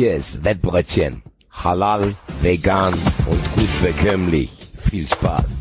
Hier 0.00 0.16
ist 0.16 0.40
Wettbrötchen. 0.42 1.22
Halal, 1.52 2.16
vegan 2.40 2.94
und 2.94 3.52
gut 3.52 3.68
bekömmlich. 3.82 4.50
Viel 4.50 5.06
Spaß. 5.06 5.60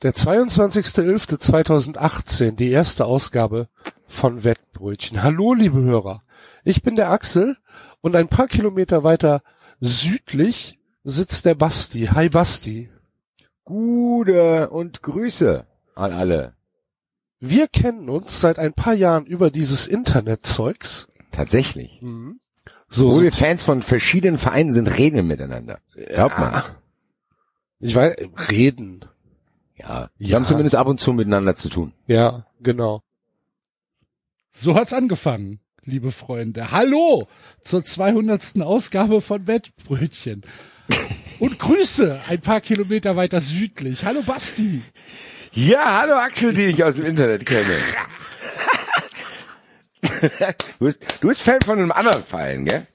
Der 0.00 0.14
22.11.2018, 0.14 2.52
die 2.52 2.70
erste 2.70 3.04
Ausgabe 3.04 3.68
von 4.06 4.42
Wettbrötchen. 4.42 5.22
Hallo, 5.22 5.52
liebe 5.52 5.82
Hörer. 5.82 6.22
Ich 6.64 6.82
bin 6.82 6.96
der 6.96 7.10
Axel 7.10 7.58
und 8.00 8.16
ein 8.16 8.28
paar 8.28 8.46
Kilometer 8.46 9.04
weiter 9.04 9.42
südlich 9.80 10.78
sitzt 11.04 11.44
der 11.44 11.54
Basti. 11.54 12.06
Hi 12.06 12.30
Basti. 12.30 12.88
Gute 13.64 14.70
und 14.70 15.02
Grüße 15.02 15.64
an 15.94 16.12
alle. 16.12 16.54
Wir 17.40 17.68
kennen 17.68 18.08
uns 18.08 18.40
seit 18.40 18.58
ein 18.58 18.72
paar 18.72 18.94
Jahren 18.94 19.26
über 19.26 19.50
dieses 19.50 19.86
Internetzeugs. 19.86 21.08
Tatsächlich. 21.32 22.00
Mhm. 22.02 22.40
So, 22.88 23.10
So, 23.10 23.18
Wo 23.18 23.22
wir 23.22 23.32
Fans 23.32 23.64
von 23.64 23.82
verschiedenen 23.82 24.38
Vereinen 24.38 24.72
sind, 24.74 24.86
reden 24.88 25.16
wir 25.16 25.22
miteinander. 25.22 25.78
Glaubt 25.94 26.38
man. 26.38 26.62
ich 27.80 27.94
weiß, 27.94 28.14
reden. 28.50 29.04
Ja. 29.76 30.10
Wir 30.18 30.28
Ja. 30.28 30.36
haben 30.36 30.44
zumindest 30.44 30.76
ab 30.76 30.86
und 30.86 31.00
zu 31.00 31.12
miteinander 31.12 31.56
zu 31.56 31.68
tun. 31.68 31.92
Ja, 32.06 32.46
genau. 32.60 33.02
So 34.50 34.74
hat's 34.74 34.92
angefangen, 34.92 35.60
liebe 35.84 36.12
Freunde. 36.12 36.70
Hallo 36.70 37.26
zur 37.62 37.82
200. 37.82 38.60
Ausgabe 38.60 39.20
von 39.22 39.44
Bettbrötchen. 39.44 40.42
Und 41.38 41.58
Grüße 41.58 42.20
ein 42.28 42.40
paar 42.40 42.60
Kilometer 42.60 43.16
weiter 43.16 43.40
südlich. 43.40 44.04
Hallo 44.04 44.22
Basti. 44.22 44.82
Ja, 45.52 46.00
hallo 46.00 46.14
Axel, 46.14 46.54
die 46.54 46.66
ich 46.66 46.82
aus 46.82 46.96
dem 46.96 47.06
Internet 47.06 47.44
kenne. 47.44 47.76
du, 50.78 50.84
bist, 50.84 51.04
du 51.20 51.28
bist 51.28 51.42
Fan 51.42 51.60
von 51.64 51.78
einem 51.78 51.92
anderen 51.92 52.22
Verein, 52.22 52.64
gell? 52.64 52.86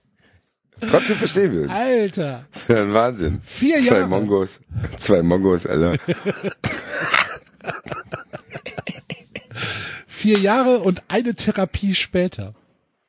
Trotzdem 0.80 1.18
verstehen 1.18 1.52
wir 1.52 1.62
uns. 1.64 1.72
Alter. 1.72 2.46
Ein 2.68 2.94
Wahnsinn. 2.94 3.42
Vier 3.44 3.80
Zwei 3.80 3.86
Jahre. 3.86 4.08
Mongos. 4.08 4.60
Zwei 4.98 5.24
Mongos, 5.24 5.66
Alter. 5.66 5.98
Vier 10.06 10.38
Jahre 10.40 10.80
und 10.80 11.04
eine 11.08 11.36
Therapie 11.36 11.96
später. 11.96 12.54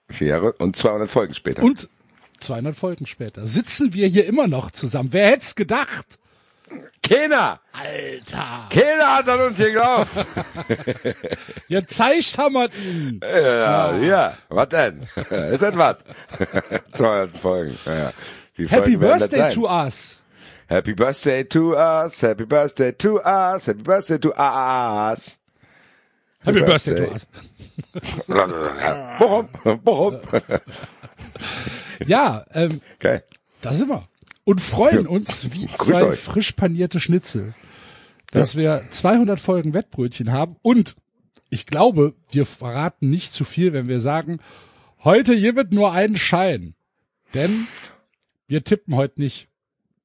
Vier 0.09 0.29
Jahre 0.29 0.53
und 0.55 0.77
200 0.77 1.11
Folgen 1.11 1.35
später. 1.35 1.63
Und 1.63 1.89
200 2.39 2.77
Folgen 2.77 3.07
später 3.07 3.47
sitzen 3.47 3.95
wir 3.95 4.07
hier 4.07 4.27
immer 4.27 4.49
noch 4.49 4.71
zusammen. 4.71 5.13
Wer 5.13 5.29
hätt's 5.29 5.55
gedacht? 5.55 6.19
keiner, 7.03 7.61
Alter. 7.73 8.69
keiner 8.71 9.17
hat 9.17 9.29
an 9.29 9.41
uns 9.41 9.57
geglaubt. 9.57 10.09
Ihr 11.69 11.87
zeigt 11.87 12.39
hammert 12.39 12.75
ihn. 12.75 13.21
ja, 13.23 13.97
ja, 13.97 14.39
was 14.49 14.69
denn? 14.69 15.09
Ist 15.53 15.63
das 15.63 15.77
was? 15.77 15.97
200 16.93 17.37
Folgen. 17.37 17.79
Ja, 17.87 17.95
ja. 17.95 18.69
Happy 18.69 18.97
Folgen 18.97 19.01
das 19.01 19.29
Birthday 19.29 19.55
to 19.55 19.69
us. 19.69 20.23
Happy 20.69 20.93
Birthday 20.93 21.45
to 21.45 21.75
us, 21.75 22.23
Happy 22.23 22.45
Birthday 22.45 22.93
to 22.93 23.21
us, 23.21 23.67
Happy 23.67 23.83
Birthday 23.83 24.19
to 24.19 24.33
us. 24.35 25.39
Happy 26.45 26.61
Birthday. 26.61 26.95
Birthday 26.95 27.07
to 27.07 27.13
us. 27.13 27.29
Warum? 29.19 29.49
Warum? 29.85 30.21
Ja, 32.07 32.45
ähm, 32.53 32.81
Okay. 32.97 33.21
Da 33.61 33.73
sind 33.73 33.89
wir. 33.89 34.07
Und 34.45 34.61
freuen 34.61 35.05
Ja. 35.05 35.11
uns 35.11 35.53
wie 35.53 35.67
zwei 35.67 36.13
frisch 36.13 36.53
panierte 36.53 37.01
Schnitzel, 37.01 37.55
dass 38.31 38.57
wir 38.57 38.85
200 38.89 39.39
Folgen 39.41 39.75
Wettbrötchen 39.75 40.33
haben. 40.33 40.57
Und 40.63 40.97
ich 41.51 41.67
glaube, 41.67 42.15
wir 42.31 42.47
verraten 42.47 43.11
nicht 43.11 43.33
zu 43.33 43.45
viel, 43.45 43.73
wenn 43.73 43.89
wir 43.89 44.01
sagen, 44.01 44.39
heute 45.05 45.39
gibt 45.39 45.73
nur 45.73 45.93
einen 45.93 46.17
Schein. 46.17 46.75
Denn 47.35 47.67
wir 48.47 48.65
tippen 48.65 48.97
heute 48.97 49.21
nicht. 49.21 49.49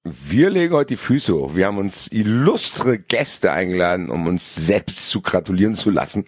Wir 0.04 0.50
legen 0.50 0.74
heute 0.74 0.90
die 0.90 0.98
Füße 0.98 1.34
hoch. 1.34 1.56
Wir 1.56 1.68
haben 1.68 1.78
uns 1.78 2.08
illustre 2.12 3.00
Gäste 3.00 3.54
eingeladen, 3.54 4.10
um 4.10 4.28
uns 4.28 4.54
selbst 4.56 5.10
zu 5.10 5.22
gratulieren 5.22 5.76
zu 5.76 5.90
lassen. 5.90 6.26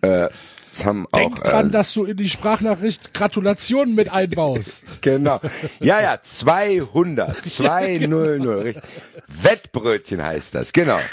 Äh, 0.00 0.28
das 0.72 0.84
haben 0.86 1.06
Denk 1.14 1.38
auch, 1.38 1.42
dran, 1.42 1.68
äh, 1.68 1.70
dass 1.70 1.92
du 1.92 2.04
in 2.04 2.16
die 2.16 2.28
Sprachnachricht 2.28 3.12
Gratulationen 3.14 3.94
mit 3.94 4.12
einbaust. 4.12 4.84
Genau. 5.02 5.40
Ja, 5.80 6.00
ja, 6.00 6.18
200. 6.22 7.44
200. 7.44 8.64
richtig. 8.64 8.82
Wettbrötchen 9.26 10.22
heißt 10.22 10.54
das, 10.54 10.72
genau. 10.72 10.98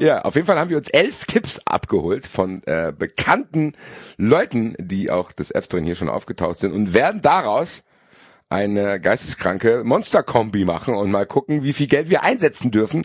Ja, 0.00 0.22
auf 0.22 0.34
jeden 0.34 0.48
Fall 0.48 0.58
haben 0.58 0.68
wir 0.68 0.78
uns 0.78 0.88
elf 0.88 1.26
Tipps 1.26 1.60
abgeholt 1.64 2.26
von 2.26 2.60
äh, 2.64 2.92
bekannten 2.96 3.74
Leuten, 4.16 4.74
die 4.80 5.12
auch 5.12 5.30
des 5.30 5.54
Öfteren 5.54 5.84
hier 5.84 5.94
schon 5.94 6.08
aufgetaucht 6.08 6.58
sind 6.58 6.72
und 6.72 6.92
werden 6.92 7.22
daraus 7.22 7.84
eine 8.52 9.00
geisteskranke 9.00 9.82
Monster-Kombi 9.84 10.64
machen 10.64 10.94
und 10.94 11.10
mal 11.10 11.26
gucken, 11.26 11.64
wie 11.64 11.72
viel 11.72 11.86
Geld 11.86 12.10
wir 12.10 12.22
einsetzen 12.22 12.70
dürfen, 12.70 13.04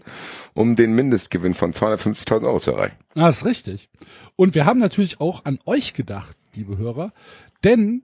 um 0.54 0.76
den 0.76 0.94
Mindestgewinn 0.94 1.54
von 1.54 1.74
250.000 1.74 2.46
Euro 2.46 2.60
zu 2.60 2.72
erreichen. 2.72 2.98
Das 3.16 3.38
ist 3.38 3.46
richtig. 3.46 3.90
Und 4.36 4.56
wir 4.56 4.66
haben 4.66 4.80
natürlich 4.80 5.20
auch 5.20 5.46
an 5.46 5.60
euch 5.66 5.94
gedacht, 5.94 6.38
liebe 6.56 6.78
Hörer, 6.78 7.14
denn 7.64 8.04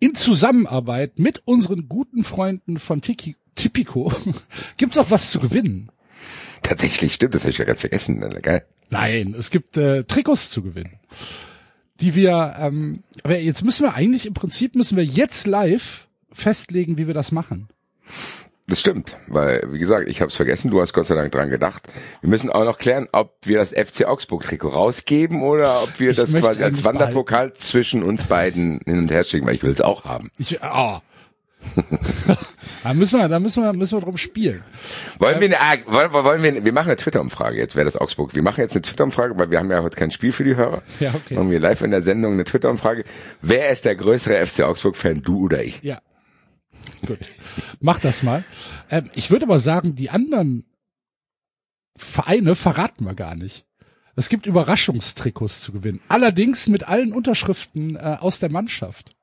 in 0.00 0.14
Zusammenarbeit 0.14 1.18
mit 1.18 1.42
unseren 1.44 1.88
guten 1.88 2.24
Freunden 2.24 2.78
von 2.78 3.00
Tiki, 3.00 3.36
Tipico 3.54 4.12
gibt's 4.76 4.98
auch 4.98 5.10
was 5.10 5.30
zu 5.30 5.40
gewinnen. 5.40 5.90
Tatsächlich 6.62 7.14
stimmt, 7.14 7.34
das 7.34 7.42
habe 7.42 7.50
ich 7.50 7.58
ja 7.58 7.64
ganz 7.64 7.80
vergessen. 7.80 8.20
Geil. 8.42 8.66
Nein, 8.90 9.34
es 9.38 9.50
gibt 9.50 9.76
äh, 9.76 10.04
Trikots 10.04 10.50
zu 10.50 10.62
gewinnen, 10.62 10.98
die 12.00 12.14
wir. 12.14 12.56
Ähm, 12.58 13.02
aber 13.22 13.38
jetzt 13.38 13.64
müssen 13.64 13.84
wir 13.84 13.94
eigentlich 13.94 14.26
im 14.26 14.34
Prinzip 14.34 14.74
müssen 14.74 14.96
wir 14.96 15.04
jetzt 15.04 15.46
live 15.46 16.05
festlegen, 16.36 16.98
wie 16.98 17.06
wir 17.06 17.14
das 17.14 17.32
machen. 17.32 17.68
Das 18.68 18.80
stimmt, 18.80 19.16
weil, 19.28 19.62
wie 19.70 19.78
gesagt, 19.78 20.08
ich 20.08 20.20
habe 20.20 20.28
es 20.28 20.36
vergessen, 20.36 20.72
du 20.72 20.80
hast 20.80 20.92
Gott 20.92 21.06
sei 21.06 21.14
Dank 21.14 21.30
dran 21.30 21.50
gedacht. 21.50 21.84
Wir 22.20 22.30
müssen 22.30 22.50
auch 22.50 22.64
noch 22.64 22.78
klären, 22.78 23.06
ob 23.12 23.36
wir 23.44 23.58
das 23.58 23.70
FC 23.70 24.06
Augsburg-Trikot 24.06 24.68
rausgeben 24.68 25.42
oder 25.42 25.84
ob 25.84 26.00
wir 26.00 26.10
Ich 26.10 26.16
das 26.16 26.32
quasi 26.34 26.64
als 26.64 26.82
Wanderpokal 26.82 27.52
zwischen 27.52 28.02
uns 28.02 28.24
beiden 28.24 28.80
hin 28.84 28.98
und 28.98 29.12
her 29.12 29.22
schicken, 29.22 29.46
weil 29.46 29.54
ich 29.54 29.62
will 29.62 29.70
es 29.70 29.80
auch 29.80 30.04
haben. 30.04 30.32
Ich, 30.36 30.60
ah. 30.64 31.00
da 32.82 32.92
müssen 32.92 33.20
wir, 33.20 33.28
da 33.28 33.38
müssen 33.38 33.62
wir, 33.62 33.72
müssen 33.72 33.98
wir 33.98 34.02
drum 34.02 34.16
spielen. 34.16 34.64
Wollen 35.20 35.40
wir, 35.40 35.46
eine, 35.46 35.60
ah, 35.60 35.76
wollen, 35.86 36.12
wollen 36.12 36.42
wir, 36.42 36.64
wir 36.64 36.72
machen 36.72 36.88
eine 36.88 36.96
Twitter-Umfrage 36.96 37.56
jetzt, 37.58 37.76
wer 37.76 37.84
das 37.84 37.96
Augsburg. 37.96 38.34
Wir 38.34 38.42
machen 38.42 38.60
jetzt 38.60 38.74
eine 38.74 38.82
Twitter-Umfrage, 38.82 39.38
weil 39.38 39.50
wir 39.52 39.60
haben 39.60 39.70
ja 39.70 39.82
heute 39.82 39.96
kein 39.96 40.10
Spiel 40.10 40.32
für 40.32 40.44
die 40.44 40.56
Hörer. 40.56 40.82
Ja, 40.98 41.14
okay. 41.14 41.34
Machen 41.34 41.52
wir 41.52 41.60
live 41.60 41.82
in 41.82 41.92
der 41.92 42.02
Sendung 42.02 42.32
eine 42.32 42.44
Twitter-Umfrage. 42.44 43.04
Wer 43.42 43.70
ist 43.70 43.84
der 43.84 43.94
größere 43.94 44.44
FC 44.44 44.62
Augsburg-Fan, 44.62 45.22
du 45.22 45.44
oder 45.44 45.62
ich? 45.62 45.80
Ja. 45.82 45.98
Gut. 47.06 47.30
Mach 47.80 47.98
das 47.98 48.22
mal. 48.22 48.44
Ähm, 48.90 49.10
ich 49.14 49.30
würde 49.30 49.46
aber 49.46 49.58
sagen, 49.58 49.94
die 49.94 50.10
anderen 50.10 50.64
Vereine 51.96 52.54
verraten 52.54 53.04
wir 53.04 53.14
gar 53.14 53.34
nicht. 53.34 53.64
Es 54.16 54.28
gibt 54.28 54.46
Überraschungstrikots 54.46 55.60
zu 55.60 55.72
gewinnen. 55.72 56.00
Allerdings 56.08 56.68
mit 56.68 56.88
allen 56.88 57.12
Unterschriften 57.12 57.96
äh, 57.96 58.16
aus 58.20 58.38
der 58.38 58.50
Mannschaft. 58.50 59.14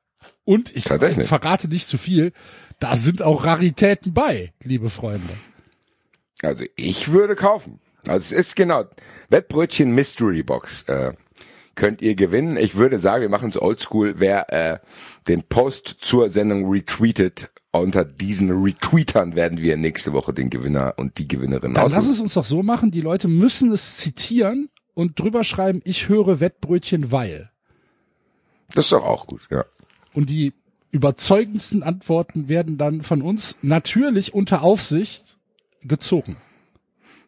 Und 0.45 0.75
ich 0.75 0.83
verrate 0.83 1.67
nicht 1.67 1.87
zu 1.87 1.97
viel, 1.97 2.31
da 2.79 2.95
sind 2.95 3.21
auch 3.21 3.45
Raritäten 3.45 4.13
bei, 4.13 4.53
liebe 4.61 4.89
Freunde. 4.89 5.33
Also 6.41 6.65
ich 6.75 7.11
würde 7.11 7.35
kaufen. 7.35 7.79
Also 8.07 8.17
es 8.17 8.31
ist 8.31 8.55
genau 8.55 8.85
Wettbrötchen 9.29 9.95
Mystery 9.95 10.43
Box. 10.43 10.83
Äh, 10.83 11.13
könnt 11.75 12.01
ihr 12.01 12.15
gewinnen. 12.15 12.57
Ich 12.57 12.75
würde 12.75 12.99
sagen, 12.99 13.21
wir 13.21 13.29
machen 13.29 13.49
es 13.49 13.61
oldschool. 13.61 14.19
Wer 14.19 14.51
äh, 14.51 14.79
den 15.27 15.43
Post 15.43 15.97
zur 16.01 16.29
Sendung 16.29 16.69
retweetet, 16.69 17.51
unter 17.81 18.05
diesen 18.05 18.51
Retweetern 18.51 19.35
werden 19.35 19.59
wir 19.59 19.77
nächste 19.77 20.13
Woche 20.13 20.33
den 20.33 20.49
Gewinner 20.49 20.93
und 20.97 21.17
die 21.17 21.27
Gewinnerin 21.27 21.73
Dann 21.73 21.89
lass 21.91 21.99
aussuchen. 21.99 22.11
es 22.13 22.19
uns 22.21 22.33
doch 22.35 22.43
so 22.43 22.63
machen, 22.63 22.91
die 22.91 23.01
Leute 23.01 23.27
müssen 23.27 23.71
es 23.71 23.97
zitieren 23.97 24.69
und 24.93 25.19
drüber 25.19 25.43
schreiben, 25.43 25.81
ich 25.83 26.07
höre 26.07 26.39
Wettbrötchen, 26.39 27.11
weil. 27.11 27.49
Das 28.73 28.85
ist 28.85 28.91
doch 28.91 29.03
auch 29.03 29.27
gut, 29.27 29.47
ja. 29.49 29.65
Und 30.13 30.29
die 30.29 30.53
überzeugendsten 30.91 31.81
Antworten 31.81 32.47
werden 32.47 32.77
dann 32.77 33.01
von 33.01 33.23
uns 33.23 33.57
natürlich 33.63 34.33
unter 34.33 34.61
Aufsicht 34.61 35.37
gezogen. 35.81 36.37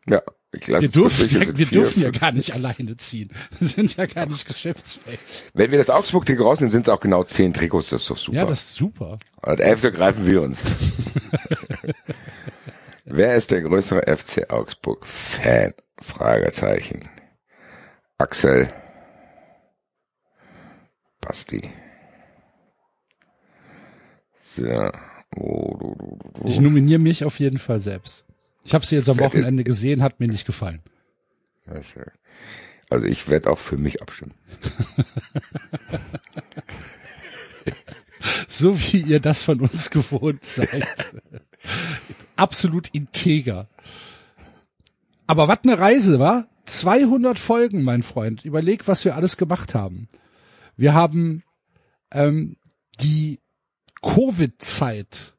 Ja, 0.07 0.21
Wir 0.65 0.89
dürfen, 0.89 1.29
ja, 1.29 1.57
wir 1.57 1.65
dürfen 1.65 2.03
ja 2.03 2.11
gar 2.11 2.31
nicht 2.31 2.53
alleine 2.53 2.97
ziehen. 2.97 3.31
Wir 3.59 3.67
sind 3.67 3.97
ja 3.97 4.05
gar 4.05 4.25
nicht 4.25 4.47
geschäftsfähig. 4.47 5.19
Wenn 5.53 5.71
wir 5.71 5.77
das 5.77 5.89
Augsburg-Trikot 5.89 6.43
rausnehmen, 6.43 6.71
sind 6.71 6.87
es 6.87 6.93
auch 6.93 6.99
genau 6.99 7.23
zehn 7.23 7.53
Trikots. 7.53 7.89
Das 7.89 8.03
ist 8.03 8.09
doch 8.09 8.17
super. 8.17 8.37
Ja, 8.37 8.45
das 8.45 8.65
ist 8.65 8.75
super. 8.75 9.19
Und 9.41 9.59
elfte 9.59 9.91
greifen 9.91 10.25
wir 10.25 10.41
uns. 10.41 10.57
Wer 13.05 13.35
ist 13.35 13.51
der 13.51 13.61
größere 13.61 14.15
FC 14.15 14.51
Augsburg-Fan? 14.51 15.73
Fragezeichen. 16.01 17.07
Axel. 18.17 18.71
Basti. 21.21 21.69
So. 24.55 24.91
Oh. 25.37 25.95
Ich 26.45 26.59
nominiere 26.59 26.99
mich 26.99 27.25
auf 27.25 27.39
jeden 27.39 27.57
Fall 27.57 27.79
selbst. 27.79 28.24
Ich 28.65 28.73
habe 28.73 28.85
sie 28.85 28.95
jetzt 28.95 29.09
am? 29.09 29.19
Wochenende 29.19 29.63
gesehen, 29.63 30.03
hat 30.03 30.19
mir 30.19 30.27
nicht 30.27 30.45
gefallen. 30.45 30.81
Also 32.89 33.05
ich 33.05 33.29
werde 33.29 33.49
auch 33.49 33.59
für 33.59 33.77
mich 33.77 34.01
abstimmen. 34.01 34.33
So 38.47 38.79
wie 38.79 39.01
ihr 39.01 39.19
das 39.19 39.43
von 39.43 39.59
uns 39.59 39.89
gewohnt 39.89 40.45
seid. 40.45 40.87
Absolut 42.37 42.87
integer. 42.93 43.67
Aber 45.27 45.47
was 45.47 45.59
eine 45.63 45.77
Reise 45.77 46.19
war. 46.19 46.47
200 46.65 47.37
Folgen, 47.37 47.83
mein 47.83 48.01
Freund. 48.01 48.43
Überleg, 48.43 48.87
was 48.87 49.05
wir 49.05 49.15
alles 49.15 49.37
gemacht 49.37 49.75
haben. 49.75 50.07
Wir 50.75 50.93
haben 50.93 51.43
ähm, 52.11 52.57
die 53.01 53.39
Covid-Zeit 54.01 55.35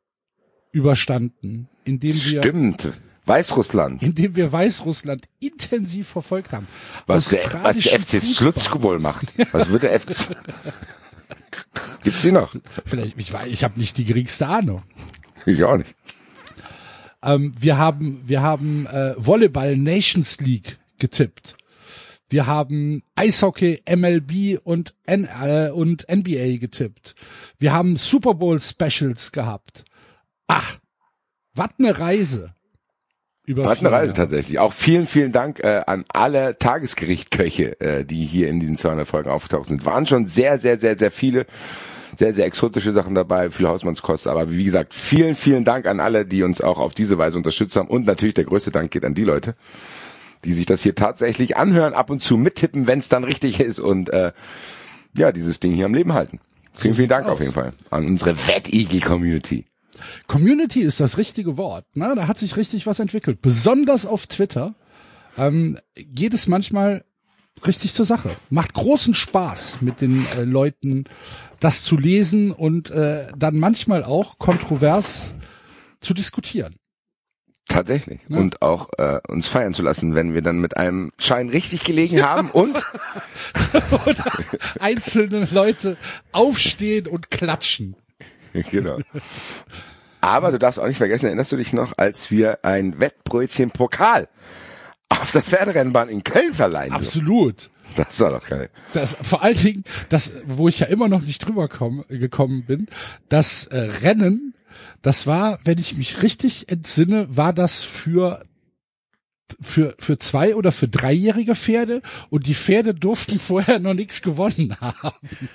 überstanden, 0.70 1.68
indem 1.84 2.14
wir, 2.14 2.42
Stimmt. 2.42 2.92
Weißrussland. 3.26 4.02
indem 4.02 4.36
wir 4.36 4.52
Weißrussland 4.52 5.26
intensiv 5.40 6.08
verfolgt 6.08 6.52
haben. 6.52 6.66
Was 7.06 7.28
der, 7.28 7.42
was 7.62 7.78
der 7.78 8.00
FC. 8.00 8.22
Slutsk 8.22 8.80
wohl 8.80 8.98
macht. 8.98 9.26
Was 9.52 9.68
wird 9.68 9.82
der 9.82 10.00
FC... 10.00 10.14
Gibt's 12.02 12.22
die 12.22 12.32
noch? 12.32 12.54
Vielleicht, 12.84 13.18
ich 13.18 13.32
weiß, 13.32 13.48
ich 13.48 13.64
habe 13.64 13.78
nicht 13.78 13.98
die 13.98 14.04
geringste 14.04 14.46
Ahnung. 14.46 14.82
Ich 15.44 15.62
auch 15.64 15.76
nicht. 15.76 15.94
Ähm, 17.22 17.52
wir 17.58 17.78
haben, 17.78 18.22
wir 18.24 18.42
haben 18.42 18.86
äh, 18.86 19.14
Volleyball 19.16 19.76
Nations 19.76 20.40
League 20.40 20.78
getippt. 20.98 21.56
Wir 22.28 22.46
haben 22.46 23.02
Eishockey, 23.14 23.82
MLB 23.88 24.58
und, 24.64 24.94
N 25.06 25.28
äh, 25.40 25.70
und 25.70 26.06
NBA 26.10 26.58
getippt. 26.58 27.14
Wir 27.58 27.72
haben 27.72 27.96
Super 27.96 28.34
Bowl 28.34 28.60
Specials 28.60 29.30
gehabt. 29.30 29.84
Ach, 30.48 30.78
was 31.54 31.70
eine 31.78 31.98
Reise. 31.98 32.55
Über 33.46 33.68
Hat 33.68 33.78
eine 33.78 33.92
Reise 33.92 34.06
Jahre. 34.08 34.16
tatsächlich. 34.28 34.58
Auch 34.58 34.72
vielen, 34.72 35.06
vielen 35.06 35.30
Dank 35.30 35.60
äh, 35.60 35.82
an 35.86 36.04
alle 36.12 36.58
Tagesgerichtköche, 36.58 37.80
äh, 37.80 38.04
die 38.04 38.24
hier 38.24 38.48
in 38.48 38.58
diesen 38.58 38.76
200 38.76 39.06
Folgen 39.06 39.30
aufgetaucht 39.30 39.68
sind. 39.68 39.84
Waren 39.84 40.04
schon 40.04 40.26
sehr, 40.26 40.58
sehr, 40.58 40.80
sehr, 40.80 40.98
sehr 40.98 41.12
viele, 41.12 41.46
sehr, 42.18 42.34
sehr 42.34 42.44
exotische 42.44 42.90
Sachen 42.90 43.14
dabei, 43.14 43.50
viel 43.50 43.68
Hausmannskost. 43.68 44.26
Aber 44.26 44.50
wie 44.50 44.64
gesagt, 44.64 44.94
vielen, 44.94 45.36
vielen 45.36 45.64
Dank 45.64 45.86
an 45.86 46.00
alle, 46.00 46.26
die 46.26 46.42
uns 46.42 46.60
auch 46.60 46.80
auf 46.80 46.92
diese 46.92 47.18
Weise 47.18 47.38
unterstützt 47.38 47.76
haben. 47.76 47.86
Und 47.88 48.04
natürlich 48.04 48.34
der 48.34 48.44
größte 48.44 48.72
Dank 48.72 48.90
geht 48.90 49.04
an 49.04 49.14
die 49.14 49.24
Leute, 49.24 49.54
die 50.44 50.52
sich 50.52 50.66
das 50.66 50.82
hier 50.82 50.96
tatsächlich 50.96 51.56
anhören, 51.56 51.94
ab 51.94 52.10
und 52.10 52.22
zu 52.22 52.36
mittippen, 52.36 52.88
wenn 52.88 52.98
es 52.98 53.08
dann 53.08 53.22
richtig 53.22 53.60
ist 53.60 53.78
und 53.78 54.08
äh, 54.08 54.32
ja, 55.16 55.30
dieses 55.30 55.60
Ding 55.60 55.72
hier 55.72 55.86
am 55.86 55.94
Leben 55.94 56.14
halten. 56.14 56.40
Vielen, 56.74 56.94
vielen 56.94 57.08
Dank 57.08 57.26
auf 57.26 57.34
aus. 57.34 57.40
jeden 57.40 57.54
Fall 57.54 57.72
an 57.90 58.06
unsere 58.06 58.36
Wettigel-Community. 58.36 59.64
Community 60.26 60.80
ist 60.80 61.00
das 61.00 61.18
richtige 61.18 61.56
Wort. 61.56 61.84
Ne? 61.96 62.12
Da 62.16 62.28
hat 62.28 62.38
sich 62.38 62.56
richtig 62.56 62.86
was 62.86 62.98
entwickelt. 62.98 63.40
Besonders 63.42 64.06
auf 64.06 64.26
Twitter 64.26 64.74
ähm, 65.36 65.78
geht 65.94 66.34
es 66.34 66.46
manchmal 66.46 67.04
richtig 67.66 67.94
zur 67.94 68.04
Sache. 68.04 68.30
Macht 68.50 68.74
großen 68.74 69.14
Spaß 69.14 69.78
mit 69.80 70.00
den 70.00 70.26
äh, 70.36 70.44
Leuten, 70.44 71.04
das 71.60 71.82
zu 71.82 71.96
lesen 71.96 72.52
und 72.52 72.90
äh, 72.90 73.28
dann 73.36 73.58
manchmal 73.58 74.04
auch 74.04 74.38
kontrovers 74.38 75.36
zu 76.00 76.14
diskutieren. 76.14 76.76
Tatsächlich. 77.68 78.20
Und 78.28 78.62
auch 78.62 78.90
äh, 78.96 79.18
uns 79.26 79.48
feiern 79.48 79.74
zu 79.74 79.82
lassen, 79.82 80.14
wenn 80.14 80.34
wir 80.34 80.42
dann 80.42 80.60
mit 80.60 80.76
einem 80.76 81.10
Schein 81.18 81.48
richtig 81.48 81.82
gelegen 81.82 82.22
haben 82.22 82.48
und 82.52 82.76
Einzelne 84.78 85.48
Leute 85.50 85.96
aufstehen 86.30 87.08
und 87.08 87.30
klatschen. 87.30 87.96
genau. 88.70 88.98
Aber 90.20 90.50
du 90.50 90.58
darfst 90.58 90.78
auch 90.78 90.86
nicht 90.86 90.98
vergessen, 90.98 91.26
erinnerst 91.26 91.52
du 91.52 91.56
dich 91.56 91.72
noch, 91.72 91.98
als 91.98 92.30
wir 92.30 92.64
ein 92.64 92.98
Wettbrötchen 92.98 93.70
Pokal 93.70 94.28
auf 95.08 95.32
der 95.32 95.42
Pferderennbahn 95.42 96.08
in 96.08 96.24
Köln 96.24 96.52
verleihen? 96.54 96.92
Absolut. 96.92 97.70
Das 97.96 98.20
war 98.20 98.30
doch 98.30 98.46
geil. 98.46 98.70
Das 98.92 99.16
vor 99.22 99.42
allen 99.42 99.56
Dingen, 99.56 99.84
das, 100.08 100.32
wo 100.46 100.68
ich 100.68 100.80
ja 100.80 100.86
immer 100.86 101.08
noch 101.08 101.22
nicht 101.22 101.38
drüber 101.46 101.68
komm, 101.68 102.04
gekommen 102.08 102.64
bin, 102.66 102.88
das 103.28 103.66
äh, 103.68 103.78
Rennen, 104.02 104.54
das 105.02 105.26
war, 105.26 105.58
wenn 105.64 105.78
ich 105.78 105.96
mich 105.96 106.22
richtig 106.22 106.70
entsinne, 106.70 107.26
war 107.34 107.52
das 107.52 107.82
für 107.82 108.42
für 109.60 109.94
für 109.98 110.18
zwei 110.18 110.56
oder 110.56 110.72
für 110.72 110.88
dreijährige 110.88 111.54
Pferde 111.54 112.02
und 112.30 112.46
die 112.46 112.54
Pferde 112.54 112.94
durften 112.94 113.38
vorher 113.40 113.78
noch 113.78 113.94
nichts 113.94 114.22
gewonnen 114.22 114.76
haben. 114.80 115.48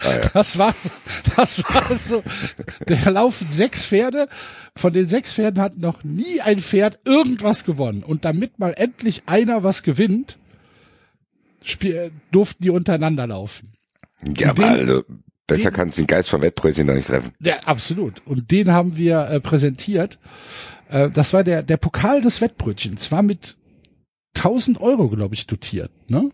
Ah, 0.00 0.14
ja. 0.14 0.30
Das 0.34 0.58
war 0.58 0.72
so, 0.74 0.90
das 1.36 1.64
war 1.64 1.96
so. 1.96 2.22
Da 2.86 3.10
laufen 3.10 3.48
sechs 3.50 3.84
Pferde. 3.86 4.28
Von 4.76 4.92
den 4.92 5.08
sechs 5.08 5.32
Pferden 5.32 5.60
hat 5.60 5.76
noch 5.78 6.04
nie 6.04 6.40
ein 6.40 6.60
Pferd 6.60 7.00
irgendwas 7.04 7.64
gewonnen. 7.64 8.02
Und 8.04 8.24
damit 8.24 8.58
mal 8.58 8.74
endlich 8.76 9.22
einer 9.26 9.62
was 9.64 9.82
gewinnt, 9.82 10.38
spiel, 11.62 12.12
durften 12.30 12.62
die 12.62 12.70
untereinander 12.70 13.26
laufen. 13.26 13.72
Ja, 14.24 14.32
den- 14.32 14.64
aber 14.64 14.66
also, 14.66 15.02
besser 15.46 15.70
den- 15.70 15.74
kannst 15.74 15.98
du 15.98 16.02
den 16.02 16.06
Geist 16.06 16.28
vom 16.28 16.42
Wettbrötchen 16.42 16.86
doch 16.86 16.94
nicht 16.94 17.08
treffen. 17.08 17.32
Ja, 17.40 17.58
absolut. 17.64 18.24
Und 18.26 18.50
den 18.50 18.72
haben 18.72 18.96
wir 18.96 19.28
äh, 19.28 19.40
präsentiert. 19.40 20.18
Äh, 20.88 21.10
das 21.10 21.32
war 21.32 21.44
der, 21.44 21.62
der 21.62 21.76
Pokal 21.76 22.20
des 22.20 22.40
Wettbrötchens. 22.40 23.10
War 23.12 23.22
mit 23.22 23.56
1000 24.36 24.80
Euro, 24.80 25.08
glaube 25.08 25.34
ich, 25.34 25.46
dotiert. 25.46 25.90
Ne? 26.08 26.30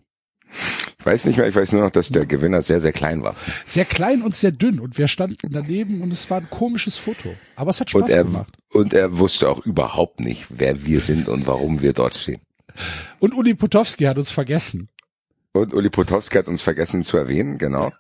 Weiß 1.05 1.27
nicht 1.27 1.37
mehr, 1.37 1.47
ich 1.47 1.55
weiß 1.55 1.73
nur 1.73 1.83
noch, 1.83 1.91
dass 1.91 2.09
der 2.09 2.25
Gewinner 2.27 2.63
sehr, 2.63 2.81
sehr 2.81 2.93
klein 2.93 3.23
war. 3.23 3.37
Sehr 3.67 3.85
klein 3.85 4.23
und 4.23 4.35
sehr 4.35 4.53
dünn. 4.53 4.81
Und 4.81 4.97
wir 4.99 5.07
standen 5.09 5.51
daneben 5.53 6.01
und 6.03 6.11
es 6.13 6.31
war 6.31 6.39
ein 6.41 6.49
komisches 6.51 6.97
Foto. 6.97 7.35
Aber 7.57 7.71
es 7.71 7.81
hat 7.81 7.91
Spaß 7.91 8.03
Und 8.03 8.11
er, 8.11 8.25
gemacht. 8.25 8.53
und 8.73 8.95
er 8.95 9.19
wusste 9.19 9.49
auch 9.51 9.65
überhaupt 9.67 10.21
nicht, 10.21 10.47
wer 10.49 10.85
wir 10.87 11.01
sind 11.01 11.29
und 11.29 11.47
warum 11.47 11.83
wir 11.83 11.93
dort 11.93 12.15
stehen. 12.17 12.41
Und 13.19 13.35
Uli 13.35 13.55
Potowski 13.55 14.05
hat 14.05 14.17
uns 14.19 14.31
vergessen. 14.31 14.89
Und 15.53 15.73
Uli 15.75 15.91
Potowski 15.91 16.39
hat 16.39 16.49
uns 16.49 16.63
vergessen 16.63 17.05
zu 17.05 17.17
erwähnen, 17.17 17.59
genau. 17.59 17.93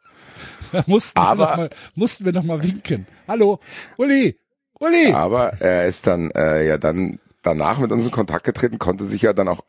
Da 0.72 0.82
mussten, 0.86 1.18
Aber- 1.18 1.42
wir 1.44 1.50
noch 1.50 1.56
mal, 1.58 1.70
mussten 1.94 2.24
wir 2.24 2.32
noch 2.32 2.42
mal 2.44 2.62
winken. 2.62 3.06
Hallo, 3.28 3.60
Uli, 3.98 4.36
Uli. 4.80 5.12
Aber 5.12 5.52
er 5.60 5.86
ist 5.86 6.06
dann 6.06 6.30
äh, 6.32 6.66
ja 6.66 6.78
dann 6.78 7.20
danach 7.42 7.78
mit 7.78 7.92
uns 7.92 8.04
in 8.04 8.10
Kontakt 8.10 8.44
getreten, 8.44 8.78
konnte 8.78 9.06
sich 9.06 9.22
ja 9.22 9.32
dann 9.34 9.46
auch 9.48 9.62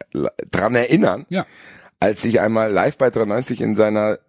dran 0.51 0.73
erinnern, 0.75 1.25
Ja, 1.29 1.45
als 1.99 2.23
ich 2.25 2.39
einmal 2.41 2.71
live 2.71 2.97
bei 2.97 3.09
93 3.09 3.61
in 3.61 3.75
seiner 3.75 4.19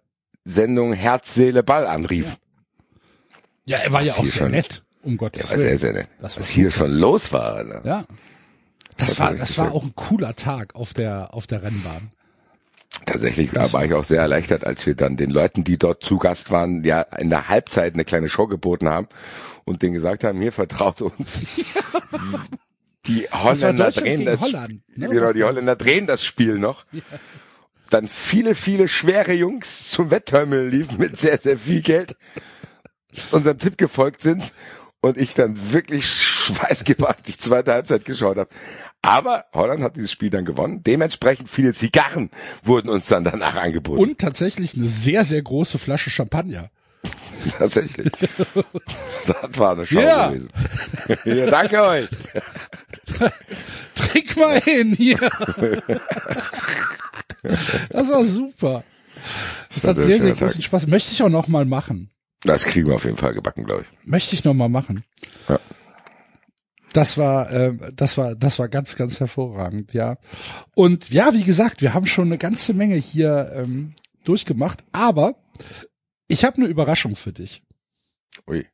Sendung 0.45 0.93
Herz, 0.93 1.33
Seele, 1.33 1.63
Ball 1.63 1.85
anrief. 1.87 2.37
ja, 3.65 3.77
er 3.79 3.91
war 3.91 4.01
ja 4.01 4.11
Was 4.13 4.17
auch 4.19 4.23
hier 4.23 4.31
sehr 4.31 4.41
schon- 4.43 4.51
nett. 4.51 4.83
Um 5.03 5.11
Ja, 5.13 5.17
Gottes 5.17 5.41
was, 5.43 5.49
sehr, 5.49 5.59
Willen. 5.59 5.77
sehr 5.77 5.93
nett. 5.93 6.07
Das 6.19 6.35
war 6.35 6.41
was 6.43 6.49
hier 6.49 6.71
schon 6.71 6.91
los 6.91 7.31
war. 7.31 7.53
Alter. 7.55 7.81
Ja. 7.85 8.03
Das 8.97 9.09
Das 9.09 9.19
war, 9.19 9.27
war 9.29 9.35
das 9.35 9.57
war 9.57 9.71
auch 9.73 9.83
ein 9.83 9.93
cooler 9.95 10.35
Tag 10.35 10.75
auf 10.75 10.93
der, 10.93 11.33
auf 11.33 11.47
der 11.47 11.63
Rennbahn. 11.63 12.11
Tatsächlich 13.05 13.51
da 13.51 13.71
war 13.73 13.85
ich 13.85 13.93
auch 13.93 14.03
sehr 14.03 14.21
erleichtert, 14.21 14.65
als 14.65 14.85
wir 14.85 14.95
dann 14.95 15.17
den 15.17 15.29
Leuten, 15.29 15.63
die 15.63 15.77
dort 15.77 16.03
zu 16.03 16.17
Gast 16.17 16.49
waren, 16.51 16.83
ja 16.83 17.01
in 17.01 17.29
der 17.29 17.47
Halbzeit 17.47 17.93
eine 17.93 18.05
kleine 18.05 18.27
Show 18.27 18.47
geboten 18.47 18.89
haben 18.89 19.07
und 19.65 19.81
denen 19.81 19.93
gesagt 19.93 20.23
haben, 20.23 20.41
hier 20.41 20.51
vertraut 20.51 21.01
uns. 21.01 21.41
Die 23.05 23.25
war 23.31 23.43
Holländer 23.45 23.91
drehen 23.91 24.25
das 24.25 24.41
Holland, 24.41 24.81
ne? 24.97 25.07
genau, 25.09 25.31
die 25.31 25.43
Holländer 25.43 25.77
drehen 25.77 26.07
das 26.07 26.25
Spiel 26.25 26.57
noch. 26.59 26.85
Dann 27.89 28.07
viele, 28.07 28.55
viele 28.55 28.87
schwere 28.87 29.33
Jungs 29.33 29.89
zum 29.89 30.11
Wettterminal 30.11 30.67
liefen 30.67 30.97
mit 30.99 31.19
sehr, 31.19 31.37
sehr 31.37 31.57
viel 31.57 31.81
Geld, 31.81 32.15
unserem 33.31 33.59
Tipp 33.59 33.77
gefolgt 33.77 34.21
sind 34.21 34.51
und 35.01 35.17
ich 35.17 35.33
dann 35.33 35.71
wirklich 35.71 36.05
schweißgebadet 36.07 37.27
die 37.27 37.37
zweite 37.37 37.73
Halbzeit 37.73 38.05
geschaut 38.05 38.37
habe. 38.37 38.49
Aber 39.01 39.45
Holland 39.53 39.81
hat 39.83 39.95
dieses 39.95 40.11
Spiel 40.11 40.29
dann 40.29 40.45
gewonnen. 40.45 40.83
Dementsprechend 40.83 41.49
viele 41.49 41.73
Zigarren 41.73 42.29
wurden 42.63 42.89
uns 42.89 43.07
dann 43.07 43.23
danach 43.23 43.55
angeboten. 43.55 44.01
Und 44.01 44.17
tatsächlich 44.17 44.75
eine 44.75 44.87
sehr, 44.87 45.23
sehr 45.23 45.41
große 45.41 45.77
Flasche 45.77 46.09
Champagner. 46.09 46.69
Tatsächlich. 47.57 48.11
das 49.27 49.59
war 49.59 49.71
eine 49.73 49.85
Show 49.85 49.99
Ja. 50.01 50.29
gewesen. 50.29 50.49
ja, 51.25 51.45
danke 51.49 51.81
euch. 51.81 52.09
Trink 53.95 54.37
mal 54.37 54.59
hin 54.61 54.93
hier. 54.95 55.19
Das 57.89 58.09
war 58.11 58.25
super. 58.25 58.83
Das 59.73 59.85
hat 59.85 59.97
sehr, 59.97 60.19
sehr 60.21 60.33
Tag. 60.33 60.39
großen 60.47 60.61
Spaß. 60.61 60.87
Möchte 60.87 61.11
ich 61.11 61.21
auch 61.23 61.29
noch 61.29 61.47
mal 61.47 61.65
machen. 61.65 62.11
Das 62.43 62.65
kriegen 62.65 62.87
wir 62.87 62.95
auf 62.95 63.05
jeden 63.05 63.17
Fall 63.17 63.33
gebacken, 63.33 63.63
glaube 63.65 63.83
ich. 63.83 64.07
Möchte 64.07 64.35
ich 64.35 64.43
noch 64.43 64.53
mal 64.53 64.69
machen. 64.69 65.03
Ja. 65.49 65.59
Das 66.93 67.17
war, 67.17 67.51
ähm, 67.51 67.81
das 67.95 68.17
war, 68.17 68.35
das 68.35 68.59
war 68.59 68.69
ganz, 68.69 68.95
ganz 68.95 69.19
hervorragend, 69.19 69.93
ja. 69.93 70.17
Und 70.75 71.09
ja, 71.09 71.33
wie 71.33 71.43
gesagt, 71.43 71.81
wir 71.81 71.93
haben 71.93 72.05
schon 72.05 72.27
eine 72.27 72.37
ganze 72.37 72.73
Menge 72.73 72.95
hier 72.95 73.51
ähm, 73.55 73.93
durchgemacht, 74.23 74.83
aber 74.93 75.35
ich 76.27 76.45
habe 76.45 76.57
eine 76.57 76.67
Überraschung 76.67 77.15
für 77.15 77.33
dich. 77.33 77.63
Ui. 78.47 78.67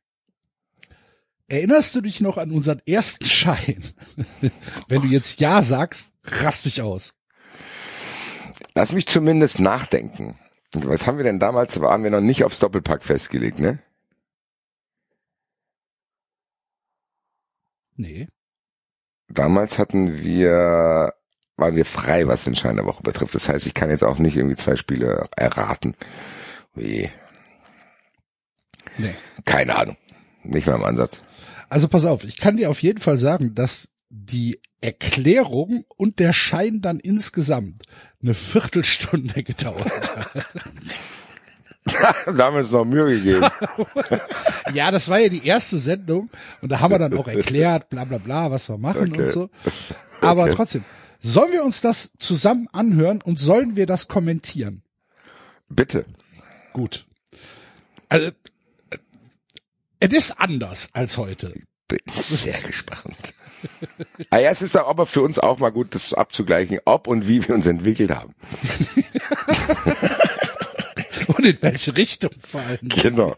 Erinnerst 1.46 1.94
du 1.94 2.00
dich 2.00 2.20
noch 2.20 2.38
an 2.38 2.50
unseren 2.52 2.80
ersten 2.86 3.24
Schein? 3.26 3.84
Wenn 4.88 5.02
du 5.02 5.08
jetzt 5.08 5.40
Ja 5.40 5.62
sagst, 5.62 6.12
rast 6.24 6.64
dich 6.64 6.82
aus. 6.82 7.14
Lass 8.74 8.92
mich 8.92 9.06
zumindest 9.06 9.60
nachdenken. 9.60 10.38
Was 10.72 11.06
haben 11.06 11.18
wir 11.18 11.24
denn 11.24 11.38
damals? 11.38 11.80
Waren 11.80 12.02
wir 12.02 12.10
noch 12.10 12.20
nicht 12.20 12.42
aufs 12.44 12.58
Doppelpack 12.58 13.04
festgelegt, 13.04 13.60
ne? 13.60 13.78
Nee. 17.96 18.28
Damals 19.28 19.78
hatten 19.78 20.22
wir, 20.22 21.14
waren 21.56 21.76
wir 21.76 21.84
frei, 21.84 22.26
was 22.26 22.44
den 22.44 22.56
Schein 22.56 22.76
der 22.76 22.86
Woche 22.86 23.02
betrifft. 23.02 23.34
Das 23.34 23.48
heißt, 23.48 23.66
ich 23.66 23.74
kann 23.74 23.90
jetzt 23.90 24.02
auch 24.02 24.18
nicht 24.18 24.36
irgendwie 24.36 24.56
zwei 24.56 24.74
Spiele 24.76 25.28
erraten. 25.36 25.94
Wie? 26.74 27.10
Nee. 28.98 29.14
Keine 29.44 29.76
Ahnung. 29.76 29.96
Nicht 30.42 30.66
mal 30.66 30.76
im 30.76 30.84
Ansatz. 30.84 31.20
Also 31.68 31.88
pass 31.88 32.04
auf, 32.04 32.24
ich 32.24 32.36
kann 32.38 32.56
dir 32.56 32.70
auf 32.70 32.82
jeden 32.82 33.00
Fall 33.00 33.18
sagen, 33.18 33.54
dass 33.54 33.88
die 34.10 34.60
Erklärung 34.80 35.84
und 35.96 36.18
der 36.18 36.32
Schein 36.32 36.80
dann 36.80 37.00
insgesamt 37.00 37.82
eine 38.22 38.34
Viertelstunde 38.34 39.42
gedauert 39.42 39.90
hat. 40.16 40.46
da 42.26 42.44
haben 42.44 42.54
wir 42.54 42.60
uns 42.60 42.70
noch 42.70 42.84
Mühe 42.84 43.16
gegeben. 43.16 43.46
Ja, 44.72 44.90
das 44.90 45.08
war 45.10 45.18
ja 45.18 45.28
die 45.28 45.46
erste 45.46 45.76
Sendung 45.76 46.30
und 46.62 46.72
da 46.72 46.80
haben 46.80 46.90
wir 46.92 46.98
dann 46.98 47.16
auch 47.18 47.28
erklärt, 47.28 47.90
bla 47.90 48.04
bla 48.04 48.16
bla, 48.18 48.50
was 48.50 48.68
wir 48.68 48.78
machen 48.78 49.12
Okay. 49.12 49.22
und 49.22 49.28
so. 49.30 49.50
Aber 50.22 50.44
Okay. 50.44 50.54
trotzdem, 50.56 50.84
sollen 51.20 51.52
wir 51.52 51.62
uns 51.64 51.82
das 51.82 52.12
zusammen 52.18 52.66
anhören 52.72 53.20
und 53.22 53.38
sollen 53.38 53.76
wir 53.76 53.84
das 53.86 54.08
kommentieren? 54.08 54.82
Bitte. 55.68 56.06
Gut. 56.72 57.06
Also, 58.08 58.30
es 60.04 60.12
ist 60.12 60.40
anders 60.40 60.88
als 60.92 61.16
heute. 61.16 61.54
Bin 61.88 62.00
sehr 62.14 62.60
gespannt. 62.60 63.34
ah 64.30 64.38
ja, 64.38 64.50
es 64.50 64.62
ist 64.62 64.76
auch 64.76 64.88
aber 64.88 65.06
für 65.06 65.22
uns 65.22 65.38
auch 65.38 65.58
mal 65.58 65.70
gut, 65.70 65.94
das 65.94 66.12
abzugleichen, 66.14 66.80
ob 66.84 67.06
und 67.06 67.28
wie 67.28 67.46
wir 67.46 67.54
uns 67.54 67.66
entwickelt 67.66 68.10
haben. 68.10 68.34
Und 71.26 71.46
in 71.46 71.56
welche 71.62 71.96
Richtung 71.96 72.30
vor 72.38 72.60
allem. 72.60 72.80
Genau. 72.82 73.34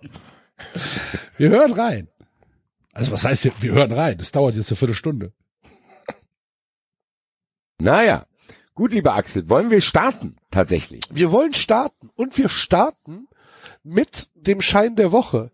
Wir 1.37 1.51
hören 1.51 1.73
rein. 1.73 2.09
Also 2.93 3.13
was 3.13 3.25
heißt 3.25 3.43
hier, 3.43 3.53
wir 3.61 3.73
hören 3.73 3.93
rein? 3.93 4.19
Das 4.19 4.33
dauert 4.33 4.57
jetzt 4.57 4.71
eine 4.71 4.77
Viertelstunde. 4.77 5.33
Naja. 7.79 8.27
Gut, 8.75 8.93
lieber 8.93 9.15
Axel, 9.15 9.49
wollen 9.49 9.71
wir 9.71 9.81
starten? 9.81 10.37
Tatsächlich. 10.51 11.03
Wir 11.11 11.31
wollen 11.31 11.55
starten 11.55 12.11
und 12.15 12.37
wir 12.37 12.49
starten 12.49 13.29
mit 13.83 14.31
dem 14.35 14.61
Schein 14.61 14.97
der 14.97 15.13
Woche. 15.13 15.51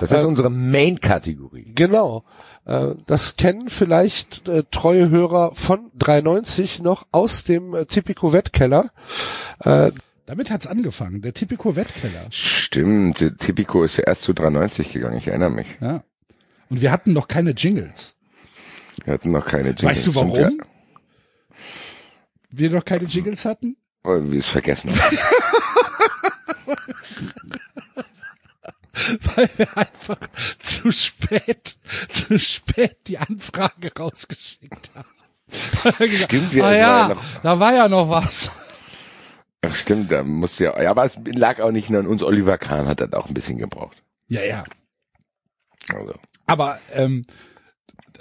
Das 0.00 0.10
ist 0.10 0.22
Äh, 0.22 0.26
unsere 0.26 0.50
Main-Kategorie. 0.50 1.64
Genau. 1.74 2.24
Äh, 2.64 2.94
Das 3.06 3.36
kennen 3.36 3.68
vielleicht 3.68 4.48
äh, 4.48 4.64
treue 4.70 5.10
Hörer 5.10 5.54
von 5.54 5.90
93 5.94 6.82
noch 6.82 7.06
aus 7.12 7.44
dem 7.44 7.74
äh, 7.74 7.86
Tipico 7.86 8.32
Wettkeller. 8.32 8.90
Äh, 9.60 9.92
Damit 10.26 10.50
hat's 10.50 10.66
angefangen. 10.66 11.20
Der 11.22 11.32
Tipico 11.34 11.76
Wettkeller. 11.76 12.26
Stimmt, 12.30 13.20
der 13.20 13.36
Tipico 13.36 13.84
ist 13.84 13.96
ja 13.98 14.04
erst 14.04 14.22
zu 14.22 14.32
93 14.32 14.92
gegangen, 14.92 15.18
ich 15.18 15.28
erinnere 15.28 15.50
mich. 15.50 15.66
Ja. 15.80 16.02
Und 16.70 16.80
wir 16.80 16.90
hatten 16.90 17.12
noch 17.12 17.28
keine 17.28 17.50
Jingles. 17.50 18.16
Wir 19.04 19.14
hatten 19.14 19.30
noch 19.32 19.44
keine 19.44 19.68
Jingles. 19.70 19.84
Weißt 19.84 20.06
du 20.06 20.14
warum? 20.14 20.34
Ja. 20.36 20.50
Wir 22.50 22.70
noch 22.70 22.84
keine 22.84 23.04
Jingles 23.04 23.44
hatten? 23.44 23.76
Weil 24.02 24.30
wir 24.30 24.38
es 24.38 24.46
vergessen 24.46 24.90
haben. 24.98 25.18
Weil 29.34 29.50
wir 29.56 29.76
einfach 29.76 30.18
zu 30.58 30.92
spät, 30.92 31.76
zu 32.10 32.38
spät 32.38 32.96
die 33.06 33.18
Anfrage 33.18 33.92
rausgeschickt 33.98 34.92
haben. 34.94 35.08
Stimmt, 36.24 36.52
wir- 36.54 36.64
ah, 36.64 36.72
ja, 36.72 36.78
ja 36.78 37.14
noch- 37.14 37.24
da 37.42 37.60
war 37.60 37.74
ja 37.74 37.88
noch 37.88 38.08
was. 38.08 38.50
Ach, 39.62 39.74
stimmt, 39.74 40.12
da 40.12 40.22
muss 40.22 40.58
ja, 40.58 40.80
ja, 40.82 40.90
aber 40.90 41.04
es 41.06 41.16
lag 41.24 41.58
auch 41.60 41.70
nicht 41.70 41.88
nur 41.88 42.00
an 42.00 42.06
uns. 42.06 42.22
Oliver 42.22 42.58
Kahn 42.58 42.86
hat 42.86 43.00
das 43.00 43.12
auch 43.14 43.28
ein 43.28 43.34
bisschen 43.34 43.56
gebraucht. 43.56 44.02
Ja, 44.28 44.42
ja. 44.42 44.64
Also. 45.88 46.14
Aber 46.46 46.78
ähm, 46.92 47.24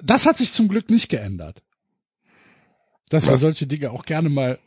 das 0.01 0.25
hat 0.25 0.37
sich 0.37 0.53
zum 0.53 0.69
Glück 0.69 0.89
nicht 0.89 1.09
geändert. 1.09 1.61
Dass 3.09 3.25
wir 3.25 3.31
Ja. 3.33 3.37
solche 3.37 3.67
Dinge 3.67 3.91
auch 3.91 4.05
gerne 4.05 4.29
mal 4.29 4.57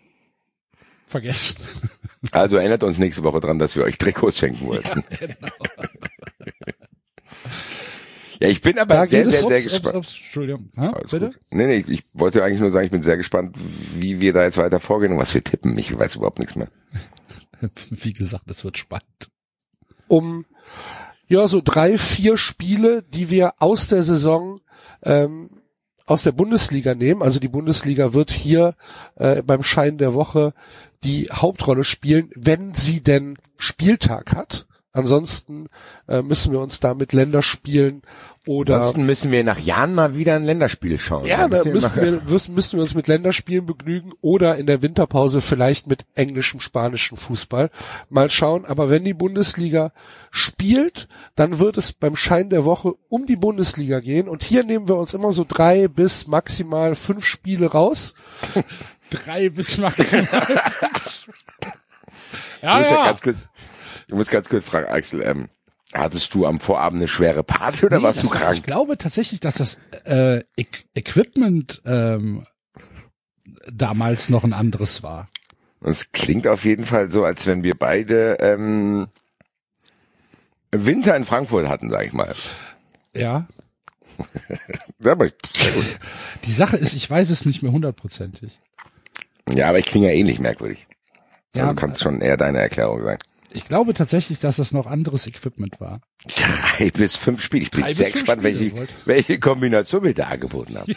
vergessen. 1.06 1.56
Also 2.32 2.56
erinnert 2.56 2.82
uns 2.82 2.98
nächste 2.98 3.22
Woche 3.22 3.40
dran, 3.40 3.58
dass 3.58 3.76
wir 3.76 3.84
euch 3.84 3.98
Trikots 3.98 4.38
schenken 4.38 4.66
wollten. 4.66 5.04
Ja, 8.40 8.48
ich 8.48 8.60
bin 8.60 8.78
aber 8.78 8.94
Da 8.94 9.06
sehr, 9.06 9.24
sehr, 9.30 9.40
sehr 9.48 9.62
gespannt. 9.62 9.96
ups, 9.96 10.08
Entschuldigung. 10.10 10.68
Ha, 10.76 10.90
bitte? 11.10 11.20
gut. 11.28 11.38
Nee, 11.50 11.66
nee, 11.66 11.76
ich, 11.78 11.88
ich 11.88 12.04
wollte 12.12 12.44
eigentlich 12.44 12.60
nur 12.60 12.70
sagen, 12.70 12.84
ich 12.84 12.90
bin 12.92 13.02
sehr 13.02 13.16
gespannt, 13.16 13.56
wie 13.94 14.20
wir 14.20 14.32
da 14.34 14.42
jetzt 14.44 14.58
weiter 14.58 14.78
vorgehen 14.80 15.12
und 15.12 15.18
was 15.18 15.32
wir 15.32 15.42
tippen. 15.42 15.78
Ich 15.78 15.96
weiß 15.96 16.16
überhaupt 16.16 16.38
nichts 16.38 16.54
mehr. 16.56 16.68
Wie 17.90 18.12
gesagt, 18.12 18.50
es 18.50 18.64
wird 18.64 18.76
spannend. 18.76 19.30
um 20.08 20.44
ja 21.28 21.48
so 21.48 21.62
drei, 21.64 21.96
vier 21.96 22.36
Spiele, 22.36 23.02
die 23.02 23.30
wir 23.30 23.54
aus 23.58 23.88
der 23.88 24.02
Saison 24.02 24.60
ähm, 25.02 25.50
aus 26.04 26.22
der 26.22 26.32
Bundesliga 26.32 26.94
nehmen. 26.94 27.22
Also 27.22 27.40
die 27.40 27.48
Bundesliga 27.48 28.12
wird 28.12 28.30
hier 28.30 28.74
äh, 29.16 29.42
beim 29.42 29.62
Schein 29.62 29.96
der 29.98 30.12
Woche 30.14 30.52
die 31.04 31.28
Hauptrolle 31.32 31.84
spielen, 31.84 32.30
wenn 32.34 32.74
sie 32.74 33.02
denn 33.02 33.36
Spieltag 33.58 34.34
hat. 34.34 34.66
Ansonsten 34.92 35.66
äh, 36.08 36.22
müssen 36.22 36.52
wir 36.52 36.60
uns 36.60 36.80
da 36.80 36.94
mit 36.94 37.12
Länderspielen 37.12 38.00
oder 38.46 38.76
Ansonsten 38.78 39.04
müssen 39.04 39.30
wir 39.30 39.44
nach 39.44 39.58
Jahren 39.58 39.94
mal 39.94 40.16
wieder 40.16 40.36
ein 40.36 40.44
Länderspiel 40.46 40.96
schauen. 40.98 41.26
ja, 41.26 41.48
da 41.48 41.64
müssen 41.64 41.94
mal- 41.94 42.02
wir, 42.02 42.22
müssen, 42.26 42.54
müssen 42.54 42.76
wir 42.78 42.80
uns 42.82 42.94
mit 42.94 43.06
Länderspielen 43.06 43.66
begnügen 43.66 44.12
oder 44.22 44.56
in 44.56 44.66
der 44.66 44.80
Winterpause 44.80 45.42
vielleicht 45.42 45.86
mit 45.86 46.06
englischem, 46.14 46.60
spanischem 46.60 47.18
Fußball. 47.18 47.68
Mal 48.08 48.30
schauen. 48.30 48.64
Aber 48.64 48.88
wenn 48.88 49.04
die 49.04 49.12
Bundesliga 49.12 49.92
spielt, 50.30 51.08
dann 51.34 51.58
wird 51.58 51.76
es 51.76 51.92
beim 51.92 52.16
Schein 52.16 52.48
der 52.48 52.64
Woche 52.64 52.94
um 53.10 53.26
die 53.26 53.36
Bundesliga 53.36 54.00
gehen. 54.00 54.28
Und 54.28 54.44
hier 54.44 54.64
nehmen 54.64 54.88
wir 54.88 54.96
uns 54.96 55.12
immer 55.12 55.32
so 55.32 55.44
drei 55.46 55.88
bis 55.88 56.26
maximal 56.26 56.94
fünf 56.94 57.26
Spiele 57.26 57.66
raus. 57.66 58.14
Drei 59.10 59.48
bis 59.50 59.78
maximal. 59.78 60.28
Ich 62.58 62.62
ja, 62.62 62.78
muss 62.78 62.88
ja 62.90 62.96
ja. 62.96 63.04
ganz 63.06 63.20
kurz, 63.20 63.36
ich 64.08 64.14
muss 64.14 64.28
ganz 64.28 64.48
kurz 64.48 64.64
fragen, 64.64 64.86
Axel, 64.86 65.22
ähm, 65.22 65.48
hattest 65.92 66.34
du 66.34 66.46
am 66.46 66.58
Vorabend 66.58 67.00
eine 67.00 67.06
schwere 67.08 67.44
Party 67.44 67.84
oder 67.86 67.98
Nee, 67.98 68.02
warst 68.02 68.22
du 68.24 68.30
war- 68.30 68.36
krank? 68.38 68.54
Ich 68.56 68.62
glaube 68.62 68.96
tatsächlich, 68.98 69.40
dass 69.40 69.56
das 69.56 69.78
äh, 70.06 70.38
E 70.56 70.66
Equipment 70.94 71.82
ähm, 71.84 72.46
damals 73.70 74.30
noch 74.30 74.42
ein 74.42 74.54
anderes 74.54 75.02
war. 75.02 75.28
Und 75.80 75.90
es 75.90 76.10
klingt 76.12 76.46
auf 76.46 76.64
jeden 76.64 76.86
Fall 76.86 77.10
so, 77.10 77.24
als 77.24 77.46
wenn 77.46 77.62
wir 77.62 77.74
beide 77.76 78.38
ähm, 78.40 79.06
Winter 80.72 81.14
in 81.14 81.24
Frankfurt 81.26 81.68
hatten, 81.68 81.90
sag 81.90 82.06
ich 82.06 82.12
mal. 82.14 82.34
Ja. 83.14 83.46
Aber. 85.04 85.28
Die 86.44 86.52
Sache 86.52 86.78
ist, 86.78 86.94
ich 86.94 87.08
weiß 87.08 87.30
es 87.30 87.44
nicht 87.44 87.62
mehr 87.62 87.72
hundertprozentig. 87.72 88.58
Ja, 89.50 89.68
aber 89.68 89.78
ich 89.78 89.86
klinge 89.86 90.08
ja 90.08 90.12
ähnlich 90.14 90.38
merkwürdig. 90.38 90.86
Ja, 91.54 91.64
also 91.64 91.74
kannst 91.76 92.02
schon 92.02 92.20
eher 92.20 92.36
deine 92.36 92.58
Erklärung 92.60 93.02
sein. 93.02 93.18
ich 93.52 93.64
glaube 93.64 93.94
tatsächlich, 93.94 94.38
dass 94.40 94.56
das 94.56 94.72
noch 94.72 94.86
anderes 94.86 95.26
Equipment 95.26 95.80
war. 95.80 96.00
Drei 96.26 96.90
bis 96.90 97.16
fünf 97.16 97.42
Spiele. 97.42 97.64
Ich 97.64 97.70
bin 97.70 97.80
Drei 97.82 97.94
sehr 97.94 98.10
gespannt, 98.10 98.42
Spiele, 98.42 98.74
welche, 98.76 98.88
welche 99.04 99.38
Kombination 99.40 100.04
wir 100.04 100.12
da 100.14 100.24
angeboten 100.26 100.76
haben. 100.76 100.94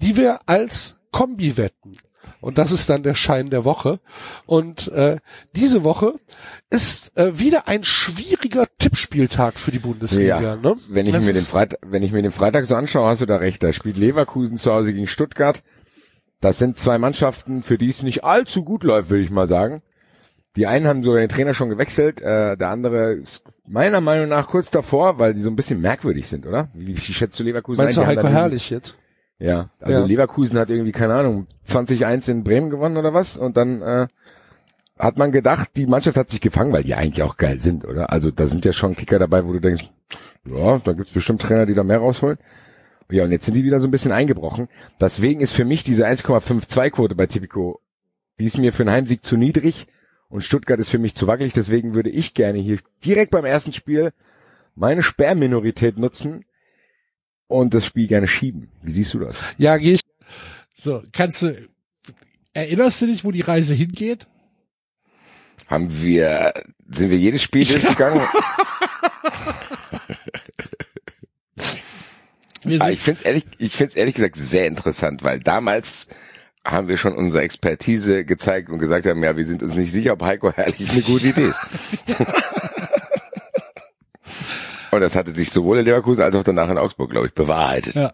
die 0.00 0.16
wir 0.16 0.40
als 0.46 0.96
Kombi 1.10 1.56
wetten. 1.56 1.96
Und 2.44 2.58
das 2.58 2.72
ist 2.72 2.90
dann 2.90 3.02
der 3.02 3.14
Schein 3.14 3.48
der 3.48 3.64
Woche. 3.64 4.00
Und 4.44 4.88
äh, 4.88 5.16
diese 5.56 5.82
Woche 5.82 6.12
ist 6.68 7.16
äh, 7.16 7.38
wieder 7.38 7.68
ein 7.68 7.84
schwieriger 7.84 8.66
Tippspieltag 8.78 9.58
für 9.58 9.70
die 9.70 9.78
Bundesliga. 9.78 10.42
Ja, 10.42 10.56
Ne? 10.56 10.76
wenn 10.90 11.06
ich 11.06 11.12
Das 11.14 11.24
mir 11.24 11.32
den 11.32 11.42
Freitag, 11.42 11.78
wenn 11.86 12.02
ich 12.02 12.12
mir 12.12 12.20
den 12.20 12.32
Freitag 12.32 12.66
so 12.66 12.74
anschaue, 12.74 13.08
hast 13.08 13.22
du 13.22 13.26
da 13.26 13.36
recht. 13.36 13.62
Da 13.62 13.72
spielt 13.72 13.96
Leverkusen 13.96 14.58
zu 14.58 14.70
Hause 14.74 14.92
gegen 14.92 15.06
Stuttgart. 15.06 15.62
Das 16.40 16.58
sind 16.58 16.76
zwei 16.76 16.98
Mannschaften, 16.98 17.62
für 17.62 17.78
die 17.78 17.88
es 17.88 18.02
nicht 18.02 18.24
allzu 18.24 18.62
gut 18.62 18.84
läuft, 18.84 19.08
würde 19.08 19.24
ich 19.24 19.30
mal 19.30 19.48
sagen. 19.48 19.80
Die 20.56 20.66
einen 20.66 20.86
haben 20.86 21.02
sogar 21.02 21.20
den 21.20 21.30
Trainer 21.30 21.54
schon 21.54 21.70
gewechselt, 21.70 22.20
äh, 22.20 22.58
der 22.58 22.68
andere 22.68 23.14
ist 23.14 23.42
meiner 23.66 24.02
Meinung 24.02 24.28
nach 24.28 24.48
kurz 24.48 24.70
davor, 24.70 25.18
weil 25.18 25.32
die 25.32 25.40
so 25.40 25.48
ein 25.48 25.56
bisschen 25.56 25.80
merkwürdig 25.80 26.28
sind, 26.28 26.46
oder? 26.46 26.68
Wie, 26.74 26.94
wie 26.94 27.00
schätzt 27.00 27.40
du 27.40 27.42
Leverkusen 27.42 27.82
Meinst 27.82 27.96
du 27.96 28.02
ein? 28.02 28.08
Haben 28.08 28.16
Heiko 28.18 28.28
Herrlich 28.28 28.68
jetzt? 28.68 28.98
Ja, 29.38 29.70
also 29.80 30.00
Ja. 30.00 30.06
Leverkusen 30.06 30.58
hat 30.58 30.70
irgendwie, 30.70 30.92
keine 30.92 31.14
Ahnung, 31.14 31.46
20-1 31.66 32.30
in 32.30 32.44
Bremen 32.44 32.70
gewonnen 32.70 32.96
oder 32.96 33.12
was 33.14 33.36
und 33.36 33.56
dann 33.56 33.82
äh, 33.82 34.06
hat 34.98 35.18
man 35.18 35.32
gedacht, 35.32 35.70
die 35.76 35.86
Mannschaft 35.86 36.16
hat 36.16 36.30
sich 36.30 36.40
gefangen, 36.40 36.72
weil 36.72 36.84
die 36.84 36.94
eigentlich 36.94 37.22
auch 37.22 37.36
geil 37.36 37.60
sind, 37.60 37.84
oder? 37.84 38.10
Also 38.10 38.30
da 38.30 38.46
sind 38.46 38.64
ja 38.64 38.72
schon 38.72 38.94
Kicker 38.94 39.18
dabei, 39.18 39.44
wo 39.44 39.52
du 39.52 39.60
denkst, 39.60 39.90
ja, 40.46 40.78
da 40.78 40.92
gibt's 40.92 41.12
bestimmt 41.12 41.42
Trainer, 41.42 41.66
die 41.66 41.74
da 41.74 41.82
mehr 41.82 41.98
rausholen. 41.98 42.38
Ja, 43.10 43.24
und 43.24 43.32
jetzt 43.32 43.44
sind 43.44 43.54
die 43.54 43.64
wieder 43.64 43.80
so 43.80 43.88
ein 43.88 43.90
bisschen 43.90 44.12
eingebrochen. 44.12 44.68
Deswegen 45.00 45.40
ist 45.40 45.52
für 45.52 45.64
mich 45.64 45.84
diese 45.84 46.06
1,52-Quote 46.06 47.14
bei 47.14 47.26
Tipico, 47.26 47.80
die 48.38 48.46
ist 48.46 48.58
mir 48.58 48.72
für 48.72 48.84
einen 48.84 48.92
Heimsieg 48.92 49.24
zu 49.24 49.36
niedrig 49.36 49.86
und 50.28 50.42
Stuttgart 50.42 50.80
ist 50.80 50.90
für 50.90 50.98
mich 50.98 51.14
zu 51.14 51.26
wackelig. 51.26 51.52
Deswegen 51.52 51.94
würde 51.94 52.10
ich 52.10 52.34
gerne 52.34 52.58
hier 52.58 52.78
direkt 53.04 53.30
beim 53.30 53.44
ersten 53.44 53.72
Spiel 53.72 54.12
meine 54.74 55.02
Sperrminorität 55.02 55.98
nutzen 55.98 56.44
und 57.46 57.74
das 57.74 57.86
Spiel 57.86 58.06
gerne 58.06 58.28
schieben. 58.28 58.70
Wie 58.82 58.92
siehst 58.92 59.14
du 59.14 59.20
das? 59.20 59.36
Ja, 59.58 59.76
gehe 59.76 59.94
ich. 59.94 60.00
So, 60.74 61.02
kannst 61.12 61.42
du, 61.42 61.56
erinnerst 62.52 63.02
du 63.02 63.06
dich, 63.06 63.24
wo 63.24 63.30
die 63.30 63.42
Reise 63.42 63.74
hingeht? 63.74 64.26
Haben 65.66 66.02
wir, 66.02 66.52
sind 66.88 67.10
wir 67.10 67.18
jedes 67.18 67.42
Spiel 67.42 67.64
durchgegangen? 67.64 68.20
sind, 72.64 72.88
ich 72.88 73.00
finde 73.00 73.20
es 73.20 73.26
ehrlich, 73.26 73.44
ich 73.58 73.76
find's 73.76 73.94
ehrlich 73.94 74.14
gesagt 74.14 74.36
sehr 74.36 74.66
interessant, 74.66 75.22
weil 75.22 75.38
damals 75.40 76.06
haben 76.66 76.88
wir 76.88 76.96
schon 76.96 77.14
unsere 77.14 77.42
Expertise 77.42 78.24
gezeigt 78.24 78.70
und 78.70 78.78
gesagt 78.78 79.06
haben, 79.06 79.22
ja, 79.22 79.36
wir 79.36 79.44
sind 79.44 79.62
uns 79.62 79.74
nicht 79.74 79.92
sicher, 79.92 80.14
ob 80.14 80.22
Heiko 80.22 80.50
Herrlich 80.50 80.90
eine 80.90 81.02
gute 81.02 81.28
Idee 81.28 81.48
ist. 81.48 81.60
und 84.94 85.00
das 85.00 85.16
hatte 85.16 85.34
sich 85.34 85.50
sowohl 85.50 85.78
in 85.78 85.84
Leverkusen 85.84 86.22
als 86.22 86.34
auch 86.36 86.42
danach 86.44 86.68
in 86.70 86.78
Augsburg, 86.78 87.10
glaube 87.10 87.26
ich, 87.28 87.34
bewahrheitet. 87.34 87.94
ja. 87.94 88.12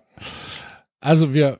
Also 1.00 1.32
wir 1.32 1.58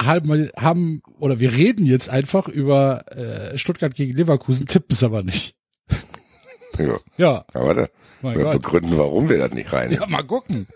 haben, 0.00 0.48
haben 0.58 1.02
oder 1.18 1.40
wir 1.40 1.52
reden 1.52 1.84
jetzt 1.84 2.08
einfach 2.08 2.48
über 2.48 3.02
äh, 3.10 3.58
Stuttgart 3.58 3.94
gegen 3.94 4.16
Leverkusen, 4.16 4.66
tippen 4.66 4.92
es 4.94 5.04
aber 5.04 5.22
nicht. 5.22 5.56
Ja. 5.90 5.96
Ja, 7.16 7.44
Ja, 7.54 7.64
warte. 7.66 7.90
mein 8.22 8.36
Wir 8.38 8.44
Gott. 8.44 8.52
begründen, 8.52 8.96
warum 8.96 9.28
wir 9.28 9.38
das 9.38 9.52
nicht 9.52 9.72
rein. 9.72 9.90
Ja, 9.90 10.06
mal 10.06 10.22
gucken. 10.22 10.68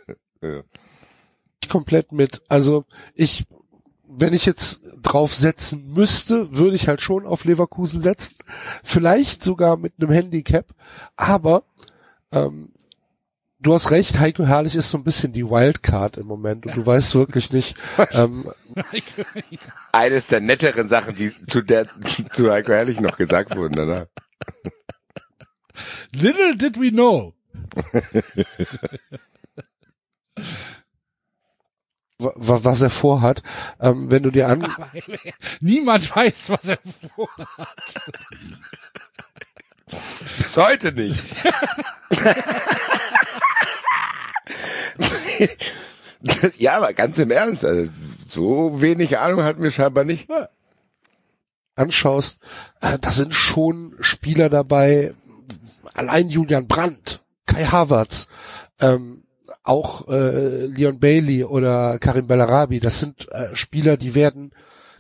Ja. 0.43 0.63
komplett 1.69 2.11
mit. 2.11 2.43
Also 2.49 2.85
ich, 3.15 3.45
wenn 4.09 4.33
ich 4.35 4.45
jetzt 4.45 4.81
drauf 5.01 5.33
setzen 5.35 5.93
müsste, 5.95 6.57
würde 6.57 6.75
ich 6.77 6.89
halt 6.89 7.01
schon 7.03 7.25
auf 7.27 7.45
Leverkusen 7.45 8.01
setzen. 8.03 8.35
Vielleicht 8.83 9.45
sogar 9.45 9.77
mit 9.77 9.93
einem 9.99 10.11
Handicap. 10.11 10.67
Aber 11.17 11.63
ähm, 12.33 12.73
du 13.63 13.75
hast 13.75 13.91
recht, 13.91 14.19
Heiko 14.19 14.45
Herrlich 14.45 14.75
ist 14.77 14.91
so 14.91 14.99
ein 14.99 15.05
bisschen 15.05 15.33
die 15.33 15.45
Wildcard 15.45 16.17
im 16.19 16.27
Moment 16.27 16.67
und 16.67 16.77
du 16.77 16.85
weißt 16.85 17.15
wirklich 17.15 17.53
nicht. 17.53 17.77
Ähm, 18.13 18.51
Eines 19.93 20.27
der 20.29 20.41
netteren 20.41 20.89
Sachen, 20.89 21.15
die 21.15 21.33
zu 21.47 21.63
der 21.63 21.87
zu 22.33 22.51
Heiko 22.51 22.73
Herrlich 22.73 23.01
noch 23.01 23.17
gesagt 23.17 23.57
wurden 23.57 23.75
danach. 23.77 24.07
Little 26.13 26.57
did 26.57 26.79
we 26.79 26.91
know. 26.91 27.35
wa- 32.19 32.33
wa- 32.37 32.61
was 32.65 32.83
er 32.83 32.91
vorhat. 32.91 33.43
Ähm, 33.81 34.11
wenn 34.11 34.23
du 34.23 34.31
dir 34.31 34.49
an, 34.49 34.67
Niemand 35.61 36.15
weiß, 36.15 36.51
was 36.51 36.69
er 36.69 36.79
vorhat. 37.15 38.01
Bis 40.39 40.57
heute 40.57 40.93
nicht. 40.93 41.21
Das- 44.97 46.59
ja, 46.59 46.77
aber 46.77 46.93
ganz 46.93 47.19
im 47.19 47.31
Ernst, 47.31 47.65
also 47.65 47.91
so 48.27 48.81
wenig 48.81 49.19
Ahnung 49.19 49.43
hatten 49.43 49.63
wir 49.63 49.71
scheinbar 49.71 50.05
nicht. 50.05 50.29
anschaust, 51.75 52.39
äh, 52.81 52.99
da 52.99 53.11
sind 53.11 53.35
schon 53.35 53.95
Spieler 54.01 54.49
dabei, 54.49 55.15
allein 55.95 56.29
Julian 56.29 56.67
Brandt, 56.69 57.23
Kai 57.47 57.65
Havertz, 57.65 58.29
ähm, 58.81 59.25
auch 59.65 60.09
äh, 60.09 60.67
Leon 60.67 60.99
Bailey 61.01 61.45
oder 61.45 61.99
Karim 61.99 62.27
Bellarabi, 62.27 62.81
das 62.81 63.01
sind 63.01 63.29
äh, 63.33 63.55
Spieler, 63.55 63.97
die 63.97 64.15
werden 64.15 64.53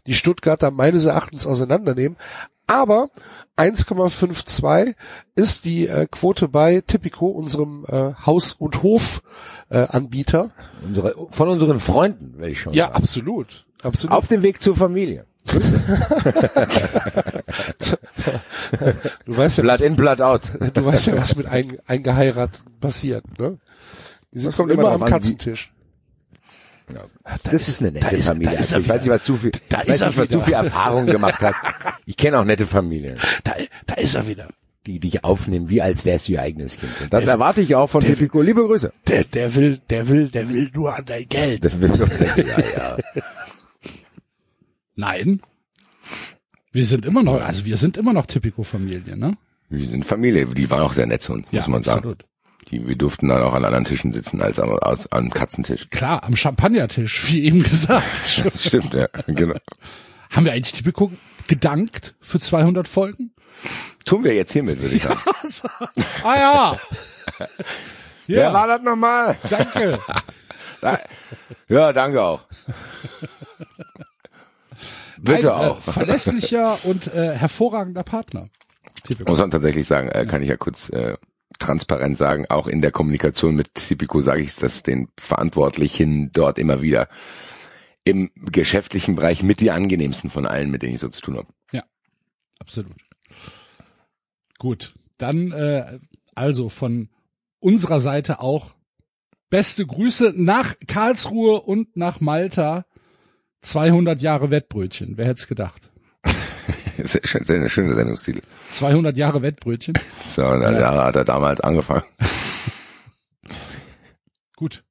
die 0.07 0.15
Stuttgarter 0.15 0.71
meines 0.71 1.05
Erachtens 1.05 1.47
auseinandernehmen. 1.47 2.17
Aber 2.73 3.11
1,52 3.59 4.95
ist 5.35 5.67
die 5.67 5.87
äh, 5.87 6.07
Quote 6.11 6.49
bei 6.49 6.81
Tipico, 6.81 7.27
unserem 7.27 7.85
äh, 7.87 8.15
Haus- 8.25 8.55
und 8.55 8.83
Hof-Anbieter. 8.83 10.53
Äh. 10.83 10.87
Unsere, 10.87 11.15
von 11.31 11.49
unseren 11.49 11.79
Freunden, 11.79 12.39
will 12.39 12.49
ich 12.49 12.61
schon 12.61 12.73
ja, 12.73 12.87
sagen. 12.87 12.97
absolut. 12.97 13.67
Absolut. 13.83 14.17
Auf 14.17 14.29
dem 14.29 14.43
Weg 14.43 14.63
zur 14.63 14.75
Familie. 14.75 15.27
du 15.45 15.61
weißt 19.27 19.59
ja, 19.59 19.63
Blood 19.65 19.81
in, 19.81 19.97
blood 19.97 20.21
out. 20.23 20.43
Du 20.73 20.85
weißt 20.85 21.09
ja, 21.09 21.17
was 21.19 21.37
mit 21.37 21.47
ein, 21.47 21.77
eingeheiratet 21.87 22.63
passiert, 22.81 23.25
ne? 23.39 23.59
Die 24.31 24.39
sitzen 24.39 24.71
immer 24.71 24.93
am 24.93 25.01
drauf 25.01 25.21
an, 26.97 27.07
Katzentisch. 27.25 27.51
Das 27.53 27.69
ist 27.69 27.81
eine 27.83 27.93
nette 27.93 28.17
ist- 28.17 28.27
Familie. 28.27 28.59
Also 28.59 28.79
ich 28.79 28.89
weiß 28.89 29.03
nicht, 29.03 29.11
was 29.11 29.25
du 29.25 29.37
viel, 29.37 29.53
Da 29.69 29.79
weiß 29.79 29.89
ist 29.89 30.01
nicht, 30.07 30.17
was 30.19 30.29
du 30.29 30.35
wieder. 30.37 30.45
viel 30.45 30.55
Erfahrung 30.55 31.07
gemacht 31.07 31.41
hast. 31.41 31.61
Ich 32.07 32.17
kenne 32.17 32.39
auch 32.39 32.45
nette 32.45 32.67
Familien, 32.67 33.19
Da, 33.45 33.53
da 33.87 33.95
ist 33.95 34.15
er 34.15 34.27
wieder. 34.29 34.49
die 34.87 34.99
dich 34.99 35.23
aufnehmen, 35.25 35.69
wie 35.69 35.81
als 35.81 36.05
wärst 36.05 36.27
du 36.29 36.33
ihr 36.33 36.43
eigenes 36.43 36.77
Kind. 36.79 36.93
Und 37.01 37.13
das 37.13 37.25
erwarte 37.27 37.61
ich 37.61 37.75
auch 37.77 37.89
von 37.89 38.03
Tipico. 38.05 38.41
Liebe 38.43 38.65
Grüße. 38.67 38.93
Der, 39.07 39.25
der 39.25 39.55
will, 39.55 39.81
der 39.91 40.09
will, 40.09 40.29
der 40.29 40.49
will 40.49 40.71
nur 40.75 40.95
an 40.97 41.05
dein 41.05 41.29
Geld. 41.29 41.65
Das 41.65 41.81
will 41.81 41.89
der, 41.91 42.47
ja, 42.47 42.59
ja. 42.59 42.97
Nein. 44.97 45.41
Wir 46.73 46.85
sind 46.87 47.05
immer 47.07 47.23
noch, 47.23 47.41
also 47.43 47.65
wir 47.65 47.77
sind 47.77 47.97
immer 47.97 48.13
noch 48.13 48.27
Typico-Familie, 48.27 49.17
ne? 49.17 49.37
Wir 49.69 49.87
sind 49.89 50.05
Familie, 50.05 50.47
die 50.47 50.69
waren 50.71 50.81
auch 50.83 50.93
sehr 50.93 51.07
nett 51.07 51.23
zu 51.23 51.33
uns, 51.35 51.47
muss 51.53 51.69
man 51.69 51.83
sagen. 51.83 52.15
Die, 52.71 52.87
wir 52.87 52.97
durften 52.97 53.29
dann 53.29 53.43
auch 53.43 53.55
an 53.55 53.65
anderen 53.65 53.85
Tischen 53.85 54.13
sitzen 54.13 54.41
als 54.41 54.59
am, 54.59 54.71
als, 54.79 55.11
am 55.13 55.31
Katzentisch. 55.31 55.89
Klar, 55.91 56.25
am 56.25 56.37
Champagnertisch, 56.37 57.31
wie 57.31 57.45
eben 57.45 57.63
gesagt. 57.63 58.43
Das 58.45 58.65
stimmt, 58.67 58.95
ja, 58.95 59.09
genau. 59.27 59.57
Haben 60.31 60.45
wir 60.47 60.53
eigentlich 60.53 60.73
Typico 60.73 61.13
gedankt 61.47 62.15
für 62.21 62.41
200 62.41 62.89
Folgen? 62.89 63.33
Tun 64.05 64.25
wir 64.25 64.35
jetzt 64.35 64.53
hiermit, 64.53 64.81
würde 64.81 64.95
ich 64.95 65.03
sagen. 65.03 65.21
Ah 66.25 66.37
ja. 66.37 66.81
Wer 68.27 68.53
war 68.53 68.67
das 68.67 68.83
nochmal? 68.83 69.37
danke. 69.49 69.99
Ja, 71.69 71.93
danke 71.93 72.23
auch. 72.23 72.41
Bitte 75.19 75.55
Ein, 75.55 75.61
auch. 75.71 75.79
Äh, 75.79 75.93
verlässlicher 75.93 76.79
und 76.85 77.07
äh, 77.15 77.35
hervorragender 77.35 78.03
Partner. 78.03 78.49
Typico. 79.05 79.31
Muss 79.31 79.39
man 79.39 79.51
tatsächlich 79.51 79.87
sagen, 79.87 80.09
äh, 80.09 80.27
kann 80.27 80.43
ich 80.43 80.49
ja 80.49 80.57
kurz 80.57 80.89
äh, 80.91 81.17
transparent 81.59 82.19
sagen, 82.19 82.47
auch 82.49 82.67
in 82.67 82.83
der 82.83 82.91
Kommunikation 82.91 83.55
mit 83.55 83.71
Cipico 83.79 84.21
sage 84.21 84.43
ich 84.43 84.55
das 84.57 84.83
den 84.83 85.09
Verantwortlichen 85.19 86.33
dort 86.33 86.59
immer 86.59 86.83
wieder. 86.83 87.09
Im 88.05 88.31
geschäftlichen 88.35 89.15
Bereich 89.15 89.43
mit 89.43 89.61
die 89.61 89.71
angenehmsten 89.71 90.31
von 90.31 90.47
allen, 90.47 90.71
mit 90.71 90.83
denen 90.83 90.95
ich 90.95 91.01
so 91.01 91.09
zu 91.09 91.21
tun 91.21 91.37
habe. 91.37 91.49
Absolut. 92.63 92.93
Gut, 94.59 94.95
dann 95.19 95.51
äh, 95.51 95.99
also 96.37 96.69
von 96.69 97.09
unserer 97.59 97.99
Seite 97.99 98.41
auch 98.41 98.77
beste 99.51 99.85
Grüße 99.85 100.33
nach 100.37 100.75
Karlsruhe 100.87 101.61
und 101.61 101.97
nach 101.97 102.21
Malta. 102.21 102.87
200 103.63 104.21
Jahre 104.21 104.51
Wettbrötchen. 104.51 105.17
Wer 105.17 105.27
hätte 105.27 105.41
es 105.41 105.47
gedacht? 105.47 105.92
Sehr 107.05 107.21
schön, 107.25 107.45
sehr 107.45 107.69
schöner 107.69 107.95
Sendungstitel. 107.95 108.41
200 108.71 109.17
Jahre 109.17 109.43
Wettbrötchen. 109.43 109.95
So, 110.29 110.43
da, 110.43 110.71
da 110.73 111.05
hat 111.07 111.17
er 111.17 111.25
damals 111.25 111.61
angefangen. 111.61 112.03
Gut. 114.57 114.85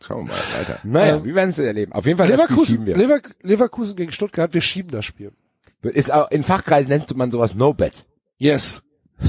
Schauen 0.00 0.28
wir 0.28 0.34
mal 0.34 0.40
weiter. 0.58 0.78
Naja, 0.84 1.16
Ähm, 1.16 1.24
wie 1.24 1.34
werden 1.34 1.50
es 1.50 1.58
erleben? 1.58 1.92
Auf 1.92 2.06
jeden 2.06 2.18
Fall 2.18 2.28
das 2.28 2.36
Spiel 2.36 2.44
Leverkusen, 2.46 2.66
schieben 2.72 2.86
wir. 2.86 2.96
Lever, 2.96 3.20
Leverkusen 3.42 3.96
gegen 3.96 4.12
Stuttgart, 4.12 4.54
wir 4.54 4.60
schieben 4.60 4.90
das 4.92 5.04
Spiel. 5.04 5.32
Ist 5.82 6.12
auch, 6.12 6.30
in 6.30 6.44
Fachkreisen 6.44 6.88
nennt 6.90 7.14
man 7.16 7.30
sowas 7.30 7.54
No-Bet. 7.54 8.06
Yes. 8.38 8.82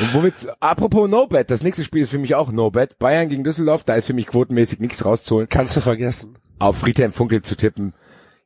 Und 0.00 0.14
womit, 0.14 0.34
apropos 0.60 1.08
No-Bet, 1.08 1.50
das 1.50 1.62
nächste 1.62 1.84
Spiel 1.84 2.02
ist 2.02 2.10
für 2.10 2.18
mich 2.18 2.34
auch 2.34 2.50
No-Bet. 2.50 2.98
Bayern 2.98 3.28
gegen 3.28 3.44
Düsseldorf, 3.44 3.84
da 3.84 3.94
ist 3.94 4.06
für 4.06 4.14
mich 4.14 4.26
quotenmäßig 4.26 4.80
nichts 4.80 5.04
rauszuholen. 5.04 5.48
Kannst 5.50 5.76
du 5.76 5.80
vergessen. 5.82 6.38
Auf 6.58 6.78
Friedhelm 6.78 7.12
Funkel 7.12 7.42
zu 7.42 7.56
tippen, 7.56 7.92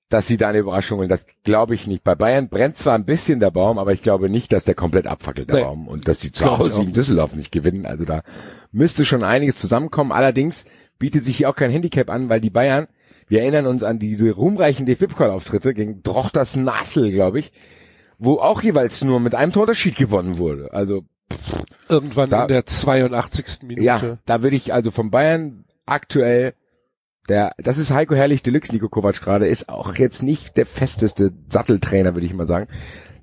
dass 0.09 0.27
sie 0.29 0.37
da 0.37 0.49
eine 0.49 0.59
Überraschung 0.59 0.99
holen, 1.01 1.09
das 1.09 1.27
glaube 1.43 1.75
ich 1.75 1.87
nicht. 1.87 2.05
Bei 2.05 2.15
Bayern 2.15 2.49
brennt 2.49 2.79
zwar 2.79 2.95
ein 2.95 3.05
bisschen 3.05 3.41
der 3.41 3.51
Baum, 3.51 3.79
aber 3.79 3.93
ich 3.93 4.03
glaube 4.03 4.29
nicht, 4.31 4.53
dass 4.53 4.65
der 4.65 4.75
komplett 4.77 5.07
abfackelt, 5.07 5.49
der 5.49 5.57
Nee. 5.57 5.63
Baum. 5.65 5.89
Und 5.89 6.07
dass 6.07 6.21
sie 6.21 6.31
zu 6.31 6.45
Hause 6.47 6.81
gegen 6.81 6.93
Düsseldorf 6.93 7.35
nicht 7.35 7.51
gewinnen. 7.51 7.87
Also 7.87 8.05
da 8.05 8.23
müsste 8.71 9.05
schon 9.05 9.25
einiges 9.25 9.57
zusammenkommen. 9.57 10.13
Allerdings 10.13 10.65
bietet 10.99 11.25
sich 11.25 11.37
hier 11.39 11.51
auch 11.51 11.57
kein 11.57 11.71
Handicap 11.73 12.09
an, 12.11 12.29
weil 12.29 12.41
die 12.41 12.51
Bayern, 12.51 12.87
wir 13.27 13.41
erinnern 13.41 13.67
uns 13.67 13.83
an 13.83 13.99
diese 13.99 14.31
ruhmreichen 14.31 14.87
DFB-Pokal-Auftritte 14.87 15.75
gegen 15.75 16.03
Drochters 16.05 16.55
Nassel, 16.55 17.11
glaube 17.11 17.41
ich, 17.41 17.51
wo 18.19 18.35
auch 18.39 18.63
jeweils 18.63 19.03
nur 19.03 19.19
mit 19.19 19.35
einem 19.35 19.53
Torunterschied 19.53 19.97
gewonnen 19.97 20.39
wurde. 20.39 20.73
Also 20.73 21.03
Irgendwann 21.89 22.31
Da- 22.31 22.43
in 22.43 22.49
der 22.49 22.65
82. 22.67 23.63
Minute. 23.67 23.83
ja, 23.85 24.19
da 24.27 24.43
würde 24.43 24.57
ich 24.57 24.73
also 24.73 24.93
von 24.93 25.11
Bayern 25.11 25.65
aktuell 25.85 26.55
der, 27.29 27.53
das 27.59 27.79
ist 27.79 27.91
Heiko 27.91 28.15
Herrlich 28.15 28.43
Deluxe, 28.43 28.73
Nico 28.73 28.89
Kovac 28.89 29.21
gerade, 29.21 29.47
ist 29.47 29.69
auch 29.69 29.95
jetzt 29.97 30.23
nicht 30.23 30.57
der 30.57 30.67
festeste 30.67 31.33
Satteltrainer, 31.49 32.15
würde 32.15 32.27
ich 32.27 32.35
mal 32.35 32.47
sagen. 32.47 32.69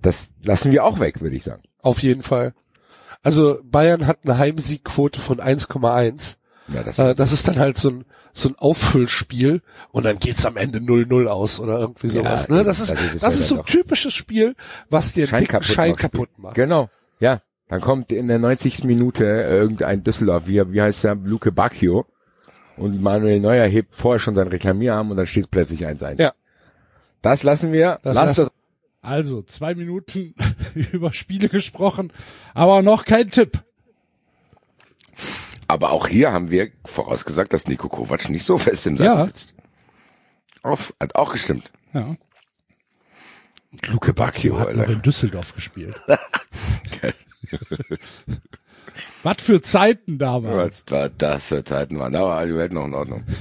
Das 0.01 0.27
lassen 0.43 0.71
wir 0.71 0.83
auch 0.83 0.99
weg, 0.99 1.21
würde 1.21 1.35
ich 1.35 1.43
sagen. 1.43 1.63
Auf 1.81 1.99
jeden 2.03 2.23
Fall. 2.23 2.53
Also 3.21 3.59
Bayern 3.63 4.05
hat 4.05 4.19
eine 4.23 4.37
Heimsiegquote 4.37 5.19
von 5.19 5.39
1,1. 5.39 6.37
Ja, 6.73 6.83
das, 6.83 6.99
Äh, 6.99 7.15
das 7.15 7.31
ist 7.31 7.47
dann 7.47 7.59
halt 7.59 7.77
so 7.77 7.89
ein, 7.89 8.05
so 8.33 8.49
ein 8.49 8.55
Auffüllspiel 8.57 9.61
und 9.91 10.05
dann 10.05 10.19
geht's 10.19 10.45
am 10.45 10.57
Ende 10.57 10.79
0-0 10.79 11.27
aus 11.27 11.59
oder 11.59 11.79
irgendwie 11.79 12.09
sowas. 12.09 12.49
ne? 12.49 12.63
Das 12.63 12.79
ist, 12.79 12.91
das 12.91 13.01
ist 13.01 13.15
das 13.15 13.21
ja 13.35 13.39
ist 13.41 13.47
so 13.47 13.59
ein 13.59 13.65
typisches 13.65 14.13
Spiel, 14.13 14.55
was 14.89 15.13
dir 15.13 15.31
einen 15.31 15.41
dicken 15.45 15.63
Schein 15.63 15.95
kaputt 15.95 16.29
macht. 16.37 16.55
Genau, 16.55 16.89
ja. 17.19 17.41
Dann 17.69 17.79
kommt 17.81 18.11
in 18.11 18.27
der 18.27 18.39
90. 18.39 18.83
Minute 18.83 19.23
irgendein 19.25 20.03
Düsseldorf, 20.03 20.47
wie, 20.47 20.61
wie 20.73 20.81
heißt 20.81 21.05
der, 21.05 21.15
Luke 21.15 21.51
Bacchio. 21.51 22.05
Und 22.77 23.01
Manuel 23.01 23.39
Neuer 23.39 23.67
hebt 23.67 23.95
vorher 23.95 24.19
schon 24.19 24.35
seinen 24.35 24.47
Reklamierarm 24.47 25.11
und 25.11 25.17
dann 25.17 25.27
steht 25.27 25.51
plötzlich 25.51 25.85
1-1. 25.85 26.19
Ja. 26.21 26.33
Das 27.21 27.43
lassen 27.43 27.71
wir. 27.71 27.99
Das 28.03 28.15
Lass 28.15 28.35
das 28.35 28.51
Also 29.01 29.41
zwei 29.43 29.75
Minuten 29.75 30.33
über 30.91 31.13
Spiele 31.13 31.49
gesprochen, 31.49 32.11
aber 32.53 32.81
noch 32.81 33.05
kein 33.05 33.29
Tipp. 33.31 33.63
Aber 35.67 35.91
auch 35.91 36.07
hier 36.07 36.31
haben 36.33 36.49
wir 36.51 36.71
vorausgesagt, 36.85 37.53
dass 37.53 37.67
Nico 37.67 37.87
Kovac 37.89 38.29
nicht 38.29 38.45
so 38.45 38.57
fest 38.57 38.85
im 38.87 38.97
Sattel 38.97 39.17
Ja. 39.17 39.23
sitzt. 39.25 39.53
Auf, 40.61 40.93
hat 40.99 41.15
auch 41.15 41.31
gestimmt. 41.31 41.71
Ja. 41.93 42.15
Luke 43.87 44.13
Bacchio, 44.13 44.59
Hat 44.59 44.75
noch 44.75 44.87
in 44.87 45.01
Düsseldorf 45.01 45.55
gespielt. 45.55 45.99
Was 49.23 49.37
für 49.39 49.61
Zeiten 49.61 50.17
damals. 50.17 50.83
Was 50.87 50.91
war 50.91 51.09
das 51.09 51.47
für 51.47 51.63
Zeiten 51.63 51.99
waren? 51.99 52.13
Da 52.13 52.23
war 52.23 52.45
die 52.45 52.55
Welt 52.55 52.73
noch 52.73 52.85
in 52.85 52.93
Ordnung. 52.93 53.23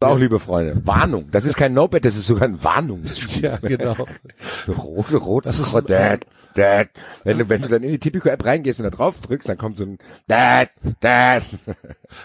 Auch, 0.00 0.16
liebe 0.16 0.38
Freunde, 0.38 0.86
Warnung. 0.86 1.28
Das 1.32 1.44
ist 1.44 1.56
kein 1.56 1.74
No-Bet, 1.74 2.04
das 2.04 2.14
ist 2.14 2.28
sogar 2.28 2.46
ein 2.46 2.62
Warnungsspiel. 2.62 3.42
Ja, 3.42 3.56
genau. 3.56 3.96
Rote, 4.68 5.16
rot, 5.16 5.44
Das 5.44 5.58
ist 5.58 5.74
rot, 5.74 5.90
Dad, 5.90 6.24
Dad. 6.54 6.90
Wenn 7.24 7.38
du, 7.38 7.48
wenn 7.48 7.62
du 7.62 7.68
dann 7.68 7.82
in 7.82 7.90
die 7.90 7.98
Tipico-App 7.98 8.44
reingehst 8.44 8.78
und 8.78 8.84
da 8.84 8.90
drauf 8.90 9.18
drückst, 9.20 9.48
dann 9.48 9.58
kommt 9.58 9.76
so 9.76 9.84
ein 9.84 9.98
Dad, 10.28 10.70
Dad. 11.00 11.42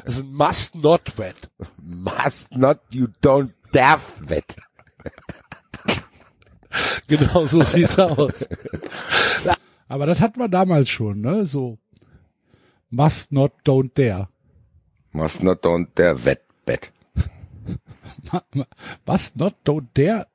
Das 0.06 0.17
ist 0.17 0.23
ein 0.23 0.34
Must 0.34 0.75
Not 0.75 1.17
Wet. 1.17 1.49
Must 1.82 2.56
not, 2.56 2.77
you 2.91 3.08
don't 3.23 3.49
dare 3.71 3.99
wet. 4.19 4.56
Genau 7.08 7.45
so 7.45 7.63
sieht's 7.63 7.99
aus. 7.99 8.47
Aber 9.88 10.08
das 10.08 10.21
hatten 10.21 10.39
wir 10.39 10.49
damals 10.49 10.89
schon, 10.89 11.21
ne? 11.21 11.45
So 11.45 11.77
must 12.93 13.32
not, 13.32 13.51
don't 13.65 13.91
dare. 13.95 14.29
Must 15.12 15.43
not 15.43 15.65
don't 15.65 15.88
der 15.97 16.25
Wettbett. 16.25 16.91
Must 19.06 19.38
not, 19.38 19.56
don't 19.65 19.88
dare 19.93 20.27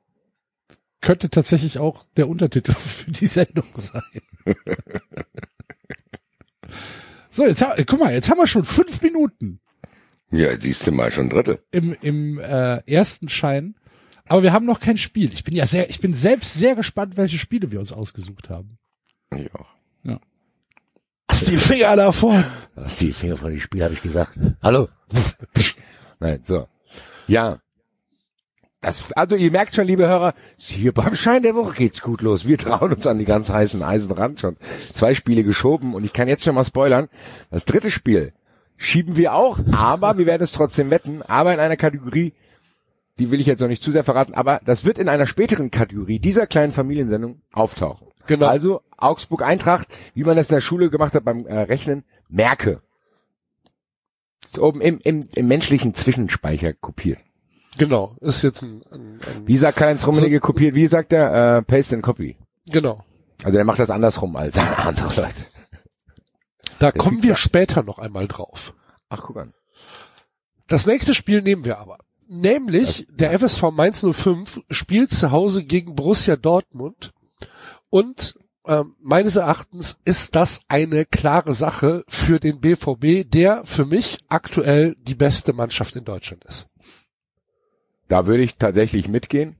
könnte 1.01 1.29
tatsächlich 1.29 1.79
auch 1.79 2.05
der 2.17 2.27
Untertitel 2.27 2.73
für 2.77 3.11
die 3.11 3.25
Sendung 3.25 3.67
sein. 3.75 4.01
so, 7.31 7.45
jetzt 7.45 7.63
guck 7.87 7.99
mal, 7.99 8.13
jetzt 8.13 8.29
haben 8.29 8.37
wir 8.37 8.47
schon 8.47 8.65
fünf 8.65 9.01
Minuten 9.01 9.61
Ja, 10.29 10.57
siehst 10.57 10.85
du 10.85 10.91
mal 10.91 11.11
schon 11.11 11.27
ein 11.27 11.29
Drittel. 11.29 11.63
im, 11.71 11.93
im 12.01 12.39
äh, 12.39 12.81
ersten 12.85 13.29
Schein. 13.29 13.75
Aber 14.27 14.43
wir 14.43 14.53
haben 14.53 14.65
noch 14.65 14.79
kein 14.79 14.97
Spiel. 14.97 15.31
Ich 15.31 15.43
bin 15.43 15.55
ja 15.55 15.65
sehr, 15.65 15.89
ich 15.89 16.01
bin 16.01 16.13
selbst 16.13 16.53
sehr 16.53 16.75
gespannt, 16.75 17.17
welche 17.17 17.37
Spiele 17.37 17.71
wir 17.71 17.79
uns 17.79 17.93
ausgesucht 17.93 18.49
haben. 18.49 18.77
Ich 19.31 19.53
auch. 19.55 19.79
Lass 21.29 21.45
die 21.45 21.57
Finger 21.57 21.95
davon. 21.95 22.43
Was 22.75 22.97
die 22.97 23.13
Finger 23.13 23.37
von 23.37 23.51
dem 23.51 23.59
Spiel, 23.59 23.83
habe 23.83 23.93
ich 23.93 24.01
gesagt. 24.01 24.31
Hallo. 24.63 24.89
Nein, 26.19 26.39
so. 26.43 26.67
Ja. 27.27 27.59
Das, 28.81 29.11
also 29.11 29.35
ihr 29.35 29.51
merkt 29.51 29.75
schon, 29.75 29.85
liebe 29.85 30.07
Hörer, 30.07 30.33
hier 30.57 30.93
beim 30.93 31.13
Schein 31.13 31.43
der 31.43 31.53
Woche 31.53 31.73
geht's 31.73 32.01
gut 32.01 32.21
los. 32.21 32.47
Wir 32.47 32.57
trauen 32.57 32.93
uns 32.93 33.05
an 33.05 33.19
die 33.19 33.25
ganz 33.25 33.49
heißen 33.49 33.83
Eisen 33.83 34.11
ran 34.11 34.37
schon. 34.37 34.57
Zwei 34.93 35.13
Spiele 35.13 35.43
geschoben 35.43 35.93
und 35.93 36.03
ich 36.03 36.13
kann 36.13 36.27
jetzt 36.27 36.45
schon 36.45 36.55
mal 36.55 36.65
spoilern. 36.65 37.09
Das 37.51 37.65
dritte 37.65 37.91
Spiel 37.91 38.33
schieben 38.77 39.17
wir 39.17 39.35
auch, 39.35 39.59
aber 39.71 40.17
wir 40.17 40.25
werden 40.25 40.43
es 40.43 40.53
trotzdem 40.53 40.89
wetten, 40.89 41.21
aber 41.21 41.53
in 41.53 41.59
einer 41.59 41.77
Kategorie, 41.77 42.33
die 43.19 43.29
will 43.29 43.41
ich 43.41 43.47
jetzt 43.47 43.59
noch 43.59 43.67
nicht 43.67 43.83
zu 43.83 43.91
sehr 43.91 44.05
verraten, 44.05 44.33
aber 44.33 44.61
das 44.65 44.85
wird 44.85 44.97
in 44.97 45.09
einer 45.09 45.27
späteren 45.27 45.69
Kategorie 45.69 46.19
dieser 46.19 46.47
kleinen 46.47 46.71
Familiensendung 46.71 47.41
auftauchen. 47.51 48.08
Genau. 48.29 48.45
Also 48.45 48.83
Augsburg 48.95 49.41
Eintracht, 49.41 49.87
wie 50.13 50.23
man 50.23 50.37
das 50.37 50.49
in 50.49 50.53
der 50.53 50.61
Schule 50.61 50.91
gemacht 50.91 51.15
hat 51.15 51.25
beim 51.25 51.47
äh, 51.47 51.61
Rechnen, 51.61 52.03
merke. 52.29 52.83
Ist 54.45 54.59
oben 54.59 54.81
im, 54.81 54.99
im, 54.99 55.27
im 55.33 55.47
menschlichen 55.47 55.95
Zwischenspeicher 55.95 56.73
kopiert. 56.73 57.17
Genau, 57.79 58.15
ist 58.21 58.43
jetzt 58.43 58.61
ein, 58.61 58.83
ein, 58.91 59.19
ein 59.19 59.47
Wie 59.47 59.57
sagt 59.57 59.79
Karl-Heinz 59.79 60.05
Rummenigge 60.05 60.39
kopiert? 60.39 60.75
Wie 60.75 60.87
sagt 60.87 61.11
er? 61.11 61.57
Äh, 61.57 61.61
paste 61.63 61.95
and 61.95 62.03
copy. 62.03 62.37
genau. 62.69 63.03
Also 63.43 63.57
er 63.57 63.63
macht 63.63 63.79
das 63.79 63.89
andersrum 63.89 64.35
als 64.35 64.55
andere 64.77 65.21
Leute. 65.21 65.45
Da 66.77 66.91
kommen 66.91 67.23
wir 67.23 67.35
später 67.35 67.81
noch 67.81 67.97
einmal 67.97 68.27
drauf. 68.27 68.75
Ach, 69.09 69.23
guck 69.23 69.37
an. 69.37 69.53
Das 70.67 70.85
nächste 70.85 71.15
Spiel 71.15 71.41
nehmen 71.41 71.65
wir 71.65 71.79
aber. 71.79 71.97
Nämlich 72.27 73.07
der 73.09 73.31
FSV 73.39 73.71
Mainz 73.71 74.05
05 74.05 74.61
spielt 74.69 75.09
zu 75.09 75.31
Hause 75.31 75.63
gegen 75.63 75.95
Borussia 75.95 76.35
Dortmund 76.35 77.11
und 77.89 78.35
ähm, 78.65 78.95
meines 79.01 79.35
Erachtens 79.35 79.97
ist 80.05 80.35
das 80.35 80.59
eine 80.67 81.05
klare 81.05 81.53
Sache 81.53 82.03
für 82.07 82.39
den 82.39 82.59
BVB, 82.59 83.29
der 83.29 83.65
für 83.65 83.85
mich 83.85 84.19
aktuell 84.27 84.95
die 85.01 85.15
beste 85.15 85.53
Mannschaft 85.53 85.95
in 85.95 86.05
Deutschland 86.05 86.43
ist. 86.45 86.67
Da 88.07 88.25
würde 88.27 88.43
ich 88.43 88.57
tatsächlich 88.57 89.07
mitgehen. 89.07 89.55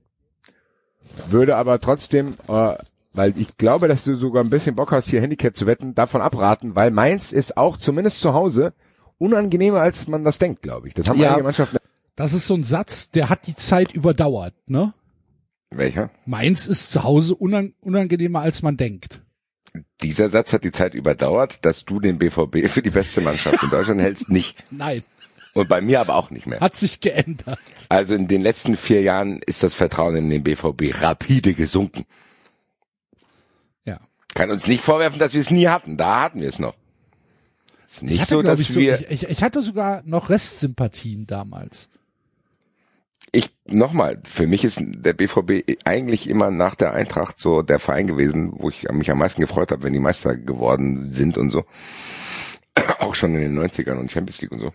Würde 1.28 1.56
aber 1.56 1.80
trotzdem, 1.80 2.36
äh, 2.48 2.74
weil 3.12 3.36
ich 3.36 3.56
glaube, 3.56 3.88
dass 3.88 4.04
du 4.04 4.16
sogar 4.16 4.44
ein 4.44 4.50
bisschen 4.50 4.76
Bock 4.76 4.92
hast, 4.92 5.08
hier 5.08 5.20
Handicap 5.20 5.56
zu 5.56 5.66
wetten, 5.66 5.94
davon 5.94 6.20
abraten, 6.20 6.76
weil 6.76 6.90
Mainz 6.90 7.32
ist 7.32 7.56
auch 7.56 7.76
zumindest 7.78 8.20
zu 8.20 8.32
Hause 8.34 8.72
unangenehmer, 9.18 9.80
als 9.80 10.06
man 10.08 10.24
das 10.24 10.38
denkt, 10.38 10.62
glaube 10.62 10.88
ich. 10.88 10.94
Das 10.94 11.08
haben 11.08 11.18
Ja. 11.18 11.30
einige 11.30 11.44
Mannschaften. 11.44 11.78
Das 12.16 12.32
ist 12.32 12.46
so 12.46 12.54
ein 12.54 12.64
Satz, 12.64 13.10
der 13.10 13.28
hat 13.28 13.46
die 13.46 13.56
Zeit 13.56 13.92
überdauert, 13.92 14.54
ne? 14.68 14.94
Welcher? 15.70 16.10
Mainz 16.26 16.66
ist 16.66 16.90
zu 16.90 17.04
Hause 17.04 17.34
unan 17.36 17.74
unangenehmer, 17.80 18.40
als 18.40 18.62
man 18.62 18.76
denkt. 18.76 19.22
Dieser 20.02 20.28
Satz 20.28 20.52
hat 20.52 20.64
die 20.64 20.72
Zeit 20.72 20.94
überdauert, 20.94 21.64
dass 21.64 21.84
du 21.84 22.00
den 22.00 22.18
BVB 22.18 22.68
für 22.68 22.82
die 22.82 22.90
beste 22.90 23.20
Mannschaft 23.20 23.62
in 23.62 23.70
Deutschland 23.70 24.00
hältst, 24.00 24.28
nicht. 24.30 24.56
Nein, 24.72 25.04
Und 25.54 25.68
bei 25.68 25.80
mir 25.80 26.00
aber 26.00 26.16
auch 26.16 26.30
nicht 26.30 26.46
mehr. 26.46 26.58
hat 26.60 26.76
sich 26.76 27.00
geändert. 27.00 27.58
Also 27.88 28.14
in 28.14 28.26
den 28.26 28.42
letzten 28.42 28.76
vier 28.76 29.02
Jahren 29.02 29.40
ist 29.46 29.62
das 29.62 29.74
Vertrauen 29.74 30.16
in 30.16 30.28
den 30.30 30.42
BVB 30.42 31.00
rapide 31.00 31.54
gesunken. 31.54 32.04
Ja. 33.84 33.98
Kann 34.34 34.50
uns 34.50 34.66
nicht 34.66 34.82
vorwerfen, 34.82 35.18
dass 35.20 35.34
wir 35.34 35.40
es 35.40 35.50
nie 35.50 35.68
hatten. 35.68 35.96
Da 35.96 36.22
hatten 36.22 36.40
wir 36.40 36.48
es 36.48 36.58
noch. 36.58 36.74
Ist 37.86 38.02
nicht 38.02 38.14
Ich 38.14 38.20
hatte, 38.22 38.30
so, 38.34 38.42
dass 38.42 38.58
ich, 38.60 38.68
so, 38.68 38.80
wir. 38.80 38.94
ich, 38.94 39.10
ich, 39.10 39.28
ich 39.28 39.42
hatte 39.44 39.62
sogar 39.62 40.02
noch 40.04 40.30
Restsympathien 40.30 41.26
damals. 41.28 41.90
Ich 43.32 43.54
nochmal, 43.66 44.20
für 44.24 44.46
mich 44.46 44.64
ist 44.64 44.80
der 44.80 45.12
BVB 45.12 45.78
eigentlich 45.84 46.28
immer 46.28 46.50
nach 46.50 46.74
der 46.74 46.92
Eintracht 46.92 47.38
so 47.38 47.62
der 47.62 47.78
Verein 47.78 48.06
gewesen, 48.06 48.52
wo 48.56 48.68
ich 48.68 48.88
mich 48.90 49.10
am 49.10 49.18
meisten 49.18 49.40
gefreut 49.40 49.70
habe, 49.70 49.84
wenn 49.84 49.92
die 49.92 49.98
Meister 49.98 50.36
geworden 50.36 51.12
sind 51.12 51.38
und 51.38 51.50
so. 51.50 51.64
Auch 52.98 53.14
schon 53.14 53.34
in 53.34 53.40
den 53.40 53.58
90ern 53.58 53.98
und 53.98 54.10
Champions 54.10 54.40
League 54.42 54.52
und 54.52 54.60
so. 54.60 54.72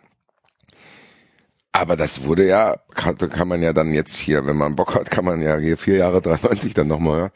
Aber 1.71 1.97
das 1.97 2.23
wurde 2.23 2.47
ja, 2.47 2.77
kann, 2.93 3.17
kann 3.17 3.49
man 3.49 3.61
ja 3.61 3.73
dann 3.73 3.93
jetzt 3.93 4.15
hier, 4.17 4.45
wenn 4.45 4.55
man 4.55 4.77
Bock 4.77 4.95
hat, 4.95 5.11
kann 5.11 5.25
man 5.25 5.41
ja 5.41 5.57
hier 5.57 5.75
vier 5.75 5.97
Jahre 5.97 6.21
93 6.21 6.73
dann 6.73 6.87
nochmal 6.87 7.19
hören. 7.19 7.31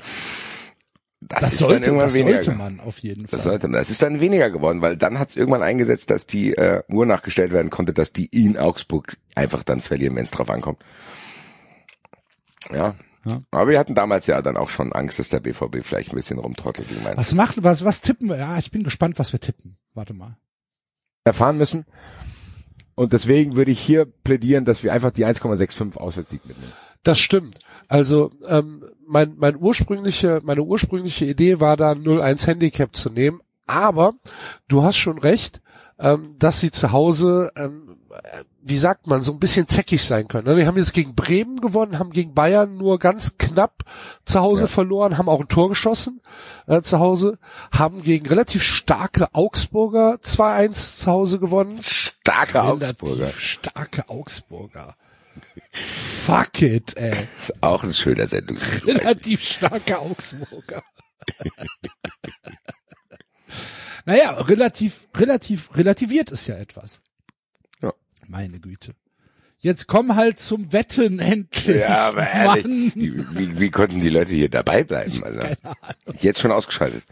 Das, 1.21 1.41
Das 1.41 1.53
ist 1.53 1.61
dann 1.61 1.67
sollte, 1.69 1.85
irgendwann 1.85 2.07
das 2.07 2.13
weniger 2.15 2.43
sollte 2.43 2.57
man 2.57 2.79
auf 2.79 2.99
jeden 2.99 3.21
Das 3.23 3.31
Fall. 3.31 3.39
sollte 3.41 3.67
man. 3.67 3.79
Das 3.79 3.89
ist 3.89 4.01
dann 4.01 4.21
weniger 4.21 4.49
geworden, 4.49 4.81
weil 4.81 4.95
dann 4.95 5.19
hat 5.19 5.31
es 5.31 5.35
irgendwann 5.35 5.63
eingesetzt, 5.63 6.09
dass 6.09 6.25
die 6.27 6.53
äh, 6.55 6.81
Uhr 6.89 7.05
nachgestellt 7.05 7.51
werden 7.51 7.69
konnte, 7.69 7.93
dass 7.93 8.13
die 8.13 8.25
in 8.27 8.57
Augsburg 8.57 9.17
einfach 9.35 9.63
dann 9.63 9.81
verlieren, 9.81 10.15
wenn 10.15 10.23
es 10.23 10.31
drauf 10.31 10.49
ankommt. 10.49 10.79
Ja. 12.71 12.95
Ja. 13.25 13.41
Aber 13.51 13.69
wir 13.69 13.77
hatten 13.79 13.95
damals 13.95 14.27
ja 14.27 14.41
dann 14.41 14.55
auch 14.55 14.69
schon 14.69 14.93
Angst, 14.93 15.19
dass 15.19 15.27
der 15.27 15.41
BVB 15.41 15.83
vielleicht 15.83 16.13
ein 16.13 16.15
bisschen 16.15 16.39
rumtrottelt. 16.39 16.87
Was 17.15 17.33
machen, 17.35 17.63
was, 17.63 17.83
was 17.83 17.99
tippen 18.01 18.29
wir? 18.29 18.37
Ja, 18.37 18.57
ich 18.57 18.71
bin 18.71 18.83
gespannt, 18.83 19.19
was 19.19 19.33
wir 19.33 19.41
tippen. 19.41 19.77
Warte 19.93 20.13
mal. 20.13 20.37
erfahren 21.25 21.57
müssen. 21.57 21.85
Und 22.95 23.11
deswegen 23.13 23.55
würde 23.57 23.71
ich 23.71 23.79
hier 23.81 24.05
plädieren, 24.05 24.63
dass 24.65 24.83
wir 24.83 24.93
einfach 24.93 25.11
die 25.11 25.25
1,65 25.25 25.97
Auswärtssieg 25.97 26.45
mitnehmen. 26.45 26.71
Das 27.03 27.19
stimmt. 27.19 27.59
Also 27.87 28.31
ähm, 28.47 28.83
mein, 29.09 29.33
mein 29.37 29.57
ursprüngliche, 29.57 30.39
meine 30.43 30.61
ursprüngliche 30.63 31.25
Idee 31.25 31.59
war 31.59 31.75
da 31.77 31.91
0-1 31.91 32.45
Handicap 32.47 32.95
zu 32.95 33.09
nehmen, 33.09 33.41
aber 33.67 34.13
du 34.67 34.83
hast 34.83 34.97
schon 34.97 35.17
recht, 35.17 35.61
ähm, 35.99 36.35
dass 36.39 36.59
sie 36.59 36.71
zu 36.71 36.91
Hause, 36.91 37.51
ähm, 37.55 37.97
äh, 38.11 38.43
wie 38.61 38.77
sagt 38.77 39.07
man, 39.07 39.21
so 39.23 39.31
ein 39.33 39.39
bisschen 39.39 39.67
zäckig 39.67 40.03
sein 40.05 40.27
können. 40.27 40.47
ne? 40.47 40.55
Die 40.55 40.65
haben 40.67 40.77
jetzt 40.77 40.93
gegen 40.93 41.15
Bremen 41.15 41.59
gewonnen, 41.59 41.97
haben 41.99 42.11
gegen 42.11 42.33
Bayern 42.33 42.77
nur 42.77 42.99
ganz 42.99 43.37
knapp 43.37 43.83
zu 44.25 44.39
Hause 44.39 44.61
Ja. 44.61 44.67
verloren, 44.67 45.17
haben 45.17 45.27
auch 45.27 45.39
ein 45.41 45.47
Tor 45.47 45.69
geschossen 45.69 46.21
äh, 46.67 46.81
zu 46.81 46.99
Hause, 46.99 47.37
haben 47.71 48.01
gegen 48.03 48.27
relativ 48.27 48.63
starke 48.63 49.33
Augsburger 49.33 50.19
2-1 50.23 50.97
zu 50.99 51.11
Hause 51.11 51.39
gewonnen. 51.39 51.79
Starke 51.81 52.61
Augsburger. 52.63 53.15
Relativ 53.17 53.39
starke 53.39 54.07
Augsburger. 54.09 54.95
Fuck 55.71 56.61
it, 56.61 56.97
ey. 56.97 57.27
ist 57.39 57.61
auch 57.61 57.83
ein 57.83 57.93
schöner 57.93 58.27
Sendung. 58.27 58.57
Relativ 58.85 59.43
starke 59.43 59.99
Augsburger. 59.99 60.83
naja, 64.05 64.31
relativ, 64.41 65.07
relativ, 65.15 65.75
relativiert 65.75 66.31
ist 66.31 66.47
ja 66.47 66.55
etwas. 66.55 67.01
Ja. 67.81 67.93
Meine 68.27 68.59
Güte. 68.59 68.93
Jetzt 69.61 69.87
komm 69.87 70.15
halt 70.15 70.39
zum 70.39 70.71
Wetten 70.71 71.19
endlich. 71.19 71.81
Ja, 71.81 72.07
aber 72.09 72.29
ehrlich, 72.29 72.65
Mann. 72.65 72.91
wie, 72.95 73.25
wie, 73.37 73.59
wie 73.59 73.69
konnten 73.71 73.99
die 73.99 74.09
Leute 74.09 74.33
hier 74.33 74.49
dabei 74.49 74.85
bleiben? 74.85 75.21
Also, 75.23 75.41
jetzt 76.21 76.39
schon 76.39 76.51
ausgeschaltet. 76.51 77.03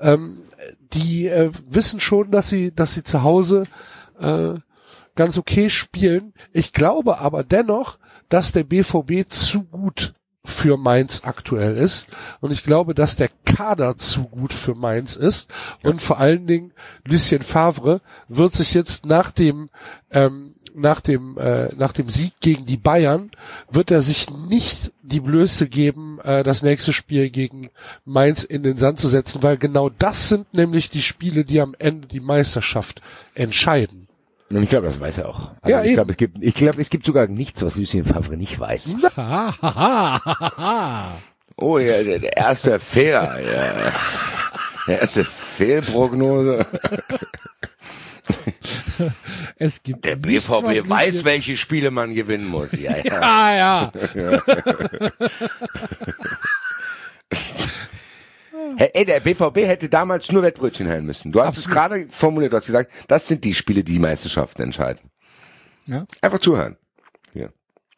ähm, 0.00 0.42
die 0.92 1.28
äh, 1.28 1.52
wissen 1.68 2.00
schon, 2.00 2.32
dass 2.32 2.48
sie, 2.48 2.74
dass 2.74 2.94
sie 2.94 3.04
zu 3.04 3.22
Hause 3.22 3.62
äh, 4.20 4.54
ganz 5.16 5.38
okay 5.38 5.70
spielen. 5.70 6.32
Ich 6.52 6.72
glaube 6.72 7.18
aber 7.18 7.42
dennoch, 7.42 7.98
dass 8.28 8.52
der 8.52 8.64
BVB 8.64 9.28
zu 9.28 9.64
gut 9.64 10.14
für 10.44 10.76
Mainz 10.76 11.22
aktuell 11.24 11.76
ist. 11.76 12.06
Und 12.40 12.52
ich 12.52 12.62
glaube, 12.62 12.94
dass 12.94 13.16
der 13.16 13.30
Kader 13.44 13.96
zu 13.96 14.24
gut 14.24 14.52
für 14.52 14.74
Mainz 14.74 15.16
ist. 15.16 15.50
Und 15.82 16.00
vor 16.00 16.18
allen 16.18 16.46
Dingen 16.46 16.72
Lucien 17.04 17.42
Favre 17.42 18.00
wird 18.28 18.52
sich 18.52 18.72
jetzt 18.72 19.04
nach 19.04 19.30
dem 19.30 19.68
ähm, 20.12 20.54
nach 20.76 21.00
dem 21.00 21.38
äh, 21.38 21.74
nach 21.74 21.92
dem 21.92 22.10
Sieg 22.10 22.34
gegen 22.40 22.66
die 22.66 22.76
Bayern 22.76 23.30
wird 23.70 23.90
er 23.90 24.02
sich 24.02 24.28
nicht 24.30 24.92
die 25.02 25.20
Blöße 25.20 25.68
geben, 25.68 26.20
äh, 26.22 26.42
das 26.42 26.62
nächste 26.62 26.92
Spiel 26.92 27.30
gegen 27.30 27.70
Mainz 28.04 28.44
in 28.44 28.62
den 28.62 28.76
Sand 28.76 29.00
zu 29.00 29.08
setzen, 29.08 29.42
weil 29.42 29.56
genau 29.56 29.88
das 29.88 30.28
sind 30.28 30.52
nämlich 30.52 30.90
die 30.90 31.02
Spiele, 31.02 31.44
die 31.44 31.60
am 31.60 31.74
Ende 31.78 32.06
die 32.06 32.20
Meisterschaft 32.20 33.00
entscheiden. 33.34 34.05
Und 34.48 34.62
ich 34.62 34.68
glaube, 34.68 34.86
das 34.86 35.00
weiß 35.00 35.18
er 35.18 35.28
auch. 35.28 35.50
Also 35.60 35.76
Ja, 35.76 35.82
ich 35.84 35.94
glaube, 35.94 36.12
es 36.12 36.16
gibt, 36.16 36.36
ich 36.40 36.54
glaube, 36.54 36.80
es 36.80 36.88
gibt 36.90 37.04
sogar 37.06 37.26
nichts, 37.26 37.62
was 37.64 37.76
Lucien 37.76 38.04
Favre 38.04 38.36
nicht 38.36 38.58
weiß. 38.58 38.94
Oh 41.58 41.78
ja, 41.78 42.02
der, 42.02 42.36
erste 42.36 42.78
Fehler. 42.78 43.40
Ja. 43.40 43.92
Der 44.86 45.00
erste 45.00 45.24
Fehlprognose. 45.24 46.66
Es 49.58 49.82
gibt 49.82 50.04
Der 50.04 50.16
nichts, 50.16 50.46
BVB 50.48 50.64
weiß, 50.88 51.06
Lucien- 51.14 51.24
welche 51.24 51.56
Spiele 51.56 51.90
man 51.90 52.14
gewinnen 52.14 52.46
muss. 52.48 52.72
Ja, 52.72 52.96
ja. 52.96 53.20
Ah, 53.20 53.56
ja. 53.56 53.92
Hey, 58.76 58.90
ey, 58.94 59.04
der 59.04 59.20
BVB 59.20 59.58
hätte 59.66 59.88
damals 59.88 60.30
nur 60.32 60.42
Wettbrötchen 60.42 60.88
heilen 60.88 61.06
müssen. 61.06 61.32
Du 61.32 61.42
hast 61.42 61.58
es 61.58 61.68
gerade 61.68 62.06
formuliert, 62.10 62.52
du 62.52 62.56
hast 62.56 62.66
gesagt, 62.66 62.90
das 63.08 63.28
sind 63.28 63.44
die 63.44 63.54
Spiele, 63.54 63.84
die 63.84 63.94
die 63.94 63.98
Meisterschaften 63.98 64.62
entscheiden. 64.62 65.10
Ja. 65.86 66.04
Einfach 66.20 66.38
zuhören. 66.38 66.76
Hier. 67.32 67.52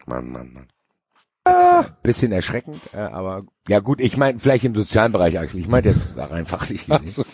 Mann, 0.07 0.31
Mann, 0.31 0.53
Mann. 0.53 0.69
Bisschen 2.03 2.33
erschreckend, 2.33 2.81
äh, 2.93 2.99
aber 2.99 3.43
ja 3.69 3.79
gut, 3.81 4.01
ich 4.01 4.19
meine 4.19 4.39
vielleicht 4.39 4.65
im 4.65 4.75
sozialen 4.75 5.13
Bereich, 5.13 5.39
Axel. 5.39 5.61
Ich 5.61 5.69
meine 5.69 5.89
jetzt 5.89 6.09
rein 6.17 6.45
fachlich. 6.47 6.87
gesehen. 6.87 7.25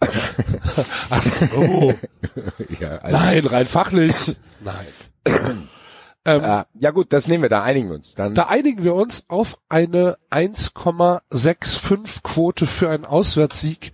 Ach 1.10 1.22
so. 1.22 1.94
ja, 2.80 2.90
also, 2.90 3.16
Nein, 3.16 3.46
rein 3.46 3.66
fachlich. 3.66 4.36
Nein. 4.60 4.86
ähm, 6.24 6.42
äh, 6.44 6.64
ja 6.78 6.90
gut, 6.92 7.12
das 7.12 7.26
nehmen 7.28 7.42
wir, 7.42 7.48
da 7.48 7.62
einigen 7.62 7.88
wir 7.88 7.96
uns. 7.96 8.14
Dann 8.14 8.34
Da 8.34 8.44
einigen 8.46 8.84
wir 8.84 8.94
uns 8.94 9.24
auf 9.28 9.58
eine 9.68 10.18
1,65 10.30 12.22
Quote 12.22 12.66
für 12.66 12.90
einen 12.90 13.04
Auswärtssieg 13.04 13.92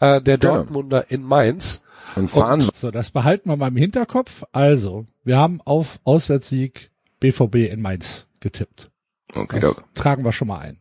äh, 0.00 0.20
der 0.20 0.38
Genau. 0.38 0.56
Dortmunder 0.56 1.10
in 1.10 1.22
Mainz. 1.22 1.82
und 2.16 2.28
fahren 2.30 2.68
So, 2.74 2.90
das 2.90 3.10
behalten 3.10 3.48
wir 3.50 3.56
mal 3.56 3.68
im 3.68 3.76
Hinterkopf. 3.76 4.44
Also, 4.52 5.06
wir 5.24 5.36
haben 5.38 5.60
auf 5.64 6.00
Auswärtssieg 6.04 6.90
BVB 7.20 7.70
in 7.72 7.80
Mainz 7.82 8.26
getippt. 8.40 8.90
Okay, 9.34 9.60
Das 9.60 9.76
Doc. 9.76 9.94
tragen 9.94 10.24
wir 10.24 10.32
schon 10.32 10.48
mal 10.48 10.58
ein. 10.60 10.78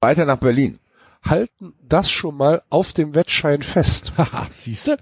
weiter 0.00 0.24
nach 0.24 0.38
Berlin. 0.38 0.78
Halten 1.24 1.74
das 1.82 2.08
schon 2.10 2.36
mal 2.36 2.62
auf 2.70 2.92
dem 2.92 3.14
Wettschein 3.14 3.62
fest. 3.62 4.12
Haha, 4.18 4.46
siehste? 4.50 4.98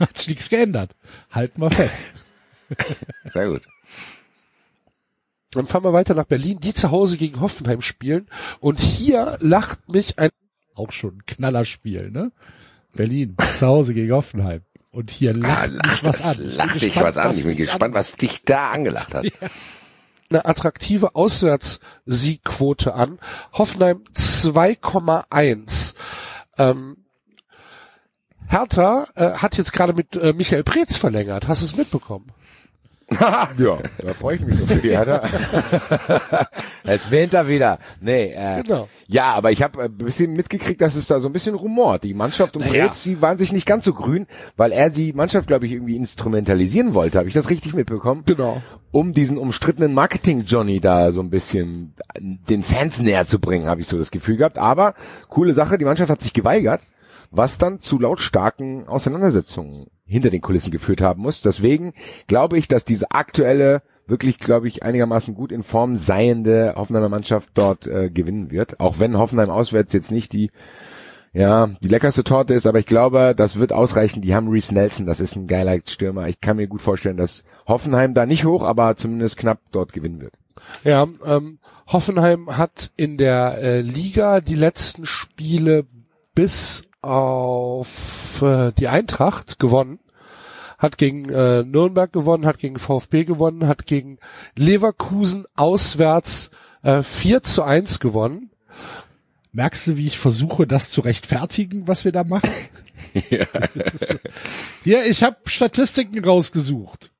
Hat 0.00 0.16
sich 0.16 0.28
nichts 0.28 0.48
geändert. 0.48 0.96
Halten 1.30 1.60
wir 1.60 1.70
fest. 1.70 2.02
Sehr 3.32 3.48
gut. 3.48 3.62
Dann 5.52 5.66
fahren 5.66 5.84
wir 5.84 5.92
weiter 5.92 6.14
nach 6.14 6.26
Berlin, 6.26 6.60
die 6.60 6.74
zu 6.74 6.90
Hause 6.90 7.16
gegen 7.16 7.40
Hoffenheim 7.40 7.80
spielen. 7.80 8.28
Und 8.60 8.80
hier 8.80 9.38
lacht 9.40 9.88
mich 9.88 10.18
ein 10.18 10.30
Auch 10.74 10.92
schon 10.92 11.16
ein 11.18 11.26
Knallerspiel, 11.26 12.10
ne? 12.10 12.32
Berlin, 12.94 13.36
zu 13.54 13.66
Hause 13.66 13.94
gegen 13.94 14.12
Hoffenheim. 14.12 14.62
Und 14.90 15.10
hier 15.10 15.34
lacht 15.34 15.70
Ah, 15.78 15.88
mich 15.88 16.04
was 16.04 16.22
an. 16.22 16.32
Ich 16.32 16.38
bin 16.38 16.56
Lacht 16.56 16.74
dich 16.74 16.82
gespannt, 16.82 17.06
was 17.06 17.16
an. 17.16 17.36
Ich 17.36 17.44
bin 17.44 17.56
gespannt, 17.56 17.94
was 17.94 18.16
dich 18.16 18.42
da 18.44 18.70
angelacht 18.70 19.14
hat. 19.14 19.26
eine 20.30 20.44
attraktive 20.44 21.14
Auswärtssiegquote 21.14 22.94
an. 22.94 23.18
Hoffenheim 23.52 24.02
2,1. 24.14 25.94
Ähm, 26.58 26.96
Hertha 28.46 29.06
äh, 29.14 29.32
hat 29.32 29.56
jetzt 29.58 29.72
gerade 29.72 29.92
mit 29.92 30.16
äh, 30.16 30.32
Michael 30.32 30.64
Preetz 30.64 30.96
verlängert. 30.96 31.48
Hast 31.48 31.60
du 31.62 31.66
es 31.66 31.76
mitbekommen? 31.76 32.32
ja, 33.20 33.48
da 34.04 34.14
freue 34.14 34.36
ich 34.36 34.42
mich 34.42 34.58
so 34.58 34.66
für 34.66 34.76
die 34.76 34.90
Hertha. 34.90 35.22
Jetzt 36.84 37.10
wähnt 37.10 37.32
er 37.32 37.48
wieder. 37.48 37.78
Nee, 38.00 38.32
äh, 38.34 38.62
Genau. 38.62 38.88
ja, 39.06 39.32
aber 39.32 39.50
ich 39.50 39.62
habe 39.62 39.82
ein 39.84 39.96
bisschen 39.96 40.34
mitgekriegt, 40.34 40.80
dass 40.80 40.94
es 40.94 41.06
da 41.06 41.18
so 41.18 41.28
ein 41.28 41.32
bisschen 41.32 41.54
rumort. 41.54 42.04
Die 42.04 42.12
Mannschaft 42.12 42.56
um 42.56 42.62
Naja. 42.62 42.86
Preetz, 42.86 43.02
die 43.04 43.22
waren 43.22 43.38
sich 43.38 43.52
nicht 43.52 43.66
ganz 43.66 43.86
so 43.86 43.94
grün, 43.94 44.26
weil 44.58 44.72
er 44.72 44.90
die 44.90 45.14
Mannschaft, 45.14 45.46
glaube 45.46 45.64
ich, 45.66 45.72
irgendwie 45.72 45.96
instrumentalisieren 45.96 46.92
wollte. 46.92 47.18
Habe 47.18 47.28
ich 47.28 47.34
das 47.34 47.48
richtig 47.48 47.72
mitbekommen? 47.74 48.24
Genau. 48.26 48.60
Um 48.90 49.14
diesen 49.14 49.38
umstrittenen 49.38 49.94
Marketing-Johnny 49.94 50.80
da 50.80 51.12
so 51.12 51.20
ein 51.20 51.30
bisschen 51.30 51.94
den 52.20 52.62
Fans 52.62 53.00
näher 53.00 53.26
zu 53.26 53.38
bringen, 53.38 53.68
habe 53.68 53.80
ich 53.80 53.88
so 53.88 53.96
das 53.96 54.10
Gefühl 54.10 54.36
gehabt. 54.36 54.58
Aber 54.58 54.94
coole 55.28 55.54
Sache, 55.54 55.78
die 55.78 55.84
Mannschaft 55.86 56.10
hat 56.10 56.22
sich 56.22 56.34
geweigert, 56.34 56.82
was 57.30 57.56
dann 57.58 57.80
zu 57.80 57.98
lautstarken 57.98 58.86
Auseinandersetzungen 58.86 59.86
hinter 60.08 60.30
den 60.30 60.40
Kulissen 60.40 60.70
geführt 60.70 61.00
haben 61.00 61.22
muss. 61.22 61.42
Deswegen 61.42 61.92
glaube 62.26 62.58
ich, 62.58 62.66
dass 62.66 62.84
diese 62.84 63.10
aktuelle, 63.12 63.82
wirklich, 64.06 64.38
glaube 64.38 64.68
ich, 64.68 64.82
einigermaßen 64.82 65.34
gut 65.34 65.52
in 65.52 65.62
Form 65.62 65.96
seiende 65.96 66.74
Hoffenheimer 66.76 67.08
Mannschaft 67.08 67.50
dort 67.54 67.86
äh, 67.86 68.10
gewinnen 68.10 68.50
wird. 68.50 68.80
Auch 68.80 68.98
wenn 68.98 69.18
Hoffenheim 69.18 69.50
auswärts 69.50 69.92
jetzt 69.92 70.10
nicht 70.10 70.32
die 70.32 70.50
ja, 71.34 71.68
die 71.82 71.88
leckerste 71.88 72.24
Torte 72.24 72.54
ist, 72.54 72.66
aber 72.66 72.78
ich 72.78 72.86
glaube, 72.86 73.34
das 73.36 73.56
wird 73.56 73.72
ausreichen. 73.72 74.22
Die 74.22 74.34
haben 74.34 74.48
Reese 74.48 74.72
Nelson, 74.74 75.06
das 75.06 75.20
ist 75.20 75.36
ein 75.36 75.46
geiler 75.46 75.78
Stürmer. 75.86 76.26
Ich 76.26 76.40
kann 76.40 76.56
mir 76.56 76.66
gut 76.66 76.82
vorstellen, 76.82 77.18
dass 77.18 77.44
Hoffenheim 77.66 78.14
da 78.14 78.24
nicht 78.24 78.44
hoch, 78.44 78.62
aber 78.62 78.96
zumindest 78.96 79.36
knapp 79.36 79.60
dort 79.70 79.92
gewinnen 79.92 80.20
wird. 80.20 80.32
Ja, 80.84 81.06
ähm, 81.24 81.58
Hoffenheim 81.86 82.56
hat 82.56 82.90
in 82.96 83.18
der 83.18 83.58
äh, 83.58 83.80
Liga 83.80 84.40
die 84.40 84.54
letzten 84.54 85.06
Spiele 85.06 85.86
bis 86.34 86.87
auf 87.02 88.42
äh, 88.42 88.72
die 88.72 88.88
Eintracht 88.88 89.58
gewonnen. 89.58 89.98
Hat 90.78 90.96
gegen 90.96 91.28
äh, 91.28 91.64
Nürnberg 91.64 92.12
gewonnen, 92.12 92.46
hat 92.46 92.58
gegen 92.58 92.78
VfB 92.78 93.24
gewonnen, 93.24 93.66
hat 93.66 93.86
gegen 93.86 94.18
Leverkusen 94.54 95.44
auswärts 95.56 96.50
äh, 96.82 97.02
4 97.02 97.42
zu 97.42 97.62
1 97.64 97.98
gewonnen. 97.98 98.50
Merkst 99.52 99.88
du, 99.88 99.96
wie 99.96 100.06
ich 100.06 100.18
versuche, 100.18 100.66
das 100.68 100.90
zu 100.90 101.00
rechtfertigen, 101.00 101.88
was 101.88 102.04
wir 102.04 102.12
da 102.12 102.22
machen? 102.22 102.50
Hier, 104.84 105.06
ich 105.08 105.22
habe 105.24 105.36
Statistiken 105.46 106.22
rausgesucht. 106.24 107.10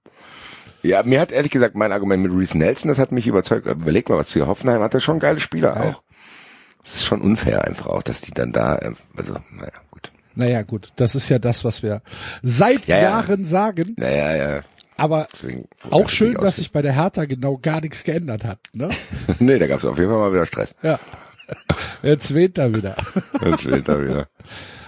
Ja, 0.83 1.03
mir 1.03 1.21
hat 1.21 1.33
ehrlich 1.33 1.51
gesagt 1.51 1.75
mein 1.77 1.91
Argument 1.91 2.23
mit 2.23 2.33
Reese 2.33 2.57
Nelson, 2.57 2.89
das 2.89 2.99
hat 2.99 3.11
mich 3.11 3.27
überzeugt. 3.27 3.67
Überleg 3.67 4.09
mal, 4.09 4.19
was 4.19 4.31
für 4.33 4.47
Hoffenheim 4.47 4.81
hat 4.83 4.95
er 4.95 5.01
schon 5.01 5.19
geile 5.19 5.41
Spieler 5.41 5.75
Ja. 5.75 5.91
auch. 5.91 6.03
Es 6.89 6.95
ist 6.97 7.05
schon 7.05 7.21
unfair 7.21 7.65
einfach 7.65 7.87
auch, 7.87 8.03
dass 8.03 8.23
die 8.23 8.33
dann 8.33 8.53
da, 8.53 8.77
äh, 8.79 8.93
also, 9.17 9.35
naja, 9.53 9.73
gut. 9.91 10.11
Naja, 10.35 10.63
gut, 10.63 10.89
das 10.97 11.15
ist 11.15 11.29
ja 11.29 11.39
das, 11.39 11.65
was 11.65 11.83
wir 11.83 12.01
seit 12.43 12.87
Ja, 12.87 12.97
ja. 12.97 13.03
Jahren 13.03 13.45
sagen. 13.45 13.95
Naja, 13.99 14.37
ja, 14.37 14.61
Aber 14.97 15.27
deswegen. 15.33 15.69
auch 15.91 16.09
schön, 16.09 16.35
dass 16.35 16.57
sich 16.57 16.73
bei 16.73 16.81
der 16.81 16.93
Hertha 16.95 17.25
genau 17.27 17.59
gar 17.59 17.81
nichts 17.81 18.05
geändert 18.05 18.45
hat. 18.45 18.59
Ne? 18.73 18.89
nee, 19.39 19.59
da 19.59 19.67
gab 19.67 19.81
es 19.81 19.85
auf 19.85 19.99
jeden 19.99 20.11
Fall 20.11 20.19
mal 20.21 20.33
wieder 20.33 20.47
Stress. 20.47 20.75
Ja. 20.83 20.99
Jetzt 22.03 22.35
weht 22.35 22.59
er 22.59 22.73
wieder. 22.75 22.95
Das 23.41 23.61
steht 23.61 23.89
da 23.89 24.03
wieder. 24.03 24.29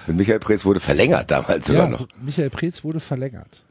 Und 0.06 0.16
Michael 0.16 0.40
Preetz 0.40 0.64
wurde 0.64 0.80
verlängert 0.80 1.30
damals 1.30 1.66
sogar 1.66 1.84
Ja, 1.84 1.90
noch. 1.90 2.06
Michael 2.20 2.50
Preetz 2.50 2.84
wurde 2.84 3.00
verlängert. 3.00 3.62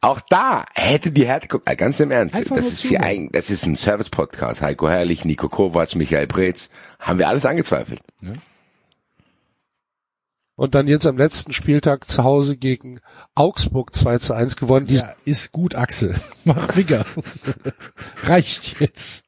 Auch 0.00 0.20
da 0.28 0.64
hätte 0.74 1.10
die 1.10 1.26
Härte, 1.26 1.60
äh, 1.64 1.76
ganz 1.76 2.00
im 2.00 2.10
Ernst, 2.10 2.34
Einfach 2.34 2.56
das 2.56 2.66
ist 2.66 2.84
hier 2.84 3.02
ein, 3.02 3.30
das 3.32 3.50
ist 3.50 3.66
ein 3.66 3.76
Service-Podcast. 3.76 4.62
Heiko 4.62 4.88
Herrlich, 4.88 5.24
Nico 5.24 5.48
Kovac, 5.48 5.94
Michael 5.94 6.26
Preetz, 6.26 6.70
haben 6.98 7.18
wir 7.18 7.28
alles 7.28 7.44
angezweifelt. 7.44 8.00
Und 10.56 10.74
dann 10.74 10.88
jetzt 10.88 11.06
am 11.06 11.18
letzten 11.18 11.52
Spieltag 11.52 12.08
zu 12.10 12.24
Hause 12.24 12.56
gegen 12.56 13.00
Augsburg 13.34 13.94
2 13.94 14.18
zu 14.18 14.32
1 14.32 14.56
gewonnen. 14.56 14.86
Die 14.86 14.94
Ja, 14.94 15.12
ist 15.24 15.52
gut, 15.52 15.74
Axel. 15.74 16.14
Mach 16.44 16.72
Finger. 16.72 17.04
Reicht 18.24 18.80
jetzt. 18.80 19.26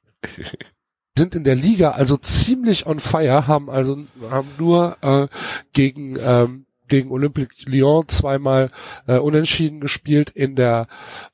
sind 1.17 1.35
in 1.35 1.45
der 1.45 1.55
Liga 1.55 1.91
also 1.91 2.17
ziemlich 2.17 2.87
on 2.87 3.01
fire, 3.01 3.47
haben 3.47 3.69
also 3.69 3.99
haben 4.31 4.49
nur 4.59 4.97
äh, 5.03 5.29
gegen 5.73 6.17
ähm, 6.25 6.65
gegen 6.89 7.11
Olympique 7.11 7.55
Lyon 7.67 8.09
zweimal 8.09 8.71
äh, 9.07 9.19
unentschieden 9.19 9.81
gespielt 9.81 10.31
in 10.31 10.57
der 10.57 10.87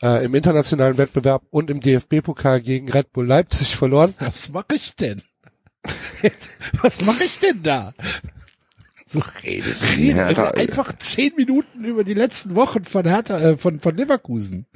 äh, 0.03 0.25
im 0.25 0.35
internationalen 0.35 0.99
Wettbewerb 0.99 1.43
und 1.51 1.71
im 1.71 1.81
DFB-Pokal 1.81 2.61
gegen 2.61 2.91
Red 2.91 3.13
Bull 3.13 3.27
Leipzig 3.27 3.77
verloren. 3.77 4.15
Was 4.19 4.51
mache 4.51 4.75
ich 4.75 4.97
denn? 4.97 5.23
Was 6.83 7.05
mache 7.05 7.25
ich 7.25 7.39
denn 7.39 7.63
da? 7.63 7.93
So, 9.07 9.23
Redest 9.45 9.83
du 9.83 9.87
reden 9.97 10.15
Hertha, 10.15 10.45
Alter. 10.45 10.59
einfach 10.59 10.93
zehn 10.99 11.35
Minuten 11.37 11.85
über 11.85 12.05
die 12.05 12.15
letzten 12.15 12.55
Wochen 12.55 12.85
von 12.85 13.07
Hertha, 13.07 13.39
äh, 13.39 13.57
von, 13.57 13.79
von 13.81 13.97
Leverkusen. 13.97 14.67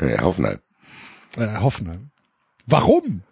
Ja, 0.00 0.20
Hoffenheim. 0.22 0.58
Äh, 1.36 1.58
Hoffenheim. 1.60 2.10
Warum? 2.66 3.22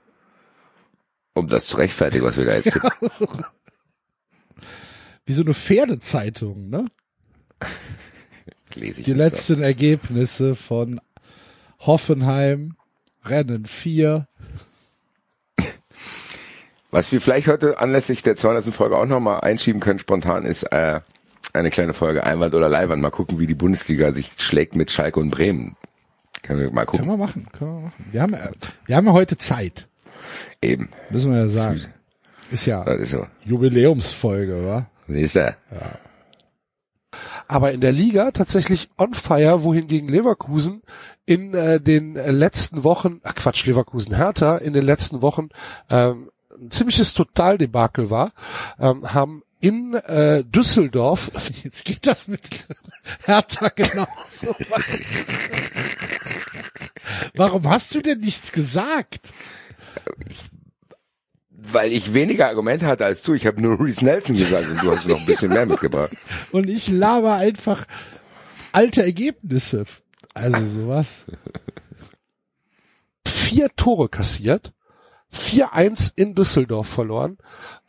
Um 1.35 1.49
das 1.49 1.67
zu 1.67 1.77
rechtfertigen, 1.77 2.25
was 2.25 2.37
wir 2.37 2.45
da 2.47 2.55
jetzt 2.55 2.73
tippen. 2.73 3.45
Wie 5.29 5.35
so 5.35 5.43
eine 5.43 5.53
Pferdezeitung, 5.53 6.71
ne? 6.71 6.87
lese 8.75 9.01
ich 9.01 9.05
Die 9.05 9.13
letzten 9.13 9.61
Ergebnisse 9.61 10.55
von 10.55 11.03
Hoffenheim, 11.81 12.77
Rennen 13.27 13.67
4. 13.67 14.27
So. 15.59 15.65
Was 16.91 17.13
wir 17.13 17.21
vielleicht 17.21 17.47
heute 17.47 17.79
anlässlich 17.79 18.23
der 18.23 18.37
200. 18.37 18.73
Folge 18.73 18.97
auch 18.97 19.05
nochmal 19.05 19.43
einschieben 19.43 19.83
können 19.83 19.99
spontan 19.99 20.47
ist 20.47 20.63
äh, 20.63 21.01
eine 21.53 21.69
kleine 21.69 21.93
Folge 21.93 22.25
Einwand 22.25 22.55
oder 22.55 22.71
Leihwand. 22.71 23.03
Mal 23.03 23.11
gucken, 23.11 23.39
wie 23.39 23.47
die 23.47 23.55
Bundesliga 23.55 24.15
sich 24.15 24.31
schlägt 24.39 24.77
mit 24.77 24.91
Schalke 24.91 25.21
und 25.21 25.29
Bremen. 25.29 25.77
Können 26.43 26.61
wir 26.61 26.71
mal 26.73 26.87
gucken. 26.87 27.07
Können 27.07 27.19
wir 27.19 27.27
machen, 27.27 27.47
können 27.53 27.75
wir 27.75 27.83
machen. 27.83 28.05
Wir 28.13 28.23
haben, 28.23 28.33
äh, 28.33 28.51
wir 28.87 28.97
haben 28.97 29.07
ja 29.07 29.13
heute 29.13 29.37
Zeit, 29.37 29.89
Eben. 30.63 30.89
müssen 31.11 31.33
wir 31.33 31.41
ja 31.41 31.49
sagen. 31.49 31.85
Ist 32.51 32.65
ja 32.65 32.83
ist 32.85 33.11
so. 33.11 33.27
Jubiläumsfolge, 33.45 34.65
wa? 34.65 34.87
Siehst 35.09 35.37
du? 35.37 35.57
aber 37.49 37.73
in 37.73 37.81
der 37.81 37.93
Liga 37.93 38.31
tatsächlich 38.31 38.91
on 38.99 39.15
fire, 39.15 39.63
wohingegen 39.63 40.09
Leverkusen 40.09 40.83
in 41.25 41.55
äh, 41.55 41.81
den 41.81 42.15
letzten 42.15 42.85
Wochen, 42.85 43.21
ach 43.25 43.35
Quatsch, 43.35 43.67
Leverkusen 43.67 44.15
Hertha 44.15 44.59
in 44.59 44.75
den 44.75 44.85
letzten 44.85 45.23
Wochen 45.23 45.49
ähm, 45.89 46.31
ein 46.61 46.71
ziemliches 46.71 47.15
Totaldebakel 47.15 48.11
war, 48.11 48.33
ähm, 48.79 49.13
haben 49.13 49.43
in 49.61 49.95
äh, 49.95 50.45
Düsseldorf 50.45 51.31
Jetzt 51.65 51.85
geht 51.85 52.07
das 52.07 52.29
mit 52.29 52.43
Hertha 53.25 53.71
genauso 53.71 54.49
weit. 54.49 55.27
Warum 57.35 57.69
hast 57.69 57.95
du 57.95 58.03
denn 58.03 58.21
nichts 58.21 58.53
gesagt? 58.53 59.33
Weil 61.73 61.93
ich 61.93 62.15
weniger 62.15 62.49
Argumente 62.49 62.87
hatte 62.87 63.05
als 63.05 63.23
du. 63.23 63.35
Ich 63.35 63.47
habe 63.47 63.61
nur 63.61 63.79
Reese 63.81 64.05
Nelson 64.05 64.37
gesagt 64.37 64.69
und 64.71 64.83
du 64.83 64.91
hast 64.91 65.07
noch 65.07 65.19
ein 65.19 65.27
bisschen 65.27 65.51
mehr 65.51 65.67
mitgebracht. 65.67 66.13
Und 66.53 66.69
ich 66.69 66.89
laber 66.89 67.35
einfach 67.35 67.85
alte 68.73 69.03
Ergebnisse. 69.03 69.85
Also 70.35 70.65
sowas. 70.65 71.27
vier 73.27 73.69
Tore 73.77 74.09
kassiert, 74.09 74.73
4-1 75.33 76.13
in 76.17 76.35
Düsseldorf 76.35 76.89
verloren, 76.89 77.39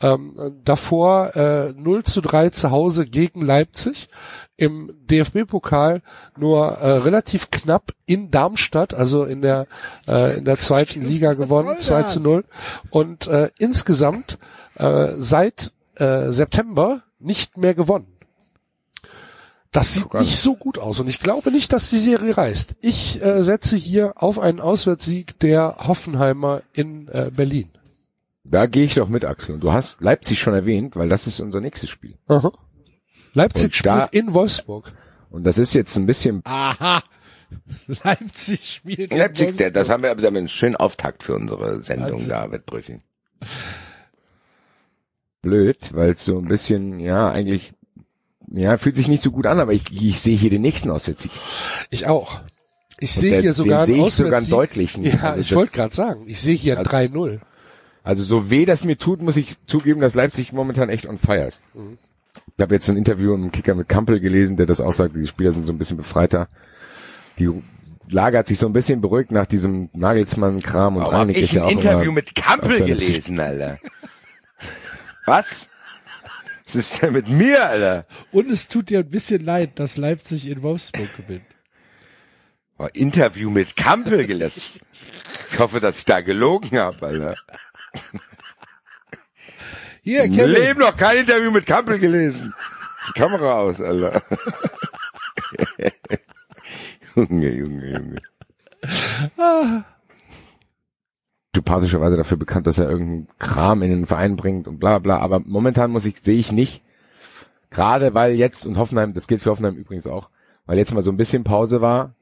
ähm, 0.01 0.61
davor 0.63 1.35
äh, 1.35 1.73
0 1.73 2.03
zu 2.03 2.21
3 2.21 2.49
zu 2.49 2.71
Hause 2.71 3.05
gegen 3.05 3.41
Leipzig, 3.41 4.09
im 4.59 4.93
DFB-Pokal 5.09 6.01
nur 6.37 6.67
äh, 6.67 6.97
relativ 6.97 7.49
knapp 7.49 7.93
in 8.05 8.29
Darmstadt, 8.29 8.93
also 8.93 9.23
in 9.23 9.41
der 9.41 9.67
äh, 10.07 10.37
in 10.37 10.45
der 10.45 10.57
zweiten 10.57 11.01
Liga 11.01 11.33
gewonnen, 11.33 11.75
Was 11.77 11.85
soll 11.85 12.01
2 12.01 12.09
zu 12.09 12.19
das? 12.19 12.23
0 12.23 12.45
und 12.89 13.27
äh, 13.27 13.49
insgesamt 13.57 14.37
äh, 14.75 15.13
seit 15.17 15.73
äh, 15.95 16.31
September 16.31 17.03
nicht 17.19 17.57
mehr 17.57 17.73
gewonnen. 17.73 18.07
Das 19.71 19.93
sieht 19.93 20.11
nicht 20.15 20.39
so 20.39 20.55
gut 20.55 20.79
aus 20.79 20.99
und 20.99 21.07
ich 21.07 21.19
glaube 21.19 21.51
nicht, 21.51 21.71
dass 21.71 21.89
die 21.89 21.99
Serie 21.99 22.35
reißt. 22.35 22.75
Ich 22.81 23.21
äh, 23.21 23.43
setze 23.43 23.75
hier 23.75 24.13
auf 24.15 24.39
einen 24.39 24.59
Auswärtssieg 24.59 25.39
der 25.39 25.77
Hoffenheimer 25.87 26.63
in 26.73 27.07
äh, 27.09 27.31
Berlin. 27.35 27.69
Da 28.43 28.65
gehe 28.65 28.85
ich 28.85 28.95
doch 28.95 29.09
mit, 29.09 29.25
Axel. 29.25 29.55
Und 29.55 29.61
du 29.61 29.71
hast 29.71 30.01
Leipzig 30.01 30.39
schon 30.39 30.55
erwähnt, 30.55 30.95
weil 30.95 31.07
das 31.07 31.27
ist 31.27 31.39
unser 31.39 31.61
nächstes 31.61 31.89
Spiel. 31.89 32.15
Aha. 32.27 32.51
Leipzig 33.39 33.63
Und 33.65 33.75
spielt 33.75 33.95
da- 33.95 34.05
in 34.11 34.33
Wolfsburg. 34.33 34.91
Und 35.29 35.43
das 35.43 35.57
ist 35.57 35.73
jetzt 35.73 35.95
ein 35.95 36.05
bisschen 36.05 36.41
Aha. 36.45 37.01
Leipzig 38.03 38.69
spielt. 38.73 39.11
in 39.11 39.17
Leipzig, 39.17 39.55
das 39.57 39.59
Wolfsburg. 39.59 39.89
haben 39.89 40.03
wir, 40.03 40.09
haben 40.27 40.35
einen 40.37 40.49
schönen 40.49 40.75
Auftakt 40.75 41.23
für 41.23 41.35
unsere 41.35 41.81
Sendung 41.81 42.13
Also- 42.13 42.29
da, 42.29 42.51
Wettbrötchen. 42.51 42.99
Blöd, 45.41 45.93
weil 45.93 46.11
es 46.11 46.25
so 46.25 46.37
ein 46.37 46.45
bisschen, 46.45 46.99
ja, 46.99 47.29
eigentlich, 47.31 47.71
ja, 48.47 48.77
fühlt 48.77 48.97
sich 48.97 49.07
nicht 49.07 49.23
so 49.23 49.31
gut 49.31 49.45
an, 49.45 49.59
aber 49.59 49.71
ich, 49.73 49.83
ich 49.91 50.19
sehe 50.19 50.35
hier 50.35 50.49
den 50.49 50.61
nächsten 50.61 50.89
Auswärtssieg. 50.91 51.31
Ich 51.89 52.07
auch. 52.07 52.41
Ich 52.99 53.13
sehe 53.13 53.39
hier 53.39 53.53
sogar 53.53 53.85
den 53.85 53.93
einen 53.95 54.01
sehe 54.01 54.07
ich 54.09 54.13
sogar 54.15 54.39
einen 54.39 54.49
deutlichen. 54.49 55.03
Ja, 55.05 55.19
Also 55.31 55.41
ich 55.41 55.49
das- 55.49 55.57
wollte 55.57 55.71
gerade 55.71 55.95
sagen, 55.95 56.23
ich 56.27 56.41
sehe 56.41 56.55
hier 56.55 56.77
Also- 56.77 56.89
3-0. 56.89 57.39
Also 58.03 58.23
so 58.23 58.49
weh 58.49 58.65
das 58.65 58.83
mir 58.85 58.97
tut, 58.97 59.21
muss 59.21 59.35
ich 59.37 59.55
zugeben, 59.67 60.01
dass 60.01 60.15
Leipzig 60.15 60.51
momentan 60.51 60.89
echt 60.89 61.05
on 61.05 61.19
fire 61.19 61.45
ist. 61.47 61.61
Ich 62.59 62.61
habe 62.61 62.75
jetzt 62.75 62.89
ein 62.89 62.97
Interview 62.97 63.33
im 63.35 63.53
Kicker 63.53 63.73
mit 63.73 63.87
Kampel 63.87 64.19
gelesen, 64.19 64.57
der 64.57 64.65
das 64.65 64.81
auch 64.81 64.93
sagt, 64.93 65.15
die 65.15 65.25
Spieler 65.25 65.53
sind 65.53 65.65
so 65.65 65.71
ein 65.71 65.77
bisschen 65.77 65.95
befreiter. 65.95 66.49
Die 67.37 67.49
Lage 68.09 68.37
hat 68.37 68.47
sich 68.47 68.59
so 68.59 68.65
ein 68.65 68.73
bisschen 68.73 68.99
beruhigt 68.99 69.31
nach 69.31 69.45
diesem 69.45 69.89
Nagelsmann-Kram 69.93 70.97
und 70.97 71.03
Rangnick 71.03 71.37
ist 71.37 71.53
ja 71.53 71.63
auch 71.63 71.71
immer 71.71 72.11
mit 72.11 72.37
auf 72.37 72.43
Kampel 72.43 72.77
seine 72.77 72.95
gelesen, 72.95 73.39
Alter. 73.39 73.79
Was? 75.25 75.69
Was 76.65 76.75
ist 76.75 77.01
denn 77.01 77.13
mit 77.13 77.29
mir, 77.29 77.65
Alter? 77.65 78.05
Und 78.33 78.49
es 78.49 78.67
tut 78.67 78.89
dir 78.89 78.99
ein 78.99 79.09
bisschen 79.09 79.41
leid, 79.45 79.79
dass 79.79 79.95
Leipzig 79.95 80.49
in 80.49 80.61
Wolfsburg 80.61 81.15
gewinnt. 81.15 81.45
Oh, 82.77 82.89
Interview 82.91 83.49
mit 83.49 83.77
Kampel 83.77 84.27
gelesen. 84.27 84.81
Ich 85.53 85.59
hoffe, 85.59 85.79
dass 85.79 85.99
ich 85.99 86.03
da 86.03 86.19
gelogen 86.19 86.77
habe, 86.77 87.07
Alter. 87.07 87.35
Hier, 90.09 90.23
Im 90.23 90.33
Kevin. 90.33 90.51
Leben 90.53 90.79
noch 90.79 90.97
kein 90.97 91.19
Interview 91.19 91.51
mit 91.51 91.67
Kampel 91.67 91.99
gelesen. 91.99 92.55
Die 93.07 93.19
Kamera 93.19 93.59
aus, 93.59 93.79
Alter. 93.79 94.23
Junge, 97.15 97.49
Junge, 97.51 97.91
Junge. 97.91 98.15
Sympathischerweise 101.53 102.17
dafür 102.17 102.37
bekannt, 102.37 102.65
dass 102.65 102.79
er 102.79 102.89
irgendeinen 102.89 103.27
Kram 103.37 103.83
in 103.83 103.91
den 103.91 104.07
Verein 104.07 104.35
bringt 104.35 104.67
und 104.67 104.79
bla 104.79 104.97
bla. 104.97 105.19
Aber 105.19 105.41
momentan 105.41 105.91
muss 105.91 106.07
ich, 106.07 106.19
sehe 106.19 106.39
ich 106.39 106.51
nicht. 106.51 106.81
Gerade 107.69 108.15
weil 108.15 108.33
jetzt, 108.33 108.65
und 108.65 108.79
Hoffenheim, 108.79 109.13
das 109.13 109.27
gilt 109.27 109.43
für 109.43 109.51
Hoffenheim 109.51 109.75
übrigens 109.75 110.07
auch, 110.07 110.31
weil 110.65 110.79
jetzt 110.79 110.91
mal 110.91 111.03
so 111.03 111.11
ein 111.11 111.17
bisschen 111.17 111.43
Pause 111.43 111.81
war. 111.81 112.15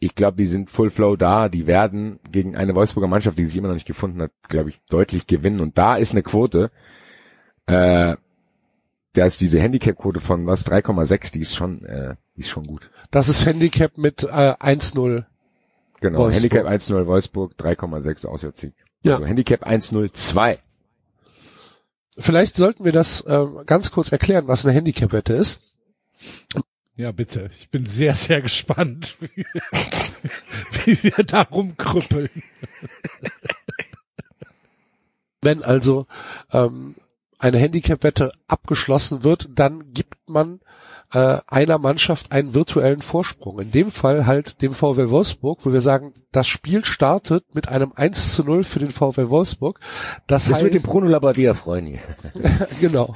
Ich 0.00 0.14
glaube, 0.14 0.36
die 0.36 0.46
sind 0.46 0.70
Full 0.70 0.90
Flow 0.90 1.16
da. 1.16 1.48
Die 1.48 1.66
werden 1.66 2.18
gegen 2.30 2.56
eine 2.56 2.74
Wolfsburger 2.74 3.08
Mannschaft, 3.08 3.38
die 3.38 3.44
sich 3.44 3.56
immer 3.56 3.68
noch 3.68 3.74
nicht 3.74 3.86
gefunden 3.86 4.20
hat, 4.22 4.32
glaube 4.48 4.70
ich, 4.70 4.80
deutlich 4.88 5.26
gewinnen. 5.26 5.60
Und 5.60 5.78
da 5.78 5.96
ist 5.96 6.12
eine 6.12 6.22
Quote, 6.22 6.70
äh, 7.66 8.16
da 9.12 9.24
ist 9.24 9.40
diese 9.40 9.60
Handicap-Quote 9.60 10.20
von 10.20 10.46
was 10.46 10.66
3,6, 10.66 11.32
die 11.32 11.40
ist 11.40 11.54
schon, 11.54 11.84
äh, 11.84 12.16
die 12.36 12.40
ist 12.40 12.50
schon 12.50 12.66
gut. 12.66 12.90
Das 13.10 13.28
ist 13.28 13.46
Handicap 13.46 13.96
mit 13.96 14.24
äh, 14.24 14.26
1-0. 14.26 15.24
Genau, 16.00 16.18
Wolfsburg. 16.18 16.34
Handicap 16.34 16.66
1-0 16.66 17.06
Wolfsburg, 17.06 17.52
3,6 17.58 18.26
Auswärtssieg. 18.26 18.74
Ja. 19.02 19.14
Also 19.14 19.26
Handicap 19.26 19.66
1-0-2. 19.66 20.58
Vielleicht 22.18 22.56
sollten 22.56 22.84
wir 22.84 22.92
das 22.92 23.20
äh, 23.22 23.46
ganz 23.66 23.90
kurz 23.90 24.10
erklären, 24.10 24.48
was 24.48 24.64
eine 24.64 24.74
Handicap-Wette 24.74 25.34
ist. 25.34 25.60
Ja, 26.96 27.12
bitte. 27.12 27.50
Ich 27.52 27.70
bin 27.70 27.84
sehr, 27.84 28.14
sehr 28.14 28.40
gespannt, 28.40 29.16
wie, 29.20 29.44
wie 30.84 31.02
wir 31.02 31.24
da 31.24 31.42
rumkrüppeln. 31.42 32.30
Wenn 35.42 35.62
also 35.62 36.06
ähm, 36.52 36.94
eine 37.38 37.58
Handicap-Wette 37.58 38.32
abgeschlossen 38.48 39.22
wird, 39.22 39.50
dann 39.54 39.92
gibt 39.92 40.16
man 40.26 40.60
äh, 41.12 41.38
einer 41.46 41.78
Mannschaft 41.78 42.32
einen 42.32 42.54
virtuellen 42.54 43.02
Vorsprung. 43.02 43.60
In 43.60 43.70
dem 43.70 43.90
Fall 43.90 44.26
halt 44.26 44.62
dem 44.62 44.74
VW 44.74 45.10
Wolfsburg, 45.10 45.64
wo 45.64 45.72
wir 45.74 45.82
sagen, 45.82 46.12
das 46.32 46.46
Spiel 46.46 46.82
startet 46.84 47.54
mit 47.54 47.68
einem 47.68 47.92
1 47.94 48.34
zu 48.34 48.42
0 48.42 48.64
für 48.64 48.78
den 48.78 48.90
VW 48.90 49.28
Wolfsburg. 49.28 49.80
Das, 50.26 50.46
Das 50.46 50.54
heißt, 50.54 50.64
mit 50.64 50.74
dem 50.74 50.82
Bruno 50.82 51.08
Labbadia 51.08 51.52
freuen 51.52 51.86
hier. 51.86 52.00
genau. 52.80 53.14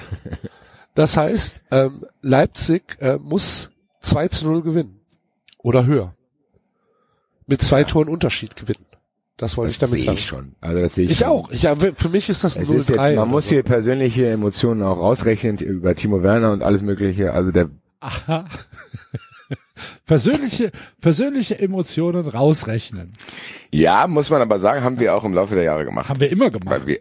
Das 0.94 1.16
heißt, 1.16 1.62
ähm, 1.70 2.04
Leipzig 2.22 2.96
äh, 3.00 3.16
muss 3.18 3.70
2 4.02 4.28
zu 4.28 4.46
0 4.46 4.62
gewinnen. 4.62 5.00
Oder 5.58 5.86
höher. 5.86 6.14
Mit 7.46 7.62
zwei 7.62 7.84
Toren 7.84 8.08
Unterschied 8.08 8.56
gewinnen. 8.56 8.86
Das 9.36 9.56
wollte 9.56 9.68
Das 9.68 9.74
ich 9.74 9.78
damit 9.80 9.92
sehe 9.94 10.04
sagen. 10.06 10.18
ich 10.18 10.26
schon. 10.26 10.54
Also 10.60 10.80
das 10.80 10.94
sehe 10.94 11.04
ich, 11.06 11.10
Ich 11.12 11.18
schon. 11.18 11.28
auch. 11.28 11.50
Ich, 11.50 11.62
ja, 11.62 11.74
für 11.76 12.08
mich 12.08 12.28
ist 12.28 12.44
das 12.44 12.56
ein 12.56 12.62
Es 12.62 12.70
ist 12.70 12.90
0-3 12.90 13.08
jetzt, 13.08 13.16
man 13.16 13.28
muss 13.28 13.44
so. 13.44 13.50
hier 13.50 13.62
persönliche 13.62 14.28
Emotionen 14.30 14.82
auch 14.82 14.96
rausrechnen 14.98 15.58
über 15.58 15.94
Timo 15.94 16.22
Werner 16.22 16.52
und 16.52 16.62
alles 16.62 16.82
mögliche. 16.82 17.32
Also 17.32 17.50
der, 17.50 17.70
Aha. 18.00 18.44
persönliche, 20.06 20.70
persönliche 21.00 21.58
Emotionen 21.58 22.26
rausrechnen. 22.26 23.12
ja, 23.70 24.06
muss 24.06 24.30
man 24.30 24.42
aber 24.42 24.60
sagen, 24.60 24.82
haben 24.84 24.98
wir 24.98 25.14
auch 25.14 25.24
im 25.24 25.34
Laufe 25.34 25.54
der 25.54 25.64
Jahre 25.64 25.84
gemacht. 25.84 26.08
Haben 26.08 26.20
wir 26.20 26.30
immer 26.30 26.50
gemacht. 26.50 26.70
Weil 26.80 26.86
wir 26.86 26.98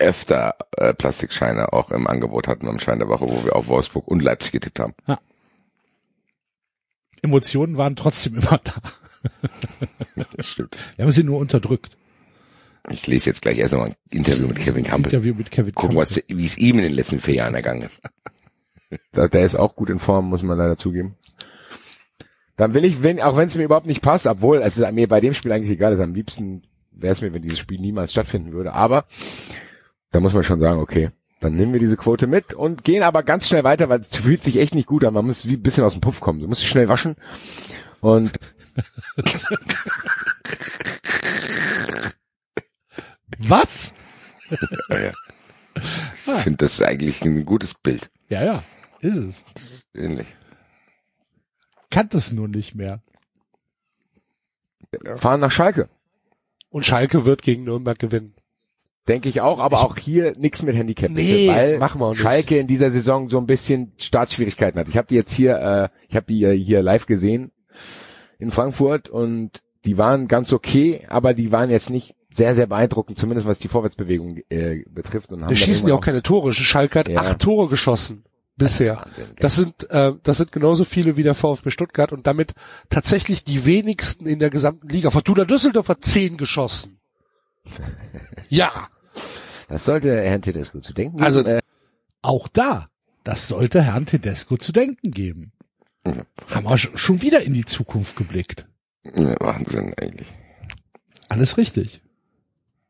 öfter 0.00 0.56
äh, 0.76 0.92
Plastikscheine 0.94 1.72
auch 1.72 1.90
im 1.90 2.06
Angebot 2.06 2.48
hatten 2.48 2.66
am 2.68 2.80
Schein 2.80 2.98
der 2.98 3.08
Woche, 3.08 3.26
wo 3.26 3.44
wir 3.44 3.54
auf 3.56 3.68
Wolfsburg 3.68 4.08
und 4.08 4.22
Leipzig 4.22 4.52
getippt 4.52 4.80
haben. 4.80 4.94
Emotionen 7.22 7.76
waren 7.76 7.96
trotzdem 7.96 8.36
immer 8.36 8.60
da. 8.64 8.74
Das 10.36 10.48
stimmt. 10.48 10.76
Wir 10.96 11.04
haben 11.04 11.12
sie 11.12 11.24
nur 11.24 11.38
unterdrückt. 11.38 11.96
Ich 12.88 13.06
lese 13.06 13.28
jetzt 13.30 13.42
gleich 13.42 13.58
erst 13.58 13.74
einmal 13.74 13.90
ein 13.90 13.94
Interview 14.10 14.46
mit 14.48 14.56
Kevin 14.58 14.84
Campbell. 14.84 15.12
Interview 15.12 15.34
mit 15.34 15.50
Kevin 15.50 15.74
Gucken, 15.74 15.96
was, 15.96 16.22
wie 16.28 16.44
es 16.46 16.56
ihm 16.56 16.76
in 16.78 16.84
den 16.84 16.94
letzten 16.94 17.20
vier 17.20 17.34
Jahren 17.34 17.54
ergangen 17.54 17.82
ist. 17.82 18.00
Da- 19.12 19.28
Der 19.28 19.44
ist 19.44 19.54
auch 19.54 19.76
gut 19.76 19.90
in 19.90 19.98
Form, 19.98 20.28
muss 20.30 20.42
man 20.42 20.56
leider 20.58 20.76
zugeben. 20.78 21.16
Dann 22.56 22.72
will 22.74 22.84
ich, 22.84 23.02
wenn, 23.02 23.20
auch 23.20 23.36
wenn 23.36 23.48
es 23.48 23.54
mir 23.56 23.64
überhaupt 23.64 23.86
nicht 23.86 24.00
passt, 24.02 24.26
obwohl 24.26 24.58
es 24.62 24.78
ist 24.78 24.92
mir 24.92 25.06
bei 25.08 25.20
dem 25.20 25.34
Spiel 25.34 25.52
eigentlich 25.52 25.70
egal 25.70 25.92
ist, 25.92 26.00
am 26.00 26.14
liebsten 26.14 26.62
wäre 26.90 27.12
es 27.12 27.20
mir, 27.20 27.32
wenn 27.32 27.42
dieses 27.42 27.58
Spiel 27.58 27.80
niemals 27.80 28.12
stattfinden 28.12 28.52
würde, 28.52 28.72
aber 28.72 29.04
da 30.10 30.20
muss 30.20 30.34
man 30.34 30.42
schon 30.42 30.60
sagen, 30.60 30.80
okay, 30.80 31.10
dann 31.40 31.54
nehmen 31.54 31.72
wir 31.72 31.80
diese 31.80 31.96
Quote 31.96 32.26
mit 32.26 32.52
und 32.52 32.84
gehen 32.84 33.02
aber 33.02 33.22
ganz 33.22 33.48
schnell 33.48 33.64
weiter, 33.64 33.88
weil 33.88 34.00
es 34.00 34.08
fühlt 34.08 34.42
sich 34.42 34.58
echt 34.58 34.74
nicht 34.74 34.86
gut 34.86 35.04
an. 35.04 35.14
Man 35.14 35.26
muss 35.26 35.46
wie 35.46 35.54
ein 35.54 35.62
bisschen 35.62 35.84
aus 35.84 35.92
dem 35.92 36.00
Puff 36.02 36.20
kommen. 36.20 36.40
Du 36.40 36.46
musst 36.48 36.62
dich 36.62 36.68
schnell 36.68 36.88
waschen 36.88 37.16
und 38.00 38.32
Was? 43.38 43.94
ja. 44.88 45.12
Ich 45.76 46.42
finde 46.42 46.58
das 46.58 46.82
eigentlich 46.82 47.22
ein 47.22 47.46
gutes 47.46 47.74
Bild. 47.74 48.10
Ja, 48.28 48.44
ja, 48.44 48.64
ist 49.00 49.16
es. 49.16 49.86
Ähnlich. 49.94 50.26
Kannte 51.90 52.18
es 52.18 52.32
nur 52.32 52.48
nicht 52.48 52.74
mehr. 52.74 53.02
Fahren 55.16 55.40
nach 55.40 55.52
Schalke. 55.52 55.88
Und 56.68 56.84
Schalke 56.84 57.24
wird 57.24 57.42
gegen 57.42 57.64
Nürnberg 57.64 57.98
gewinnen. 57.98 58.34
Denke 59.10 59.28
ich 59.28 59.40
auch, 59.40 59.58
aber 59.58 59.80
auch 59.84 59.96
hier 59.96 60.34
nichts 60.38 60.62
mit 60.62 60.76
Handicap. 60.76 61.10
Nee, 61.10 61.48
weil 61.48 61.78
machen 61.78 62.00
wir 62.00 62.06
auch 62.06 62.10
nicht. 62.10 62.22
Schalke 62.22 62.58
in 62.58 62.68
dieser 62.68 62.92
Saison 62.92 63.28
so 63.28 63.38
ein 63.38 63.46
bisschen 63.46 63.92
Startschwierigkeiten 63.98 64.78
hat. 64.78 64.88
Ich 64.88 64.96
habe 64.96 65.08
die 65.08 65.16
jetzt 65.16 65.32
hier, 65.32 65.56
äh, 65.58 65.88
ich 66.08 66.14
habe 66.14 66.26
die 66.26 66.44
äh, 66.44 66.56
hier 66.56 66.80
live 66.82 67.06
gesehen 67.06 67.50
in 68.38 68.52
Frankfurt 68.52 69.08
und 69.08 69.62
die 69.84 69.98
waren 69.98 70.28
ganz 70.28 70.52
okay, 70.52 71.04
aber 71.08 71.34
die 71.34 71.50
waren 71.50 71.70
jetzt 71.70 71.90
nicht 71.90 72.14
sehr, 72.32 72.54
sehr 72.54 72.68
beeindruckend, 72.68 73.18
zumindest 73.18 73.48
was 73.48 73.58
die 73.58 73.66
Vorwärtsbewegung 73.66 74.38
äh, 74.48 74.84
betrifft. 74.88 75.32
Und 75.32 75.40
haben 75.42 75.50
Wir 75.50 75.56
dann 75.56 75.66
schießen 75.66 75.88
ja 75.88 75.94
auch 75.96 76.00
keine 76.00 76.22
Tore. 76.22 76.52
Schalke 76.52 77.00
hat 77.00 77.08
Ja. 77.08 77.20
acht 77.22 77.40
Tore 77.40 77.68
geschossen 77.68 78.22
bisher. 78.56 78.94
Das 78.94 79.06
Wahnsinn? 79.06 79.26
Das 79.40 79.56
sind, 79.56 79.90
äh, 79.90 80.12
das 80.22 80.36
sind 80.36 80.52
genauso 80.52 80.84
viele 80.84 81.16
wie 81.16 81.24
der 81.24 81.34
VfB 81.34 81.70
Stuttgart 81.70 82.12
und 82.12 82.28
damit 82.28 82.54
tatsächlich 82.90 83.42
die 83.42 83.64
wenigsten 83.66 84.26
in 84.26 84.38
der 84.38 84.50
gesamten 84.50 84.88
Liga. 84.88 85.10
Fortuna 85.10 85.44
Düsseldorf 85.44 85.88
hat 85.88 86.04
zehn 86.04 86.36
geschossen. 86.36 87.00
Ja, 88.52 88.88
Das 89.68 89.84
sollte 89.84 90.20
Herrn 90.22 90.42
Tedesco 90.42 90.80
zu 90.80 90.92
denken. 90.92 91.22
Also- 91.22 91.42
geben. 91.44 91.58
äh, 91.58 91.62
Auch 92.22 92.48
da, 92.48 92.88
das 93.24 93.48
sollte 93.48 93.82
Herrn 93.82 94.06
Tedesco 94.06 94.56
zu 94.56 94.72
denken 94.72 95.10
geben. 95.10 95.52
Haben 96.04 96.64
wir 96.64 96.76
sch- 96.76 96.96
schon 96.96 97.22
wieder 97.22 97.42
in 97.42 97.52
die 97.54 97.64
Zukunft 97.64 98.16
geblickt. 98.16 98.66
Ja, 99.16 99.34
Wahnsinn 99.40 99.94
eigentlich. 100.00 100.28
Alles 101.28 101.56
richtig. 101.56 102.02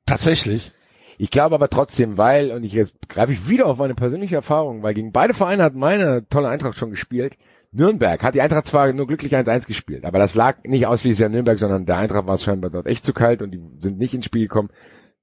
tatsächlich. 0.07 0.73
Ich 1.19 1.31
glaube 1.31 1.55
aber 1.55 1.69
trotzdem, 1.69 2.17
weil, 2.17 2.51
und 2.51 2.65
ich 2.65 2.73
jetzt 2.73 2.95
greife 3.09 3.33
ich 3.33 3.49
wieder 3.49 3.67
auf 3.67 3.77
meine 3.79 3.95
persönliche 3.95 4.37
Erfahrung, 4.37 4.83
weil 4.83 4.95
gegen 4.95 5.13
beide 5.13 5.35
Vereine 5.35 5.63
hat 5.63 5.75
meine 5.75 6.27
tolle 6.29 6.49
Eintracht 6.49 6.79
schon 6.79 6.91
gespielt. 6.91 7.37
Nürnberg 7.73 8.21
hat 8.23 8.35
die 8.35 8.41
Eintracht 8.41 8.67
zwar 8.67 8.93
nur 8.93 9.07
glücklich 9.07 9.37
1-1 9.37 9.67
gespielt, 9.67 10.05
aber 10.05 10.19
das 10.19 10.35
lag 10.35 10.65
nicht 10.65 10.87
ausschließlich 10.87 11.25
an 11.27 11.33
Nürnberg, 11.33 11.59
sondern 11.59 11.85
der 11.87 11.99
Eintracht 11.99 12.27
war 12.27 12.35
es 12.37 12.43
scheinbar 12.43 12.71
dort 12.71 12.87
echt 12.87 13.05
zu 13.05 13.13
kalt 13.13 13.43
und 13.43 13.51
die 13.53 13.61
sind 13.81 13.99
nicht 13.99 14.15
ins 14.15 14.25
Spiel 14.25 14.43
gekommen. 14.43 14.71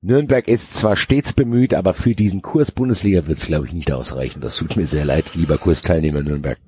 Nürnberg 0.01 0.47
ist 0.47 0.73
zwar 0.73 0.95
stets 0.95 1.33
bemüht, 1.33 1.73
aber 1.73 1.93
für 1.93 2.13
diesen 2.13 2.41
Kurs 2.41 2.71
Bundesliga 2.71 3.25
wird 3.27 3.37
es, 3.37 3.47
glaube 3.47 3.67
ich, 3.67 3.73
nicht 3.73 3.91
ausreichen. 3.91 4.41
Das 4.41 4.55
tut 4.55 4.75
mir 4.75 4.87
sehr 4.87 5.05
leid, 5.05 5.35
lieber 5.35 5.57
Kursteilnehmer 5.57 6.21
Nürnberg. 6.21 6.59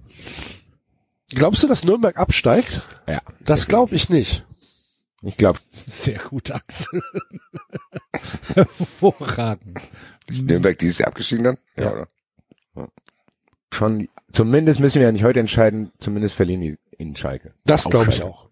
Glaubst 1.30 1.62
du, 1.62 1.68
dass 1.68 1.84
Nürnberg 1.84 2.18
absteigt? 2.18 2.88
Ja, 3.08 3.22
Das 3.40 3.68
glaube 3.68 3.96
ich 3.96 4.10
nicht. 4.10 4.46
ich 5.22 5.38
glaube, 5.38 5.60
Sehr 5.72 6.18
gut, 6.20 6.50
Axel. 6.52 7.04
Hervorragend. 8.56 9.80
Ist 10.28 10.46
Nürnberg 10.46 10.78
dieses 10.78 10.98
Jahr 10.98 11.10
abgestiegen 11.10 11.44
dann? 11.44 11.58
Ja. 11.78 11.92
oder? 11.92 12.08
schon, 13.72 14.10
zumindest 14.32 14.80
müssen 14.80 15.00
wir 15.00 15.08
ja 15.08 15.12
nicht 15.12 15.24
heute 15.24 15.40
entscheiden, 15.40 15.92
zumindest 16.00 16.36
verlieren 16.36 16.62
die 16.62 16.78
in 16.98 17.16
Schalke. 17.16 17.54
Das 17.66 17.86
glaube 17.86 18.10
ich 18.10 18.24
auch. 18.24 18.49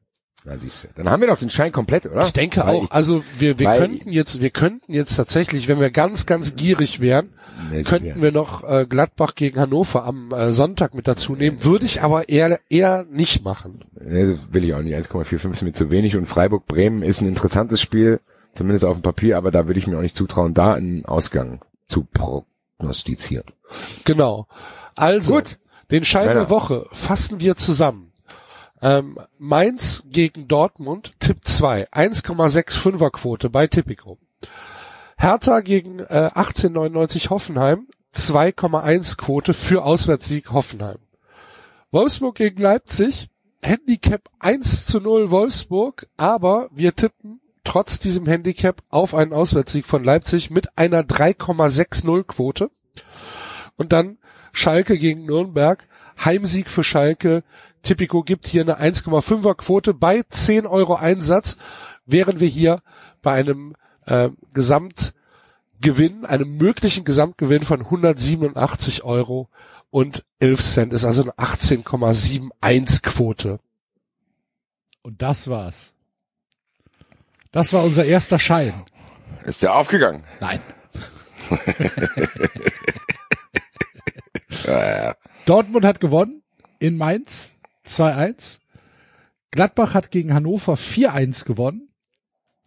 Na 0.47 0.57
siehst 0.57 0.85
du. 0.85 0.87
Dann 0.95 1.09
haben 1.09 1.19
wir 1.19 1.27
doch 1.27 1.37
den 1.37 1.49
Schein 1.49 1.73
komplett, 1.73 2.05
oder? 2.05 2.25
Ich 2.25 2.31
denke 2.31 2.61
Weil 2.61 2.75
auch. 2.75 2.89
Also 2.89 3.21
wir, 3.37 3.59
wir 3.59 3.67
könnten 3.67 4.13
jetzt, 4.13 4.39
wir 4.39 4.49
könnten 4.49 4.93
jetzt 4.93 5.17
tatsächlich, 5.17 5.67
wenn 5.67 5.81
wir 5.81 5.91
ganz, 5.91 6.25
ganz 6.25 6.55
gierig 6.55 7.01
wären, 7.01 7.31
Nee, 7.69 7.83
könnten 7.83 8.21
wir 8.21 8.31
noch 8.31 8.63
äh, 8.63 8.85
Gladbach 8.87 9.35
gegen 9.35 9.59
Hannover 9.59 10.05
am 10.05 10.31
äh, 10.31 10.51
Sonntag 10.51 10.93
mit 10.93 11.05
dazu 11.05 11.35
nehmen. 11.35 11.65
Würde 11.65 11.85
ich 11.85 12.01
aber 12.01 12.29
eher 12.29 12.61
eher 12.69 13.05
nicht 13.11 13.43
machen. 13.43 13.83
Nee, 13.99 14.31
das 14.31 14.53
will 14.53 14.63
ich 14.63 14.73
auch 14.73 14.81
nicht. 14.81 14.95
1,45 14.95 15.51
ist 15.51 15.61
mir 15.63 15.73
zu 15.73 15.89
wenig 15.89 16.15
und 16.15 16.27
Freiburg-Bremen 16.27 17.01
ist 17.01 17.19
ein 17.19 17.27
interessantes 17.27 17.81
Spiel, 17.81 18.21
zumindest 18.55 18.85
auf 18.85 18.97
dem 18.97 19.01
Papier, 19.01 19.37
aber 19.37 19.51
da 19.51 19.67
würde 19.67 19.81
ich 19.81 19.87
mir 19.87 19.97
auch 19.97 20.01
nicht 20.01 20.15
zutrauen, 20.15 20.53
da 20.53 20.75
einen 20.75 21.03
Ausgang 21.03 21.59
zu 21.89 22.05
prognostizieren. 22.05 23.47
Genau. 24.05 24.47
Also, 24.95 25.35
Gut. 25.35 25.57
den 25.91 26.05
Schein 26.05 26.27
der. 26.27 26.49
Woche 26.49 26.85
fassen 26.93 27.41
wir 27.41 27.55
zusammen. 27.55 28.06
Ähm, 28.81 29.17
Mainz 29.37 30.03
gegen 30.07 30.47
Dortmund, 30.47 31.13
Tipp 31.19 31.39
2, 31.43 31.89
1,65er 31.89 33.09
Quote 33.09 33.49
bei 33.49 33.67
Tipico. 33.67 34.17
Hertha 35.17 35.61
gegen 35.61 35.99
äh, 35.99 36.29
1899 36.33 37.29
Hoffenheim, 37.29 37.87
2,1 38.13 39.17
Quote 39.17 39.53
für 39.53 39.83
Auswärtssieg 39.83 40.51
Hoffenheim. 40.51 40.99
Wolfsburg 41.91 42.35
gegen 42.35 42.61
Leipzig, 42.61 43.29
Handicap 43.61 44.29
1 44.39 44.85
zu 44.85 44.99
0 44.99 45.31
Wolfsburg, 45.31 46.07
aber 46.17 46.69
wir 46.71 46.95
tippen 46.95 47.41
trotz 47.63 47.99
diesem 47.99 48.25
Handicap 48.25 48.81
auf 48.89 49.13
einen 49.13 49.33
Auswärtssieg 49.33 49.85
von 49.85 50.03
Leipzig 50.03 50.49
mit 50.49 50.77
einer 50.77 51.01
3,60 51.01 52.23
Quote. 52.23 52.71
Und 53.75 53.91
dann 53.91 54.17
Schalke 54.53 54.97
gegen 54.97 55.25
Nürnberg, 55.25 55.85
Heimsieg 56.23 56.69
für 56.69 56.83
Schalke. 56.83 57.43
Tipico 57.83 58.23
gibt 58.23 58.47
hier 58.47 58.61
eine 58.61 58.79
1,5er 58.79 59.55
Quote 59.55 59.93
bei 59.93 60.23
10 60.27 60.65
Euro 60.65 60.95
Einsatz, 60.95 61.57
während 62.05 62.39
wir 62.39 62.47
hier 62.47 62.81
bei 63.21 63.33
einem 63.33 63.75
äh, 64.05 64.29
Gesamtgewinn, 64.53 66.25
einem 66.25 66.57
möglichen 66.57 67.05
Gesamtgewinn 67.05 67.63
von 67.63 67.81
187 67.81 69.03
Euro 69.03 69.49
und 69.89 70.25
11 70.39 70.61
Cent 70.61 70.93
ist 70.93 71.05
also 71.05 71.23
eine 71.23 71.33
18,71 71.33 73.01
Quote. 73.01 73.59
Und 75.01 75.21
das 75.21 75.49
war's. 75.49 75.93
Das 77.51 77.71
war 77.73 77.83
unser 77.83 78.05
erster 78.05 78.39
Schein. 78.39 78.73
Ist 79.45 79.61
der 79.61 79.75
aufgegangen? 79.75 80.23
Nein. 80.41 80.59
Ja, 84.67 85.03
ja. 85.05 85.15
Dortmund 85.47 85.85
hat 85.85 85.99
gewonnen 85.99 86.43
in 86.79 86.97
Mainz 86.97 87.53
2-1. 87.87 88.59
Gladbach 89.51 89.93
hat 89.93 90.11
gegen 90.11 90.33
Hannover 90.33 90.73
4-1 90.73 91.45
gewonnen. 91.45 91.89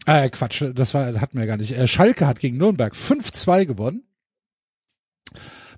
Äh, 0.07 0.31
Quatsch, 0.31 0.65
das 0.75 0.95
war, 0.95 1.21
hatten 1.21 1.39
wir 1.39 1.47
gar 1.47 1.59
nicht. 1.59 1.77
Äh, 1.77 1.87
Schalke 1.87 2.27
hat 2.27 2.41
gegen 2.41 2.57
Nürnberg 2.57 2.95
5-2 2.95 3.67
gewonnen. 3.67 4.05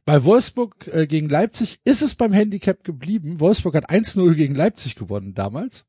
Bei 0.04 0.22
Wolfsburg 0.24 0.88
äh, 0.92 1.06
gegen 1.08 1.28
Leipzig 1.28 1.80
ist 1.84 2.02
es 2.02 2.14
beim 2.14 2.32
Handicap 2.32 2.84
geblieben. 2.84 3.40
Wolfsburg 3.40 3.74
hat 3.74 3.90
1-0 3.90 4.34
gegen 4.34 4.54
Leipzig 4.54 4.94
gewonnen 4.94 5.34
damals. 5.34 5.86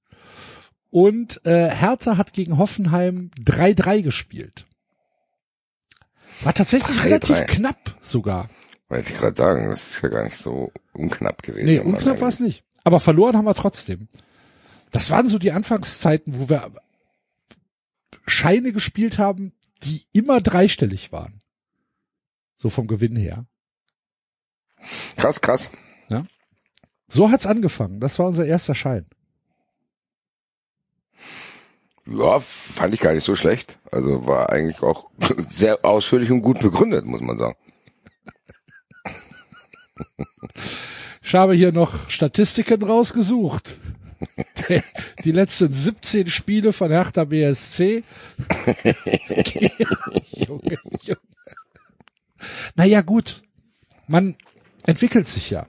Und 0.89 1.45
äh, 1.45 1.69
Hertha 1.69 2.17
hat 2.17 2.33
gegen 2.33 2.57
Hoffenheim 2.57 3.29
3-3 3.39 4.01
gespielt. 4.01 4.65
War 6.41 6.53
tatsächlich 6.53 6.97
3-3. 6.97 7.03
relativ 7.03 7.45
knapp 7.45 7.97
sogar. 8.01 8.49
Wollte 8.93 9.11
ich 9.11 9.17
gerade 9.17 9.35
sagen, 9.35 9.69
das 9.69 9.91
ist 9.91 10.01
ja 10.01 10.09
gar 10.09 10.23
nicht 10.23 10.37
so 10.37 10.71
unknapp 10.93 11.41
gewesen. 11.43 11.65
Nee, 11.65 11.79
unknapp 11.79 12.21
war 12.21 12.29
es 12.29 12.39
nicht. 12.39 12.63
Aber 12.83 12.99
verloren 12.99 13.35
haben 13.35 13.45
wir 13.45 13.55
trotzdem. 13.55 14.07
Das 14.91 15.09
waren 15.09 15.27
so 15.27 15.39
die 15.39 15.51
Anfangszeiten, 15.51 16.39
wo 16.39 16.49
wir 16.49 16.71
Scheine 18.27 18.71
gespielt 18.71 19.17
haben, 19.17 19.53
die 19.83 20.05
immer 20.13 20.41
dreistellig 20.41 21.11
waren. 21.11 21.41
So 22.55 22.69
vom 22.69 22.87
Gewinn 22.87 23.15
her. 23.15 23.45
Krass, 25.17 25.41
krass. 25.41 25.69
So 27.07 27.29
hat's 27.29 27.45
angefangen. 27.45 27.99
Das 27.99 28.17
war 28.17 28.27
unser 28.27 28.45
erster 28.45 28.73
Schein. 28.73 29.05
Ja, 32.05 32.39
fand 32.39 32.93
ich 32.93 32.99
gar 32.99 33.13
nicht 33.13 33.23
so 33.23 33.35
schlecht. 33.35 33.77
Also 33.91 34.25
war 34.25 34.49
eigentlich 34.49 34.81
auch 34.81 35.09
sehr 35.49 35.85
ausführlich 35.85 36.31
und 36.31 36.41
gut 36.41 36.59
begründet, 36.59 37.05
muss 37.05 37.21
man 37.21 37.37
sagen. 37.37 37.55
Ich 41.21 41.35
habe 41.35 41.53
hier 41.53 41.71
noch 41.71 42.09
Statistiken 42.09 42.83
rausgesucht. 42.83 43.79
Die 45.23 45.31
letzten 45.31 45.71
17 45.71 46.27
Spiele 46.27 46.73
von 46.73 46.91
Hertha 46.91 47.25
BSC. 47.25 48.03
Junge, 50.35 50.77
Junge. 51.01 51.17
Naja, 52.75 53.01
gut. 53.01 53.41
Man 54.07 54.35
entwickelt 54.85 55.27
sich 55.27 55.49
ja 55.49 55.65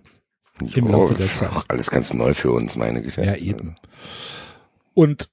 im 0.75 0.89
Laufe 0.89 1.14
der 1.14 1.33
Zeit. 1.33 1.51
Auch 1.51 1.64
alles 1.68 1.91
ganz 1.91 2.12
neu 2.12 2.35
für 2.35 2.53
uns, 2.53 2.77
meine 2.77 3.03
Güte. 3.03 3.22
Ja, 3.22 3.37
eben. 3.37 3.77
Und 4.93 5.31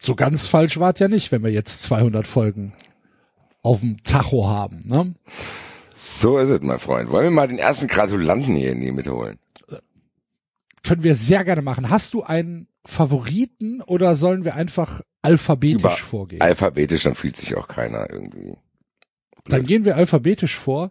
so 0.00 0.14
ganz 0.14 0.46
falsch 0.46 0.78
war 0.78 0.92
es 0.94 1.00
ja 1.00 1.08
nicht, 1.08 1.32
wenn 1.32 1.42
wir 1.42 1.52
jetzt 1.52 1.82
200 1.84 2.26
Folgen 2.26 2.74
auf 3.62 3.80
dem 3.80 4.02
Tacho 4.02 4.48
haben. 4.48 4.82
Ne? 4.84 5.14
So 6.04 6.38
ist 6.38 6.48
es, 6.50 6.60
mein 6.62 6.80
Freund. 6.80 7.10
Wollen 7.10 7.26
wir 7.26 7.30
mal 7.30 7.46
den 7.48 7.58
ersten 7.58 7.86
Gratulanten 7.86 8.56
hier 8.56 8.72
in 8.72 8.80
die 8.80 8.90
Mitte 8.90 9.14
holen? 9.14 9.38
Können 10.82 11.04
wir 11.04 11.14
sehr 11.14 11.44
gerne 11.44 11.62
machen. 11.62 11.90
Hast 11.90 12.12
du 12.14 12.24
einen 12.24 12.66
Favoriten 12.84 13.80
oder 13.82 14.16
sollen 14.16 14.44
wir 14.44 14.56
einfach 14.56 15.02
alphabetisch 15.22 15.80
Über- 15.80 15.90
vorgehen? 15.96 16.40
Alphabetisch, 16.40 17.04
dann 17.04 17.14
fühlt 17.14 17.36
sich 17.36 17.56
auch 17.56 17.68
keiner 17.68 18.10
irgendwie. 18.10 18.56
Dann 19.44 19.64
gehen 19.64 19.84
wir 19.84 19.96
alphabetisch 19.96 20.56
vor 20.56 20.90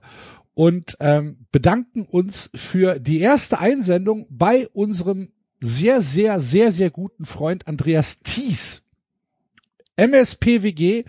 und 0.53 0.95
ähm, 1.01 1.45
bedanken 1.51 2.05
uns 2.05 2.49
für 2.55 2.97
die 2.99 3.19
erste 3.19 3.59
Einsendung 3.59 4.27
bei 4.29 4.67
unserem 4.69 5.33
sehr, 5.59 6.01
sehr, 6.01 6.39
sehr, 6.39 6.71
sehr 6.71 6.89
guten 6.89 7.25
Freund 7.25 7.67
Andreas 7.67 8.19
Thies. 8.21 8.83
MSPWG 9.97 11.03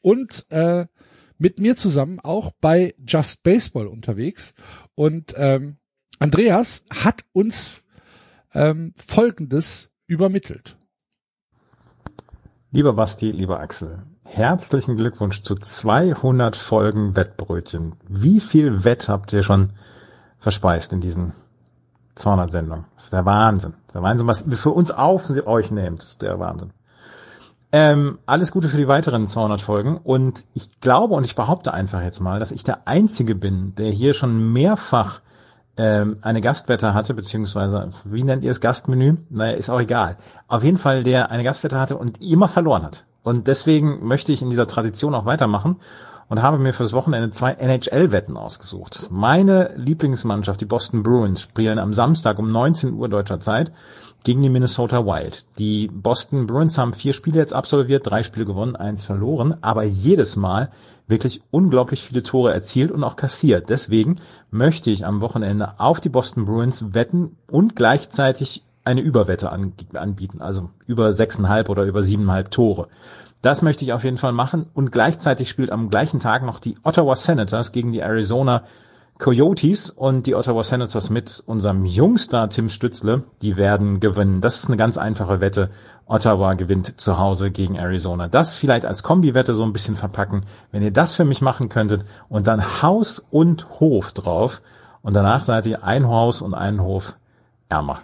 und 0.00 0.46
äh, 0.50 0.86
mit 1.38 1.58
mir 1.58 1.76
zusammen 1.76 2.20
auch 2.20 2.52
bei 2.60 2.94
Just 3.06 3.42
Baseball 3.42 3.86
unterwegs. 3.86 4.54
Und 4.94 5.34
ähm, 5.36 5.78
Andreas 6.18 6.84
hat 6.92 7.22
uns 7.32 7.84
ähm, 8.52 8.92
Folgendes 8.96 9.90
übermittelt. 10.06 10.76
Lieber 12.70 12.92
Basti, 12.92 13.30
lieber 13.30 13.60
Axel, 13.60 14.02
herzlichen 14.24 14.96
Glückwunsch 14.96 15.42
zu 15.42 15.54
200 15.54 16.54
Folgen 16.54 17.16
Wettbrötchen. 17.16 17.94
Wie 18.08 18.40
viel 18.40 18.84
Wett 18.84 19.08
habt 19.08 19.32
ihr 19.32 19.42
schon 19.42 19.72
verspeist 20.38 20.92
in 20.92 21.00
diesen 21.00 21.32
200 22.16 22.50
Sendungen? 22.50 22.84
Das 22.94 23.04
ist 23.04 23.12
der 23.14 23.24
Wahnsinn. 23.24 23.72
Das 23.72 23.86
ist 23.86 23.94
der 23.94 24.02
Wahnsinn, 24.02 24.26
was 24.26 24.46
für 24.60 24.70
uns 24.70 24.90
auf 24.90 25.30
euch 25.46 25.70
nehmt. 25.70 26.02
Das 26.02 26.10
ist 26.10 26.22
der 26.22 26.38
Wahnsinn. 26.38 26.72
Ähm, 27.70 28.18
alles 28.24 28.50
Gute 28.50 28.68
für 28.68 28.78
die 28.78 28.88
weiteren 28.88 29.26
200 29.26 29.60
Folgen. 29.60 29.98
Und 29.98 30.44
ich 30.54 30.80
glaube 30.80 31.14
und 31.14 31.24
ich 31.24 31.34
behaupte 31.34 31.74
einfach 31.74 32.02
jetzt 32.02 32.20
mal, 32.20 32.38
dass 32.38 32.50
ich 32.50 32.64
der 32.64 32.88
Einzige 32.88 33.34
bin, 33.34 33.74
der 33.74 33.90
hier 33.90 34.14
schon 34.14 34.52
mehrfach 34.52 35.20
ähm, 35.76 36.18
eine 36.22 36.40
Gastwette 36.40 36.94
hatte, 36.94 37.14
beziehungsweise, 37.14 37.90
wie 38.04 38.22
nennt 38.22 38.42
ihr 38.42 38.50
es, 38.50 38.60
Gastmenü? 38.60 39.16
Naja, 39.28 39.56
ist 39.56 39.70
auch 39.70 39.80
egal. 39.80 40.16
Auf 40.48 40.64
jeden 40.64 40.78
Fall, 40.78 41.04
der 41.04 41.30
eine 41.30 41.44
Gastwette 41.44 41.78
hatte 41.78 41.96
und 41.96 42.22
immer 42.22 42.48
verloren 42.48 42.84
hat. 42.84 43.06
Und 43.22 43.46
deswegen 43.46 44.06
möchte 44.06 44.32
ich 44.32 44.42
in 44.42 44.50
dieser 44.50 44.66
Tradition 44.66 45.14
auch 45.14 45.26
weitermachen 45.26 45.76
und 46.28 46.42
habe 46.42 46.58
mir 46.58 46.72
fürs 46.72 46.92
Wochenende 46.92 47.30
zwei 47.30 47.52
NHL-Wetten 47.52 48.36
ausgesucht. 48.36 49.08
Meine 49.10 49.72
Lieblingsmannschaft, 49.76 50.60
die 50.60 50.66
Boston 50.66 51.02
Bruins, 51.02 51.42
spielen 51.42 51.78
am 51.78 51.92
Samstag 51.92 52.38
um 52.38 52.48
19 52.48 52.94
Uhr 52.94 53.08
deutscher 53.08 53.40
Zeit 53.40 53.72
gegen 54.24 54.42
die 54.42 54.48
Minnesota 54.48 55.06
Wild. 55.06 55.58
Die 55.58 55.88
Boston 55.88 56.46
Bruins 56.46 56.78
haben 56.78 56.92
vier 56.92 57.12
Spiele 57.12 57.38
jetzt 57.38 57.54
absolviert, 57.54 58.06
drei 58.06 58.22
Spiele 58.22 58.46
gewonnen, 58.46 58.76
eins 58.76 59.04
verloren, 59.04 59.56
aber 59.60 59.84
jedes 59.84 60.36
Mal 60.36 60.70
wirklich 61.06 61.42
unglaublich 61.50 62.02
viele 62.02 62.22
Tore 62.22 62.52
erzielt 62.52 62.90
und 62.90 63.02
auch 63.02 63.16
kassiert. 63.16 63.70
Deswegen 63.70 64.16
möchte 64.50 64.90
ich 64.90 65.06
am 65.06 65.20
Wochenende 65.20 65.80
auf 65.80 66.00
die 66.00 66.10
Boston 66.10 66.44
Bruins 66.44 66.94
wetten 66.94 67.36
und 67.50 67.76
gleichzeitig 67.76 68.62
eine 68.84 69.00
Überwette 69.00 69.50
anbieten, 69.50 70.40
also 70.40 70.70
über 70.86 71.12
sechseinhalb 71.12 71.68
oder 71.68 71.84
über 71.84 72.02
siebeneinhalb 72.02 72.50
Tore. 72.50 72.88
Das 73.42 73.62
möchte 73.62 73.84
ich 73.84 73.92
auf 73.92 74.02
jeden 74.02 74.18
Fall 74.18 74.32
machen 74.32 74.66
und 74.74 74.90
gleichzeitig 74.90 75.48
spielt 75.48 75.70
am 75.70 75.90
gleichen 75.90 76.20
Tag 76.20 76.44
noch 76.44 76.58
die 76.58 76.76
Ottawa 76.82 77.14
Senators 77.14 77.72
gegen 77.72 77.92
die 77.92 78.00
Arizona 78.00 78.64
Coyotes 79.18 79.90
und 79.90 80.26
die 80.26 80.36
Ottawa 80.36 80.62
Senators 80.62 81.10
mit 81.10 81.42
unserem 81.44 81.84
Jungstar 81.84 82.48
Tim 82.48 82.68
Stützle, 82.68 83.24
die 83.42 83.56
werden 83.56 83.98
gewinnen. 83.98 84.40
Das 84.40 84.56
ist 84.56 84.68
eine 84.68 84.76
ganz 84.76 84.96
einfache 84.96 85.40
Wette. 85.40 85.70
Ottawa 86.06 86.54
gewinnt 86.54 87.00
zu 87.00 87.18
Hause 87.18 87.50
gegen 87.50 87.74
Arizona. 87.74 88.28
Das 88.28 88.54
vielleicht 88.54 88.86
als 88.86 89.02
Kombi-Wette 89.02 89.54
so 89.54 89.64
ein 89.64 89.72
bisschen 89.72 89.96
verpacken. 89.96 90.44
Wenn 90.70 90.84
ihr 90.84 90.92
das 90.92 91.16
für 91.16 91.24
mich 91.24 91.40
machen 91.40 91.68
könntet 91.68 92.04
und 92.28 92.46
dann 92.46 92.80
Haus 92.80 93.18
und 93.18 93.80
Hof 93.80 94.12
drauf 94.12 94.62
und 95.02 95.14
danach 95.14 95.42
seid 95.42 95.66
ihr 95.66 95.82
ein 95.82 96.06
Haus 96.06 96.40
und 96.40 96.54
einen 96.54 96.80
Hof 96.80 97.16
ärmer. 97.68 98.02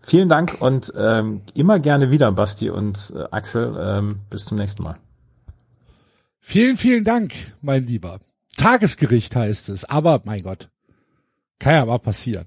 Vielen 0.00 0.28
Dank 0.28 0.56
und 0.60 0.92
ähm, 0.96 1.42
immer 1.54 1.80
gerne 1.80 2.12
wieder, 2.12 2.30
Basti 2.32 2.70
und 2.70 3.12
äh, 3.14 3.24
Axel. 3.32 3.76
Ähm, 3.78 4.20
bis 4.30 4.46
zum 4.46 4.56
nächsten 4.56 4.84
Mal. 4.84 4.96
Vielen, 6.40 6.76
vielen 6.76 7.04
Dank, 7.04 7.32
mein 7.60 7.84
Lieber. 7.84 8.20
Tagesgericht 8.58 9.34
heißt 9.34 9.70
es. 9.70 9.84
Aber 9.84 10.20
mein 10.24 10.42
Gott, 10.42 10.70
kann 11.58 11.74
ja 11.74 11.86
mal 11.86 11.98
passieren. 11.98 12.46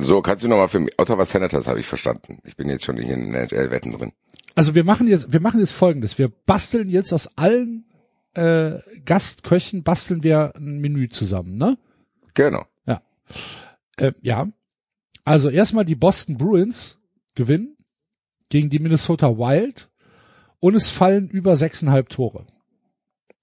So, 0.00 0.22
kannst 0.22 0.44
du 0.44 0.48
nochmal 0.48 0.68
für 0.68 0.80
mich, 0.80 0.98
Ottawa 0.98 1.24
Senators 1.24 1.66
habe 1.66 1.80
ich 1.80 1.86
verstanden. 1.86 2.38
Ich 2.44 2.56
bin 2.56 2.68
jetzt 2.68 2.84
schon 2.84 2.96
hier 2.96 3.14
in 3.14 3.34
NHL-Wetten 3.34 3.92
drin. 3.92 4.12
Also 4.54 4.74
wir 4.74 4.84
machen 4.84 5.08
jetzt, 5.08 5.32
wir 5.32 5.40
machen 5.40 5.60
jetzt 5.60 5.72
folgendes. 5.72 6.16
Wir 6.16 6.28
basteln 6.28 6.88
jetzt 6.88 7.12
aus 7.12 7.36
allen 7.36 7.84
äh, 8.34 8.78
Gastköchen, 9.04 9.82
basteln 9.82 10.22
wir 10.22 10.54
ein 10.56 10.78
Menü 10.78 11.08
zusammen, 11.08 11.58
ne? 11.58 11.76
Genau. 12.34 12.64
Ja. 12.86 13.02
Äh, 13.96 14.12
ja. 14.22 14.48
Also 15.24 15.50
erstmal 15.50 15.84
die 15.84 15.96
Boston 15.96 16.36
Bruins 16.36 17.00
gewinnen 17.34 17.76
gegen 18.48 18.70
die 18.70 18.78
Minnesota 18.78 19.36
Wild 19.36 19.90
und 20.60 20.74
es 20.76 20.90
fallen 20.90 21.28
über 21.28 21.56
sechseinhalb 21.56 22.08
Tore 22.08 22.46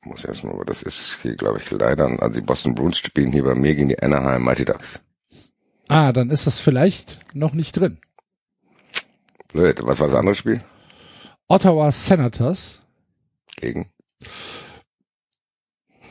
muss 0.08 0.26
erstmal, 0.26 0.54
aber 0.54 0.66
das 0.66 0.84
ist 0.84 1.20
hier, 1.22 1.36
glaube 1.36 1.60
ich, 1.60 1.70
leider, 1.72 2.06
also 2.22 2.40
die 2.40 2.46
Boston 2.46 2.76
Bruins 2.76 2.98
spielen 2.98 3.32
hier 3.32 3.44
bei 3.44 3.56
mir 3.56 3.76
gegen 3.76 3.90
die 3.90 4.02
Anaheim 4.02 4.44
Mighty 4.44 4.66
Ducks. 4.66 5.00
Ah, 5.90 6.12
dann 6.12 6.30
ist 6.30 6.48
das 6.48 6.60
vielleicht 6.60 7.34
noch 7.36 7.54
nicht 7.54 7.74
drin. 7.74 7.98
Blöd. 9.48 9.80
Was 9.84 10.00
war 10.00 10.08
das 10.08 10.16
andere 10.16 10.36
Spiel? 10.36 10.62
Ottawa 11.48 11.92
Senators. 11.92 12.82
Gegen? 13.56 13.90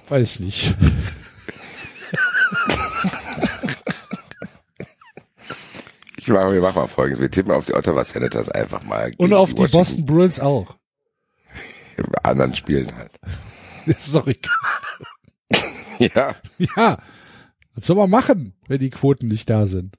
Weiß 0.08 0.36
ich 0.36 0.40
nicht. 0.40 0.74
ich 6.16 6.28
mache, 6.28 6.52
wir 6.52 6.62
machen 6.62 6.76
mal 6.76 6.86
folgendes. 6.86 7.20
Wir 7.20 7.30
tippen 7.30 7.52
auf 7.52 7.66
die 7.66 7.74
Ottawa 7.74 8.02
Senators 8.04 8.48
einfach 8.48 8.82
mal. 8.82 9.12
Und 9.18 9.34
auf 9.34 9.54
die, 9.54 9.64
die 9.64 9.70
Boston 9.70 10.06
Bruins 10.06 10.40
auch. 10.40 10.74
Bei 11.96 12.24
anderen 12.24 12.54
Spielen 12.54 12.96
halt. 12.96 13.12
ist 13.98 14.14
doch 14.14 14.26
egal. 14.26 14.52
Ja. 15.98 16.34
Ja. 16.58 16.98
Was 17.74 17.86
soll 17.86 17.96
man 17.96 18.10
machen, 18.10 18.54
wenn 18.68 18.80
die 18.80 18.90
Quoten 18.90 19.28
nicht 19.28 19.48
da 19.50 19.66
sind? 19.66 19.96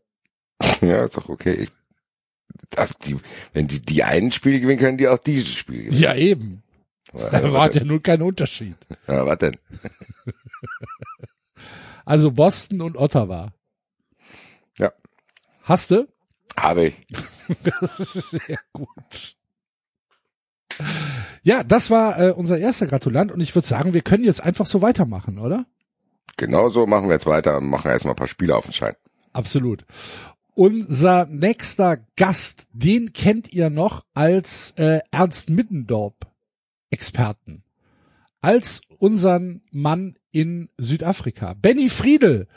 Ja, 0.81 1.05
ist 1.05 1.17
doch 1.17 1.29
okay. 1.29 1.69
Die, 3.05 3.15
wenn 3.53 3.67
die 3.67 3.81
die 3.81 4.03
einen 4.03 4.31
Spiele 4.31 4.59
gewinnen, 4.59 4.79
können 4.79 4.97
die 4.97 5.07
auch 5.07 5.19
dieses 5.19 5.53
Spiel 5.53 5.85
gewinnen. 5.85 6.01
Ja, 6.01 6.15
eben. 6.15 6.63
Da 7.13 7.51
war 7.53 7.71
ja 7.71 7.83
nur 7.83 8.01
kein 8.01 8.21
Unterschied. 8.21 8.75
Ja, 9.07 9.25
was 9.25 9.37
denn? 9.39 9.57
Also 12.05 12.31
Boston 12.31 12.81
und 12.81 12.95
Ottawa. 12.95 13.51
Ja. 14.77 14.93
Hast 15.63 15.91
du? 15.91 16.07
Habe 16.55 16.87
ich. 16.87 16.95
Das 17.81 17.99
ist 17.99 18.29
sehr 18.31 18.59
gut. 18.71 19.35
Ja, 21.47 21.63
das 21.63 21.89
war 21.89 22.19
äh, 22.19 22.31
unser 22.31 22.57
erster 22.57 22.87
Gratulant 22.87 23.31
und 23.31 23.39
ich 23.39 23.55
würde 23.55 23.65
sagen, 23.65 23.93
wir 23.93 24.01
können 24.01 24.25
jetzt 24.25 24.43
einfach 24.43 24.65
so 24.65 24.81
weitermachen, 24.81 25.39
oder? 25.39 25.65
Genau 26.35 26.69
so 26.69 26.85
machen 26.85 27.07
wir 27.07 27.13
jetzt 27.13 27.25
weiter 27.25 27.55
und 27.55 27.69
machen 27.69 27.89
erstmal 27.89 28.15
ein 28.15 28.17
paar 28.17 28.27
Spiele 28.27 28.53
auf 28.53 28.65
den 28.65 28.73
Schein. 28.73 28.95
Absolut. 29.31 29.85
Unser 30.55 31.25
nächster 31.27 31.99
Gast, 32.17 32.67
den 32.73 33.13
kennt 33.13 33.53
ihr 33.53 33.69
noch 33.69 34.03
als 34.13 34.71
äh, 34.71 34.99
Ernst 35.11 35.49
Middendorp 35.49 36.27
Experten. 36.89 37.63
Als 38.41 38.81
unseren 38.97 39.61
Mann 39.71 40.17
in 40.33 40.67
Südafrika. 40.77 41.53
Benny 41.53 41.87
Friedel 41.87 42.49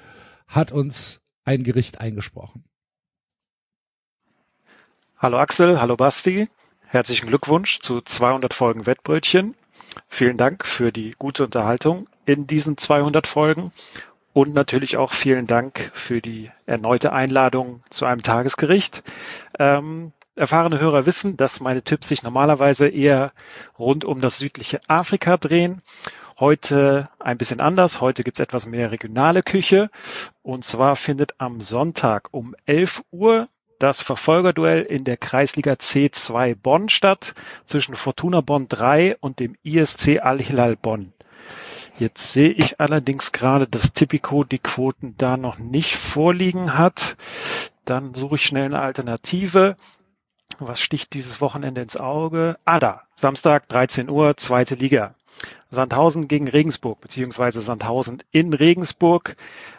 hat 0.49 0.72
uns 0.72 1.22
ein 1.45 1.62
Gericht 1.62 2.01
eingesprochen. 2.01 2.64
Hallo 5.16 5.38
Axel, 5.38 5.80
hallo 5.80 5.97
Basti. 5.97 6.49
Herzlichen 6.93 7.28
Glückwunsch 7.28 7.78
zu 7.78 8.01
200 8.01 8.53
Folgen 8.53 8.84
Wettbrötchen. 8.84 9.55
Vielen 10.09 10.36
Dank 10.36 10.66
für 10.66 10.91
die 10.91 11.14
gute 11.16 11.45
Unterhaltung 11.45 12.09
in 12.24 12.49
diesen 12.49 12.76
200 12.76 13.28
Folgen 13.28 13.70
und 14.32 14.55
natürlich 14.55 14.97
auch 14.97 15.12
vielen 15.12 15.47
Dank 15.47 15.93
für 15.95 16.20
die 16.20 16.51
erneute 16.66 17.12
Einladung 17.12 17.78
zu 17.91 18.07
einem 18.07 18.24
Tagesgericht. 18.24 19.05
Ähm, 19.61 20.11
erfahrene 20.34 20.80
Hörer 20.80 21.07
wissen, 21.07 21.36
dass 21.36 21.61
meine 21.61 21.82
Tipps 21.82 22.09
sich 22.09 22.24
normalerweise 22.24 22.88
eher 22.88 23.30
rund 23.78 24.05
um 24.05 24.20
das 24.20 24.38
südliche 24.38 24.80
Afrika 24.88 25.36
drehen. 25.36 25.82
Heute 26.41 27.09
ein 27.20 27.38
bisschen 27.38 27.61
anders. 27.61 28.01
Heute 28.01 28.24
gibt's 28.24 28.41
etwas 28.41 28.66
mehr 28.66 28.91
regionale 28.91 29.45
Küche. 29.45 29.91
Und 30.43 30.64
zwar 30.64 30.97
findet 30.97 31.34
am 31.38 31.61
Sonntag 31.61 32.30
um 32.32 32.57
11 32.66 33.05
Uhr 33.12 33.49
das 33.81 34.03
Verfolgerduell 34.03 34.83
in 34.83 35.05
der 35.05 35.16
Kreisliga 35.16 35.72
C2 35.72 36.55
Bonn 36.55 36.89
statt 36.89 37.35
zwischen 37.66 37.97
Fortuna 37.97 38.43
Bonn 38.43 38.68
3 38.68 39.16
und 39.20 39.41
dem 39.41 39.57
ISC 39.64 40.20
Al-Hilal 40.20 40.76
Bonn. 40.76 41.12
Jetzt 41.99 42.33
sehe 42.33 42.51
ich 42.51 42.78
allerdings 42.78 43.33
gerade, 43.33 43.66
dass 43.66 43.93
Tipico 43.93 44.45
die 44.45 44.59
Quoten 44.59 45.16
da 45.18 45.37
noch 45.37 45.59
nicht 45.59 45.97
vorliegen 45.97 46.78
hat. 46.78 47.16
Dann 47.85 48.14
suche 48.14 48.37
ich 48.37 48.45
schnell 48.45 48.66
eine 48.66 48.81
Alternative. 48.81 49.76
Was 50.59 50.81
sticht 50.81 51.14
dieses 51.14 51.41
Wochenende 51.41 51.81
ins 51.81 51.97
Auge? 51.97 52.59
Ah, 52.66 52.78
da. 52.78 53.03
Samstag, 53.14 53.66
13 53.68 54.11
Uhr, 54.11 54.37
zweite 54.37 54.74
Liga. 54.74 55.14
Sandhausen 55.70 56.28
gegen 56.28 56.49
Regensburg, 56.49 57.01
beziehungsweise 57.01 57.62
Sandhausen 57.62 58.22
in 58.31 58.53
Regensburg. 58.53 59.37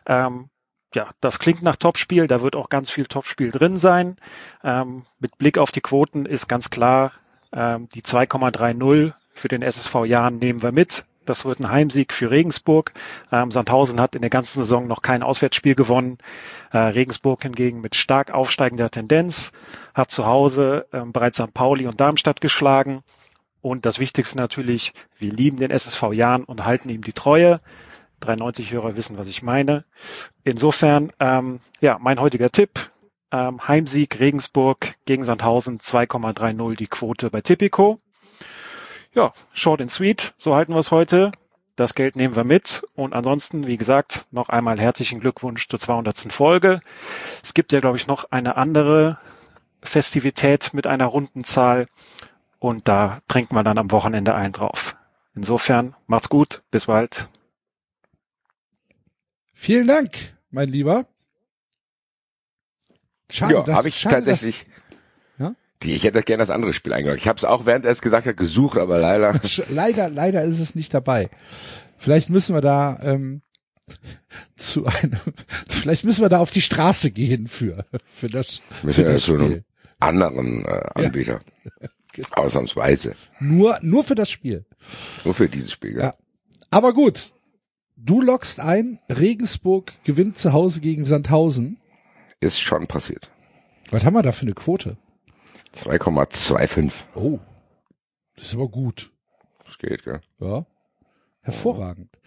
Ähm, 0.08 0.50
ja, 0.94 1.10
das 1.22 1.40
klingt 1.40 1.62
nach 1.62 1.76
Topspiel. 1.76 2.28
Da 2.28 2.42
wird 2.42 2.56
auch 2.56 2.70
ganz 2.70 2.90
viel 2.90 3.06
Topspiel 3.06 3.52
drin 3.52 3.78
sein. 3.78 4.18
Ähm, 4.64 5.04
mit 5.20 5.38
Blick 5.38 5.58
auf 5.58 5.72
die 5.72 5.82
Quoten 5.82 6.26
ist 6.26 6.48
ganz 6.48 6.70
klar, 6.70 7.12
ähm, 7.54 7.88
die 7.90 8.02
2,30 8.02 9.14
für 9.34 9.48
den 9.48 9.62
SSV 9.62 10.06
Jahren 10.06 10.38
nehmen 10.38 10.62
wir 10.62 10.72
mit. 10.72 11.06
Das 11.26 11.46
wird 11.46 11.60
ein 11.60 11.70
Heimsieg 11.70 12.14
für 12.14 12.32
Regensburg. 12.32 12.94
Ähm, 13.32 13.52
Sandhausen 13.52 14.02
hat 14.02 14.16
in 14.16 14.22
der 14.22 14.32
ganzen 14.32 14.62
Saison 14.62 14.88
noch 14.88 15.02
kein 15.02 15.22
Auswärtsspiel 15.22 15.76
gewonnen. 15.76 16.18
Äh, 16.72 16.78
Regensburg 16.80 17.44
hingegen 17.44 17.80
mit 17.82 17.96
stark 17.96 18.32
aufsteigender 18.32 18.90
Tendenz 18.90 19.52
hat 19.94 20.10
zu 20.10 20.26
Hause 20.26 20.88
ähm, 20.92 21.12
bereits 21.12 21.38
St. 21.38 21.54
Pauli 21.54 21.86
und 21.88 22.02
Darmstadt 22.02 22.42
geschlagen 22.42 23.04
Und 23.62 23.86
das 23.86 24.00
Wichtigste 24.00 24.38
natürlich, 24.38 24.94
wir 25.20 25.32
lieben 25.32 25.58
den 25.58 25.70
SSV 25.70 26.12
Jahn 26.12 26.44
und 26.44 26.66
halten 26.66 26.90
ihm 26.90 27.04
die 27.04 27.14
Treue. 27.14 27.60
93-Hörer 28.22 28.96
wissen, 28.96 29.18
was 29.18 29.28
ich 29.28 29.42
meine. 29.42 29.84
Insofern, 30.44 31.12
ähm, 31.20 31.60
ja, 31.80 31.98
mein 32.00 32.20
heutiger 32.20 32.52
Tipp, 32.52 32.92
ähm, 33.32 33.68
Heimsieg 33.68 34.20
Regensburg 34.20 34.96
gegen 35.06 35.24
Sandhausen 35.24 35.80
2,30 35.80 36.76
die 36.76 36.88
Quote 36.88 37.30
bei 37.30 37.42
Tipico. 37.42 37.98
Ja, 39.14 39.34
short 39.54 39.82
and 39.82 39.92
sweet, 39.92 40.34
so 40.38 40.56
halten 40.56 40.74
wir 40.74 40.80
es 40.80 40.92
heute. 40.92 41.32
Das 41.76 41.96
Geld 41.96 42.16
nehmen 42.16 42.36
wir 42.36 42.44
mit. 42.44 42.84
Und 42.96 43.14
ansonsten, 43.14 43.66
wie 43.66 43.78
gesagt, 43.78 44.28
noch 44.32 44.50
einmal 44.50 44.80
herzlichen 44.80 45.20
Glückwunsch 45.20 45.68
zur 45.68 45.80
200. 45.80 46.32
Folge. 46.32 46.82
Es 47.42 47.54
gibt 47.54 47.72
ja, 47.72 47.80
glaube 47.80 47.98
ich, 47.98 48.08
noch 48.08 48.26
eine 48.32 48.56
andere 48.58 49.18
Festivität 49.82 50.74
mit 50.74 50.86
einer 50.86 51.06
runden 51.06 51.44
Zahl. 51.44 51.88
Und 52.60 52.88
da 52.88 53.22
trinken 53.28 53.56
wir 53.56 53.64
dann 53.64 53.80
am 53.80 53.92
Wochenende 53.92 54.36
ein 54.36 54.52
drauf. 54.52 54.96
Insofern, 55.34 55.96
macht's 56.08 56.30
gut. 56.30 56.62
Bis 56.72 56.86
bald. 56.86 57.30
Vielen 59.62 59.86
Dank, 59.86 60.10
mein 60.50 60.70
Lieber. 60.70 61.06
Schade, 63.30 63.64
ja, 63.68 63.68
habe 63.68 63.90
ich 63.90 64.00
schade, 64.00 64.16
tatsächlich. 64.16 64.66
Dass, 65.38 65.50
ja? 65.50 65.56
Die, 65.84 65.94
ich 65.94 66.04
hätte 66.04 66.24
gerne 66.24 66.42
das 66.42 66.50
andere 66.50 66.74
Spiel 66.74 66.94
eingegangen. 66.94 67.20
Ich 67.20 67.28
habe 67.28 67.38
es 67.38 67.44
auch, 67.44 67.68
während 67.68 67.86
er 67.86 67.92
es 67.92 68.02
gesagt 68.02 68.26
hat, 68.26 68.38
gesucht, 68.38 68.80
aber 68.80 68.98
leider. 68.98 69.40
leider, 69.70 70.10
leider 70.10 70.44
ist 70.46 70.60
es 70.60 70.74
nicht 70.74 70.96
dabei. 70.96 71.30
Vielleicht 72.00 72.32
müssen 72.32 72.56
wir 72.56 72.62
da 72.62 73.00
ähm, 73.04 73.44
zu 74.56 74.88
einem, 74.88 75.20
vielleicht 75.70 76.06
müssen 76.06 76.24
wir 76.24 76.30
da 76.30 76.40
auf 76.40 76.50
die 76.50 76.64
Straße 76.64 77.12
gehen 77.12 77.48
für 77.48 77.86
für 78.04 78.30
das, 78.30 78.64
Mit 78.82 78.96
für 78.96 79.04
das 79.04 79.24
Spiel. 79.26 79.64
Einem 80.00 80.24
anderen 80.24 80.66
äh, 80.66 80.82
Anbieter. 80.96 81.42
Ja. 81.82 81.88
Genau. 82.14 82.28
Ausnahmsweise. 82.32 83.16
Nur, 83.40 83.80
nur 83.84 84.04
für 84.04 84.16
das 84.16 84.30
Spiel. 84.30 84.66
Nur 85.24 85.34
für 85.34 85.48
dieses 85.48 85.72
Spiel, 85.72 85.96
ja. 85.96 86.04
ja. 86.04 86.16
Aber 86.70 86.94
gut. 86.94 87.32
Du 88.04 88.20
lockst 88.20 88.60
ein, 88.60 89.00
Regensburg 89.10 89.94
gewinnt 90.04 90.36
zu 90.38 90.54
Hause 90.54 90.82
gegen 90.82 91.06
Sandhausen. 91.06 91.80
Ist 92.40 92.60
schon 92.60 92.88
passiert. 92.88 93.30
Was 93.92 94.06
haben 94.06 94.16
wir 94.16 94.24
da 94.24 94.32
für 94.32 94.42
eine 94.42 94.56
Quote? 94.56 94.98
2,25. 95.76 96.92
Oh. 97.14 97.40
Das 98.36 98.46
ist 98.46 98.56
aber 98.56 98.70
gut. 98.70 99.12
Das 99.66 99.78
geht, 99.78 100.04
gell? 100.04 100.20
Ja. 100.40 100.66
Hervorragend. 101.42 102.20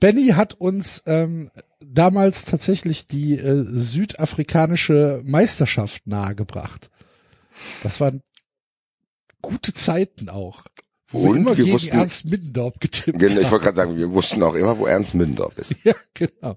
Benny 0.00 0.28
hat 0.28 0.54
uns 0.54 1.02
ähm, 1.06 1.50
damals 1.80 2.46
tatsächlich 2.46 3.06
die 3.06 3.34
äh, 3.38 3.62
südafrikanische 3.64 5.20
Meisterschaft 5.24 6.06
nahegebracht. 6.06 6.90
Das 7.82 8.00
waren 8.00 8.22
gute 9.42 9.74
Zeiten 9.74 10.30
auch. 10.30 10.64
Wo 11.12 11.18
und 11.20 11.34
wir 11.34 11.40
immer 11.40 11.56
wir 11.56 11.64
gegen 11.64 11.74
wussten, 11.74 11.96
Ernst 11.96 12.24
Middendorf 12.26 12.74
getippt 12.78 13.18
genau, 13.18 13.40
Ich 13.40 13.50
wollte 13.50 13.64
gerade 13.64 13.76
sagen, 13.76 13.96
wir 13.96 14.10
wussten 14.12 14.42
auch 14.42 14.54
immer, 14.54 14.78
wo 14.78 14.86
Ernst 14.86 15.14
Middendorf 15.14 15.58
ist. 15.58 15.74
Ja, 15.84 15.94
genau. 16.14 16.56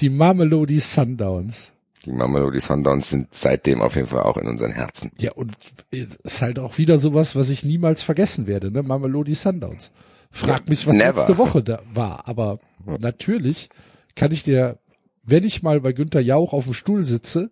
Die 0.00 0.08
Mamelody 0.08 0.80
Sundowns. 0.80 1.72
Die 2.04 2.10
Mamelody 2.10 2.60
Sundowns 2.60 3.10
sind 3.10 3.28
seitdem 3.32 3.80
auf 3.80 3.94
jeden 3.94 4.08
Fall 4.08 4.22
auch 4.22 4.36
in 4.36 4.48
unseren 4.48 4.72
Herzen. 4.72 5.10
Ja, 5.18 5.32
und 5.32 5.56
ist 5.90 6.42
halt 6.42 6.58
auch 6.58 6.76
wieder 6.78 6.98
sowas, 6.98 7.36
was 7.36 7.50
ich 7.50 7.64
niemals 7.64 8.02
vergessen 8.02 8.46
werde, 8.46 8.70
ne? 8.70 8.82
Mamelody 8.82 9.34
Sundowns. 9.34 9.92
Frag 10.30 10.68
mich, 10.68 10.86
was 10.86 10.96
Never. 10.96 11.16
letzte 11.16 11.38
Woche 11.38 11.62
da 11.62 11.80
war. 11.92 12.26
Aber 12.26 12.58
natürlich 12.98 13.68
kann 14.16 14.32
ich 14.32 14.42
dir, 14.42 14.78
wenn 15.22 15.44
ich 15.44 15.62
mal 15.62 15.80
bei 15.80 15.92
Günther 15.92 16.20
Jauch 16.20 16.52
auf 16.52 16.64
dem 16.64 16.74
Stuhl 16.74 17.04
sitze 17.04 17.50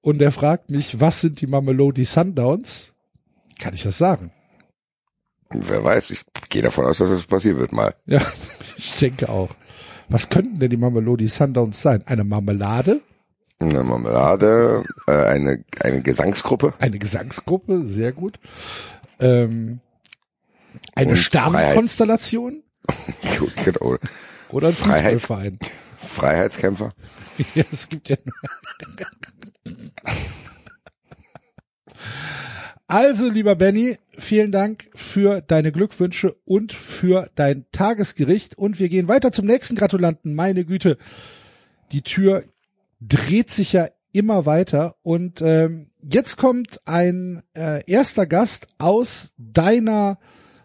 und 0.00 0.20
er 0.20 0.32
fragt 0.32 0.70
mich, 0.70 1.00
was 1.00 1.20
sind 1.20 1.40
die 1.40 1.46
Mamelody 1.46 2.04
Sundowns, 2.04 2.92
kann 3.60 3.72
ich 3.72 3.84
das 3.84 3.98
sagen. 3.98 4.32
Wer 5.54 5.84
weiß, 5.84 6.10
ich 6.10 6.22
gehe 6.48 6.62
davon 6.62 6.86
aus, 6.86 6.98
dass 6.98 7.10
das 7.10 7.24
passieren 7.24 7.58
wird 7.58 7.72
mal. 7.72 7.94
Ja, 8.06 8.20
ich 8.76 8.98
denke 8.98 9.28
auch. 9.28 9.50
Was 10.08 10.28
könnten 10.28 10.58
denn 10.58 10.70
die 10.70 10.76
Mamelody 10.76 11.28
Sundowns 11.28 11.80
sein? 11.80 12.02
Eine 12.06 12.24
Marmelade? 12.24 13.00
Eine 13.58 13.84
Marmelade, 13.84 14.84
äh, 15.06 15.12
eine, 15.12 15.64
eine 15.80 16.02
Gesangsgruppe. 16.02 16.74
Eine 16.80 16.98
Gesangsgruppe, 16.98 17.86
sehr 17.86 18.12
gut. 18.12 18.40
Ähm, 19.20 19.80
eine 20.94 21.16
Sternenkonstellation? 21.16 22.62
gut, 23.38 23.52
genau. 23.64 23.96
Oder 24.50 24.68
ein 24.68 24.74
Fußballverein? 24.74 25.58
Freiheitskämpfer? 25.96 26.92
ja, 27.54 27.64
es 27.70 27.88
gibt 27.88 28.08
ja 28.08 28.16
nur 28.24 28.34
Also, 32.92 33.30
lieber 33.30 33.54
Benny, 33.54 33.96
vielen 34.18 34.52
Dank 34.52 34.90
für 34.94 35.40
deine 35.40 35.72
Glückwünsche 35.72 36.36
und 36.44 36.74
für 36.74 37.26
dein 37.36 37.64
Tagesgericht. 37.72 38.58
Und 38.58 38.78
wir 38.80 38.90
gehen 38.90 39.08
weiter 39.08 39.32
zum 39.32 39.46
nächsten 39.46 39.76
Gratulanten. 39.76 40.34
Meine 40.34 40.66
Güte, 40.66 40.98
die 41.90 42.02
Tür 42.02 42.44
dreht 43.00 43.50
sich 43.50 43.72
ja 43.72 43.86
immer 44.12 44.44
weiter. 44.44 44.96
Und 45.00 45.40
ähm, 45.40 45.88
jetzt 46.02 46.36
kommt 46.36 46.86
ein 46.86 47.42
äh, 47.54 47.82
erster 47.86 48.26
Gast 48.26 48.66
aus 48.76 49.32
deiner 49.38 50.18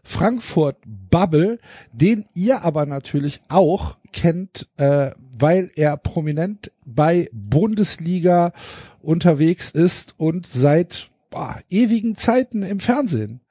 Frankfurt 0.04 0.80
Bubble, 0.86 1.60
den 1.94 2.26
ihr 2.34 2.66
aber 2.66 2.86
natürlich 2.86 3.40
auch 3.48 4.00
kennt, 4.12 4.68
äh, 4.76 5.12
weil 5.40 5.72
er 5.78 5.96
prominent 5.96 6.74
bei 6.84 7.30
Bundesliga 7.32 8.52
unterwegs 9.02 9.70
ist 9.70 10.16
und 10.18 10.46
seit 10.46 11.10
boah, 11.30 11.60
ewigen 11.70 12.16
Zeiten 12.16 12.64
im 12.64 12.80
Fernsehen. 12.80 13.42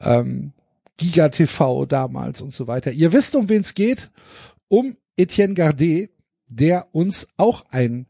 Ähm, 0.00 0.52
Giga 0.96 1.28
TV 1.28 1.84
damals 1.86 2.40
und 2.40 2.52
so 2.52 2.66
weiter. 2.66 2.90
Ihr 2.90 3.12
wisst, 3.12 3.36
um 3.36 3.48
wen 3.48 3.60
es 3.60 3.74
geht. 3.74 4.10
Um 4.68 4.96
Etienne 5.16 5.54
Gardet, 5.54 6.10
der 6.48 6.88
uns 6.92 7.28
auch 7.36 7.64
ein 7.70 8.06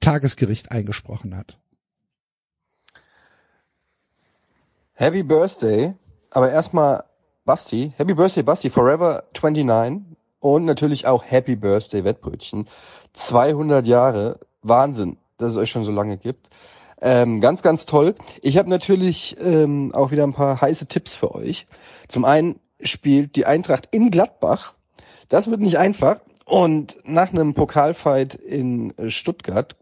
Tagesgericht 0.00 0.72
eingesprochen 0.72 1.36
hat. 1.36 1.58
Happy 4.92 5.22
Birthday, 5.22 5.94
aber 6.30 6.50
erstmal 6.50 7.04
Basti. 7.44 7.92
Happy 7.96 8.14
Birthday, 8.14 8.42
Basti, 8.42 8.70
Forever 8.70 9.24
29. 9.34 10.16
Und 10.40 10.64
natürlich 10.64 11.06
auch 11.06 11.24
Happy 11.24 11.56
Birthday, 11.56 12.04
Wettbrötchen. 12.04 12.68
200 13.12 13.86
Jahre. 13.86 14.40
Wahnsinn, 14.62 15.16
dass 15.38 15.52
es 15.52 15.56
euch 15.56 15.70
schon 15.70 15.84
so 15.84 15.92
lange 15.92 16.18
gibt. 16.18 16.50
Ähm, 17.00 17.40
ganz, 17.40 17.62
ganz 17.62 17.86
toll. 17.86 18.14
Ich 18.42 18.58
habe 18.58 18.68
natürlich 18.68 19.36
ähm, 19.40 19.92
auch 19.94 20.10
wieder 20.10 20.24
ein 20.24 20.34
paar 20.34 20.60
heiße 20.60 20.86
Tipps 20.86 21.14
für 21.14 21.34
euch. 21.34 21.66
Zum 22.08 22.24
einen 22.24 22.60
spielt 22.80 23.36
die 23.36 23.46
Eintracht 23.46 23.88
in 23.90 24.10
Gladbach. 24.10 24.74
Das 25.28 25.50
wird 25.50 25.60
nicht 25.60 25.78
einfach. 25.78 26.20
Und 26.44 26.96
nach 27.04 27.32
einem 27.32 27.54
Pokalfight 27.54 28.34
in 28.34 28.92
Stuttgart 29.08 29.76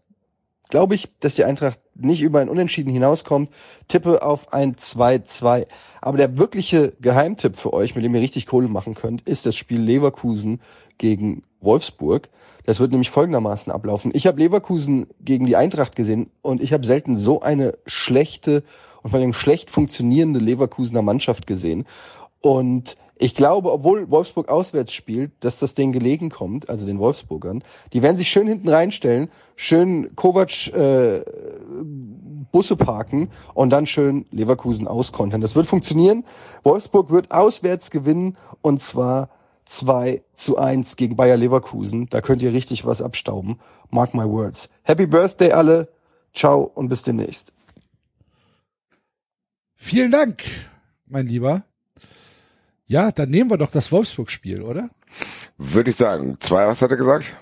glaube 0.69 0.95
ich, 0.95 1.09
dass 1.19 1.35
die 1.35 1.43
Eintracht 1.43 1.79
nicht 1.95 2.21
über 2.21 2.39
ein 2.39 2.49
Unentschieden 2.49 2.93
hinauskommt. 2.93 3.49
Tippe 3.87 4.21
auf 4.21 4.53
ein 4.53 4.75
2-2. 4.75 5.67
Aber 5.99 6.17
der 6.17 6.37
wirkliche 6.37 6.93
Geheimtipp 7.01 7.57
für 7.57 7.73
euch, 7.73 7.95
mit 7.95 8.05
dem 8.05 8.15
ihr 8.15 8.21
richtig 8.21 8.45
Kohle 8.45 8.67
machen 8.67 8.95
könnt, 8.95 9.27
ist 9.27 9.45
das 9.45 9.55
Spiel 9.55 9.81
Leverkusen 9.81 10.61
gegen 10.97 11.43
Wolfsburg. 11.59 12.29
Das 12.69 12.79
wird 12.79 12.91
nämlich 12.91 13.09
folgendermaßen 13.09 13.73
ablaufen. 13.73 14.11
Ich 14.13 14.27
habe 14.27 14.39
Leverkusen 14.39 15.07
gegen 15.21 15.47
die 15.47 15.55
Eintracht 15.55 15.95
gesehen 15.95 16.29
und 16.43 16.61
ich 16.61 16.71
habe 16.71 16.85
selten 16.85 17.17
so 17.17 17.41
eine 17.41 17.79
schlechte 17.87 18.63
und 19.01 19.09
vor 19.09 19.19
allem 19.19 19.33
schlecht 19.33 19.71
funktionierende 19.71 20.39
Leverkusener 20.39 21.01
Mannschaft 21.01 21.47
gesehen. 21.47 21.87
Und 22.41 22.95
ich 23.17 23.33
glaube, 23.33 23.73
obwohl 23.73 24.11
Wolfsburg 24.11 24.49
auswärts 24.49 24.93
spielt, 24.93 25.31
dass 25.39 25.57
das 25.57 25.73
denen 25.73 25.93
gelegen 25.93 26.29
kommt, 26.29 26.69
also 26.69 26.85
den 26.85 26.99
Wolfsburgern. 26.99 27.63
Die 27.91 28.03
werden 28.03 28.17
sich 28.17 28.29
schön 28.29 28.47
hinten 28.47 28.69
reinstellen, 28.69 29.31
schön 29.55 30.15
Kovac 30.15 30.67
äh, 30.67 31.23
Busse 32.51 32.75
parken 32.75 33.31
und 33.55 33.71
dann 33.71 33.87
schön 33.87 34.27
Leverkusen 34.29 34.87
auskontern. 34.87 35.41
Das 35.41 35.55
wird 35.55 35.65
funktionieren. 35.65 36.23
Wolfsburg 36.61 37.09
wird 37.09 37.31
auswärts 37.31 37.89
gewinnen 37.89 38.37
und 38.61 38.79
zwar 38.79 39.29
2 39.69 40.23
zu 40.33 40.57
1 40.57 40.95
gegen 40.95 41.15
Bayer 41.15 41.37
Leverkusen. 41.37 42.09
Da 42.09 42.21
könnt 42.21 42.41
ihr 42.41 42.51
richtig 42.53 42.85
was 42.85 43.01
abstauben. 43.01 43.59
Mark 43.91 44.15
my 44.15 44.25
words. 44.25 44.69
Happy 44.81 45.05
Birthday 45.05 45.51
alle. 45.51 45.89
Ciao 46.33 46.63
und 46.63 46.89
bis 46.89 47.03
demnächst. 47.03 47.53
Vielen 49.75 50.11
Dank, 50.11 50.43
mein 51.05 51.27
Lieber. 51.27 51.63
Ja, 52.85 53.11
dann 53.11 53.29
nehmen 53.29 53.51
wir 53.51 53.57
doch 53.57 53.69
das 53.69 53.91
Wolfsburg-Spiel, 53.91 54.63
oder? 54.63 54.89
Würde 55.57 55.91
ich 55.91 55.95
sagen. 55.95 56.37
Zwei, 56.39 56.65
was 56.67 56.81
hat 56.81 56.89
er 56.91 56.97
gesagt? 56.97 57.35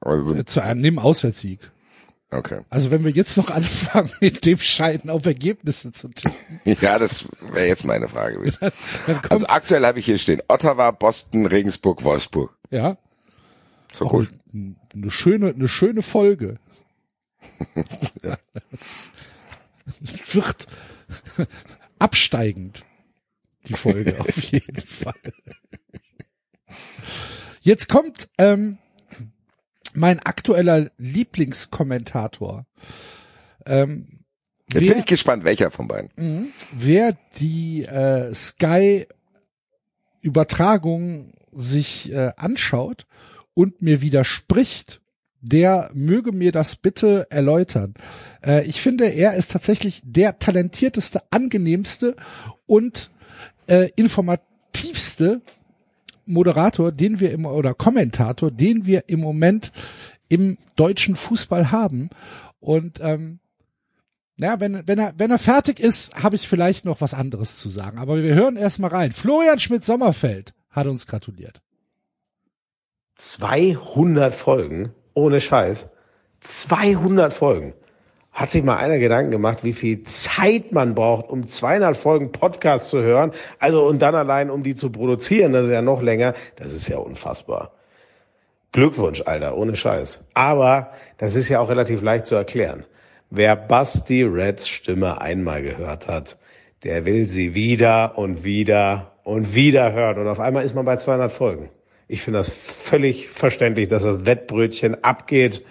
Also, 0.00 0.34
äh, 0.34 0.44
Zu 0.44 0.62
einem 0.62 0.98
Auswärtssieg. 0.98 1.60
Okay. 2.32 2.62
Also 2.70 2.90
wenn 2.90 3.04
wir 3.04 3.10
jetzt 3.10 3.36
noch 3.36 3.50
anfangen, 3.50 4.10
mit 4.20 4.46
dem 4.46 4.58
Scheiden 4.58 5.10
auf 5.10 5.26
Ergebnisse 5.26 5.92
zu 5.92 6.08
tippen. 6.08 6.34
ja, 6.80 6.98
das 6.98 7.26
wäre 7.40 7.66
jetzt 7.66 7.84
meine 7.84 8.08
Frage 8.08 8.38
gewesen. 8.38 8.70
also 9.28 9.46
aktuell 9.46 9.84
habe 9.84 9.98
ich 9.98 10.06
hier 10.06 10.16
stehen 10.16 10.42
Ottawa, 10.48 10.90
Boston, 10.92 11.46
Regensburg, 11.46 12.02
Wolfsburg. 12.02 12.56
Ja. 12.70 12.96
So 13.92 14.06
gut. 14.06 14.30
Eine 14.54 15.10
schöne, 15.10 15.50
eine 15.50 15.68
schöne 15.68 16.00
Folge. 16.00 16.56
Wird 20.32 20.66
absteigend. 21.98 22.86
die 23.68 23.74
Folge 23.74 24.18
auf 24.18 24.38
jeden 24.44 24.80
Fall. 24.80 25.12
Jetzt 27.60 27.88
kommt 27.90 28.30
ähm, 28.38 28.78
mein 29.94 30.20
aktueller 30.20 30.90
Lieblingskommentator. 30.98 32.66
Ähm, 33.66 34.24
Jetzt 34.72 34.88
bin 34.88 34.98
ich 34.98 35.06
gespannt, 35.06 35.44
welcher 35.44 35.70
von 35.70 35.88
beiden. 35.88 36.10
Mhm. 36.16 36.48
Wer 36.72 37.16
die 37.38 37.84
äh, 37.84 38.32
Sky 38.32 39.06
Übertragung 40.22 41.34
sich 41.50 42.12
äh, 42.12 42.32
anschaut 42.36 43.06
und 43.54 43.82
mir 43.82 44.00
widerspricht, 44.00 45.02
der 45.42 45.90
möge 45.92 46.32
mir 46.32 46.52
das 46.52 46.76
bitte 46.76 47.26
erläutern. 47.30 47.94
Äh, 48.44 48.64
ich 48.66 48.80
finde, 48.80 49.08
er 49.08 49.34
ist 49.34 49.50
tatsächlich 49.50 50.00
der 50.04 50.38
talentierteste, 50.38 51.20
angenehmste 51.30 52.14
und 52.66 53.10
äh, 53.66 53.90
informativste 53.96 55.42
Moderator, 56.32 56.92
den 56.92 57.20
wir 57.20 57.32
im 57.32 57.46
oder 57.46 57.74
Kommentator, 57.74 58.50
den 58.50 58.86
wir 58.86 59.08
im 59.08 59.20
Moment 59.20 59.72
im 60.28 60.58
deutschen 60.76 61.16
Fußball 61.16 61.70
haben. 61.70 62.10
Und 62.60 63.00
ähm, 63.00 63.38
ja, 64.38 64.58
wenn, 64.60 64.86
wenn 64.86 64.98
er, 64.98 65.14
wenn 65.18 65.30
er 65.30 65.38
fertig 65.38 65.78
ist, 65.78 66.22
habe 66.22 66.36
ich 66.36 66.48
vielleicht 66.48 66.84
noch 66.84 67.00
was 67.00 67.14
anderes 67.14 67.58
zu 67.58 67.68
sagen. 67.68 67.98
Aber 67.98 68.22
wir 68.22 68.34
hören 68.34 68.56
erstmal 68.56 68.90
rein. 68.90 69.12
Florian 69.12 69.58
Schmidt-Sommerfeld 69.58 70.54
hat 70.70 70.86
uns 70.86 71.06
gratuliert. 71.06 71.60
200 73.16 74.34
Folgen, 74.34 74.92
ohne 75.14 75.40
Scheiß. 75.40 75.88
200 76.40 77.32
Folgen. 77.32 77.74
Hat 78.32 78.50
sich 78.50 78.64
mal 78.64 78.78
einer 78.78 78.98
Gedanken 78.98 79.30
gemacht, 79.30 79.62
wie 79.62 79.74
viel 79.74 80.04
Zeit 80.04 80.72
man 80.72 80.94
braucht, 80.94 81.28
um 81.28 81.46
200 81.46 81.96
Folgen 81.96 82.32
Podcast 82.32 82.88
zu 82.88 83.02
hören? 83.02 83.32
Also 83.58 83.86
und 83.86 84.00
dann 84.00 84.14
allein, 84.14 84.50
um 84.50 84.62
die 84.62 84.74
zu 84.74 84.90
produzieren, 84.90 85.52
das 85.52 85.66
ist 85.66 85.72
ja 85.72 85.82
noch 85.82 86.00
länger. 86.00 86.34
Das 86.56 86.72
ist 86.72 86.88
ja 86.88 86.96
unfassbar. 86.96 87.72
Glückwunsch, 88.72 89.22
Alter, 89.26 89.54
ohne 89.56 89.76
Scheiß. 89.76 90.24
Aber 90.32 90.92
das 91.18 91.34
ist 91.34 91.50
ja 91.50 91.60
auch 91.60 91.68
relativ 91.68 92.00
leicht 92.00 92.26
zu 92.26 92.34
erklären. 92.34 92.86
Wer 93.28 93.54
Basti 93.54 94.22
Reds 94.22 94.66
Stimme 94.66 95.20
einmal 95.20 95.62
gehört 95.62 96.08
hat, 96.08 96.38
der 96.84 97.04
will 97.04 97.26
sie 97.26 97.54
wieder 97.54 98.16
und 98.16 98.44
wieder 98.44 99.12
und 99.24 99.54
wieder 99.54 99.92
hören. 99.92 100.18
Und 100.18 100.28
auf 100.28 100.40
einmal 100.40 100.64
ist 100.64 100.74
man 100.74 100.86
bei 100.86 100.96
200 100.96 101.30
Folgen. 101.30 101.68
Ich 102.08 102.22
finde 102.22 102.40
das 102.40 102.50
völlig 102.50 103.28
verständlich, 103.28 103.88
dass 103.88 104.02
das 104.02 104.24
Wettbrötchen 104.24 105.04
abgeht, 105.04 105.64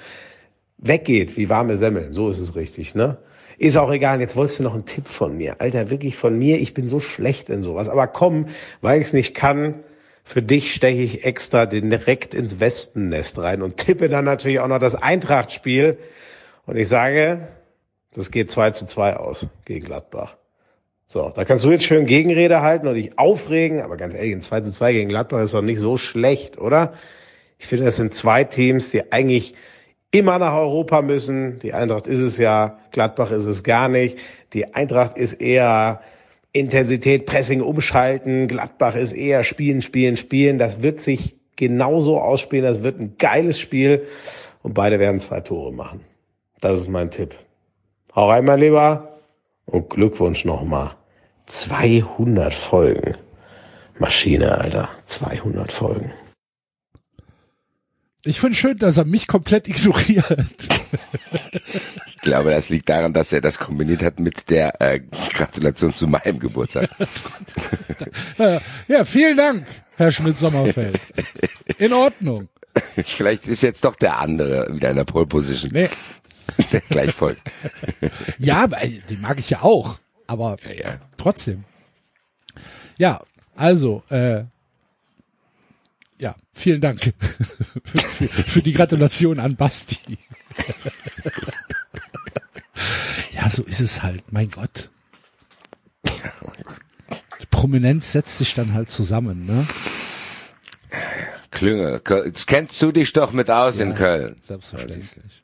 weggeht 0.81 1.37
wie 1.37 1.49
warme 1.49 1.77
Semmeln. 1.77 2.13
So 2.13 2.29
ist 2.29 2.39
es 2.39 2.55
richtig, 2.55 2.95
ne? 2.95 3.17
Ist 3.57 3.77
auch 3.77 3.91
egal. 3.91 4.19
Jetzt 4.19 4.35
wolltest 4.35 4.59
du 4.59 4.63
noch 4.63 4.73
einen 4.73 4.85
Tipp 4.85 5.07
von 5.07 5.37
mir. 5.37 5.61
Alter, 5.61 5.89
wirklich 5.91 6.17
von 6.17 6.37
mir. 6.37 6.59
Ich 6.59 6.73
bin 6.73 6.87
so 6.87 6.99
schlecht 6.99 7.49
in 7.49 7.61
sowas. 7.61 7.89
Aber 7.89 8.07
komm, 8.07 8.47
weil 8.81 8.99
ich 8.99 9.07
es 9.07 9.13
nicht 9.13 9.35
kann, 9.35 9.83
für 10.23 10.41
dich 10.41 10.73
steche 10.73 11.01
ich 11.01 11.25
extra 11.25 11.65
direkt 11.65 12.33
ins 12.33 12.59
Wespennest 12.59 13.37
rein 13.37 13.61
und 13.61 13.77
tippe 13.77 14.09
dann 14.09 14.25
natürlich 14.25 14.59
auch 14.59 14.67
noch 14.67 14.79
das 14.79 14.95
Eintracht-Spiel. 14.95 15.97
Und 16.65 16.75
ich 16.75 16.87
sage, 16.87 17.47
das 18.13 18.31
geht 18.31 18.51
2 18.51 18.71
zu 18.71 18.85
2 18.85 19.17
aus 19.17 19.47
gegen 19.65 19.85
Gladbach. 19.85 20.37
So, 21.05 21.29
da 21.29 21.43
kannst 21.43 21.63
du 21.63 21.71
jetzt 21.71 21.83
schön 21.83 22.05
Gegenrede 22.05 22.61
halten 22.61 22.87
und 22.87 22.95
dich 22.95 23.19
aufregen, 23.19 23.81
aber 23.81 23.97
ganz 23.97 24.13
ehrlich, 24.13 24.33
ein 24.33 24.41
2 24.41 24.61
zu 24.61 24.71
2 24.71 24.93
gegen 24.93 25.09
Gladbach 25.09 25.41
ist 25.41 25.53
doch 25.53 25.61
nicht 25.61 25.79
so 25.79 25.97
schlecht, 25.97 26.57
oder? 26.57 26.93
Ich 27.59 27.67
finde, 27.67 27.85
das 27.85 27.97
sind 27.97 28.15
zwei 28.15 28.43
Teams, 28.43 28.91
die 28.91 29.11
eigentlich 29.11 29.53
immer 30.11 30.39
nach 30.39 30.53
Europa 30.53 31.01
müssen. 31.01 31.59
Die 31.59 31.73
Eintracht 31.73 32.07
ist 32.07 32.19
es 32.19 32.37
ja, 32.37 32.77
Gladbach 32.91 33.31
ist 33.31 33.45
es 33.45 33.63
gar 33.63 33.87
nicht. 33.87 34.17
Die 34.53 34.73
Eintracht 34.73 35.17
ist 35.17 35.33
eher 35.33 36.01
Intensität, 36.51 37.25
Pressing 37.25 37.61
umschalten. 37.61 38.47
Gladbach 38.47 38.95
ist 38.95 39.13
eher 39.13 39.43
spielen, 39.43 39.81
spielen, 39.81 40.17
spielen. 40.17 40.57
Das 40.57 40.83
wird 40.83 40.99
sich 40.99 41.35
genauso 41.55 42.19
ausspielen. 42.19 42.65
Das 42.65 42.83
wird 42.83 42.99
ein 42.99 43.15
geiles 43.17 43.59
Spiel 43.59 44.05
und 44.61 44.73
beide 44.73 44.99
werden 44.99 45.19
zwei 45.19 45.39
Tore 45.39 45.71
machen. 45.71 46.01
Das 46.59 46.79
ist 46.79 46.89
mein 46.89 47.09
Tipp. 47.09 47.33
Hau 48.15 48.29
rein, 48.29 48.45
mein 48.45 48.59
Lieber. 48.59 49.19
Und 49.65 49.89
Glückwunsch 49.89 50.43
nochmal. 50.43 50.91
200 51.45 52.53
Folgen. 52.53 53.15
Maschine, 53.97 54.57
Alter. 54.57 54.89
200 55.05 55.71
Folgen. 55.71 56.11
Ich 58.23 58.39
finde 58.39 58.55
schön, 58.55 58.77
dass 58.77 58.97
er 58.97 59.05
mich 59.05 59.27
komplett 59.27 59.67
ignoriert. 59.67 60.37
Ich 62.05 62.17
glaube, 62.21 62.51
das 62.51 62.69
liegt 62.69 62.87
daran, 62.89 63.13
dass 63.13 63.33
er 63.33 63.41
das 63.41 63.57
kombiniert 63.57 64.03
hat 64.03 64.19
mit 64.19 64.49
der 64.49 64.79
äh, 64.79 64.99
Gratulation 65.33 65.93
zu 65.93 66.07
meinem 66.07 66.37
Geburtstag. 66.37 66.89
ja, 68.87 69.05
vielen 69.05 69.37
Dank, 69.37 69.65
Herr 69.97 70.11
Schmidt-Sommerfeld. 70.11 70.99
In 71.77 71.93
Ordnung. 71.93 72.47
Vielleicht 73.03 73.47
ist 73.47 73.63
jetzt 73.63 73.83
doch 73.83 73.95
der 73.95 74.19
andere 74.19 74.67
wieder 74.73 74.91
in 74.91 74.97
der 74.97 75.03
Pole 75.05 75.25
Position. 75.25 75.71
Nee. 75.73 75.89
Der 76.71 76.81
gleich 76.81 77.13
folgt. 77.13 77.41
Ja, 78.37 78.67
den 78.67 79.21
mag 79.21 79.39
ich 79.39 79.49
ja 79.49 79.61
auch, 79.61 79.99
aber 80.27 80.57
Ja, 80.63 80.91
ja. 80.91 80.97
trotzdem. 81.17 81.63
Ja, 82.97 83.21
also, 83.55 84.03
äh, 84.09 84.43
ja, 86.21 86.35
vielen 86.53 86.81
Dank 86.81 87.01
für, 87.03 87.13
für 88.27 88.61
die 88.61 88.73
Gratulation 88.73 89.39
an 89.39 89.55
Basti. 89.55 89.97
ja, 93.33 93.49
so 93.49 93.63
ist 93.63 93.79
es 93.79 94.03
halt, 94.03 94.23
mein 94.31 94.49
Gott. 94.49 94.91
Die 96.05 97.47
Prominenz 97.49 98.11
setzt 98.11 98.37
sich 98.37 98.53
dann 98.53 98.73
halt 98.73 98.91
zusammen, 98.91 99.47
ne? 99.47 99.65
Klünge, 101.49 102.01
jetzt 102.25 102.45
kennst 102.45 102.79
du 102.81 102.91
dich 102.91 103.13
doch 103.13 103.31
mit 103.31 103.49
aus 103.49 103.79
in 103.79 103.95
Köln. 103.95 104.37
Selbstverständlich. 104.41 105.43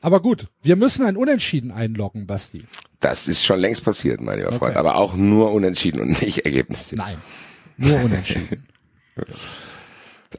Aber 0.00 0.22
gut, 0.22 0.46
wir 0.62 0.76
müssen 0.76 1.04
ein 1.04 1.16
Unentschieden 1.16 1.72
einloggen, 1.72 2.26
Basti. 2.26 2.64
Das 3.00 3.28
ist 3.28 3.44
schon 3.44 3.60
längst 3.60 3.84
passiert, 3.84 4.20
mein 4.20 4.38
lieber 4.38 4.52
Freund. 4.52 4.76
Okay. 4.76 4.78
Aber 4.78 4.96
auch 4.96 5.14
nur 5.14 5.52
unentschieden 5.52 6.00
und 6.00 6.20
nicht 6.22 6.46
Ergebnis. 6.46 6.92
Nein, 6.92 7.18
nur 7.76 8.00
Unentschieden. 8.00 8.66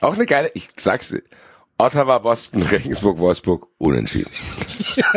Auch 0.01 0.13
eine 0.13 0.25
geile, 0.25 0.51
ich 0.53 0.69
sag's 0.77 1.09
dir. 1.09 1.23
Ottawa, 1.77 2.19
Boston, 2.19 2.63
Regensburg, 2.63 3.17
Wolfsburg, 3.17 3.67
unentschieden. 3.77 4.31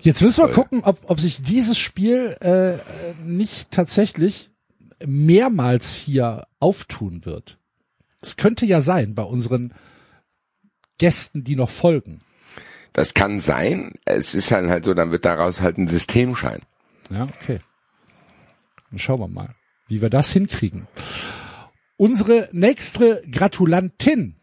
Jetzt 0.00 0.22
müssen 0.22 0.46
wir 0.46 0.52
gucken, 0.52 0.82
ob, 0.84 0.98
ob 1.10 1.20
sich 1.20 1.42
dieses 1.42 1.78
Spiel 1.78 2.36
äh, 2.40 2.78
nicht 3.22 3.70
tatsächlich 3.70 4.50
mehrmals 5.04 5.94
hier 5.94 6.46
auftun 6.60 7.26
wird. 7.26 7.58
Das 8.20 8.36
könnte 8.36 8.64
ja 8.64 8.80
sein 8.80 9.14
bei 9.14 9.22
unseren 9.22 9.74
Gästen, 10.98 11.44
die 11.44 11.56
noch 11.56 11.70
folgen. 11.70 12.22
Das 12.94 13.12
kann 13.12 13.40
sein. 13.40 13.92
Es 14.06 14.34
ist 14.34 14.50
halt 14.50 14.70
halt 14.70 14.86
so, 14.86 14.94
dann 14.94 15.12
wird 15.12 15.26
daraus 15.26 15.60
halt 15.60 15.76
ein 15.76 15.88
Systemschein. 15.88 16.62
Ja, 17.10 17.24
okay. 17.24 17.60
Dann 18.96 19.00
schauen 19.00 19.20
wir 19.20 19.28
mal, 19.28 19.50
wie 19.88 20.00
wir 20.00 20.08
das 20.08 20.32
hinkriegen. 20.32 20.88
Unsere 21.98 22.48
nächste 22.52 23.22
Gratulantin 23.30 24.36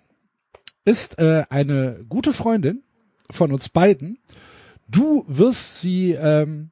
ist 0.85 1.17
äh, 1.17 1.41
eine 1.49 2.05
gute 2.07 2.33
Freundin 2.33 2.83
von 3.31 3.51
uns 3.51 3.69
beiden. 3.69 4.19
Du 4.87 5.25
wirst 5.27 5.81
sie 5.81 6.11
ähm, 6.11 6.69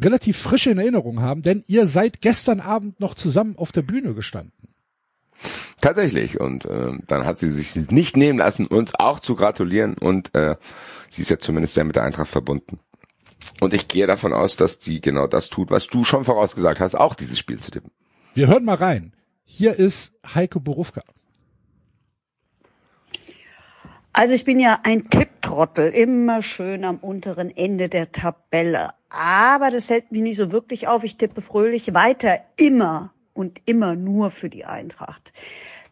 relativ 0.00 0.38
frisch 0.38 0.68
in 0.68 0.78
Erinnerung 0.78 1.20
haben, 1.20 1.42
denn 1.42 1.64
ihr 1.66 1.84
seid 1.84 2.22
gestern 2.22 2.60
Abend 2.60 2.98
noch 2.98 3.14
zusammen 3.14 3.58
auf 3.58 3.72
der 3.72 3.82
Bühne 3.82 4.14
gestanden. 4.14 4.70
Tatsächlich. 5.82 6.40
Und 6.40 6.64
äh, 6.64 6.92
dann 7.08 7.26
hat 7.26 7.38
sie 7.38 7.50
sich 7.50 7.76
nicht 7.90 8.16
nehmen 8.16 8.38
lassen, 8.38 8.66
uns 8.66 8.94
auch 8.94 9.20
zu 9.20 9.34
gratulieren. 9.34 9.98
Und 9.98 10.34
äh, 10.34 10.56
sie 11.10 11.20
ist 11.20 11.28
ja 11.28 11.38
zumindest 11.38 11.74
sehr 11.74 11.84
mit 11.84 11.96
der 11.96 12.04
Eintracht 12.04 12.30
verbunden. 12.30 12.80
Und 13.60 13.74
ich 13.74 13.88
gehe 13.88 14.06
davon 14.06 14.32
aus, 14.32 14.56
dass 14.56 14.78
die 14.78 15.00
genau 15.00 15.26
das 15.26 15.48
tut, 15.48 15.70
was 15.70 15.86
du 15.86 16.04
schon 16.04 16.24
vorausgesagt 16.24 16.80
hast, 16.80 16.94
auch 16.94 17.14
dieses 17.14 17.38
Spiel 17.38 17.58
zu 17.58 17.70
tippen. 17.70 17.90
Wir 18.34 18.48
hören 18.48 18.64
mal 18.64 18.76
rein. 18.76 19.12
Hier 19.44 19.78
ist 19.78 20.14
Heike 20.34 20.60
Borufka. 20.60 21.02
Also 24.14 24.34
ich 24.34 24.44
bin 24.44 24.60
ja 24.60 24.80
ein 24.82 25.08
Tipptrottel, 25.08 25.88
immer 25.88 26.42
schön 26.42 26.84
am 26.84 26.98
unteren 26.98 27.54
Ende 27.56 27.88
der 27.88 28.12
Tabelle. 28.12 28.90
Aber 29.08 29.70
das 29.70 29.88
hält 29.88 30.12
mich 30.12 30.22
nicht 30.22 30.36
so 30.36 30.52
wirklich 30.52 30.86
auf. 30.86 31.02
Ich 31.02 31.16
tippe 31.16 31.40
fröhlich 31.40 31.94
weiter, 31.94 32.40
immer 32.56 33.12
und 33.32 33.62
immer 33.64 33.96
nur 33.96 34.30
für 34.30 34.50
die 34.50 34.66
Eintracht. 34.66 35.32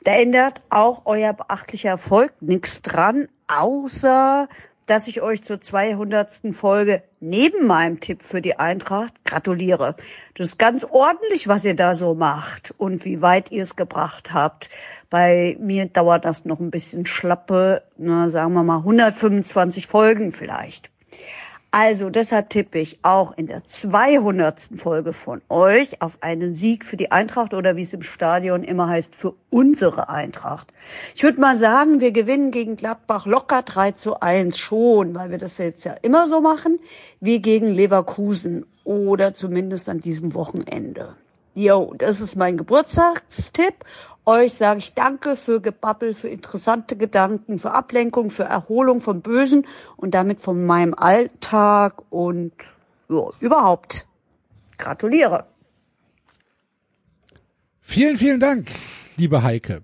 Da 0.05 0.13
ändert 0.13 0.63
auch 0.71 1.03
euer 1.05 1.33
beachtlicher 1.33 1.91
Erfolg 1.91 2.33
nichts 2.41 2.83
dran, 2.83 3.29
außer 3.49 4.49
dass 4.91 5.07
ich 5.07 5.23
euch 5.23 5.45
zur 5.45 5.61
200. 5.61 6.53
Folge 6.53 7.05
neben 7.21 7.69
meinem 7.69 8.01
Tipp 8.01 8.23
für 8.23 8.41
die 8.41 8.59
Eintracht 8.59 9.25
gratuliere. 9.25 9.95
Das 10.35 10.49
ist 10.49 10.59
ganz 10.59 10.83
ordentlich, 10.83 11.47
was 11.47 11.65
ihr 11.65 11.77
da 11.77 11.95
so 11.95 12.15
macht 12.17 12.75
und 12.77 13.05
wie 13.05 13.23
weit 13.23 13.53
ihr 13.53 13.63
es 13.63 13.77
gebracht 13.77 14.33
habt. 14.33 14.69
Bei 15.09 15.57
mir 15.61 15.87
dauert 15.87 16.25
das 16.25 16.45
noch 16.45 16.59
ein 16.59 16.73
bisschen 16.73 17.07
schlappe, 17.07 17.85
na, 17.99 18.29
sagen 18.29 18.53
wir 18.53 18.65
mal 18.65 18.79
125 18.79 19.87
Folgen 19.87 20.33
vielleicht. 20.33 20.91
Also 21.73 22.11
deshalb 22.11 22.51
tippe 22.51 22.81
ich 22.81 22.99
auch 23.03 23.31
in 23.37 23.47
der 23.47 23.65
200. 23.65 24.71
Folge 24.75 25.13
von 25.13 25.41
euch 25.49 26.03
auf 26.03 26.19
einen 26.21 26.57
Sieg 26.57 26.85
für 26.85 26.97
die 26.97 27.13
Eintracht 27.13 27.55
oder 27.55 27.77
wie 27.77 27.83
es 27.83 27.95
im 27.95 28.03
Stadion 28.03 28.65
immer 28.65 28.89
heißt, 28.89 29.15
für 29.15 29.35
unsere 29.51 30.09
Eintracht. 30.09 30.73
Ich 31.15 31.23
würde 31.23 31.41
mal 31.41 31.55
sagen, 31.55 32.01
wir 32.01 32.11
gewinnen 32.11 32.51
gegen 32.51 32.75
Gladbach 32.75 33.25
locker 33.25 33.63
3 33.63 33.93
zu 33.93 34.19
1 34.19 34.59
schon, 34.59 35.15
weil 35.15 35.31
wir 35.31 35.39
das 35.39 35.59
jetzt 35.59 35.85
ja 35.85 35.93
immer 36.03 36.27
so 36.27 36.41
machen, 36.41 36.81
wie 37.21 37.41
gegen 37.41 37.69
Leverkusen 37.69 38.67
oder 38.83 39.35
zumindest 39.35 39.89
an 39.89 40.01
diesem 40.01 40.35
Wochenende. 40.35 41.15
Jo, 41.55 41.95
das 41.99 42.21
ist 42.21 42.37
mein 42.37 42.57
Geburtstagstipp. 42.57 43.75
Euch 44.27 44.55
sage 44.55 44.79
ich 44.79 44.95
Danke 44.95 45.37
für 45.37 45.61
Gebabbel, 45.61 46.15
für 46.15 46.29
interessante 46.29 46.97
Gedanken, 46.97 47.59
für 47.59 47.73
Ablenkung, 47.73 48.31
für 48.31 48.45
Erholung 48.45 49.01
vom 49.01 49.23
Bösen 49.23 49.67
und 49.97 50.13
damit 50.15 50.43
von 50.43 50.65
meinem 50.65 50.95
Alltag 50.95 52.03
und 52.11 52.53
ja, 53.09 53.29
überhaupt. 53.41 54.07
Gratuliere. 54.79 55.47
Vielen, 57.81 58.17
vielen 58.17 58.41
Dank, 58.41 58.69
liebe 59.17 59.43
Heike. 59.43 59.83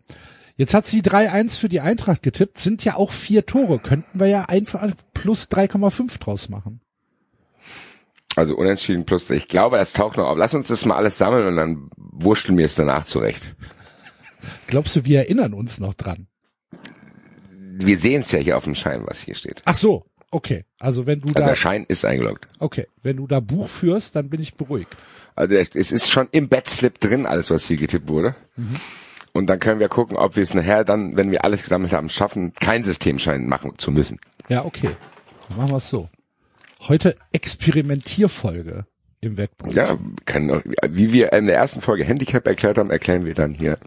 Jetzt 0.57 0.73
hat 0.75 0.87
sie 0.87 1.03
3-1 1.03 1.59
für 1.59 1.69
die 1.69 1.81
Eintracht 1.81 2.23
getippt, 2.23 2.59
sind 2.59 2.85
ja 2.85 2.97
auch 2.97 3.13
vier 3.13 3.45
Tore. 3.45 3.79
Könnten 3.79 4.21
wir 4.21 4.27
ja 4.27 4.45
einfach 4.45 4.89
plus 5.13 5.51
3,5 5.51 6.19
draus 6.19 6.49
machen. 6.49 6.81
Also 8.37 8.55
unentschieden 8.55 9.05
plus, 9.05 9.29
ich 9.31 9.49
glaube, 9.49 9.79
es 9.79 9.93
taucht 9.93 10.19
noch 10.19 10.27
auf. 10.27 10.39
Lass 10.39 10.55
uns 10.55 10.69
das 10.69 10.85
mal 10.85 10.97
alles 10.97 11.19
sammeln 11.19 11.47
und 11.47 11.57
dann 11.57 11.91
wurschteln 11.97 12.57
wir 12.57 12.67
es 12.67 12.75
danach 12.75 13.05
zurecht. 13.05 13.55
Glaubst 14.67 14.97
du, 14.97 15.05
wir 15.05 15.19
erinnern 15.21 15.53
uns 15.55 15.81
noch 15.81 15.95
dran? 15.95 16.27
Wir 17.79 17.99
sehen 17.99 18.23
es 18.23 18.33
ja 18.33 18.39
hier 18.39 18.57
auf 18.57 18.65
dem 18.65 18.75
Schein, 18.75 19.03
was 19.07 19.21
hier 19.21 19.35
steht. 19.35 19.63
Ach 19.67 19.75
so, 19.75 20.07
okay. 20.31 20.65
Also 20.79 21.07
wenn 21.07 21.21
du 21.21 21.29
Also 21.29 21.41
da, 21.41 21.47
der 21.47 21.57
Schein 21.57 21.85
ist 21.89 22.05
eingeloggt. 22.05 22.47
okay, 22.59 22.87
wenn 23.03 23.17
du 23.17 23.27
da 23.27 23.41
Buch 23.41 23.69
führst, 23.69 24.17
dann 24.17 24.31
bin 24.31 24.41
ich 24.41 24.55
beruhigt. 24.55 24.97
Also 25.35 25.55
es 25.55 25.93
ist 25.93 26.09
schon 26.09 26.29
im 26.33 26.49
Bettslip 26.49 26.99
drin, 27.01 27.27
alles, 27.27 27.51
was 27.51 27.67
hier 27.67 27.77
getippt 27.77 28.09
wurde. 28.09 28.35
Und 29.33 29.49
dann 29.49 29.59
können 29.59 29.81
wir 29.81 29.89
gucken, 29.91 30.17
ob 30.17 30.35
wir 30.37 30.43
es 30.43 30.55
nachher 30.55 30.83
dann, 30.85 31.15
wenn 31.19 31.31
wir 31.31 31.45
alles 31.45 31.63
gesammelt 31.63 31.93
haben, 31.93 32.09
schaffen, 32.09 32.55
kein 32.55 32.83
Systemschein 32.83 33.47
machen 33.47 33.73
zu 33.77 33.91
müssen. 33.91 34.19
Ja, 34.49 34.65
okay. 34.65 34.91
Dann 35.49 35.59
machen 35.59 35.71
wir 35.73 35.77
es 35.77 35.91
so. 35.91 36.09
Heute 36.89 37.17
Experimentierfolge 37.33 38.87
im 39.27 39.37
Wettbewerb. 39.37 39.75
Ja, 39.75 39.99
kann, 40.25 40.63
wie 40.89 41.13
wir 41.13 41.33
in 41.33 41.47
der 41.47 41.57
ersten 41.57 41.81
Folge 41.81 42.05
Handicap 42.05 42.47
erklärt 42.47 42.79
haben, 42.79 42.91
erklären 42.91 43.25
wir 43.25 43.35
dann 43.35 43.55
hier, 43.55 43.79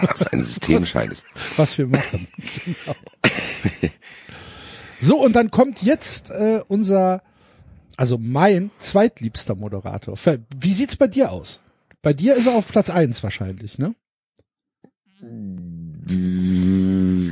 was 0.00 0.26
ein 0.28 0.44
Systemschein 0.44 1.10
ist. 1.10 1.24
was 1.56 1.76
wir 1.78 1.86
machen. 1.86 2.28
Genau. 2.64 2.96
So, 5.00 5.18
und 5.24 5.34
dann 5.34 5.50
kommt 5.50 5.82
jetzt 5.82 6.30
äh, 6.30 6.60
unser, 6.68 7.22
also 7.96 8.18
mein 8.18 8.70
zweitliebster 8.78 9.54
Moderator. 9.54 10.18
Wie 10.58 10.72
sieht's 10.74 10.96
bei 10.96 11.06
dir 11.06 11.32
aus? 11.32 11.62
Bei 12.02 12.12
dir 12.12 12.34
ist 12.36 12.46
er 12.46 12.54
auf 12.54 12.68
Platz 12.68 12.90
eins 12.90 13.22
wahrscheinlich, 13.22 13.78
ne? 13.78 13.94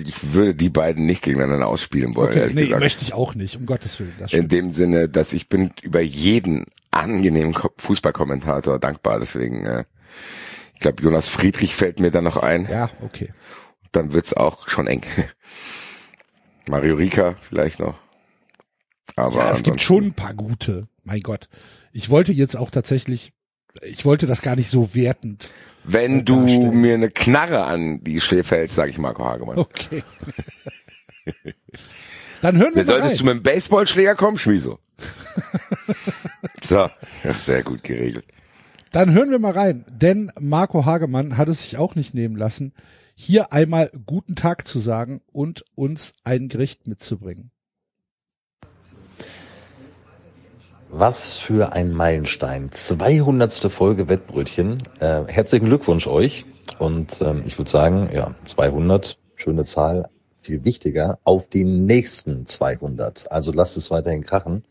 Ich 0.06 0.32
würde 0.32 0.54
die 0.54 0.68
beiden 0.70 1.06
nicht 1.06 1.22
gegeneinander 1.22 1.66
ausspielen 1.66 2.14
wollen. 2.14 2.30
Okay, 2.30 2.50
nee, 2.54 2.64
gesagt. 2.64 2.80
möchte 2.80 3.02
ich 3.02 3.14
auch 3.14 3.34
nicht, 3.34 3.56
um 3.56 3.66
Gottes 3.66 3.98
Willen. 3.98 4.12
Das 4.18 4.32
In 4.32 4.48
dem 4.48 4.72
Sinne, 4.72 5.08
dass 5.08 5.32
ich 5.32 5.48
bin 5.48 5.70
über 5.82 6.00
jeden 6.00 6.66
angenehmen 6.98 7.54
Ko- 7.54 7.72
Fußballkommentator 7.78 8.78
dankbar. 8.78 9.20
Deswegen, 9.20 9.64
äh, 9.66 9.84
ich 10.74 10.80
glaube, 10.80 11.02
Jonas 11.02 11.26
Friedrich 11.28 11.74
fällt 11.74 12.00
mir 12.00 12.10
da 12.10 12.20
noch 12.20 12.36
ein. 12.36 12.68
Ja, 12.70 12.90
okay. 13.02 13.32
Dann 13.92 14.12
wird's 14.12 14.32
auch 14.34 14.68
schon 14.68 14.86
eng. 14.86 15.02
Mario 16.68 16.96
Rika 16.96 17.36
vielleicht 17.48 17.80
noch. 17.80 17.94
Aber 19.16 19.34
Ja, 19.36 19.50
es 19.50 19.62
gibt 19.62 19.80
schon 19.82 20.06
ein 20.08 20.12
paar 20.14 20.34
gute. 20.34 20.86
Mein 21.04 21.22
Gott. 21.22 21.48
Ich 21.92 22.10
wollte 22.10 22.32
jetzt 22.32 22.56
auch 22.56 22.70
tatsächlich, 22.70 23.32
ich 23.82 24.04
wollte 24.04 24.26
das 24.26 24.42
gar 24.42 24.54
nicht 24.56 24.68
so 24.68 24.94
wertend. 24.94 25.50
Wenn 25.84 26.20
äh, 26.20 26.22
du 26.24 26.36
mir 26.36 26.94
eine 26.94 27.08
Knarre 27.10 27.64
an 27.64 28.04
die 28.04 28.20
Schläfe 28.20 28.56
hältst, 28.56 28.76
sage 28.76 28.90
ich 28.90 28.98
Marco 28.98 29.24
Hagemann. 29.24 29.56
Okay. 29.58 30.02
Dann 32.42 32.56
hören 32.58 32.74
wir 32.74 32.86
Wer 32.86 32.94
mal 32.94 33.00
solltest 33.02 33.20
du 33.20 33.26
rein. 33.26 33.36
mit 33.36 33.46
dem 33.46 33.52
Baseballschläger 33.54 34.14
kommen, 34.14 34.38
Schmieso? 34.38 34.78
so, 36.64 36.88
ja, 37.24 37.32
sehr 37.32 37.62
gut 37.62 37.82
geregelt. 37.82 38.24
Dann 38.92 39.12
hören 39.12 39.30
wir 39.30 39.38
mal 39.38 39.52
rein, 39.52 39.84
denn 39.88 40.32
Marco 40.40 40.86
Hagemann 40.86 41.36
hat 41.36 41.48
es 41.48 41.60
sich 41.60 41.76
auch 41.76 41.94
nicht 41.94 42.14
nehmen 42.14 42.36
lassen, 42.36 42.72
hier 43.14 43.52
einmal 43.52 43.90
guten 44.06 44.34
Tag 44.34 44.66
zu 44.66 44.78
sagen 44.78 45.20
und 45.32 45.64
uns 45.74 46.14
ein 46.24 46.48
Gericht 46.48 46.86
mitzubringen. 46.86 47.50
Was 50.90 51.36
für 51.36 51.72
ein 51.72 51.92
Meilenstein. 51.92 52.72
200. 52.72 53.70
Folge 53.70 54.08
Wettbrötchen. 54.08 54.82
Äh, 55.00 55.24
herzlichen 55.26 55.66
Glückwunsch 55.66 56.06
euch. 56.06 56.46
Und 56.78 57.20
ähm, 57.20 57.42
ich 57.44 57.58
würde 57.58 57.70
sagen, 57.70 58.08
ja, 58.12 58.34
200, 58.46 59.18
schöne 59.36 59.64
Zahl. 59.64 60.08
Viel 60.48 60.64
wichtiger, 60.64 61.18
auf 61.24 61.46
die 61.46 61.64
nächsten 61.64 62.46
200. 62.46 63.30
Also 63.30 63.52
lasst 63.52 63.76
es 63.76 63.90
weiterhin 63.90 64.24
krachen. 64.24 64.64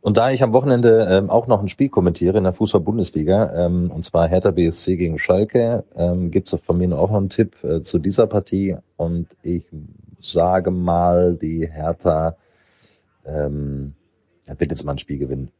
Und 0.00 0.16
da 0.16 0.32
ich 0.32 0.42
am 0.42 0.52
Wochenende 0.52 1.06
ähm, 1.08 1.30
auch 1.30 1.46
noch 1.46 1.62
ein 1.62 1.68
Spiel 1.68 1.88
kommentiere 1.88 2.36
in 2.36 2.42
der 2.42 2.52
Fußball-Bundesliga, 2.52 3.66
ähm, 3.66 3.92
und 3.92 4.04
zwar 4.04 4.26
Hertha 4.26 4.50
BSC 4.50 4.96
gegen 4.96 5.20
Schalke, 5.20 5.84
ähm, 5.94 6.32
gibt 6.32 6.52
es 6.52 6.60
von 6.62 6.78
mir 6.78 6.98
auch 6.98 7.10
noch 7.10 7.18
einen 7.18 7.28
Tipp 7.28 7.54
äh, 7.62 7.82
zu 7.82 8.00
dieser 8.00 8.26
Partie. 8.26 8.76
Und 8.96 9.28
ich 9.42 9.62
sage 10.18 10.72
mal, 10.72 11.36
die 11.36 11.64
Hertha 11.70 12.36
ähm, 13.24 13.94
wird 14.46 14.72
jetzt 14.72 14.84
mal 14.84 14.94
ein 14.94 14.98
Spiel 14.98 15.18
gewinnen. 15.18 15.52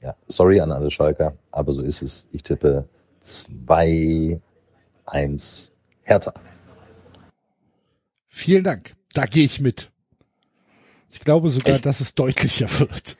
Ja, 0.00 0.16
sorry 0.26 0.58
an 0.60 0.72
alle 0.72 0.90
Schalker, 0.90 1.34
aber 1.50 1.74
so 1.74 1.82
ist 1.82 2.00
es. 2.00 2.26
Ich 2.32 2.42
tippe 2.42 2.86
2-1 3.22 4.40
Hertha. 6.02 6.32
Vielen 8.36 8.64
Dank. 8.64 8.92
Da 9.14 9.24
gehe 9.24 9.46
ich 9.46 9.62
mit. 9.62 9.90
Ich 11.10 11.20
glaube 11.20 11.48
sogar, 11.48 11.78
dass 11.78 12.00
es 12.00 12.14
deutlicher 12.14 12.68
wird. 12.78 13.16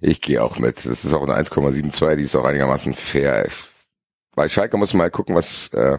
Ich 0.00 0.20
gehe 0.20 0.40
auch 0.40 0.58
mit. 0.60 0.76
Das 0.76 1.04
ist 1.04 1.12
auch 1.12 1.28
eine 1.28 1.34
1,72, 1.34 2.14
die 2.14 2.22
ist 2.22 2.36
auch 2.36 2.44
einigermaßen 2.44 2.94
fair. 2.94 3.48
Bei 4.36 4.48
Schalke 4.48 4.76
muss 4.76 4.94
man 4.94 4.98
mal 4.98 5.10
gucken, 5.10 5.34
was 5.34 5.70
äh, 5.74 5.98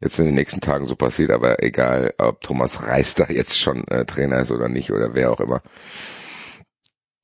jetzt 0.00 0.18
in 0.18 0.24
den 0.24 0.34
nächsten 0.34 0.60
Tagen 0.60 0.86
so 0.86 0.96
passiert, 0.96 1.30
aber 1.30 1.62
egal, 1.62 2.12
ob 2.18 2.40
Thomas 2.40 2.82
Reis 2.82 3.14
da 3.14 3.26
jetzt 3.28 3.56
schon 3.56 3.86
äh, 3.86 4.04
Trainer 4.04 4.40
ist 4.40 4.50
oder 4.50 4.68
nicht 4.68 4.90
oder 4.90 5.14
wer 5.14 5.30
auch 5.30 5.40
immer. 5.40 5.62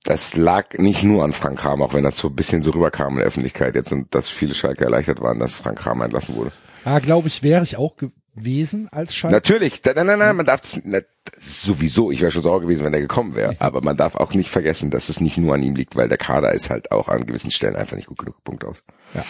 Das 0.05 0.37
lag 0.37 0.79
nicht 0.79 1.03
nur 1.03 1.25
an 1.25 1.33
Frank 1.33 1.59
Kramer, 1.59 1.87
auch 1.87 1.95
wenn 1.95 2.05
das 2.05 2.17
so 2.17 2.29
ein 2.29 2.37
bisschen 2.37 2.63
so 2.63 2.71
rüberkam 2.71 3.15
in 3.15 3.19
der 3.19 3.27
Öffentlichkeit 3.27 3.75
jetzt 3.75 3.91
und 3.91 4.15
dass 4.15 4.29
viele 4.29 4.55
Schalke 4.55 4.85
erleichtert 4.85 5.21
waren, 5.21 5.41
dass 5.41 5.57
Frank 5.57 5.81
Kramer 5.81 6.05
entlassen 6.05 6.37
wurde. 6.37 6.53
Ja, 6.85 7.01
glaube 7.01 7.27
ich, 7.27 7.43
wäre 7.43 7.65
ich 7.65 7.77
auch 7.77 7.97
gewesen 8.37 8.89
als 8.93 9.15
Schalke. 9.15 9.35
Natürlich, 9.35 9.83
nein, 9.85 10.07
nein, 10.07 10.19
nein, 10.19 10.37
man 10.37 10.47
darf 10.47 10.61
das, 10.61 10.77
ist 10.77 11.63
sowieso, 11.63 12.11
ich 12.11 12.21
wäre 12.21 12.31
schon 12.31 12.43
sauer 12.43 12.61
gewesen, 12.61 12.85
wenn 12.85 12.95
er 12.95 13.01
gekommen 13.01 13.35
wäre, 13.35 13.57
aber 13.59 13.81
man 13.83 13.97
darf 13.97 14.15
auch 14.15 14.35
nicht 14.35 14.51
vergessen, 14.51 14.91
dass 14.91 15.09
es 15.09 15.21
nicht 15.21 15.37
nur 15.37 15.55
an 15.55 15.63
ihm 15.63 15.75
liegt, 15.75 15.97
weil 15.97 16.09
der 16.09 16.19
Kader 16.19 16.53
ist 16.53 16.71
halt 16.71 16.91
auch 16.93 17.09
an 17.09 17.27
gewissen 17.27 17.51
Stellen 17.51 17.77
einfach 17.77 17.97
nicht 17.97 18.09
gut 18.09 18.19
genug, 18.19 18.43
Punkt 18.45 18.65
aus. 18.65 18.83
Ja. 19.15 19.25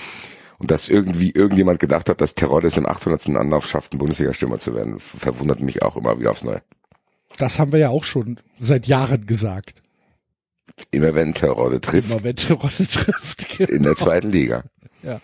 Und 0.59 0.71
dass 0.71 0.89
irgendwie 0.89 1.31
irgendjemand 1.31 1.79
gedacht 1.79 2.09
hat, 2.09 2.21
dass 2.21 2.35
Terodde 2.35 2.69
im 2.77 2.87
800. 2.87 3.29
Anlauf 3.31 3.67
schafft, 3.67 3.95
ein 3.95 3.99
Bundesliga-Stürmer 3.99 4.59
zu 4.59 4.75
werden, 4.75 5.01
verwundert 5.01 5.61
mich 5.61 5.83
auch 5.83 5.97
immer 5.97 6.19
wieder 6.21 6.33
aufs 6.33 6.45
Neue. 6.45 6.61
Das 7.39 7.59
haben 7.59 7.73
wir 7.73 7.79
ja 7.79 7.89
auch 7.89 8.05
schon 8.05 8.39
seit 8.59 8.87
Jahren 8.87 9.25
gesagt. 9.25 9.83
Immer 10.91 11.15
wenn 11.15 11.35
Terodde 11.35 11.81
trifft, 11.81 12.11
Immer 12.11 12.23
wenn 12.25 12.37
die 12.37 12.53
Rolle 12.53 12.71
trifft. 12.93 13.61
in 13.61 13.83
der 13.83 13.97
zweiten 13.97 14.31
Liga. 14.31 14.65
Ja. 15.03 15.21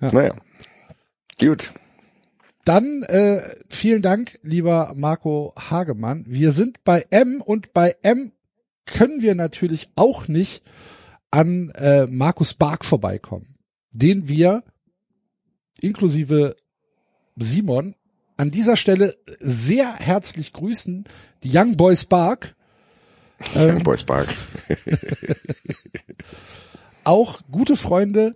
Ja. 0.00 0.12
Naja. 0.12 0.34
Gut. 1.38 1.72
Dann 2.64 3.02
äh, 3.02 3.42
vielen 3.68 4.02
Dank, 4.02 4.38
lieber 4.42 4.92
Marco 4.94 5.52
Hagemann. 5.58 6.24
Wir 6.28 6.52
sind 6.52 6.84
bei 6.84 7.04
M 7.10 7.40
und 7.40 7.72
bei 7.72 7.96
M 8.02 8.32
können 8.86 9.20
wir 9.20 9.34
natürlich 9.34 9.90
auch 9.96 10.28
nicht 10.28 10.62
an 11.30 11.70
äh, 11.70 12.06
Markus 12.06 12.54
Bark 12.54 12.84
vorbeikommen, 12.84 13.56
den 13.90 14.28
wir 14.28 14.62
inklusive 15.80 16.54
Simon 17.36 17.96
an 18.36 18.50
dieser 18.50 18.76
Stelle 18.76 19.16
sehr 19.40 19.92
herzlich 19.94 20.52
grüßen. 20.52 21.04
Die 21.42 21.56
Young 21.56 21.76
Boys 21.76 22.04
Bark. 22.04 22.54
Ähm, 23.54 23.76
Young 23.76 23.82
Boys 23.82 24.04
Park. 24.04 24.28
auch 27.04 27.40
gute 27.50 27.76
Freunde, 27.76 28.34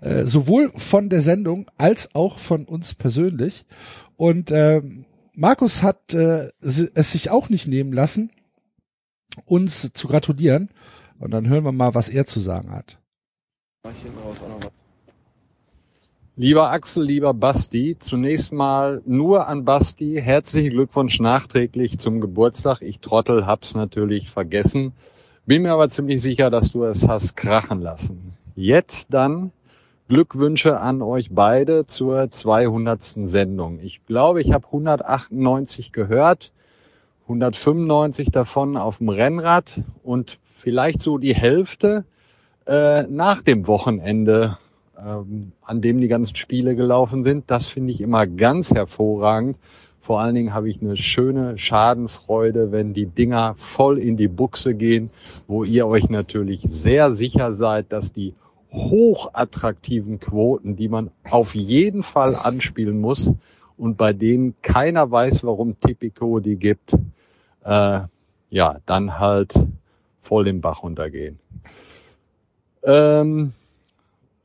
äh, 0.00 0.24
sowohl 0.24 0.70
von 0.74 1.08
der 1.08 1.22
Sendung 1.22 1.70
als 1.78 2.14
auch 2.14 2.38
von 2.38 2.64
uns 2.64 2.94
persönlich. 2.94 3.64
Und 4.16 4.50
ähm, 4.50 5.04
Markus 5.34 5.82
hat 5.82 6.14
äh, 6.14 6.48
es 6.60 7.12
sich 7.12 7.30
auch 7.30 7.48
nicht 7.48 7.68
nehmen 7.68 7.92
lassen, 7.92 8.30
uns 9.44 9.92
zu 9.92 10.08
gratulieren. 10.08 10.70
Und 11.18 11.30
dann 11.30 11.48
hören 11.48 11.64
wir 11.64 11.72
mal, 11.72 11.94
was 11.94 12.08
er 12.08 12.26
zu 12.26 12.40
sagen 12.40 12.72
hat. 12.72 12.98
Lieber 16.38 16.70
Axel, 16.70 17.02
lieber 17.02 17.32
Basti, 17.32 17.96
zunächst 17.98 18.52
mal 18.52 19.00
nur 19.06 19.48
an 19.48 19.64
Basti. 19.64 20.20
Herzlichen 20.20 20.70
Glückwunsch 20.70 21.18
nachträglich 21.18 21.98
zum 21.98 22.20
Geburtstag. 22.20 22.82
Ich 22.82 23.00
Trottel 23.00 23.46
hab's 23.46 23.74
natürlich 23.74 24.28
vergessen. 24.28 24.92
Bin 25.46 25.62
mir 25.62 25.72
aber 25.72 25.88
ziemlich 25.88 26.20
sicher, 26.20 26.50
dass 26.50 26.72
du 26.72 26.84
es 26.84 27.08
hast 27.08 27.36
krachen 27.36 27.80
lassen. 27.80 28.34
Jetzt 28.54 29.14
dann 29.14 29.52
Glückwünsche 30.08 30.78
an 30.78 31.02
euch 31.02 31.30
beide 31.32 31.88
zur 31.88 32.30
200. 32.30 33.02
Sendung. 33.02 33.80
Ich 33.80 34.06
glaube, 34.06 34.40
ich 34.40 34.52
habe 34.52 34.66
198 34.66 35.90
gehört, 35.90 36.52
195 37.24 38.30
davon 38.30 38.76
auf 38.76 38.98
dem 38.98 39.08
Rennrad 39.08 39.82
und 40.04 40.38
vielleicht 40.54 41.02
so 41.02 41.18
die 41.18 41.34
Hälfte 41.34 42.04
äh, 42.68 43.02
nach 43.02 43.42
dem 43.42 43.66
Wochenende, 43.66 44.58
ähm, 44.96 45.50
an 45.62 45.80
dem 45.80 46.00
die 46.00 46.08
ganzen 46.08 46.36
Spiele 46.36 46.76
gelaufen 46.76 47.24
sind. 47.24 47.50
Das 47.50 47.66
finde 47.66 47.92
ich 47.92 48.00
immer 48.00 48.28
ganz 48.28 48.70
hervorragend. 48.72 49.56
Vor 50.00 50.20
allen 50.20 50.36
Dingen 50.36 50.54
habe 50.54 50.70
ich 50.70 50.80
eine 50.80 50.96
schöne 50.96 51.58
Schadenfreude, 51.58 52.70
wenn 52.70 52.94
die 52.94 53.06
Dinger 53.06 53.54
voll 53.56 53.98
in 53.98 54.16
die 54.16 54.28
Buchse 54.28 54.76
gehen, 54.76 55.10
wo 55.48 55.64
ihr 55.64 55.88
euch 55.88 56.08
natürlich 56.10 56.60
sehr 56.62 57.12
sicher 57.12 57.54
seid, 57.54 57.90
dass 57.90 58.12
die 58.12 58.34
hochattraktiven 58.72 60.20
Quoten, 60.20 60.76
die 60.76 60.88
man 60.88 61.10
auf 61.30 61.54
jeden 61.54 62.02
Fall 62.02 62.34
anspielen 62.34 63.00
muss 63.00 63.32
und 63.76 63.96
bei 63.96 64.12
denen 64.12 64.54
keiner 64.62 65.10
weiß, 65.10 65.44
warum 65.44 65.78
Tipico 65.80 66.40
die 66.40 66.56
gibt, 66.56 66.94
äh, 67.64 68.00
ja, 68.50 68.78
dann 68.86 69.18
halt 69.18 69.54
voll 70.20 70.44
den 70.44 70.60
Bach 70.60 70.82
runtergehen. 70.82 71.38
Ähm, 72.82 73.52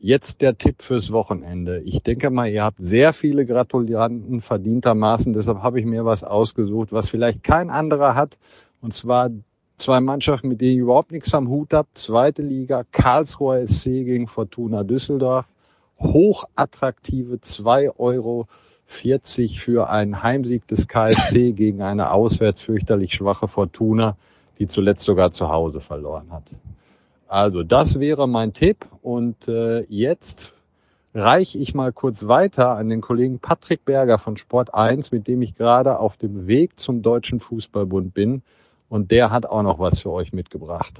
Jetzt 0.03 0.41
der 0.41 0.57
Tipp 0.57 0.81
fürs 0.81 1.11
Wochenende. 1.11 1.79
Ich 1.81 2.01
denke 2.01 2.31
mal, 2.31 2.47
ihr 2.47 2.63
habt 2.63 2.79
sehr 2.79 3.13
viele 3.13 3.45
Gratulanten 3.45 4.41
verdientermaßen. 4.41 5.31
Deshalb 5.33 5.61
habe 5.61 5.79
ich 5.79 5.85
mir 5.85 6.05
was 6.05 6.23
ausgesucht, 6.23 6.91
was 6.91 7.07
vielleicht 7.07 7.43
kein 7.43 7.69
anderer 7.69 8.15
hat. 8.15 8.39
Und 8.81 8.95
zwar 8.95 9.29
zwei 9.81 9.99
Mannschaften, 9.99 10.47
mit 10.47 10.61
denen 10.61 10.73
ich 10.73 10.77
überhaupt 10.77 11.11
nichts 11.11 11.33
am 11.33 11.49
Hut 11.49 11.73
habe. 11.73 11.87
Zweite 11.93 12.41
Liga, 12.41 12.83
Karlsruher 12.91 13.65
SC 13.65 13.85
gegen 14.05 14.27
Fortuna 14.27 14.83
Düsseldorf. 14.83 15.45
Hochattraktive 15.99 17.35
2,40 17.35 17.97
Euro 17.97 18.47
für 18.87 19.89
einen 19.89 20.23
Heimsieg 20.23 20.67
des 20.67 20.87
KSC 20.87 21.51
gegen 21.55 21.81
eine 21.81 22.11
auswärts 22.11 22.61
fürchterlich 22.61 23.13
schwache 23.13 23.47
Fortuna, 23.47 24.17
die 24.59 24.67
zuletzt 24.67 25.03
sogar 25.03 25.31
zu 25.31 25.49
Hause 25.49 25.81
verloren 25.81 26.31
hat. 26.31 26.43
Also 27.27 27.63
das 27.63 27.99
wäre 27.99 28.27
mein 28.27 28.53
Tipp 28.53 28.85
und 29.01 29.47
äh, 29.47 29.81
jetzt 29.89 30.53
reiche 31.13 31.57
ich 31.57 31.73
mal 31.73 31.91
kurz 31.91 32.27
weiter 32.27 32.71
an 32.71 32.89
den 32.89 33.01
Kollegen 33.01 33.39
Patrick 33.39 33.85
Berger 33.85 34.17
von 34.17 34.37
Sport 34.37 34.73
1, 34.73 35.11
mit 35.11 35.27
dem 35.27 35.41
ich 35.41 35.55
gerade 35.55 35.99
auf 35.99 36.17
dem 36.17 36.47
Weg 36.47 36.79
zum 36.79 37.01
Deutschen 37.01 37.39
Fußballbund 37.39 38.13
bin 38.13 38.41
und 38.91 39.09
der 39.09 39.31
hat 39.31 39.45
auch 39.45 39.63
noch 39.63 39.79
was 39.79 40.01
für 40.01 40.11
euch 40.11 40.33
mitgebracht. 40.33 40.93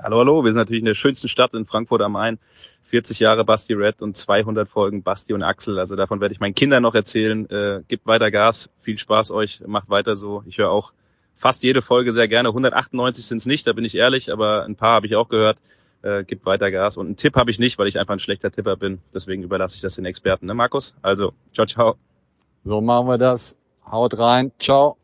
Hallo, 0.00 0.18
hallo, 0.18 0.44
wir 0.44 0.52
sind 0.52 0.60
natürlich 0.60 0.78
in 0.78 0.86
der 0.86 0.94
schönsten 0.94 1.26
Stadt 1.26 1.52
in 1.54 1.66
Frankfurt 1.66 2.00
am 2.00 2.12
Main. 2.12 2.38
40 2.84 3.18
Jahre 3.18 3.44
Basti 3.44 3.72
Red 3.72 4.00
und 4.00 4.16
200 4.16 4.68
Folgen 4.68 5.02
Basti 5.02 5.32
und 5.32 5.42
Axel. 5.42 5.80
Also 5.80 5.96
davon 5.96 6.20
werde 6.20 6.34
ich 6.34 6.40
meinen 6.40 6.54
Kindern 6.54 6.84
noch 6.84 6.94
erzählen. 6.94 7.50
Äh, 7.50 7.82
gebt 7.88 8.06
weiter 8.06 8.30
Gas, 8.30 8.70
viel 8.82 8.96
Spaß 8.96 9.32
euch, 9.32 9.60
macht 9.66 9.90
weiter 9.90 10.14
so. 10.14 10.44
Ich 10.46 10.58
höre 10.58 10.70
auch 10.70 10.92
fast 11.34 11.64
jede 11.64 11.82
Folge 11.82 12.12
sehr 12.12 12.28
gerne. 12.28 12.50
198 12.50 13.26
sind 13.26 13.38
es 13.38 13.46
nicht, 13.46 13.66
da 13.66 13.72
bin 13.72 13.84
ich 13.84 13.96
ehrlich, 13.96 14.30
aber 14.30 14.64
ein 14.64 14.76
paar 14.76 14.94
habe 14.94 15.06
ich 15.06 15.16
auch 15.16 15.28
gehört. 15.28 15.58
Äh, 16.02 16.22
gibt 16.22 16.46
weiter 16.46 16.70
Gas. 16.70 16.96
Und 16.96 17.06
einen 17.06 17.16
Tipp 17.16 17.34
habe 17.34 17.50
ich 17.50 17.58
nicht, 17.58 17.76
weil 17.76 17.88
ich 17.88 17.98
einfach 17.98 18.14
ein 18.14 18.20
schlechter 18.20 18.52
Tipper 18.52 18.76
bin. 18.76 19.00
Deswegen 19.12 19.42
überlasse 19.42 19.74
ich 19.74 19.80
das 19.80 19.96
den 19.96 20.04
Experten, 20.04 20.46
ne 20.46 20.54
Markus? 20.54 20.94
Also, 21.02 21.32
ciao, 21.54 21.66
ciao. 21.66 21.96
So 22.64 22.80
machen 22.80 23.08
wir 23.08 23.18
das. 23.18 23.56
Haut 23.90 24.16
rein. 24.16 24.52
Ciao. 24.60 24.96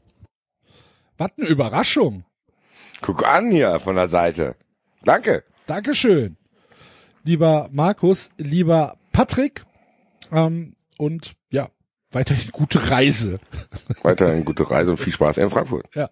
Was 1.17 1.33
eine 1.37 1.49
Überraschung. 1.49 2.25
Guck 3.01 3.27
an 3.27 3.51
hier 3.51 3.79
von 3.81 3.97
der 3.97 4.09
Seite. 4.09 4.57
Danke. 5.03 5.45
Dankeschön. 5.67 6.37
Lieber 7.25 7.69
Markus, 7.73 8.31
lieber 8.39 8.97
Patrick. 9.13 9.65
Ähm, 10.33 10.75
und 10.99 11.35
ja, 11.51 11.69
weiterhin 12.11 12.51
gute 12.53 12.91
Reise. 12.91 13.39
Weiterhin 14.03 14.45
gute 14.45 14.69
Reise 14.71 14.91
und 14.91 14.97
viel 14.99 15.13
Spaß 15.13 15.39
in 15.39 15.51
Frankfurt. 15.51 15.87
Ja. 15.95 16.11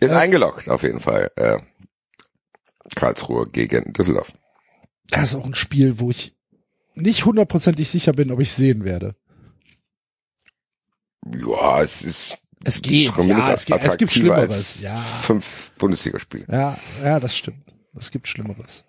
Ist 0.00 0.10
Äh, 0.10 0.14
eingeloggt, 0.14 0.68
auf 0.68 0.82
jeden 0.82 1.00
Fall. 1.00 1.30
Äh, 1.36 1.58
Karlsruhe 2.96 3.46
gegen 3.48 3.92
Düsseldorf. 3.92 4.32
Das 5.08 5.30
ist 5.30 5.34
auch 5.36 5.44
ein 5.44 5.54
Spiel, 5.54 5.98
wo 6.00 6.10
ich 6.10 6.34
nicht 6.94 7.24
hundertprozentig 7.24 7.88
sicher 7.88 8.12
bin, 8.12 8.30
ob 8.30 8.40
ich 8.40 8.52
sehen 8.52 8.84
werde. 8.84 9.14
Ja, 11.26 11.80
es 11.82 12.02
ist 12.02 12.41
Es 12.64 12.80
geht, 12.82 13.12
ja, 13.26 13.52
es, 13.52 13.64
geht, 13.66 13.82
es 13.82 13.96
gibt 13.98 14.10
Schlimmeres. 14.12 14.80
Ja, 14.82 14.96
Fünf 14.98 15.72
Bundesligaspiele. 15.78 16.46
ja, 16.50 16.78
ja, 17.02 17.20
das 17.20 17.36
stimmt. 17.36 17.64
Es 17.94 18.10
gibt 18.10 18.28
Schlimmeres. 18.28 18.84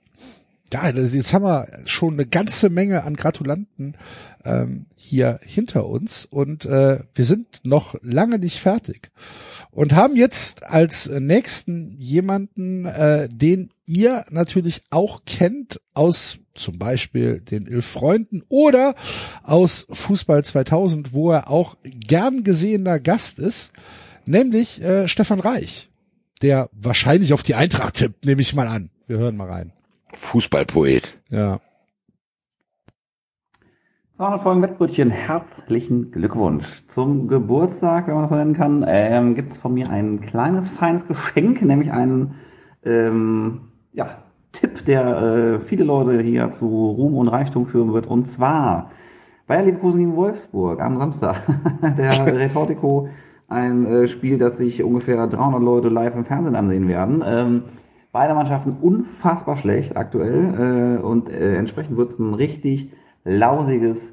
Ja, 0.71 0.91
das- 0.91 1.13
jetzt 1.13 1.34
haben 1.34 1.45
wir 1.45 1.67
schon 1.86 2.13
eine 2.15 2.26
ganze 2.26 2.69
Menge 2.69 3.03
an 3.03 3.15
Gratulanten 3.15 3.95
ähm, 4.43 4.88
hier 4.95 5.39
hinter 5.43 5.86
uns 5.86 6.26
und 6.26 6.65
äh, 6.65 6.99
wir 7.13 7.26
sind 7.26 7.61
noch 7.63 7.95
lange 8.01 8.39
nicht 8.39 8.59
fertig 8.59 9.11
und 9.71 9.93
haben 9.93 10.15
jetzt 10.15 10.63
als 10.63 11.07
nächsten 11.09 11.95
jemanden, 11.97 12.86
äh, 12.86 13.30
den 13.30 13.69
ihr 13.86 14.26
natürlich 14.32 14.82
auch 14.89 15.26
kennt 15.26 15.80
aus 15.93 16.38
zum 16.54 16.78
Beispiel 16.78 17.39
den 17.39 17.68
Elf 17.68 17.86
Freunden 17.86 18.43
oder 18.49 18.95
aus 19.43 19.88
Fußball 19.91 20.43
2000, 20.43 21.14
wo 21.14 21.32
er 21.32 21.49
auch 21.49 21.76
gern 21.84 22.43
gesehener 22.43 22.99
Gast 22.99 23.39
ist, 23.39 23.74
nämlich 24.26 24.82
äh, 24.84 25.08
Stefan 25.08 25.39
Reich, 25.39 25.89
der 26.41 26.70
wahrscheinlich 26.72 27.34
auf 27.34 27.43
die 27.43 27.56
Eintracht 27.56 27.95
tippt, 27.95 28.26
nehme 28.26 28.41
ich 28.41 28.56
mal 28.56 28.68
an. 28.68 28.91
Wir 29.08 29.18
hören 29.18 29.38
mal 29.38 29.49
rein. 29.49 29.74
Fußballpoet. 30.14 31.16
Ja. 31.30 31.60
200 34.18 34.43
Folgen 34.43 34.62
Wettbrötchen, 34.62 35.10
herzlichen 35.10 36.12
Glückwunsch. 36.12 36.66
Zum 36.93 37.28
Geburtstag, 37.28 38.08
wenn 38.08 38.14
man 38.14 38.24
das 38.24 38.30
so 38.30 38.36
nennen 38.36 38.54
kann, 38.54 38.86
ähm, 38.88 39.34
gibt 39.34 39.51
es 39.51 39.58
von 39.58 39.74
mir 39.74 39.89
ein 39.89 40.22
kleines, 40.22 40.70
feines 40.78 41.08
Geschenk, 41.08 41.64
nämlich 41.64 41.91
einen 41.91 42.36
ähm, 42.86 43.72
ja, 43.91 44.22
Tipp, 44.54 44.86
der 44.86 45.06
äh, 45.06 45.60
viele 45.60 45.84
Leute 45.84 46.22
hier 46.22 46.51
zu 46.54 46.66
Ruhm 46.66 47.16
und 47.16 47.28
Reichtum 47.28 47.66
führen 47.68 47.93
wird. 47.93 48.08
Und 48.08 48.30
zwar 48.30 48.91
Bayer 49.47 49.64
Leverkusen 49.64 49.99
gegen 49.99 50.16
Wolfsburg 50.16 50.80
am 50.80 50.97
Samstag. 50.97 51.41
der 51.97 52.12
Retortico, 52.34 53.10
ein 53.49 53.86
äh, 53.86 54.08
Spiel, 54.08 54.38
das 54.38 54.58
sich 54.58 54.84
ungefähr 54.84 55.28
300 55.28 55.62
Leute 55.62 55.89
live 55.89 56.16
im 56.16 56.26
Fernsehen 56.26 56.56
ansehen 56.56 56.88
werden. 56.88 57.24
Ähm, 57.26 57.64
beide 58.12 58.34
Mannschaften 58.36 58.78
unfassbar 58.82 59.58
schlecht 59.58 59.97
aktuell 59.97 60.99
äh, 60.99 61.04
und 61.04 61.30
äh, 61.30 61.56
entsprechend 61.56 61.97
wird 61.97 62.12
es 62.12 62.20
ein 62.20 62.34
richtig 62.34 62.91
lausiges 63.26 64.12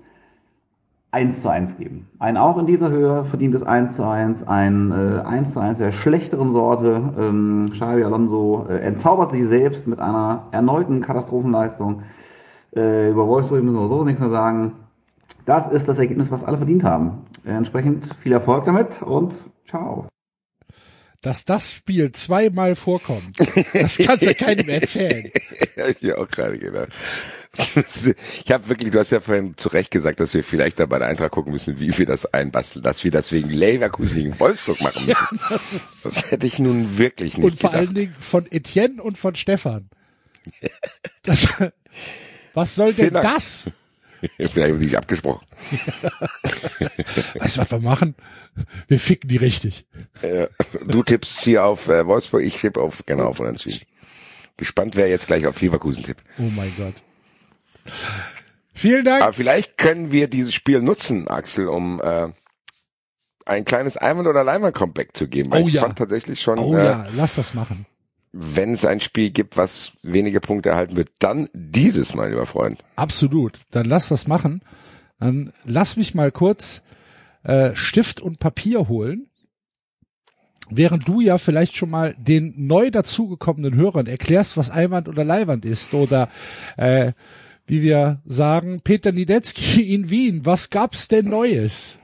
1 1.12 1.42
zu 1.42 1.48
1 1.48 1.76
geben. 1.76 2.08
Ein 2.18 2.36
auch 2.36 2.56
in 2.58 2.66
dieser 2.66 2.90
Höhe 2.90 3.24
verdientes 3.24 3.62
1 3.62 3.96
zu 3.96 4.04
1, 4.04 4.46
ein 4.46 4.92
äh, 4.92 5.20
1 5.26 5.52
zu 5.52 5.60
1 5.60 5.78
der 5.78 5.92
schlechteren 5.92 6.52
Sorte. 6.52 7.14
Ähm, 7.18 7.70
Xabi 7.72 8.04
Alonso 8.04 8.66
äh, 8.68 8.78
entzaubert 8.78 9.32
sich 9.32 9.48
selbst 9.48 9.86
mit 9.86 9.98
einer 9.98 10.46
erneuten 10.52 11.00
Katastrophenleistung. 11.00 12.02
Äh, 12.76 13.10
über 13.10 13.26
Wolfsburg 13.26 13.62
müssen 13.62 13.78
wir 13.78 13.88
so 13.88 14.04
nichts 14.04 14.20
mehr 14.20 14.30
sagen. 14.30 14.72
Das 15.46 15.70
ist 15.72 15.88
das 15.88 15.98
Ergebnis, 15.98 16.30
was 16.30 16.44
alle 16.44 16.58
verdient 16.58 16.84
haben. 16.84 17.24
Äh, 17.44 17.50
entsprechend 17.50 18.14
viel 18.22 18.32
Erfolg 18.32 18.64
damit 18.64 19.02
und 19.02 19.34
ciao. 19.68 20.06
Dass 21.22 21.44
das 21.44 21.72
Spiel 21.72 22.12
zweimal 22.12 22.76
vorkommt, 22.76 23.38
das 23.74 23.98
kannst 23.98 24.26
du 24.26 24.34
keinem 24.34 24.68
erzählen. 24.68 25.30
ja, 25.80 25.88
ich 25.88 26.00
mir 26.02 26.18
auch 26.18 26.28
gerade 26.28 26.58
gedacht. 26.58 26.88
Ich 27.52 28.52
habe 28.52 28.68
wirklich, 28.68 28.92
du 28.92 29.00
hast 29.00 29.10
ja 29.10 29.18
vorhin 29.18 29.56
zu 29.56 29.70
Recht 29.70 29.90
gesagt, 29.90 30.20
dass 30.20 30.32
wir 30.34 30.44
vielleicht 30.44 30.78
da 30.78 30.86
bei 30.86 31.00
der 31.00 31.08
Eintracht 31.08 31.32
gucken 31.32 31.52
müssen, 31.52 31.80
wie 31.80 31.98
wir 31.98 32.06
das 32.06 32.32
einbasteln, 32.32 32.84
dass 32.84 33.02
wir 33.02 33.10
das 33.10 33.32
wegen 33.32 33.50
Leverkusen 33.50 34.18
gegen 34.22 34.38
Wolfsburg 34.38 34.80
machen 34.80 35.04
müssen. 35.04 35.40
Das 36.04 36.30
hätte 36.30 36.46
ich 36.46 36.60
nun 36.60 36.96
wirklich 36.98 37.36
nicht 37.36 37.44
Und 37.44 37.58
vor 37.58 37.70
gedacht. 37.70 37.86
allen 37.88 37.94
Dingen 37.96 38.14
von 38.20 38.46
Etienne 38.52 39.02
und 39.02 39.18
von 39.18 39.34
Stefan. 39.34 39.90
Das, 41.24 41.48
was 42.54 42.74
soll 42.76 42.92
denn 42.94 43.14
Dank. 43.14 43.24
das? 43.26 43.70
Vielleicht 44.38 44.56
haben 44.70 44.78
die 44.78 44.86
sich 44.86 44.96
abgesprochen. 44.96 45.44
Weißt 47.34 47.56
du, 47.56 47.60
was 47.62 47.70
wir 47.72 47.80
machen? 47.80 48.14
Wir 48.86 49.00
ficken 49.00 49.28
die 49.28 49.38
richtig. 49.38 49.86
Du 50.86 51.02
tippst 51.02 51.40
hier 51.40 51.64
auf 51.64 51.88
äh, 51.88 52.06
Wolfsburg, 52.06 52.42
ich 52.44 52.56
tippe 52.60 52.80
auf 52.80 53.02
genau 53.06 53.24
auf 53.24 53.40
Unentschieden. 53.40 53.80
Gespannt, 54.60 54.94
wer 54.94 55.08
jetzt 55.08 55.26
gleich 55.26 55.46
auf 55.48 55.60
Leverkusen 55.60 56.04
tippt. 56.04 56.22
Oh 56.38 56.42
mein 56.54 56.72
Gott. 56.76 56.94
Vielen 58.74 59.04
Dank. 59.04 59.22
Aber 59.22 59.32
vielleicht 59.32 59.76
können 59.78 60.12
wir 60.12 60.28
dieses 60.28 60.54
Spiel 60.54 60.80
nutzen, 60.82 61.26
Axel, 61.28 61.66
um 61.68 62.00
äh, 62.02 62.28
ein 63.46 63.64
kleines 63.64 63.96
Einwand- 63.96 64.28
oder 64.28 64.44
Leinwand-Comeback 64.44 65.16
zu 65.16 65.26
geben. 65.28 65.50
Weil 65.50 65.62
Oh 65.64 65.68
ich 65.68 65.74
ja. 65.74 65.82
fand 65.82 65.98
tatsächlich 65.98 66.40
schon, 66.40 66.58
Oh 66.58 66.76
äh, 66.76 66.84
ja, 66.84 67.06
lass 67.16 67.34
das 67.34 67.54
machen. 67.54 67.86
wenn 68.32 68.74
es 68.74 68.84
ein 68.84 69.00
Spiel 69.00 69.30
gibt, 69.30 69.56
was 69.56 69.92
wenige 70.02 70.40
Punkte 70.40 70.68
erhalten 70.68 70.94
wird, 70.96 71.08
dann 71.18 71.48
dieses, 71.52 72.14
mein 72.14 72.30
lieber 72.30 72.46
Freund. 72.46 72.82
Absolut. 72.96 73.58
Dann 73.70 73.86
lass 73.86 74.08
das 74.08 74.26
machen. 74.26 74.62
Dann 75.18 75.52
lass 75.64 75.96
mich 75.96 76.14
mal 76.14 76.30
kurz 76.30 76.82
äh, 77.44 77.74
Stift 77.74 78.20
und 78.20 78.38
Papier 78.38 78.88
holen. 78.88 79.29
Während 80.70 81.06
du 81.06 81.20
ja 81.20 81.38
vielleicht 81.38 81.76
schon 81.76 81.90
mal 81.90 82.14
den 82.18 82.54
neu 82.56 82.90
dazugekommenen 82.90 83.74
Hörern 83.74 84.06
erklärst, 84.06 84.56
was 84.56 84.70
Einwand 84.70 85.08
oder 85.08 85.24
Leihwand 85.24 85.64
ist 85.64 85.94
oder 85.94 86.28
äh, 86.76 87.12
wie 87.66 87.82
wir 87.82 88.20
sagen, 88.24 88.80
Peter 88.82 89.12
Niedetzky 89.12 89.82
in 89.94 90.10
Wien, 90.10 90.44
was 90.44 90.70
gab's 90.70 91.08
denn 91.08 91.28
Neues? 91.28 91.98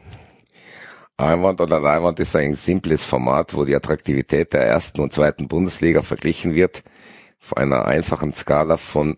Einwand 1.18 1.60
oder 1.62 1.80
Leinwand 1.80 2.20
ist 2.20 2.36
ein 2.36 2.56
simples 2.56 3.02
Format, 3.02 3.54
wo 3.54 3.64
die 3.64 3.74
Attraktivität 3.74 4.52
der 4.52 4.66
ersten 4.66 5.00
und 5.00 5.14
zweiten 5.14 5.48
Bundesliga 5.48 6.02
verglichen 6.02 6.54
wird 6.54 6.82
auf 7.40 7.56
einer 7.56 7.86
einfachen 7.86 8.32
Skala 8.32 8.76
von 8.76 9.16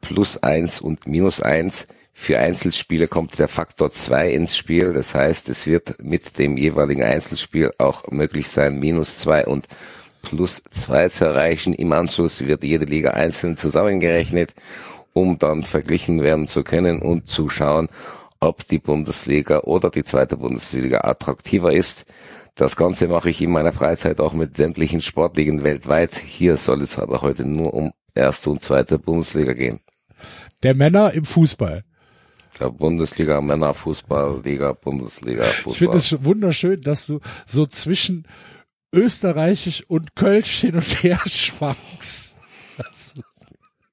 plus 0.00 0.42
eins 0.42 0.80
und 0.80 1.06
minus 1.06 1.40
eins. 1.40 1.86
Für 2.20 2.40
Einzelspiele 2.40 3.08
kommt 3.08 3.38
der 3.38 3.48
Faktor 3.48 3.90
zwei 3.90 4.28
ins 4.28 4.54
Spiel. 4.54 4.92
Das 4.92 5.14
heißt, 5.14 5.48
es 5.48 5.66
wird 5.66 6.02
mit 6.02 6.38
dem 6.38 6.58
jeweiligen 6.58 7.02
Einzelspiel 7.02 7.72
auch 7.78 8.10
möglich 8.10 8.48
sein, 8.48 8.80
minus 8.80 9.18
zwei 9.18 9.46
und 9.46 9.66
plus 10.20 10.62
zwei 10.70 11.08
zu 11.08 11.24
erreichen. 11.24 11.72
Im 11.72 11.90
Anschluss 11.92 12.44
wird 12.44 12.64
jede 12.64 12.84
Liga 12.84 13.12
einzeln 13.12 13.56
zusammengerechnet, 13.56 14.52
um 15.14 15.38
dann 15.38 15.64
verglichen 15.64 16.20
werden 16.20 16.46
zu 16.46 16.64
können 16.64 17.00
und 17.00 17.28
zu 17.28 17.48
schauen, 17.48 17.88
ob 18.40 18.66
die 18.66 18.80
Bundesliga 18.80 19.60
oder 19.60 19.88
die 19.88 20.04
zweite 20.04 20.36
Bundesliga 20.36 21.02
attraktiver 21.04 21.72
ist. 21.72 22.04
Das 22.56 22.76
Ganze 22.76 23.08
mache 23.08 23.30
ich 23.30 23.40
in 23.40 23.52
meiner 23.52 23.72
Freizeit 23.72 24.20
auch 24.20 24.34
mit 24.34 24.56
sämtlichen 24.56 25.00
Sportligen 25.00 25.62
weltweit. 25.62 26.16
Hier 26.16 26.58
soll 26.58 26.82
es 26.82 26.98
aber 26.98 27.22
heute 27.22 27.46
nur 27.46 27.72
um 27.72 27.92
erste 28.14 28.50
und 28.50 28.62
zweite 28.62 28.98
Bundesliga 28.98 29.54
gehen. 29.54 29.80
Der 30.64 30.74
Männer 30.74 31.12
im 31.14 31.24
Fußball. 31.24 31.84
Der 32.60 32.70
Bundesliga, 32.70 33.40
Männer, 33.40 33.72
Fußball, 33.72 34.40
Liga, 34.44 34.72
Bundesliga, 34.72 35.44
Fußball. 35.44 35.72
Ich 35.72 35.78
finde 35.78 35.96
es 35.98 36.24
wunderschön, 36.24 36.80
dass 36.80 37.06
du 37.06 37.20
so 37.46 37.66
zwischen 37.66 38.26
Österreichisch 38.92 39.84
und 39.88 40.16
Kölsch 40.16 40.60
hin 40.60 40.74
und 40.74 41.02
her 41.02 41.20
schwankst. 41.26 42.36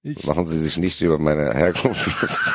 Ich 0.03 0.25
Machen 0.25 0.45
Sie 0.45 0.59
sich 0.59 0.77
nicht 0.77 1.01
über 1.01 1.17
meine 1.17 1.53
Herkunft 1.53 2.05
lustig. 2.05 2.39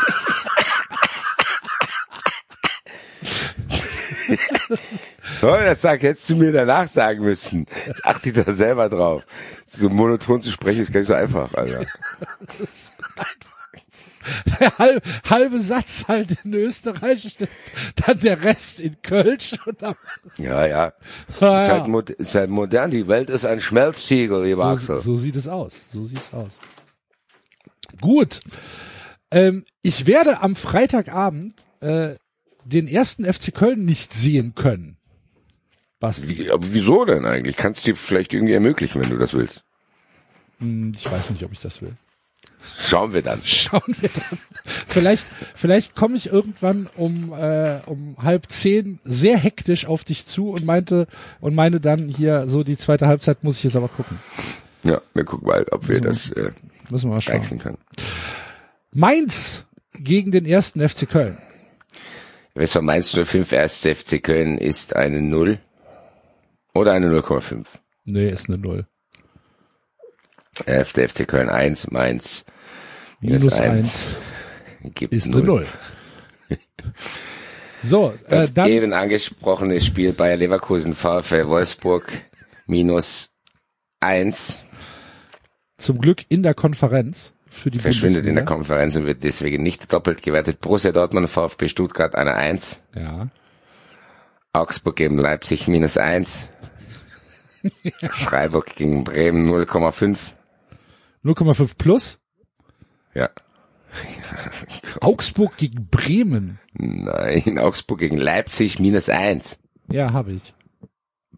Oh, 5.42 5.46
das 5.46 5.80
sag, 5.80 6.02
hättest 6.02 6.28
du 6.30 6.36
mir 6.36 6.52
danach 6.52 6.88
sagen 6.88 7.24
müssen. 7.24 7.66
Jetzt 7.86 8.04
achte 8.04 8.28
ich 8.28 8.34
da 8.34 8.52
selber 8.52 8.88
drauf. 8.88 9.22
So 9.66 9.88
monoton 9.88 10.42
zu 10.42 10.50
sprechen 10.50 10.82
ist 10.82 10.92
gar 10.92 11.00
nicht 11.00 11.08
so 11.08 11.14
einfach, 11.14 11.54
Alter. 11.54 11.86
der 14.60 14.78
halbe, 14.78 15.00
halbe 15.28 15.60
Satz 15.60 16.04
halt 16.08 16.36
in 16.44 16.54
Österreichisch, 16.54 17.34
dann 18.06 18.20
der 18.20 18.42
Rest 18.42 18.80
in 18.80 19.00
Kölsch 19.02 19.54
und 19.66 19.80
dann 19.82 19.94
Ja, 20.36 20.66
ja. 20.66 20.92
Ah, 21.40 21.62
ist, 21.62 21.88
halt 21.88 22.10
ist 22.10 22.34
halt 22.34 22.50
modern. 22.50 22.90
Die 22.90 23.08
Welt 23.08 23.30
ist 23.30 23.44
ein 23.44 23.60
Schmelztiegel, 23.60 24.44
lieber 24.44 24.76
so, 24.76 24.92
Axel. 24.92 24.98
so 24.98 25.16
sieht 25.16 25.36
es 25.36 25.48
aus. 25.48 25.90
So 25.92 26.04
sieht's 26.04 26.32
aus. 26.34 26.58
Gut. 28.00 28.40
Ähm, 29.30 29.64
ich 29.82 30.06
werde 30.06 30.42
am 30.42 30.56
Freitagabend 30.56 31.54
äh, 31.80 32.14
den 32.64 32.88
ersten 32.88 33.24
FC 33.24 33.54
Köln 33.54 33.84
nicht 33.84 34.12
sehen 34.12 34.54
können. 34.54 34.96
Basti. 35.98 36.28
Wie, 36.28 36.50
aber 36.50 36.66
wieso 36.72 37.04
denn 37.04 37.26
eigentlich? 37.26 37.56
Kannst 37.56 37.86
du 37.86 37.90
dir 37.92 37.96
vielleicht 37.96 38.32
irgendwie 38.32 38.54
ermöglichen, 38.54 39.02
wenn 39.02 39.10
du 39.10 39.18
das 39.18 39.34
willst. 39.34 39.62
Hm, 40.58 40.92
Ich 40.96 41.10
weiß 41.10 41.30
nicht, 41.30 41.42
ob 41.44 41.52
ich 41.52 41.60
das 41.60 41.82
will. 41.82 41.94
Schauen 42.78 43.12
wir 43.14 43.22
dann. 43.22 43.40
Schauen 43.44 43.82
wir 43.86 44.08
dann. 44.08 44.38
Vielleicht, 44.88 45.26
vielleicht 45.54 45.96
komme 45.96 46.16
ich 46.16 46.26
irgendwann 46.32 46.88
um 46.96 47.32
äh, 47.32 47.78
um 47.86 48.16
halb 48.18 48.50
zehn 48.50 48.98
sehr 49.04 49.36
hektisch 49.38 49.86
auf 49.86 50.04
dich 50.04 50.26
zu 50.26 50.50
und 50.50 50.64
meinte 50.64 51.06
und 51.40 51.54
meine 51.54 51.80
dann 51.80 52.08
hier 52.08 52.48
so 52.48 52.62
die 52.64 52.76
zweite 52.76 53.06
Halbzeit 53.06 53.42
muss 53.44 53.58
ich 53.58 53.64
jetzt 53.64 53.76
aber 53.76 53.88
gucken. 53.88 54.18
Ja, 54.82 55.00
wir 55.14 55.24
gucken 55.24 55.46
mal, 55.48 55.66
ob 55.70 55.88
wir 55.88 55.96
So. 55.96 56.02
das 56.04 56.30
äh, 56.32 56.52
Müssen 56.88 57.10
wir 57.10 57.14
mal 57.14 57.20
schauen. 57.20 57.58
können. 57.58 57.78
Mainz 58.92 59.64
gegen 59.94 60.30
den 60.32 60.46
ersten 60.46 60.86
FC 60.86 61.08
Köln. 61.08 61.38
Weshalb 62.54 62.84
Mainz 62.84 63.10
05 63.16 63.52
erst 63.52 63.86
FC 63.86 64.22
Köln 64.22 64.58
ist 64.58 64.96
eine 64.96 65.20
0 65.22 65.58
oder 66.74 66.92
eine 66.92 67.06
0,5. 67.08 67.64
Nee, 68.04 68.28
ist 68.28 68.48
eine 68.48 68.58
Null. 68.58 68.86
Erster 70.66 71.08
FC 71.08 71.26
Köln 71.26 71.48
1, 71.48 71.90
Mainz 71.90 72.44
Minus 73.20 73.58
eins 73.60 74.08
gibt 74.94 75.12
ist 75.14 75.26
eine 75.26 75.42
Null. 75.42 75.66
So, 77.82 78.12
äh, 78.26 78.30
Das 78.30 78.54
dann 78.54 78.68
eben 78.68 78.92
angesprochene 78.92 79.80
Spiel 79.80 80.12
Bayer 80.12 80.36
Leverkusen 80.36 80.94
VfL 80.94 81.48
Wolfsburg 81.48 82.12
minus 82.66 83.34
1 84.00 84.58
zum 85.78 85.98
Glück 85.98 86.24
in 86.28 86.42
der 86.42 86.54
Konferenz 86.54 87.34
für 87.48 87.70
die 87.70 87.78
verschwindet 87.78 88.26
in 88.26 88.34
der 88.34 88.42
Bundesliga. 88.42 88.54
Konferenz 88.54 88.96
und 88.96 89.06
wird 89.06 89.24
deswegen 89.24 89.62
nicht 89.62 89.92
doppelt 89.92 90.22
gewertet. 90.22 90.60
Borussia 90.60 90.92
Dortmund 90.92 91.28
VfB 91.28 91.68
Stuttgart 91.68 92.14
eine 92.14 92.34
1. 92.34 92.80
Ja. 92.94 93.28
Augsburg 94.52 94.96
gegen 94.96 95.18
Leipzig 95.18 95.66
minus 95.68 95.96
1. 95.96 96.48
Freiburg 98.10 98.74
gegen 98.76 99.04
Bremen 99.04 99.48
0,5. 99.50 100.16
0,5 101.24 101.76
plus. 101.76 102.20
Ja. 103.14 103.30
Augsburg 105.00 105.56
gegen 105.56 105.88
Bremen. 105.88 106.58
Nein, 106.74 107.58
Augsburg 107.58 107.98
gegen 108.00 108.16
Leipzig 108.16 108.78
minus 108.78 109.08
1. 109.08 109.58
Ja, 109.90 110.12
habe 110.12 110.32
ich. 110.32 110.54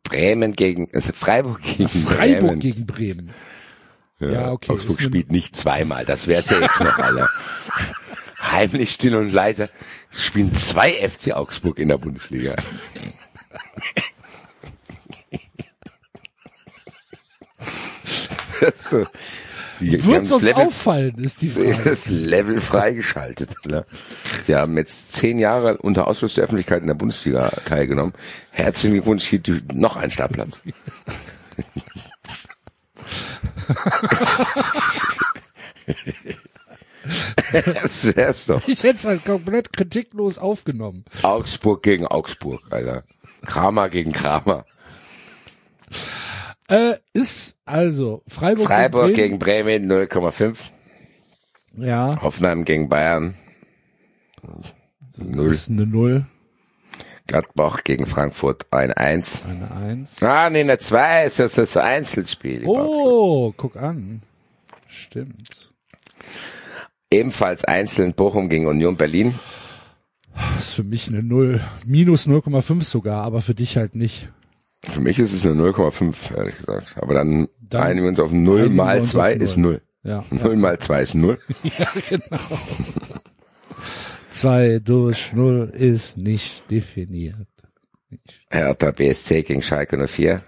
Bremen 0.02 0.54
gegen 0.54 0.88
äh, 0.90 1.00
Freiburg 1.00 1.62
gegen 1.62 1.88
Freiburg 1.88 2.48
Bremen. 2.48 2.60
gegen 2.60 2.86
Bremen. 2.86 3.30
Ja, 4.18 4.52
okay, 4.52 4.72
Augsburg 4.72 5.00
spielt 5.00 5.32
nicht 5.32 5.56
zweimal, 5.56 6.04
das 6.04 6.28
wär's 6.28 6.50
ja 6.50 6.60
jetzt 6.60 6.78
noch 6.80 6.98
alle. 6.98 7.28
Heimlich 8.40 8.92
still 8.92 9.16
und 9.16 9.32
leise 9.32 9.68
spielen 10.10 10.52
zwei 10.52 10.92
FC 10.92 11.32
Augsburg 11.32 11.78
in 11.78 11.88
der 11.88 11.98
Bundesliga. 11.98 12.56
Das 18.60 18.74
ist 18.76 18.90
so. 18.90 19.06
Wird's 19.82 20.28
das 20.28 20.32
uns 20.38 20.42
Level- 20.42 20.66
auffallen, 20.66 21.14
ist 21.18 21.42
die 21.42 21.48
Frage. 21.48 21.78
das 21.84 22.08
Level 22.08 22.60
freigeschaltet. 22.60 23.50
Ne? 23.66 23.84
Sie 24.44 24.54
haben 24.54 24.76
jetzt 24.76 25.12
zehn 25.12 25.38
Jahre 25.38 25.78
unter 25.78 26.06
Ausschluss 26.06 26.34
der 26.34 26.44
Öffentlichkeit 26.44 26.82
in 26.82 26.88
der 26.88 26.94
Bundesliga 26.94 27.48
teilgenommen. 27.64 28.12
Herzlichen 28.50 28.94
Glückwunsch, 28.94 29.24
hier 29.24 29.40
noch 29.72 29.96
ein 29.96 30.10
Startplatz. 30.10 30.62
das 37.52 38.16
wär's 38.16 38.46
doch. 38.46 38.66
Ich 38.68 38.82
hätte 38.82 38.96
es 38.96 39.04
halt 39.04 39.24
komplett 39.24 39.72
kritiklos 39.72 40.38
aufgenommen. 40.38 41.04
Augsburg 41.22 41.82
gegen 41.82 42.06
Augsburg, 42.06 42.60
Alter. 42.70 43.04
Kramer 43.44 43.88
gegen 43.88 44.12
Kramer. 44.12 44.64
Äh, 46.72 46.96
ist 47.12 47.58
also 47.66 48.22
Freiburg, 48.26 48.66
Freiburg 48.66 49.08
gegen 49.08 49.38
gegen 49.38 49.38
Bremen 49.38 49.92
0,5. 49.92 50.30
Bremen. 50.38 50.56
Ja, 51.86 52.18
Hoffenheim 52.22 52.64
gegen 52.64 52.88
Bayern. 52.88 53.34
Null. 55.16 55.50
ist 55.50 55.68
eine 55.68 55.86
Null, 55.86 56.24
Gladbach 57.26 57.84
gegen 57.84 58.06
Frankfurt 58.06 58.66
ein 58.72 58.90
1. 58.90 59.42
eine 59.44 59.70
Eins. 59.70 60.22
Ah, 60.22 60.48
nee, 60.48 60.60
eine 60.60 60.78
2 60.78 61.26
ist 61.26 61.40
das 61.40 61.56
das 61.56 61.76
Einzelspiel. 61.76 62.62
Oh, 62.66 63.52
guck 63.54 63.76
an. 63.76 64.22
Stimmt. 64.86 65.70
Ebenfalls 67.10 67.64
einzeln 67.64 68.14
Bochum 68.14 68.48
gegen 68.48 68.66
Union 68.66 68.96
Berlin. 68.96 69.34
Das 70.34 70.68
ist 70.68 70.72
für 70.72 70.84
mich 70.84 71.08
eine 71.08 71.22
Null. 71.22 71.60
Minus 71.84 72.26
0,5 72.26 72.82
sogar, 72.82 73.24
aber 73.24 73.42
für 73.42 73.54
dich 73.54 73.76
halt 73.76 73.94
nicht. 73.94 74.30
Für 74.84 75.00
mich 75.00 75.18
ist 75.18 75.32
es 75.32 75.46
eine 75.46 75.54
0,5, 75.54 76.36
ehrlich 76.36 76.56
gesagt. 76.56 76.94
Aber 76.96 77.14
dann, 77.14 77.48
Dann 77.68 77.82
einigen 77.82 78.02
wir 78.04 78.08
uns 78.10 78.20
auf 78.20 78.32
0 78.32 78.58
einigen 78.58 78.74
wir 78.76 78.84
mal 78.84 79.00
uns 79.00 79.10
2 79.12 79.34
auf 79.34 79.40
ist 79.40 79.56
null. 79.56 79.80
0. 80.02 80.10
Ja. 80.12 80.24
0 80.30 80.56
mal 80.56 80.78
2 80.78 81.02
ist 81.02 81.14
0. 81.14 81.38
Ja, 81.62 81.88
genau. 82.08 82.38
Zwei 84.30 84.78
durch 84.78 85.32
Null 85.34 85.70
ist 85.74 86.16
nicht 86.16 86.70
definiert. 86.70 87.46
Hertha 88.50 88.90
BSC 88.90 89.42
gegen 89.42 89.62
Schalke 89.62 90.06
04. 90.08 90.42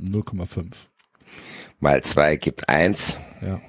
0,5. 0.00 0.72
Mal 1.80 2.02
2 2.02 2.36
gibt 2.36 2.68
1. 2.68 3.18
Ja. 3.42 3.60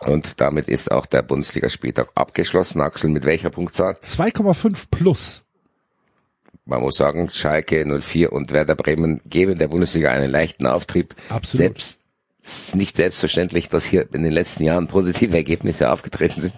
Und 0.00 0.40
damit 0.40 0.68
ist 0.68 0.90
auch 0.90 1.06
der 1.06 1.22
Bundesligaspieltag 1.22 2.08
abgeschlossen. 2.14 2.80
Axel, 2.80 3.10
mit 3.10 3.24
welcher 3.24 3.50
Punktzahl? 3.50 3.94
2,5 3.94 4.86
plus. 4.90 5.45
Man 6.68 6.82
muss 6.82 6.96
sagen, 6.96 7.30
Schalke 7.30 7.86
04 7.86 8.32
und 8.32 8.50
Werder 8.50 8.74
Bremen 8.74 9.20
geben 9.24 9.56
der 9.56 9.68
Bundesliga 9.68 10.10
einen 10.10 10.28
leichten 10.28 10.66
Auftrieb. 10.66 11.14
Absolut. 11.28 11.58
Selbst, 11.58 12.00
es 12.42 12.68
ist 12.68 12.74
nicht 12.74 12.96
selbstverständlich, 12.96 13.68
dass 13.68 13.84
hier 13.84 14.12
in 14.12 14.24
den 14.24 14.32
letzten 14.32 14.64
Jahren 14.64 14.88
positive 14.88 15.36
Ergebnisse 15.36 15.92
aufgetreten 15.92 16.40
sind. 16.40 16.54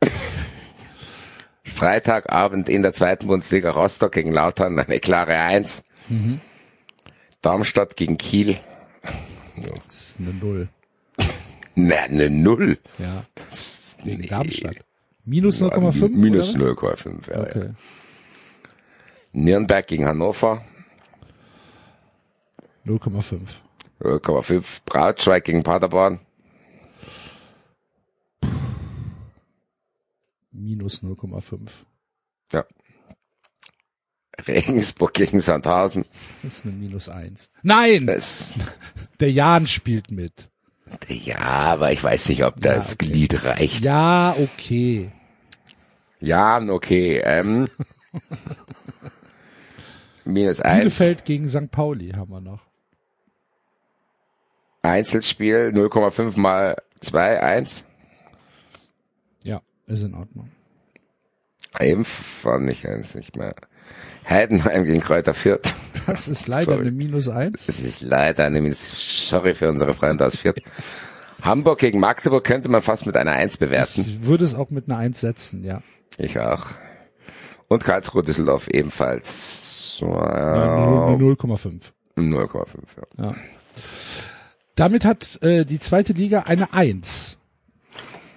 Freitagabend 1.64 2.68
in 2.68 2.82
der 2.82 2.92
zweiten 2.92 3.26
Bundesliga 3.26 3.70
Rostock 3.70 4.12
gegen 4.12 4.30
Lautern 4.30 4.78
eine 4.78 5.00
klare 5.00 5.36
Eins. 5.38 5.82
Mhm. 6.08 6.40
Darmstadt 7.40 7.96
gegen 7.96 8.16
Kiel. 8.16 8.58
Das 9.56 9.94
ist 9.94 10.20
eine 10.20 10.34
Null. 10.34 10.68
Na, 11.74 11.96
eine 11.96 12.30
Null. 12.30 12.78
Ja. 12.98 13.24
Wegen 14.04 14.24
Darmstadt. 14.28 14.76
Minus 15.24 15.60
0,5? 15.60 16.10
Minus 16.10 16.54
oder 16.54 16.72
0,5, 16.72 17.30
ja? 17.30 17.40
Okay. 17.40 17.58
ja. 17.58 17.74
Nürnberg 19.32 19.86
gegen 19.86 20.06
Hannover. 20.06 20.64
0,5. 22.86 23.40
0,5. 24.00 24.64
Braunschweig 24.84 25.44
gegen 25.44 25.62
Paderborn. 25.62 26.20
Minus 30.50 31.02
0,5. 31.02 31.70
Ja. 32.52 32.64
Regensburg 34.46 35.14
gegen 35.14 35.40
Sandhausen. 35.40 36.04
Das 36.42 36.58
ist 36.58 36.64
eine 36.64 36.74
Minus 36.74 37.08
1. 37.08 37.50
Nein! 37.62 38.06
Das, 38.06 38.54
Der 39.20 39.30
Jan 39.30 39.66
spielt 39.66 40.10
mit. 40.10 40.50
ja, 41.06 41.38
aber 41.38 41.92
ich 41.92 42.02
weiß 42.02 42.28
nicht, 42.28 42.44
ob 42.44 42.60
das 42.60 42.94
okay. 42.94 43.06
Glied 43.06 43.44
reicht. 43.44 43.84
Ja, 43.84 44.34
okay. 44.38 45.12
Ja, 46.20 46.60
okay. 46.68 47.20
Ähm, 47.24 47.66
minus 50.24 50.60
eins. 50.60 50.80
Bielefeld 50.80 51.24
gegen 51.24 51.48
St. 51.48 51.70
Pauli 51.70 52.10
haben 52.10 52.30
wir 52.30 52.40
noch. 52.40 52.66
Einzelspiel 54.82 55.70
0,5 55.74 56.38
mal 56.38 56.76
2, 57.00 57.40
1. 57.40 57.84
Ja, 59.44 59.60
ist 59.86 60.02
in 60.02 60.14
Ordnung. 60.14 60.50
Eben 61.80 62.04
fand 62.04 62.68
ich 62.70 62.86
eins 62.86 63.14
nicht 63.14 63.36
mehr. 63.36 63.54
Heidenheim 64.28 64.84
gegen 64.86 65.00
Kräuter 65.00 65.34
Fürth. 65.34 65.74
Das 66.06 66.28
ist 66.28 66.48
leider 66.48 66.72
Sorry. 66.72 66.80
eine 66.82 66.90
Minus 66.90 67.28
1. 67.28 67.66
Das 67.66 67.78
ist 67.78 68.02
leider 68.02 68.44
eine 68.44 68.60
Minus. 68.60 69.28
Sorry 69.28 69.54
für 69.54 69.68
unsere 69.68 69.94
Freunde 69.94 70.26
aus 70.26 70.36
Fürth. 70.36 70.60
Hamburg 71.42 71.78
gegen 71.78 71.98
Magdeburg 71.98 72.44
könnte 72.44 72.68
man 72.68 72.82
fast 72.82 73.06
mit 73.06 73.16
einer 73.16 73.32
1 73.32 73.56
bewerten. 73.58 74.00
Ich 74.02 74.24
würde 74.24 74.44
es 74.44 74.54
auch 74.54 74.70
mit 74.70 74.88
einer 74.88 74.98
1 74.98 75.20
setzen, 75.20 75.64
ja. 75.64 75.82
Ich 76.18 76.38
auch. 76.38 76.66
Und 77.68 77.82
Karlsruhe 77.84 78.22
Düsseldorf 78.22 78.68
ebenfalls. 78.68 79.71
Ja, 80.00 80.08
Wow. 80.08 81.20
0,5. 81.20 81.80
0,5, 82.16 82.66
ja. 83.18 83.24
Ja. 83.26 83.34
Damit 84.74 85.04
hat 85.04 85.42
äh, 85.42 85.64
die 85.64 85.78
zweite 85.78 86.12
Liga 86.12 86.40
eine 86.40 86.72
1 86.72 87.38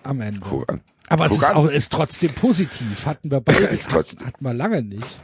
am 0.04 0.22
Ende. 0.22 0.42
An. 0.68 0.82
Aber 1.08 1.26
es 1.26 1.32
Guck 1.32 1.42
ist, 1.42 1.50
an. 1.50 1.56
auch, 1.58 1.66
ist 1.70 1.92
trotzdem 1.92 2.34
positiv. 2.34 3.06
Hatten 3.06 3.32
wir 3.32 3.42
beide, 3.42 3.64
Ist 3.66 3.88
hat, 3.88 3.94
trotzdem- 3.94 4.26
hatten 4.28 4.44
wir 4.46 4.54
lange 4.54 4.82
nicht. 4.82 5.22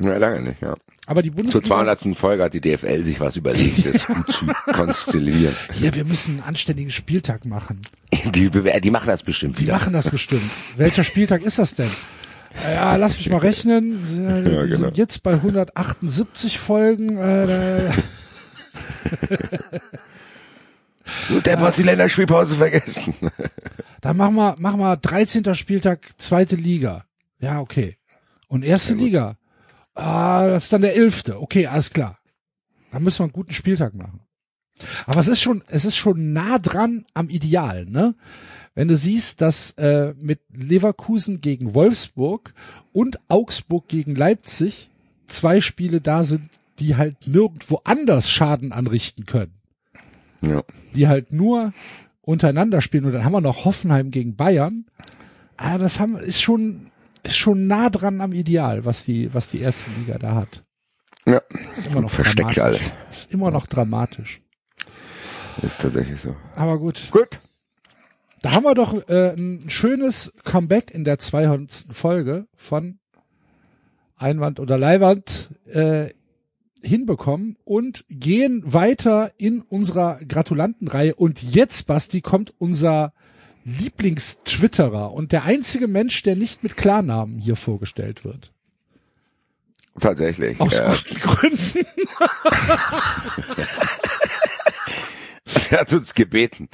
Ja, 0.00 0.16
lange 0.16 0.42
nicht, 0.42 0.60
ja. 0.60 0.74
Aber 1.06 1.22
die 1.22 1.28
Zur 1.30 1.36
Bundesliga, 1.36 1.66
200. 1.66 2.16
Folge 2.16 2.42
hat 2.42 2.54
die 2.54 2.60
DFL 2.60 3.04
sich 3.04 3.20
was 3.20 3.36
überlegt, 3.36 3.86
das 3.86 4.06
gut 4.06 4.32
zu 4.32 4.46
konstellieren. 4.72 5.54
ja, 5.80 5.94
wir 5.94 6.04
müssen 6.04 6.32
einen 6.38 6.48
anständigen 6.48 6.90
Spieltag 6.90 7.44
machen. 7.44 7.82
Die, 8.34 8.50
die 8.50 8.90
machen 8.90 9.06
das 9.06 9.22
bestimmt 9.22 9.58
Die 9.58 9.62
wieder. 9.64 9.74
machen 9.74 9.92
das 9.92 10.08
bestimmt. 10.10 10.50
Welcher 10.76 11.04
Spieltag 11.04 11.42
ist 11.42 11.58
das 11.58 11.76
denn? 11.76 11.90
Ja, 12.62 12.96
lass 12.96 13.16
mich 13.16 13.28
mal 13.30 13.38
rechnen. 13.38 14.04
Die 14.08 14.22
Ja, 14.50 14.62
genau. 14.62 14.76
sind 14.76 14.96
jetzt 14.98 15.22
bei 15.22 15.32
178 15.34 16.58
Folgen. 16.58 17.18
Äh, 17.18 17.90
Und 21.30 21.44
der 21.46 21.58
hat 21.60 21.76
die 21.76 21.82
Länderspielpause 21.82 22.56
vergessen. 22.56 23.14
Dann 24.00 24.16
machen 24.16 24.34
wir, 24.36 24.54
machen 24.58 24.80
wir 24.80 24.96
13. 24.96 25.54
Spieltag, 25.54 26.00
zweite 26.18 26.56
Liga. 26.56 27.04
Ja, 27.40 27.60
okay. 27.60 27.96
Und 28.48 28.64
erste 28.64 28.94
Liga. 28.94 29.36
Ah, 29.94 30.46
das 30.46 30.64
ist 30.64 30.72
dann 30.72 30.82
der 30.82 30.96
elfte. 30.96 31.40
Okay, 31.40 31.66
alles 31.66 31.90
klar. 31.90 32.18
Dann 32.90 33.02
müssen 33.02 33.20
wir 33.20 33.24
einen 33.24 33.32
guten 33.32 33.52
Spieltag 33.52 33.94
machen. 33.94 34.20
Aber 35.06 35.20
es 35.20 35.28
ist 35.28 35.40
schon, 35.40 35.62
es 35.68 35.84
ist 35.84 35.96
schon 35.96 36.32
nah 36.32 36.58
dran 36.58 37.06
am 37.14 37.28
Ideal, 37.28 37.86
ne? 37.86 38.14
Wenn 38.74 38.88
du 38.88 38.96
siehst, 38.96 39.40
dass 39.40 39.72
äh, 39.72 40.14
mit 40.20 40.40
Leverkusen 40.52 41.40
gegen 41.40 41.74
Wolfsburg 41.74 42.52
und 42.92 43.18
Augsburg 43.28 43.86
gegen 43.88 44.14
Leipzig 44.16 44.90
zwei 45.26 45.60
Spiele 45.60 46.00
da 46.00 46.24
sind, 46.24 46.48
die 46.80 46.96
halt 46.96 47.28
nirgendwo 47.28 47.80
anders 47.84 48.28
Schaden 48.28 48.72
anrichten 48.72 49.26
können 49.26 49.52
Ja. 50.42 50.62
die 50.94 51.06
halt 51.06 51.32
nur 51.32 51.72
untereinander 52.22 52.80
spielen 52.80 53.04
und 53.04 53.12
dann 53.12 53.24
haben 53.24 53.32
wir 53.32 53.40
noch 53.40 53.64
Hoffenheim 53.64 54.10
gegen 54.10 54.34
Bayern. 54.34 54.86
Ah, 55.56 55.78
das 55.78 56.00
haben 56.00 56.16
ist 56.16 56.42
schon 56.42 56.90
ist 57.22 57.36
schon 57.36 57.66
nah 57.68 57.90
dran 57.90 58.20
am 58.20 58.32
Ideal, 58.32 58.84
was 58.84 59.04
die 59.04 59.32
was 59.32 59.50
die 59.50 59.60
erste 59.60 59.88
Liga 60.00 60.18
da 60.18 60.34
hat. 60.34 60.64
Ja. 61.26 61.40
Ist 61.74 61.86
immer 61.86 62.00
noch 62.00 62.10
Versteckt 62.10 62.56
dramatisch. 62.56 62.58
alles. 62.62 62.80
Ist 63.10 63.32
immer 63.32 63.50
noch 63.50 63.66
dramatisch. 63.66 64.42
Ist 65.62 65.80
tatsächlich 65.80 66.20
so. 66.20 66.34
Aber 66.56 66.78
gut. 66.78 67.08
Gut. 67.12 67.38
Da 68.44 68.52
haben 68.52 68.64
wir 68.64 68.74
doch 68.74 69.08
äh, 69.08 69.32
ein 69.32 69.70
schönes 69.70 70.34
Comeback 70.44 70.90
in 70.90 71.04
der 71.04 71.18
200. 71.18 71.86
Folge 71.92 72.46
von 72.54 72.98
Einwand 74.18 74.60
oder 74.60 74.76
Leihwand 74.76 75.48
äh, 75.72 76.10
hinbekommen 76.82 77.56
und 77.64 78.04
gehen 78.10 78.62
weiter 78.66 79.32
in 79.38 79.62
unserer 79.62 80.18
Gratulantenreihe. 80.28 81.14
Und 81.14 81.42
jetzt, 81.42 81.86
Basti, 81.86 82.20
kommt 82.20 82.52
unser 82.58 83.14
Lieblingstwitterer 83.64 85.14
und 85.14 85.32
der 85.32 85.44
einzige 85.44 85.88
Mensch, 85.88 86.22
der 86.22 86.36
nicht 86.36 86.62
mit 86.62 86.76
Klarnamen 86.76 87.38
hier 87.38 87.56
vorgestellt 87.56 88.26
wird. 88.26 88.52
Tatsächlich. 89.98 90.60
Aus 90.60 90.80
äh, 90.80 90.84
guten 90.84 91.20
Gründen. 91.20 91.86
er 95.70 95.80
hat 95.80 95.90
uns 95.94 96.12
gebeten, 96.12 96.68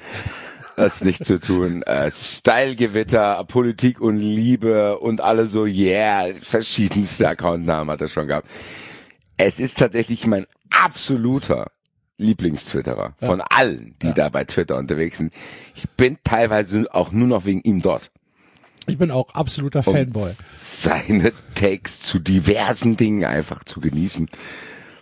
das 0.76 1.02
nicht 1.02 1.24
zu 1.24 1.38
tun. 1.40 1.82
Äh, 1.82 2.10
Stylegewitter, 2.10 3.44
Politik 3.44 4.00
und 4.00 4.18
Liebe 4.18 4.98
und 4.98 5.20
alle 5.20 5.46
so, 5.46 5.66
yeah, 5.66 6.26
verschiedenste 6.40 7.28
Accountnamen 7.28 7.90
hat 7.90 8.00
er 8.00 8.08
schon 8.08 8.26
gehabt. 8.26 8.48
Es 9.36 9.58
ist 9.58 9.78
tatsächlich 9.78 10.26
mein 10.26 10.46
absoluter 10.70 11.70
Lieblingstwitterer 12.18 13.14
von 13.18 13.40
allen, 13.40 13.94
die 14.02 14.12
da 14.12 14.28
bei 14.28 14.44
Twitter 14.44 14.76
unterwegs 14.76 15.16
sind. 15.16 15.32
Ich 15.74 15.88
bin 15.90 16.18
teilweise 16.22 16.86
auch 16.92 17.12
nur 17.12 17.26
noch 17.26 17.46
wegen 17.46 17.62
ihm 17.62 17.80
dort. 17.80 18.10
Ich 18.86 18.98
bin 18.98 19.10
auch 19.10 19.34
absoluter 19.34 19.86
Um 19.86 19.94
Fanboy. 19.94 20.32
Seine 20.60 21.32
Takes 21.54 22.00
zu 22.00 22.18
diversen 22.18 22.96
Dingen 22.96 23.24
einfach 23.24 23.64
zu 23.64 23.80
genießen, 23.80 24.28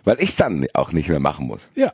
weil 0.05 0.21
ich 0.21 0.35
dann 0.35 0.65
auch 0.73 0.91
nicht 0.91 1.09
mehr 1.09 1.19
machen 1.19 1.47
muss. 1.47 1.61
Ja. 1.75 1.91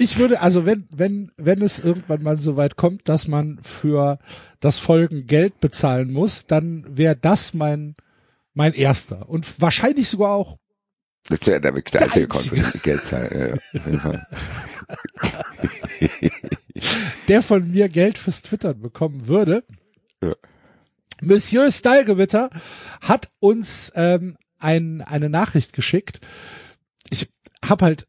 Ich 0.00 0.16
würde, 0.16 0.40
also 0.40 0.64
wenn, 0.64 0.88
wenn, 0.90 1.30
wenn 1.36 1.60
es 1.60 1.78
irgendwann 1.78 2.22
mal 2.22 2.38
so 2.38 2.56
weit 2.56 2.76
kommt, 2.76 3.06
dass 3.10 3.28
man 3.28 3.58
für 3.62 4.18
das 4.58 4.78
Folgen 4.78 5.26
Geld 5.26 5.60
bezahlen 5.60 6.10
muss, 6.10 6.46
dann 6.46 6.86
wäre 6.88 7.16
das 7.16 7.52
mein, 7.52 7.96
mein 8.54 8.72
erster. 8.72 9.28
Und 9.28 9.60
wahrscheinlich 9.60 10.08
sogar 10.08 10.30
auch, 10.30 10.56
Das 11.28 11.46
wäre 11.46 11.60
der, 11.60 11.72
der 11.72 12.02
einzige 12.14 12.70
die 12.72 12.78
Geld 12.78 13.04
zahlen. 13.04 13.60
Der 17.28 17.42
von 17.42 17.70
mir 17.70 17.90
Geld 17.90 18.16
fürs 18.16 18.40
Twittern 18.40 18.80
bekommen 18.80 19.26
würde. 19.26 19.64
Ja. 20.22 20.34
Monsieur 21.20 21.70
Stylegewitter 21.70 22.48
hat 23.02 23.30
uns 23.38 23.92
ähm, 23.94 24.38
ein, 24.58 25.02
eine 25.02 25.28
Nachricht 25.28 25.74
geschickt. 25.74 26.20
Ich 27.10 27.28
hab 27.62 27.82
halt, 27.82 28.06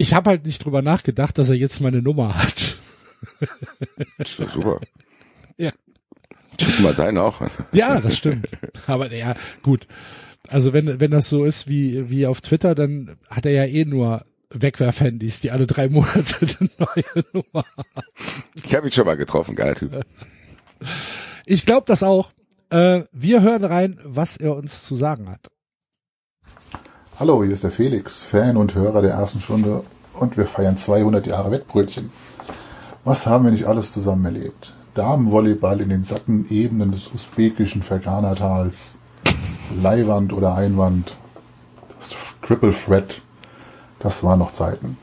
ich 0.00 0.14
hab 0.14 0.26
halt 0.26 0.46
nicht 0.46 0.64
drüber 0.64 0.80
nachgedacht, 0.80 1.36
dass 1.36 1.50
er 1.50 1.56
jetzt 1.56 1.80
meine 1.80 2.00
Nummer 2.00 2.34
hat. 2.34 2.78
Das 4.16 4.38
ist 4.38 4.52
super. 4.52 4.80
Ja. 5.58 5.72
Schick 6.58 6.80
mal 6.80 6.94
sein 6.94 7.18
auch. 7.18 7.42
Ja, 7.72 8.00
das 8.00 8.16
stimmt. 8.16 8.48
Aber 8.86 9.12
ja, 9.12 9.34
gut. 9.62 9.86
Also 10.48 10.72
wenn, 10.72 11.00
wenn 11.00 11.10
das 11.10 11.28
so 11.28 11.44
ist 11.44 11.68
wie, 11.68 12.08
wie 12.08 12.26
auf 12.26 12.40
Twitter, 12.40 12.74
dann 12.74 13.18
hat 13.28 13.44
er 13.44 13.52
ja 13.52 13.64
eh 13.66 13.84
nur 13.84 14.24
Wegwerfhandys, 14.48 15.42
die 15.42 15.50
alle 15.50 15.66
drei 15.66 15.90
Monate 15.90 16.46
eine 16.60 16.70
neue 16.78 17.24
Nummer 17.34 17.66
haben. 17.76 17.88
Ich 18.54 18.74
habe 18.74 18.88
ihn 18.88 18.92
schon 18.92 19.04
mal 19.04 19.18
getroffen, 19.18 19.54
geiler 19.54 19.74
Typ. 19.74 20.00
Ich 21.44 21.66
glaube 21.66 21.84
das 21.86 22.02
auch. 22.02 22.32
Äh, 22.70 23.02
wir 23.12 23.42
hören 23.42 23.64
rein, 23.64 24.00
was 24.02 24.38
er 24.38 24.56
uns 24.56 24.82
zu 24.84 24.94
sagen 24.94 25.28
hat. 25.28 25.50
Hallo, 27.20 27.44
hier 27.44 27.52
ist 27.52 27.64
der 27.64 27.70
Felix, 27.70 28.22
Fan 28.22 28.56
und 28.56 28.74
Hörer 28.74 29.02
der 29.02 29.10
ersten 29.10 29.40
Stunde 29.40 29.84
und 30.20 30.36
wir 30.36 30.46
feiern 30.46 30.76
200 30.76 31.26
Jahre 31.26 31.50
Wettbrötchen. 31.50 32.10
Was 33.04 33.26
haben 33.26 33.44
wir 33.44 33.52
nicht 33.52 33.66
alles 33.66 33.92
zusammen 33.92 34.24
erlebt? 34.26 34.74
Damenvolleyball 34.94 35.80
in 35.80 35.88
den 35.88 36.02
satten 36.02 36.46
Ebenen 36.50 36.92
des 36.92 37.10
usbekischen 37.12 37.82
Fergana-Tals, 37.82 38.98
Leihwand 39.80 40.32
oder 40.32 40.54
Einwand, 40.54 41.16
das 41.98 42.14
Triple 42.42 42.74
Threat, 42.74 43.22
das 43.98 44.22
waren 44.22 44.40
noch 44.40 44.52
Zeiten. 44.52 44.98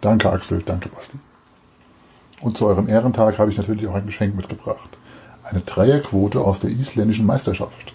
Danke 0.00 0.30
Axel, 0.30 0.62
danke 0.64 0.88
Basti. 0.88 1.18
Und 2.40 2.56
zu 2.56 2.66
eurem 2.66 2.88
Ehrentag 2.88 3.38
habe 3.38 3.50
ich 3.50 3.58
natürlich 3.58 3.86
auch 3.86 3.94
ein 3.94 4.06
Geschenk 4.06 4.36
mitgebracht. 4.36 4.98
Eine 5.42 5.60
Dreierquote 5.60 6.40
aus 6.40 6.60
der 6.60 6.70
isländischen 6.70 7.26
Meisterschaft. 7.26 7.92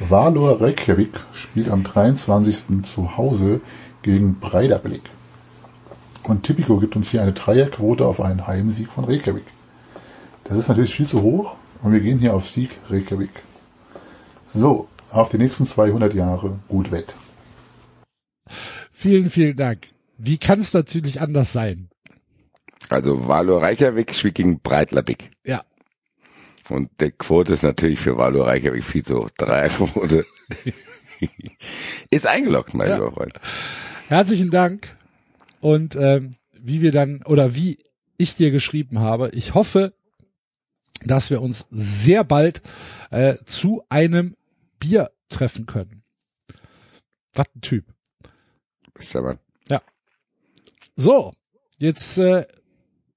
Valor 0.00 0.60
Reykjavik 0.60 1.20
spielt 1.32 1.70
am 1.70 1.84
23. 1.84 2.82
zu 2.84 3.16
Hause 3.16 3.60
gegen 4.02 4.40
Breidablik. 4.40 5.02
Und 6.28 6.44
Tipico 6.44 6.78
gibt 6.78 6.94
uns 6.96 7.10
hier 7.10 7.22
eine 7.22 7.32
Dreierquote 7.32 8.06
auf 8.06 8.20
einen 8.20 8.46
Heimsieg 8.46 8.88
von 8.88 9.04
Reykjavik. 9.04 9.44
Das 10.44 10.56
ist 10.56 10.68
natürlich 10.68 10.94
viel 10.94 11.06
zu 11.06 11.22
hoch 11.22 11.56
und 11.82 11.92
wir 11.92 12.00
gehen 12.00 12.18
hier 12.18 12.34
auf 12.34 12.48
Sieg 12.48 12.70
Reykjavik. 12.90 13.30
So, 14.46 14.88
auf 15.10 15.30
die 15.30 15.38
nächsten 15.38 15.66
200 15.66 16.14
Jahre 16.14 16.58
gut 16.68 16.90
wett. 16.92 17.14
Vielen, 18.90 19.30
vielen 19.30 19.56
Dank. 19.56 19.88
Wie 20.18 20.38
kann 20.38 20.60
es 20.60 20.72
natürlich 20.74 21.20
anders 21.20 21.52
sein? 21.52 21.88
Also 22.88 23.26
Valor 23.26 23.62
Reykjavik 23.62 24.14
spielt 24.14 24.34
gegen 24.36 24.60
Breitlabik. 24.60 25.30
Ja. 25.44 25.62
Und 26.68 26.90
die 27.00 27.10
Quote 27.10 27.54
ist 27.54 27.62
natürlich 27.62 27.98
für 27.98 28.16
Valor 28.16 28.46
Reykjavik 28.46 28.84
viel 28.84 29.04
zu 29.04 29.16
hoch. 29.18 29.30
Dreierquote. 29.36 30.24
ist 32.10 32.26
eingeloggt, 32.26 32.74
mein 32.74 32.88
Ja. 32.90 32.96
lieber 32.96 33.12
Freund. 33.12 33.34
Herzlichen 34.08 34.50
Dank. 34.50 34.96
Und 35.62 35.94
ähm, 35.94 36.32
wie 36.52 36.82
wir 36.82 36.90
dann, 36.90 37.22
oder 37.22 37.54
wie 37.54 37.78
ich 38.16 38.34
dir 38.34 38.50
geschrieben 38.50 38.98
habe, 38.98 39.30
ich 39.32 39.54
hoffe, 39.54 39.94
dass 41.04 41.30
wir 41.30 41.40
uns 41.40 41.68
sehr 41.70 42.24
bald 42.24 42.62
äh, 43.10 43.36
zu 43.46 43.84
einem 43.88 44.36
Bier 44.80 45.12
treffen 45.28 45.66
können. 45.66 46.02
Was 47.32 47.46
ein 47.54 47.60
Typ. 47.60 47.84
Ist 48.98 49.14
aber 49.14 49.38
Ja. 49.68 49.80
So, 50.96 51.32
jetzt 51.78 52.18
äh, 52.18 52.44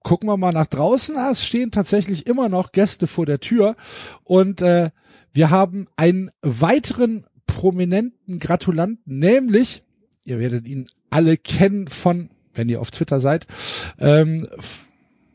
gucken 0.04 0.30
wir 0.30 0.38
mal 0.38 0.54
nach 0.54 0.68
draußen. 0.68 1.18
Ah, 1.18 1.32
Es 1.32 1.44
stehen 1.44 1.72
tatsächlich 1.72 2.28
immer 2.28 2.48
noch 2.48 2.74
Gäste 2.74 3.08
vor 3.08 3.26
der 3.26 3.40
Tür 3.40 3.76
und 4.24 4.62
äh, 4.62 4.92
wir 5.34 5.50
haben 5.50 5.88
einen 5.96 6.30
weiteren 6.44 7.26
prominenten 7.48 8.38
Gratulanten, 8.38 9.18
nämlich, 9.18 9.82
ihr 10.26 10.38
werdet 10.40 10.68
ihn 10.68 10.88
alle 11.10 11.38
kennen 11.38 11.88
von, 11.88 12.30
wenn 12.56 12.70
ihr 12.70 12.82
auf 12.82 12.92
Twitter 12.92 13.20
seid, 13.20 13.48
ähm, 14.00 14.48
F- 14.58 14.88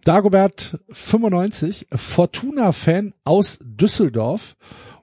Dagobert 0.05 0.79
95, 0.91 1.87
Fortuna-Fan 1.95 3.13
aus 3.25 3.59
Düsseldorf 3.63 4.57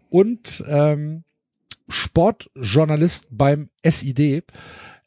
und 0.10 0.64
ähm, 0.68 1.24
Sportjournalist 1.88 3.28
beim 3.32 3.70
SID, 3.86 4.44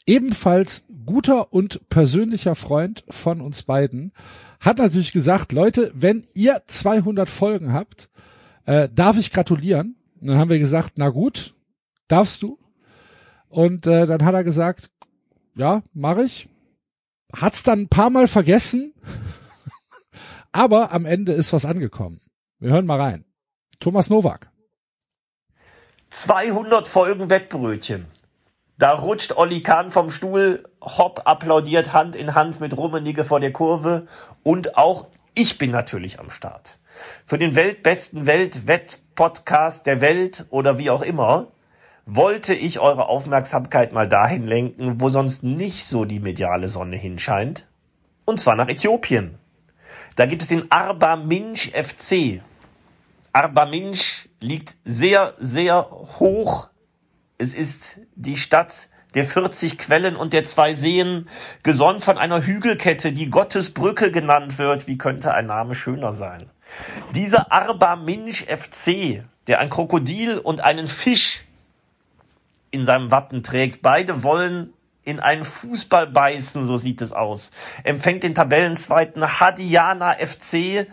ebenfalls 0.06 0.84
guter 1.06 1.52
und 1.52 1.88
persönlicher 1.88 2.54
Freund 2.54 3.04
von 3.08 3.40
uns 3.40 3.64
beiden, 3.64 4.12
hat 4.60 4.78
natürlich 4.78 5.12
gesagt, 5.12 5.52
Leute, 5.52 5.90
wenn 5.94 6.26
ihr 6.34 6.62
200 6.66 7.28
Folgen 7.28 7.72
habt, 7.72 8.10
äh, 8.66 8.88
darf 8.94 9.16
ich 9.18 9.32
gratulieren. 9.32 9.96
Und 10.20 10.28
dann 10.28 10.38
haben 10.38 10.50
wir 10.50 10.58
gesagt, 10.58 10.92
na 10.96 11.08
gut, 11.08 11.54
darfst 12.08 12.42
du. 12.42 12.58
Und 13.48 13.86
äh, 13.86 14.06
dann 14.06 14.24
hat 14.24 14.34
er 14.34 14.44
gesagt, 14.44 14.90
ja, 15.56 15.82
mache 15.94 16.22
ich. 16.24 16.48
Hat's 17.34 17.62
dann 17.62 17.82
ein 17.82 17.88
paar 17.88 18.10
Mal 18.10 18.26
vergessen, 18.26 18.94
aber 20.52 20.92
am 20.92 21.06
Ende 21.06 21.32
ist 21.32 21.52
was 21.52 21.64
angekommen. 21.64 22.20
Wir 22.58 22.72
hören 22.72 22.86
mal 22.86 23.00
rein. 23.00 23.24
Thomas 23.78 24.10
Nowak. 24.10 24.50
200 26.10 26.88
Folgen 26.88 27.30
Wettbrötchen. 27.30 28.06
Da 28.78 28.94
rutscht 28.94 29.32
Olli 29.32 29.62
Kahn 29.62 29.90
vom 29.90 30.10
Stuhl, 30.10 30.64
hopp, 30.80 31.22
applaudiert 31.26 31.92
Hand 31.92 32.16
in 32.16 32.34
Hand 32.34 32.60
mit 32.60 32.76
Rummenigge 32.76 33.24
vor 33.24 33.38
der 33.38 33.52
Kurve 33.52 34.08
und 34.42 34.76
auch 34.76 35.08
ich 35.34 35.58
bin 35.58 35.70
natürlich 35.70 36.18
am 36.18 36.30
Start. 36.30 36.78
Für 37.26 37.38
den 37.38 37.54
weltbesten 37.54 38.26
Weltwett-Podcast 38.26 39.86
der 39.86 40.00
Welt 40.00 40.46
oder 40.50 40.78
wie 40.78 40.90
auch 40.90 41.02
immer 41.02 41.52
wollte 42.06 42.54
ich 42.54 42.80
eure 42.80 43.08
Aufmerksamkeit 43.08 43.92
mal 43.92 44.08
dahin 44.08 44.46
lenken, 44.46 45.00
wo 45.00 45.08
sonst 45.08 45.42
nicht 45.42 45.84
so 45.84 46.04
die 46.04 46.20
mediale 46.20 46.68
Sonne 46.68 46.96
hinscheint. 46.96 47.66
Und 48.24 48.40
zwar 48.40 48.56
nach 48.56 48.68
Äthiopien. 48.68 49.38
Da 50.16 50.26
gibt 50.26 50.42
es 50.42 50.48
den 50.48 50.70
Arba 50.70 51.16
Minch 51.16 51.72
FC. 51.72 52.42
Arba 53.32 53.66
Minch 53.66 54.28
liegt 54.40 54.76
sehr, 54.84 55.34
sehr 55.38 55.90
hoch. 56.18 56.68
Es 57.38 57.54
ist 57.54 58.00
die 58.14 58.36
Stadt 58.36 58.88
der 59.14 59.24
40 59.24 59.78
Quellen 59.78 60.16
und 60.16 60.32
der 60.32 60.44
zwei 60.44 60.74
Seen, 60.74 61.28
gesonnen 61.62 62.00
von 62.00 62.18
einer 62.18 62.44
Hügelkette, 62.44 63.12
die 63.12 63.30
Gottesbrücke 63.30 64.12
genannt 64.12 64.58
wird. 64.58 64.86
Wie 64.86 64.98
könnte 64.98 65.34
ein 65.34 65.46
Name 65.46 65.74
schöner 65.74 66.12
sein? 66.12 66.50
Dieser 67.14 67.50
Arba 67.52 67.96
Minch 67.96 68.46
FC, 68.46 69.24
der 69.46 69.58
ein 69.58 69.70
Krokodil 69.70 70.38
und 70.38 70.60
einen 70.60 70.86
Fisch 70.86 71.44
in 72.70 72.84
seinem 72.84 73.10
Wappen 73.10 73.42
trägt, 73.42 73.82
beide 73.82 74.22
wollen 74.22 74.72
in 75.02 75.20
einen 75.20 75.44
Fußball 75.44 76.06
beißen, 76.06 76.66
so 76.66 76.76
sieht 76.76 77.00
es 77.02 77.12
aus. 77.12 77.50
Empfängt 77.84 78.22
den 78.22 78.34
Tabellenzweiten 78.34 79.40
Hadiana 79.40 80.14
FC, 80.14 80.86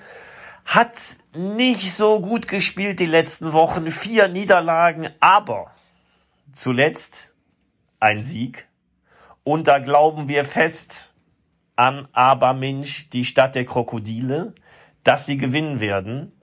hat 0.65 0.93
nicht 1.33 1.93
so 1.93 2.19
gut 2.19 2.47
gespielt 2.47 2.99
die 2.99 3.05
letzten 3.05 3.53
Wochen, 3.53 3.91
vier 3.91 4.27
Niederlagen, 4.27 5.09
aber 5.19 5.71
zuletzt 6.53 7.33
ein 7.99 8.21
Sieg. 8.21 8.67
Und 9.43 9.67
da 9.67 9.79
glauben 9.79 10.27
wir 10.27 10.43
fest 10.43 11.13
an 11.75 12.07
Aberminch, 12.11 13.09
die 13.11 13.23
Stadt 13.23 13.55
der 13.55 13.65
Krokodile, 13.65 14.53
dass 15.03 15.25
sie 15.25 15.37
gewinnen 15.37 15.79
werden. 15.79 16.33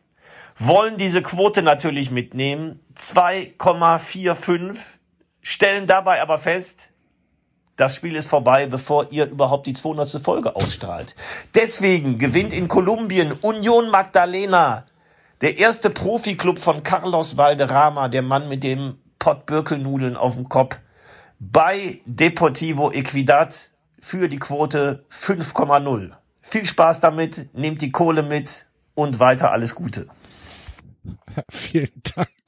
Wollen 0.58 0.96
diese 0.96 1.20
Quote 1.20 1.62
natürlich 1.62 2.10
mitnehmen. 2.10 2.80
2,45. 2.96 4.76
Stellen 5.46 5.86
dabei 5.86 6.22
aber 6.22 6.38
fest, 6.38 6.90
das 7.76 7.94
Spiel 7.94 8.16
ist 8.16 8.28
vorbei, 8.28 8.66
bevor 8.66 9.12
ihr 9.12 9.26
überhaupt 9.26 9.66
die 9.66 9.74
200. 9.74 10.22
Folge 10.22 10.56
ausstrahlt. 10.56 11.14
Deswegen 11.54 12.18
gewinnt 12.18 12.54
in 12.54 12.66
Kolumbien 12.66 13.32
Union 13.42 13.90
Magdalena, 13.90 14.86
der 15.42 15.58
erste 15.58 15.90
Profiklub 15.90 16.58
von 16.58 16.82
Carlos 16.82 17.36
Valderrama, 17.36 18.08
der 18.08 18.22
Mann 18.22 18.48
mit 18.48 18.64
dem 18.64 18.96
Pott 19.18 19.44
Birkelnudeln 19.44 20.16
auf 20.16 20.34
dem 20.34 20.48
Kopf, 20.48 20.78
bei 21.38 22.00
Deportivo 22.06 22.90
Equidad 22.90 23.68
für 24.00 24.30
die 24.30 24.38
Quote 24.38 25.04
5,0. 25.10 26.12
Viel 26.40 26.64
Spaß 26.64 27.00
damit, 27.00 27.54
nehmt 27.54 27.82
die 27.82 27.92
Kohle 27.92 28.22
mit 28.22 28.64
und 28.94 29.18
weiter 29.18 29.52
alles 29.52 29.74
Gute. 29.74 30.08
Vielen 31.50 32.00
Dank. 32.16 32.43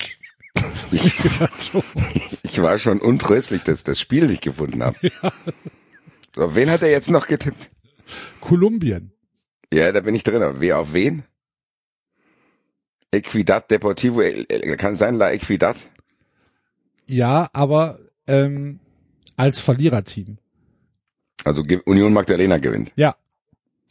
Ich 0.93 2.63
war 2.63 2.79
schon 2.79 3.01
untröstlich, 3.01 3.65
dass 3.65 3.79
ich 3.79 3.85
das 3.85 4.01
Spiel 4.01 4.27
nicht 4.27 4.43
gefunden 4.43 4.83
habe. 4.83 4.99
So, 6.35 6.55
wen 6.55 6.71
hat 6.71 6.83
er 6.83 6.91
jetzt 6.91 7.11
noch 7.11 7.27
getippt? 7.27 7.71
Kolumbien. 8.41 9.13
Ja, 9.73 9.91
da 9.91 10.01
bin 10.01 10.15
ich 10.15 10.23
drin. 10.23 10.43
Aber 10.43 10.61
wer 10.61 10.79
auf 10.79 10.93
wen? 10.93 11.25
Equidad 13.11 13.71
Deportivo, 13.71 14.21
äh, 14.21 14.77
kann 14.77 14.97
sein 14.97 15.15
La 15.17 15.33
Equidad? 15.33 15.77
Ja, 17.07 17.49
aber 17.53 17.99
ähm, 18.27 18.81
als 19.37 19.61
Verliererteam. 19.61 20.39
Also 21.45 21.63
Union 21.85 22.13
Magdalena 22.13 22.59
gewinnt. 22.59 22.93
Ja. 22.97 23.15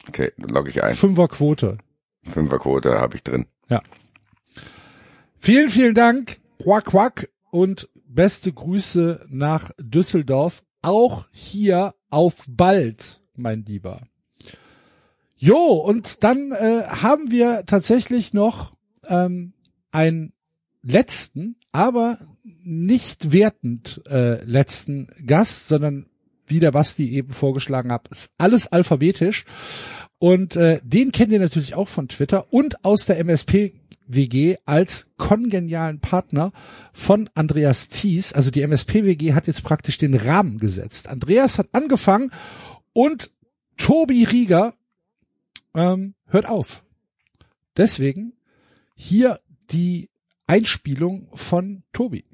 Okay, 0.08 0.32
logge 0.36 0.70
ich 0.70 0.82
ein. 0.82 0.94
Fünferquote. 0.94 1.78
Fünferquote 2.22 3.00
habe 3.00 3.16
ich 3.16 3.22
drin. 3.22 3.46
Ja. 3.68 3.82
Vielen, 5.38 5.68
vielen 5.68 5.94
Dank. 5.94 6.36
Quack, 6.62 6.86
quack. 6.86 7.30
Und 7.50 7.88
beste 8.06 8.52
Grüße 8.52 9.26
nach 9.28 9.70
Düsseldorf. 9.78 10.62
Auch 10.82 11.28
hier 11.32 11.94
auf 12.10 12.44
bald, 12.48 13.20
mein 13.34 13.64
Lieber. 13.64 14.02
Jo, 15.38 15.56
und 15.56 16.24
dann 16.24 16.52
äh, 16.52 16.82
haben 16.86 17.30
wir 17.30 17.64
tatsächlich 17.66 18.32
noch 18.32 18.72
ähm, 19.06 19.52
einen 19.90 20.32
letzten, 20.82 21.56
aber 21.72 22.18
nicht 22.42 23.32
wertend 23.32 24.02
äh, 24.08 24.42
letzten 24.44 25.08
Gast, 25.26 25.68
sondern 25.68 26.06
wie 26.46 26.60
der 26.60 26.72
Basti 26.72 27.10
eben 27.10 27.32
vorgeschlagen 27.32 27.92
hat, 27.92 28.08
ist 28.08 28.30
alles 28.38 28.68
alphabetisch. 28.72 29.44
Und 30.18 30.56
äh, 30.56 30.80
den 30.82 31.12
kennt 31.12 31.32
ihr 31.32 31.40
natürlich 31.40 31.74
auch 31.74 31.88
von 31.88 32.08
Twitter 32.08 32.52
und 32.52 32.84
aus 32.84 33.04
der 33.04 33.18
MSP 33.18 33.74
WG 34.06 34.56
als 34.64 35.10
kongenialen 35.16 36.00
Partner 36.00 36.52
von 36.92 37.28
Andreas 37.34 37.88
Thies. 37.88 38.32
Also 38.32 38.50
die 38.50 38.62
MSP 38.62 39.04
WG 39.04 39.34
hat 39.34 39.46
jetzt 39.46 39.64
praktisch 39.64 39.98
den 39.98 40.14
Rahmen 40.14 40.58
gesetzt. 40.58 41.08
Andreas 41.08 41.58
hat 41.58 41.68
angefangen 41.72 42.30
und 42.92 43.30
Tobi 43.76 44.24
Rieger 44.24 44.74
ähm, 45.74 46.14
hört 46.26 46.48
auf. 46.48 46.84
Deswegen 47.76 48.32
hier 48.94 49.38
die 49.70 50.08
Einspielung 50.46 51.28
von 51.34 51.82
Tobi. 51.92 52.24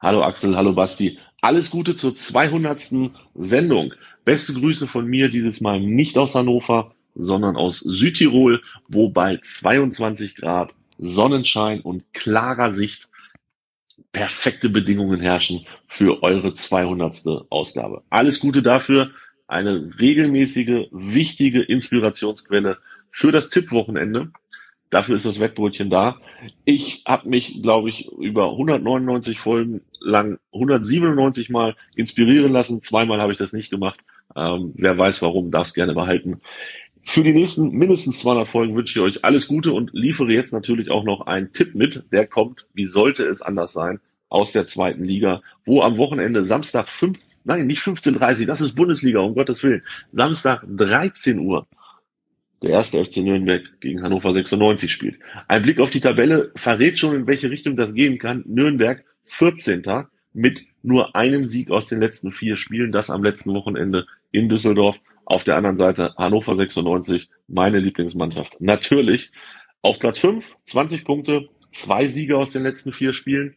Hallo 0.00 0.22
Axel, 0.22 0.56
hallo 0.56 0.74
Basti. 0.74 1.18
Alles 1.40 1.70
Gute 1.70 1.96
zur 1.96 2.14
200. 2.14 2.90
Sendung. 3.34 3.94
Beste 4.24 4.52
Grüße 4.52 4.86
von 4.86 5.06
mir 5.06 5.30
dieses 5.30 5.60
Mal 5.60 5.80
nicht 5.80 6.18
aus 6.18 6.34
Hannover, 6.34 6.95
sondern 7.16 7.56
aus 7.56 7.80
Südtirol, 7.80 8.62
wo 8.88 9.08
bei 9.08 9.38
22 9.42 10.36
Grad 10.36 10.72
Sonnenschein 10.98 11.80
und 11.80 12.12
klarer 12.12 12.72
Sicht 12.72 13.08
perfekte 14.12 14.68
Bedingungen 14.68 15.20
herrschen 15.20 15.66
für 15.88 16.22
eure 16.22 16.54
200. 16.54 17.46
Ausgabe. 17.50 18.02
Alles 18.10 18.40
Gute 18.40 18.62
dafür. 18.62 19.10
Eine 19.48 19.90
regelmäßige, 20.00 20.88
wichtige 20.90 21.62
Inspirationsquelle 21.62 22.78
für 23.10 23.30
das 23.30 23.50
Tippwochenende. 23.50 24.32
Dafür 24.90 25.16
ist 25.16 25.26
das 25.26 25.40
Wettbrötchen 25.40 25.90
da. 25.90 26.18
Ich 26.64 27.04
habe 27.06 27.28
mich, 27.28 27.60
glaube 27.60 27.88
ich, 27.88 28.08
über 28.12 28.50
199 28.52 29.38
Folgen 29.38 29.82
lang 30.00 30.38
197 30.52 31.50
Mal 31.50 31.76
inspirieren 31.94 32.52
lassen. 32.52 32.82
Zweimal 32.82 33.20
habe 33.20 33.32
ich 33.32 33.38
das 33.38 33.52
nicht 33.52 33.70
gemacht. 33.70 34.00
Ähm, 34.34 34.72
wer 34.76 34.96
weiß 34.96 35.22
warum, 35.22 35.50
darf 35.50 35.68
es 35.68 35.74
gerne 35.74 35.94
behalten. 35.94 36.40
Für 37.08 37.22
die 37.22 37.32
nächsten 37.32 37.70
mindestens 37.70 38.18
200 38.18 38.48
Folgen 38.48 38.74
wünsche 38.74 38.98
ich 38.98 39.04
euch 39.04 39.24
alles 39.24 39.46
Gute 39.46 39.72
und 39.72 39.90
liefere 39.94 40.32
jetzt 40.32 40.52
natürlich 40.52 40.90
auch 40.90 41.04
noch 41.04 41.22
einen 41.22 41.52
Tipp 41.52 41.74
mit. 41.74 42.04
Der 42.12 42.26
kommt, 42.26 42.66
wie 42.74 42.84
sollte 42.84 43.24
es 43.24 43.40
anders 43.40 43.72
sein, 43.72 44.00
aus 44.28 44.52
der 44.52 44.66
zweiten 44.66 45.04
Liga, 45.04 45.40
wo 45.64 45.82
am 45.82 45.98
Wochenende 45.98 46.44
Samstag 46.44 46.88
5, 46.88 47.18
nein, 47.44 47.66
nicht 47.66 47.80
15.30 47.80 48.44
das 48.46 48.60
ist 48.60 48.74
Bundesliga, 48.74 49.20
um 49.20 49.34
Gottes 49.34 49.62
Willen. 49.62 49.82
Samstag 50.12 50.64
13 50.68 51.38
Uhr 51.38 51.66
der 52.62 52.70
erste 52.70 53.04
FC 53.04 53.18
Nürnberg 53.18 53.62
gegen 53.80 54.02
Hannover 54.02 54.32
96 54.32 54.90
spielt. 54.90 55.18
Ein 55.46 55.62
Blick 55.62 55.78
auf 55.78 55.90
die 55.90 56.00
Tabelle 56.00 56.50
verrät 56.56 56.98
schon, 56.98 57.14
in 57.14 57.26
welche 57.26 57.50
Richtung 57.50 57.76
das 57.76 57.94
gehen 57.94 58.18
kann. 58.18 58.42
Nürnberg 58.46 59.04
14. 59.26 59.84
mit 60.32 60.64
nur 60.86 61.16
einem 61.16 61.44
Sieg 61.44 61.70
aus 61.70 61.86
den 61.86 62.00
letzten 62.00 62.32
vier 62.32 62.56
Spielen, 62.56 62.92
das 62.92 63.10
am 63.10 63.22
letzten 63.22 63.52
Wochenende 63.52 64.06
in 64.30 64.48
Düsseldorf. 64.48 64.98
Auf 65.24 65.42
der 65.42 65.56
anderen 65.56 65.76
Seite 65.76 66.14
Hannover 66.16 66.54
96, 66.54 67.28
meine 67.48 67.80
Lieblingsmannschaft. 67.80 68.60
Natürlich 68.60 69.32
auf 69.82 69.98
Platz 69.98 70.18
5, 70.18 70.56
20 70.66 71.04
Punkte, 71.04 71.48
zwei 71.72 72.06
Siege 72.06 72.38
aus 72.38 72.52
den 72.52 72.62
letzten 72.62 72.92
vier 72.92 73.12
Spielen. 73.12 73.56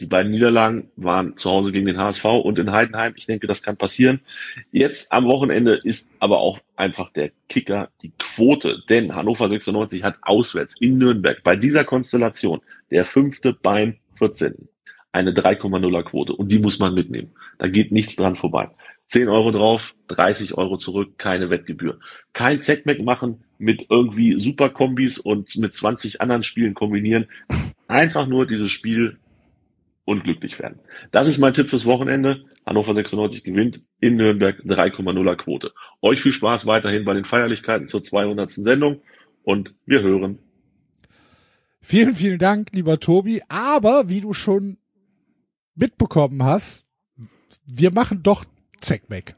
Die 0.00 0.06
beiden 0.06 0.30
Niederlagen 0.30 0.90
waren 0.96 1.38
zu 1.38 1.50
Hause 1.50 1.72
gegen 1.72 1.86
den 1.86 1.96
HSV 1.96 2.26
und 2.26 2.58
in 2.58 2.70
Heidenheim. 2.70 3.14
Ich 3.16 3.24
denke, 3.24 3.46
das 3.46 3.62
kann 3.62 3.78
passieren. 3.78 4.20
Jetzt 4.70 5.10
am 5.12 5.24
Wochenende 5.24 5.80
ist 5.82 6.10
aber 6.18 6.40
auch 6.40 6.58
einfach 6.76 7.08
der 7.08 7.30
Kicker 7.48 7.88
die 8.02 8.12
Quote, 8.18 8.82
denn 8.90 9.14
Hannover 9.14 9.48
96 9.48 10.02
hat 10.02 10.16
auswärts 10.20 10.74
in 10.78 10.98
Nürnberg 10.98 11.42
bei 11.42 11.56
dieser 11.56 11.84
Konstellation 11.84 12.60
der 12.90 13.06
fünfte 13.06 13.54
beim 13.54 13.96
14. 14.18 14.68
eine 15.16 15.32
3,0er 15.32 16.02
Quote 16.02 16.34
und 16.34 16.52
die 16.52 16.58
muss 16.58 16.78
man 16.78 16.94
mitnehmen. 16.94 17.32
Da 17.58 17.68
geht 17.68 17.90
nichts 17.90 18.16
dran 18.16 18.36
vorbei. 18.36 18.70
10 19.06 19.28
Euro 19.28 19.50
drauf, 19.50 19.94
30 20.08 20.54
Euro 20.54 20.76
zurück, 20.76 21.16
keine 21.16 21.48
Wettgebühr. 21.48 22.00
Kein 22.32 22.60
Zackmack 22.60 23.00
machen 23.00 23.44
mit 23.58 23.86
irgendwie 23.88 24.38
Superkombis 24.38 25.18
und 25.18 25.56
mit 25.56 25.74
20 25.74 26.20
anderen 26.20 26.42
Spielen 26.42 26.74
kombinieren. 26.74 27.28
Einfach 27.88 28.26
nur 28.26 28.46
dieses 28.46 28.70
Spiel 28.70 29.18
und 30.04 30.24
glücklich 30.24 30.58
werden. 30.58 30.80
Das 31.12 31.28
ist 31.28 31.38
mein 31.38 31.54
Tipp 31.54 31.68
fürs 31.68 31.86
Wochenende. 31.86 32.44
Hannover 32.66 32.92
96 32.92 33.42
gewinnt 33.42 33.80
in 34.00 34.16
Nürnberg 34.16 34.60
3,0er 34.60 35.36
Quote. 35.36 35.72
Euch 36.02 36.20
viel 36.20 36.32
Spaß 36.32 36.66
weiterhin 36.66 37.04
bei 37.04 37.14
den 37.14 37.24
Feierlichkeiten 37.24 37.86
zur 37.86 38.02
200. 38.02 38.50
Sendung 38.50 39.00
und 39.44 39.72
wir 39.86 40.02
hören. 40.02 40.40
Vielen, 41.80 42.14
vielen 42.14 42.38
Dank, 42.38 42.68
lieber 42.72 42.98
Tobi. 42.98 43.40
Aber 43.48 44.08
wie 44.08 44.20
du 44.20 44.32
schon 44.32 44.78
mitbekommen 45.76 46.42
hast, 46.42 46.86
wir 47.64 47.92
machen 47.92 48.22
doch 48.22 48.44
Zackmack. 48.80 49.34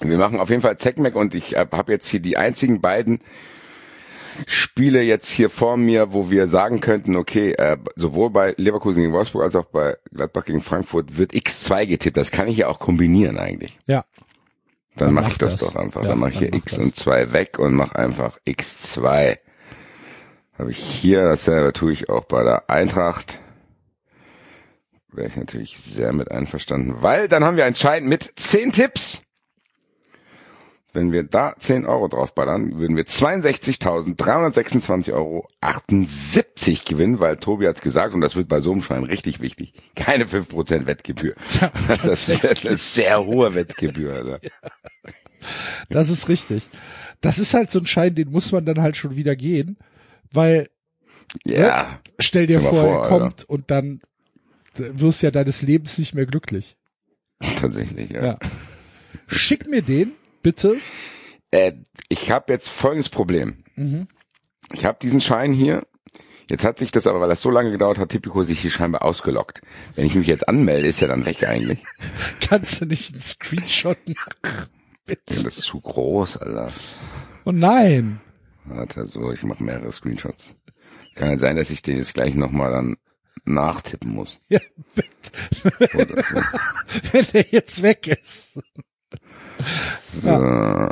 Wir 0.00 0.18
machen 0.18 0.38
auf 0.38 0.50
jeden 0.50 0.62
Fall 0.62 0.78
Zackmack 0.78 1.16
und 1.16 1.34
ich 1.34 1.56
habe 1.56 1.92
jetzt 1.92 2.08
hier 2.08 2.20
die 2.20 2.36
einzigen 2.36 2.80
beiden 2.80 3.20
Spiele 4.46 5.02
jetzt 5.02 5.30
hier 5.30 5.50
vor 5.50 5.76
mir, 5.76 6.12
wo 6.12 6.30
wir 6.30 6.46
sagen 6.46 6.80
könnten, 6.80 7.16
okay, 7.16 7.52
äh, 7.52 7.76
sowohl 7.96 8.30
bei 8.30 8.54
Leverkusen 8.56 9.02
gegen 9.02 9.12
Wolfsburg 9.12 9.42
als 9.42 9.56
auch 9.56 9.64
bei 9.64 9.96
Gladbach 10.12 10.44
gegen 10.44 10.60
Frankfurt 10.60 11.18
wird 11.18 11.32
X2 11.32 11.86
getippt. 11.86 12.16
Das 12.16 12.30
kann 12.30 12.46
ich 12.46 12.58
ja 12.58 12.68
auch 12.68 12.78
kombinieren 12.78 13.38
eigentlich. 13.38 13.78
Ja. 13.86 14.04
Dann, 14.96 15.08
dann 15.08 15.14
mache 15.14 15.32
ich 15.32 15.38
das, 15.38 15.56
das, 15.56 15.68
doch 15.72 15.76
einfach. 15.76 16.02
Ja, 16.02 16.08
dann 16.10 16.18
mache 16.18 16.30
ich 16.30 16.38
hier 16.38 16.54
X 16.54 16.76
das. 16.76 16.84
und 16.84 16.96
2 16.96 17.32
weg 17.32 17.58
und 17.58 17.74
mache 17.74 17.96
einfach 17.96 18.38
X2. 18.46 19.38
Habe 20.58 20.70
ich 20.70 20.78
hier, 20.78 21.22
dasselbe 21.22 21.72
tue 21.72 21.92
ich 21.92 22.08
auch 22.08 22.24
bei 22.24 22.42
der 22.42 22.68
Eintracht. 22.70 23.40
Wäre 25.10 25.28
ich 25.28 25.36
natürlich 25.36 25.78
sehr 25.78 26.12
mit 26.12 26.30
einverstanden, 26.30 26.96
weil 27.00 27.28
dann 27.28 27.42
haben 27.42 27.56
wir 27.56 27.64
entscheidend 27.64 28.10
mit 28.10 28.30
10 28.36 28.72
Tipps. 28.72 29.22
Wenn 30.92 31.12
wir 31.12 31.22
da 31.22 31.54
10 31.58 31.86
Euro 31.86 32.08
draufballern, 32.08 32.78
würden 32.78 32.94
wir 32.96 33.04
62.326,78 33.04 35.12
Euro 35.12 35.46
gewinnen, 36.86 37.20
weil 37.20 37.36
Tobi 37.36 37.68
hat 37.68 37.82
gesagt, 37.82 38.14
und 38.14 38.22
das 38.22 38.34
wird 38.36 38.48
bei 38.48 38.60
so 38.60 38.72
einem 38.72 38.82
Schein 38.82 39.04
richtig 39.04 39.40
wichtig, 39.40 39.74
keine 39.94 40.24
5% 40.24 40.86
Wettgebühr. 40.86 41.34
Ja, 41.60 41.70
das 42.04 42.28
ist 42.28 42.66
eine 42.66 42.76
sehr 42.76 43.24
hohe 43.24 43.54
Wettgebühr. 43.54 44.12
Alter. 44.12 44.40
Das 45.88 46.10
ist 46.10 46.28
richtig. 46.28 46.68
Das 47.20 47.38
ist 47.38 47.54
halt 47.54 47.70
so 47.70 47.78
ein 47.78 47.86
Schein, 47.86 48.16
den 48.16 48.28
muss 48.30 48.50
man 48.50 48.66
dann 48.66 48.82
halt 48.82 48.96
schon 48.96 49.14
wieder 49.14 49.36
gehen, 49.36 49.78
weil 50.32 50.68
ja, 51.44 51.82
ne, 51.82 51.86
stell 52.18 52.48
dir 52.48 52.60
vor, 52.60 52.72
vor, 52.72 53.04
er 53.04 53.08
kommt 53.08 53.40
Alter. 53.40 53.50
und 53.50 53.70
dann 53.70 54.00
wirst 54.78 55.22
ja 55.22 55.30
deines 55.30 55.62
Lebens 55.62 55.98
nicht 55.98 56.14
mehr 56.14 56.26
glücklich. 56.26 56.76
Tatsächlich, 57.60 58.10
ja. 58.10 58.24
ja. 58.24 58.38
Schick 59.26 59.68
mir 59.68 59.82
den 59.82 60.12
Bitte? 60.42 60.76
Äh, 61.50 61.72
ich 62.08 62.30
habe 62.30 62.52
jetzt 62.52 62.68
folgendes 62.68 63.08
Problem. 63.08 63.64
Mhm. 63.74 64.08
Ich 64.72 64.84
habe 64.84 64.98
diesen 65.00 65.20
Schein 65.20 65.52
hier. 65.52 65.86
Jetzt 66.48 66.64
hat 66.64 66.78
sich 66.78 66.90
das 66.90 67.06
aber, 67.06 67.20
weil 67.20 67.28
das 67.28 67.42
so 67.42 67.50
lange 67.50 67.70
gedauert 67.70 67.98
hat, 67.98 68.08
Tipico 68.08 68.42
sich 68.42 68.60
hier 68.60 68.70
scheinbar 68.70 69.02
ausgelockt. 69.02 69.60
Wenn 69.94 70.06
ich 70.06 70.14
mich 70.14 70.26
jetzt 70.26 70.48
anmelde, 70.48 70.88
ist 70.88 71.02
er 71.02 71.08
dann 71.08 71.26
weg 71.26 71.46
eigentlich. 71.46 71.80
Kannst 72.40 72.80
du 72.80 72.86
nicht 72.86 73.12
einen 73.12 73.22
Screenshot 73.22 73.98
machen? 74.08 74.68
Bitte. 75.04 75.34
Ja, 75.34 75.42
das 75.42 75.58
ist 75.58 75.62
zu 75.62 75.80
groß, 75.80 76.38
Alter. 76.38 76.72
Oh 77.44 77.52
nein. 77.52 78.20
Warte, 78.64 79.06
so, 79.06 79.32
ich 79.32 79.42
mache 79.42 79.62
mehrere 79.62 79.92
Screenshots. 79.92 80.54
Kann 81.14 81.30
ja 81.30 81.38
sein, 81.38 81.56
dass 81.56 81.70
ich 81.70 81.82
den 81.82 81.98
jetzt 81.98 82.14
gleich 82.14 82.34
nochmal 82.34 82.72
dann 82.72 82.96
nachtippen 83.44 84.12
muss. 84.12 84.38
Ja, 84.48 84.60
bitte. 84.94 85.62
Wenn 87.12 87.26
der 87.32 87.46
jetzt 87.50 87.82
weg 87.82 88.06
ist. 88.06 88.58
Ja. 90.22 90.90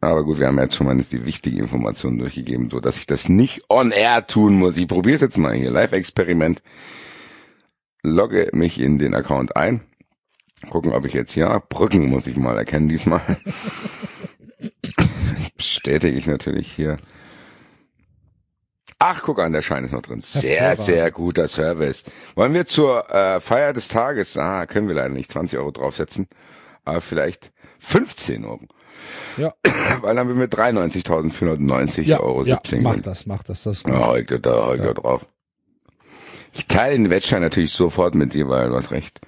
Aber 0.00 0.24
gut, 0.24 0.38
wir 0.38 0.46
haben 0.46 0.58
jetzt 0.58 0.76
schon 0.76 0.86
mal 0.86 0.96
die 0.96 1.24
wichtige 1.24 1.58
Information 1.58 2.18
durchgegeben, 2.18 2.70
so 2.70 2.80
dass 2.80 2.98
ich 2.98 3.06
das 3.06 3.28
nicht 3.28 3.62
on 3.68 3.90
air 3.90 4.26
tun 4.26 4.54
muss. 4.54 4.76
Ich 4.76 4.86
probiere 4.86 5.16
es 5.16 5.20
jetzt 5.20 5.38
mal 5.38 5.54
hier. 5.54 5.70
Live-Experiment. 5.70 6.62
Logge 8.02 8.48
mich 8.52 8.78
in 8.78 8.98
den 8.98 9.14
Account 9.14 9.56
ein. 9.56 9.80
Gucken, 10.70 10.92
ob 10.92 11.04
ich 11.04 11.14
jetzt 11.14 11.32
hier 11.32 11.62
Brücken 11.68 12.08
muss 12.08 12.26
ich 12.26 12.36
mal 12.36 12.56
erkennen 12.56 12.88
diesmal. 12.88 13.20
Bestätige 15.56 16.16
ich 16.16 16.26
natürlich 16.26 16.72
hier. 16.72 16.96
Ach, 19.00 19.22
guck 19.22 19.38
an, 19.38 19.52
der 19.52 19.62
Schein 19.62 19.84
ist 19.84 19.92
noch 19.92 20.02
drin. 20.02 20.20
Sehr, 20.20 20.74
sehr 20.74 21.10
guter 21.12 21.46
Service. 21.46 22.02
Wollen 22.34 22.52
wir 22.52 22.66
zur 22.66 23.08
äh, 23.10 23.38
Feier 23.38 23.72
des 23.72 23.88
Tages, 23.88 24.36
ah, 24.36 24.66
können 24.66 24.88
wir 24.88 24.96
leider 24.96 25.14
nicht 25.14 25.30
20 25.30 25.58
Euro 25.58 25.70
draufsetzen, 25.70 26.26
aber 26.84 27.00
vielleicht 27.00 27.52
15 27.78 28.44
Euro. 28.44 28.66
Ja. 29.36 29.52
Weil 30.00 30.16
dann 30.16 30.28
haben 30.28 30.38
wir 30.38 30.48
93.490 30.48 32.02
ja, 32.02 32.18
Euro 32.18 32.42
17. 32.42 32.82
Ja, 32.82 32.90
mach 32.90 33.00
das, 33.00 33.26
mach 33.26 33.42
das, 33.44 33.62
das 33.62 33.78
ist 33.78 33.84
gut. 33.84 33.94
Ja, 33.94 34.06
heute 34.08 34.40
da, 34.40 34.66
heute 34.66 34.86
ja. 34.86 34.94
drauf. 34.94 35.26
Ich 36.52 36.66
teile 36.66 36.96
den 36.96 37.10
Wettschein 37.10 37.42
natürlich 37.42 37.72
sofort 37.72 38.16
mit 38.16 38.34
dir, 38.34 38.48
weil 38.48 38.68
du 38.68 38.74
hast 38.74 38.90
recht. 38.90 39.20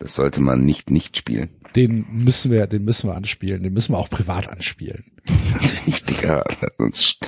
Das 0.00 0.14
sollte 0.14 0.40
man 0.40 0.64
nicht 0.64 0.90
nicht 0.90 1.16
spielen. 1.16 1.50
Den 1.76 2.06
müssen 2.10 2.50
wir, 2.50 2.66
den 2.66 2.84
müssen 2.84 3.08
wir 3.08 3.14
anspielen. 3.14 3.62
Den 3.62 3.72
müssen 3.72 3.92
wir 3.92 3.98
auch 3.98 4.10
privat 4.10 4.48
anspielen. 4.48 5.04
nicht, 5.86 6.10
Digga. 6.10 6.44
Sonst 6.76 7.24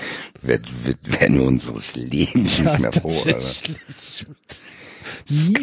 werden 0.46 1.38
wir 1.38 1.42
unseres 1.46 1.94
Lebens 1.94 2.58
ja, 2.58 2.64
nicht 2.64 2.80
mehr 2.80 2.92
froh. 2.92 3.12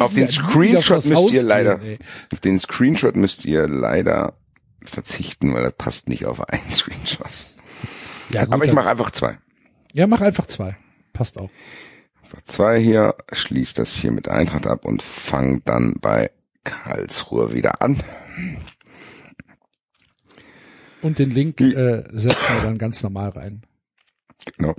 Auf 0.00 0.14
den 0.14 0.28
Screenshot 0.28 1.04
müsst 1.04 1.32
ihr 1.32 1.42
leider, 1.42 1.80
ey. 1.82 1.98
auf 2.32 2.40
den 2.40 2.58
Screenshot 2.58 3.16
müsst 3.16 3.44
ihr 3.44 3.68
leider 3.68 4.34
verzichten, 4.84 5.54
weil 5.54 5.62
das 5.62 5.74
passt 5.74 6.08
nicht 6.08 6.26
auf 6.26 6.48
einen 6.48 6.70
Screenshot. 6.70 7.26
Ja, 8.30 8.44
gut, 8.44 8.54
Aber 8.54 8.64
ich 8.64 8.72
mache 8.72 8.88
einfach 8.88 9.10
zwei. 9.10 9.38
Ja, 9.92 10.06
mach 10.06 10.20
einfach 10.20 10.46
zwei. 10.46 10.76
Passt 11.12 11.38
auch. 11.38 11.50
Einfach 12.22 12.42
zwei 12.44 12.80
hier, 12.80 13.14
schließt 13.32 13.78
das 13.78 13.92
hier 13.92 14.10
mit 14.10 14.28
Eintracht 14.28 14.66
ab 14.66 14.84
und 14.84 15.02
fang 15.02 15.62
dann 15.64 15.96
bei 16.00 16.30
Karlsruhe 16.64 17.52
wieder 17.52 17.82
an. 17.82 18.02
Und 21.02 21.18
den 21.18 21.30
Link 21.30 21.60
äh, 21.60 22.04
setzen 22.10 22.54
wir 22.54 22.62
dann 22.62 22.78
ganz 22.78 23.02
normal 23.02 23.30
rein. 23.30 23.62
Genau. 24.56 24.74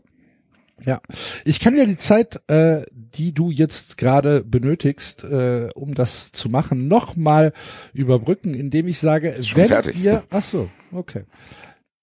Ja, 0.86 1.02
ich 1.46 1.60
kann 1.60 1.76
ja 1.76 1.86
die 1.86 1.98
Zeit, 1.98 2.42
äh, 2.50 2.84
die 2.92 3.34
du 3.34 3.52
jetzt 3.52 3.98
gerade 3.98 4.44
benötigst, 4.44 5.24
äh, 5.24 5.70
um 5.76 5.94
das 5.94 6.32
zu 6.32 6.50
machen, 6.50 6.88
nochmal 6.88 7.54
überbrücken, 7.94 8.54
indem 8.54 8.88
ich 8.88 9.00
sage, 9.00 9.36
wenn 9.54 9.68
fertig. 9.68 9.98
ihr, 9.98 10.24
ach 10.30 10.44
so, 10.44 10.70
okay, 10.92 11.24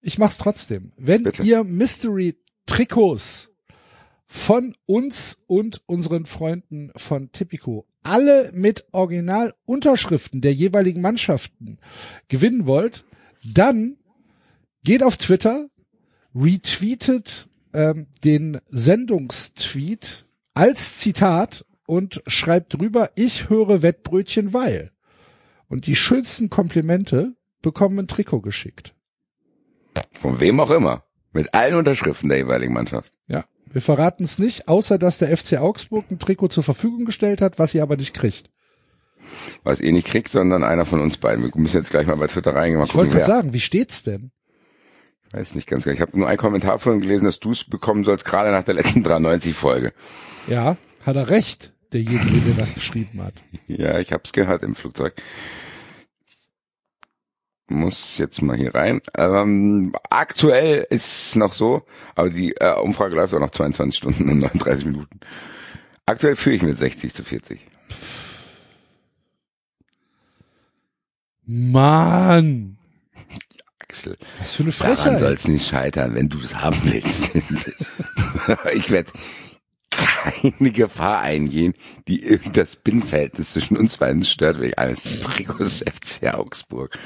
ich 0.01 0.17
mach's 0.17 0.37
trotzdem. 0.37 0.93
Wenn 0.97 1.23
Bitte. 1.23 1.43
ihr 1.43 1.63
Mystery 1.63 2.37
Trikots 2.65 3.51
von 4.25 4.75
uns 4.85 5.41
und 5.45 5.81
unseren 5.85 6.25
Freunden 6.25 6.91
von 6.95 7.31
Tipico 7.31 7.85
alle 8.01 8.51
mit 8.53 8.85
Originalunterschriften 8.93 10.41
der 10.41 10.53
jeweiligen 10.53 11.01
Mannschaften 11.01 11.77
gewinnen 12.29 12.65
wollt, 12.65 13.05
dann 13.43 13.97
geht 14.83 15.03
auf 15.03 15.17
Twitter, 15.17 15.67
retweetet 16.33 17.47
ähm, 17.73 18.07
den 18.23 18.59
Sendungstweet 18.69 20.25
als 20.53 20.97
Zitat 20.97 21.65
und 21.85 22.21
schreibt 22.27 22.73
drüber, 22.73 23.09
ich 23.15 23.49
höre 23.49 23.81
Wettbrötchen, 23.81 24.53
weil. 24.53 24.91
Und 25.67 25.87
die 25.87 25.95
schönsten 25.95 26.49
Komplimente 26.49 27.35
bekommen 27.61 27.99
ein 27.99 28.07
Trikot 28.07 28.41
geschickt. 28.41 28.93
Von 30.13 30.39
wem 30.39 30.59
auch 30.59 30.71
immer. 30.71 31.03
Mit 31.33 31.53
allen 31.53 31.75
Unterschriften 31.75 32.29
der 32.29 32.39
jeweiligen 32.39 32.73
Mannschaft. 32.73 33.11
Ja. 33.27 33.45
Wir 33.65 33.81
verraten 33.81 34.25
es 34.25 34.37
nicht, 34.37 34.67
außer 34.67 34.97
dass 34.97 35.17
der 35.17 35.35
FC 35.35 35.57
Augsburg 35.57 36.05
ein 36.11 36.19
Trikot 36.19 36.49
zur 36.49 36.63
Verfügung 36.63 37.05
gestellt 37.05 37.41
hat, 37.41 37.57
was 37.57 37.73
ihr 37.73 37.83
aber 37.83 37.95
nicht 37.95 38.13
kriegt. 38.13 38.49
Was 39.63 39.79
ihr 39.79 39.93
nicht 39.93 40.07
kriegt, 40.07 40.29
sondern 40.29 40.63
einer 40.63 40.85
von 40.85 40.99
uns 40.99 41.17
beiden. 41.17 41.43
Wir 41.43 41.51
müssen 41.55 41.77
jetzt 41.77 41.91
gleich 41.91 42.07
mal 42.07 42.17
bei 42.17 42.27
Twitter 42.27 42.53
reingehen. 42.53 42.83
Ich 42.83 42.95
wollte 42.95 43.11
gerade 43.11 43.25
sagen, 43.25 43.53
wie 43.53 43.59
steht's 43.59 44.03
denn? 44.03 44.31
Weiß 45.31 45.55
nicht 45.55 45.67
ganz 45.67 45.85
genau. 45.85 45.93
Ich 45.93 46.01
habe 46.01 46.17
nur 46.17 46.27
einen 46.27 46.37
Kommentar 46.37 46.79
von 46.79 46.95
ihm 46.95 47.01
gelesen, 47.01 47.25
dass 47.25 47.39
du 47.39 47.51
es 47.51 47.63
bekommen 47.63 48.03
sollst, 48.03 48.25
gerade 48.25 48.51
nach 48.51 48.63
der 48.63 48.73
letzten 48.73 49.03
93 49.03 49.55
Folge. 49.55 49.93
Ja, 50.47 50.77
hat 51.05 51.15
er 51.15 51.29
recht, 51.29 51.73
derjenige, 51.93 52.41
der 52.41 52.55
das 52.55 52.73
geschrieben 52.73 53.21
hat. 53.23 53.35
Ja, 53.67 53.99
ich 53.99 54.11
hab's 54.11 54.33
gehört 54.33 54.63
im 54.63 54.75
Flugzeug. 54.75 55.13
Muss 57.69 58.17
jetzt 58.17 58.41
mal 58.41 58.57
hier 58.57 58.75
rein. 58.75 58.99
Ähm, 59.17 59.93
aktuell 60.09 60.85
ist 60.89 61.37
noch 61.37 61.53
so, 61.53 61.83
aber 62.15 62.29
die 62.29 62.51
äh, 62.57 62.75
Umfrage 62.75 63.15
läuft 63.15 63.33
auch 63.33 63.39
noch 63.39 63.51
22 63.51 63.97
Stunden 63.97 64.29
und 64.29 64.39
39 64.39 64.85
Minuten. 64.85 65.21
Aktuell 66.05 66.35
führe 66.35 66.57
ich 66.57 66.61
mit 66.63 66.77
60 66.77 67.13
zu 67.13 67.23
40. 67.23 67.61
Mann! 71.45 72.70
Axel, 73.91 74.15
Was 74.39 74.53
für 74.53 74.63
eine 74.63 74.71
daran 74.71 74.95
Frechheit. 74.95 75.19
soll's 75.19 75.47
nicht 75.49 75.67
scheitern, 75.67 76.15
wenn 76.15 76.29
du 76.29 76.39
es 76.39 76.55
haben 76.55 76.77
willst. 76.83 77.31
ich 78.73 78.89
werde 78.89 79.11
keine 79.89 80.71
Gefahr 80.71 81.19
eingehen, 81.19 81.73
die 82.07 82.23
irgend 82.23 82.55
das 82.55 82.77
Binnenverhältnis 82.77 83.51
zwischen 83.51 83.75
uns 83.75 83.97
beiden 83.97 84.23
stört, 84.23 84.61
wegen 84.61 84.75
eines 84.75 85.19
Trikots 85.19 85.79
FC 85.79 86.33
Augsburg. 86.33 86.97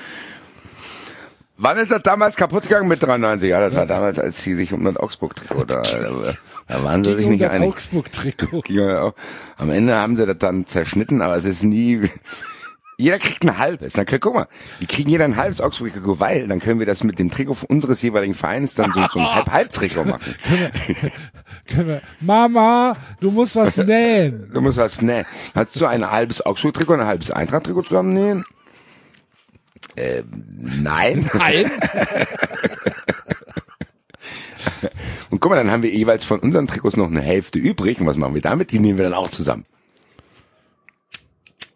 Wann 1.57 1.77
ist 1.77 1.89
das 1.89 2.03
damals 2.03 2.35
kaputt 2.35 2.63
gegangen 2.63 2.87
mit 2.87 3.01
93? 3.01 3.49
Ja, 3.49 3.61
das 3.61 3.73
war 3.73 3.87
damals, 3.87 4.19
als 4.19 4.43
sie 4.43 4.53
sich 4.53 4.71
um 4.71 4.83
das 4.83 4.97
Augsburg-Trikot 4.97 5.63
da, 5.63 5.81
da, 5.81 6.83
waren 6.83 7.03
sie 7.03 7.15
sich 7.15 7.27
nicht 7.27 7.45
einig. 7.45 7.69
Augsburg-Trikot. 7.69 9.15
Am 9.57 9.69
Ende 9.71 9.95
haben 9.95 10.17
sie 10.17 10.25
das 10.27 10.37
dann 10.37 10.67
zerschnitten, 10.67 11.21
aber 11.21 11.37
es 11.37 11.45
ist 11.45 11.63
nie, 11.63 12.09
jeder 12.97 13.19
kriegt 13.19 13.43
ein 13.43 13.57
halbes. 13.57 13.93
Dann 13.93 14.05
können, 14.05 14.21
guck 14.21 14.35
mal, 14.35 14.47
wir 14.79 14.87
kriegen 14.87 15.09
jeder 15.09 15.25
ein 15.25 15.35
halbes 15.35 15.59
Augsburg-Trikot, 15.61 16.19
weil 16.19 16.47
dann 16.47 16.59
können 16.59 16.79
wir 16.79 16.85
das 16.85 17.03
mit 17.03 17.19
dem 17.19 17.29
Trikot 17.29 17.57
unseres 17.67 18.01
jeweiligen 18.01 18.35
Vereins 18.35 18.75
dann 18.75 18.91
so, 18.91 19.01
so 19.11 19.19
ein 19.19 19.35
Halb-Halb-Trikot 19.35 20.05
machen. 20.05 20.35
Können 21.67 21.87
wir, 21.87 22.01
Mama, 22.21 22.95
du 23.19 23.31
musst 23.31 23.55
was 23.55 23.77
nähen. 23.77 24.49
Du 24.53 24.61
musst 24.61 24.77
was 24.77 25.01
nähen. 25.01 25.25
Kannst 25.53 25.79
du 25.79 25.85
ein 25.85 26.09
halbes 26.09 26.45
Augsburg-Trikot 26.45 26.93
und 26.93 27.01
ein 27.01 27.07
halbes 27.07 27.31
Eintracht-Trikot 27.31 27.83
zusammennähen? 27.83 28.45
Ähm, 29.97 30.25
nein. 30.81 31.29
Nein. 31.33 31.71
und 35.29 35.39
guck 35.39 35.51
mal, 35.51 35.57
dann 35.57 35.71
haben 35.71 35.83
wir 35.83 35.91
jeweils 35.91 36.23
von 36.23 36.39
unseren 36.39 36.67
Trikots 36.67 36.97
noch 36.97 37.07
eine 37.07 37.21
Hälfte 37.21 37.59
übrig. 37.59 37.99
Und 37.99 38.07
was 38.07 38.17
machen 38.17 38.33
wir 38.33 38.41
damit? 38.41 38.71
Die 38.71 38.79
nehmen 38.79 38.97
wir 38.97 39.05
dann 39.05 39.13
auch 39.13 39.29
zusammen. 39.29 39.65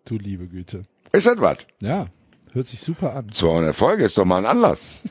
Du 0.05 0.17
liebe 0.17 0.47
Güte. 0.47 0.85
Ist 1.11 1.27
das 1.27 1.39
was? 1.39 1.57
Ja, 1.81 2.07
hört 2.51 2.67
sich 2.67 2.79
super 2.79 3.15
an. 3.15 3.31
200 3.31 3.75
Folge 3.75 4.05
ist 4.05 4.17
doch 4.17 4.25
mal 4.25 4.37
ein 4.37 4.45
Anlass. 4.45 5.03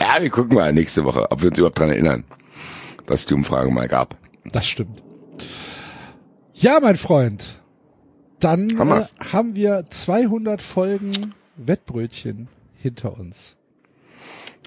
ja, 0.00 0.22
wir 0.22 0.30
gucken 0.30 0.54
mal 0.54 0.72
nächste 0.72 1.04
Woche, 1.04 1.30
ob 1.30 1.42
wir 1.42 1.48
uns 1.50 1.58
überhaupt 1.58 1.78
dran 1.78 1.90
erinnern, 1.90 2.24
dass 3.06 3.20
es 3.20 3.26
die 3.26 3.34
Umfrage 3.34 3.70
mal 3.70 3.88
gab. 3.88 4.16
Das 4.44 4.66
stimmt. 4.66 5.02
Ja, 6.54 6.80
mein 6.80 6.96
Freund. 6.96 7.60
Dann 8.40 8.78
Haben 8.78 8.90
äh, 8.90 9.04
haben 9.32 9.54
wir 9.54 9.84
200 9.88 10.62
Folgen 10.62 11.34
Wettbrötchen 11.56 12.48
hinter 12.74 13.18
uns. 13.18 13.56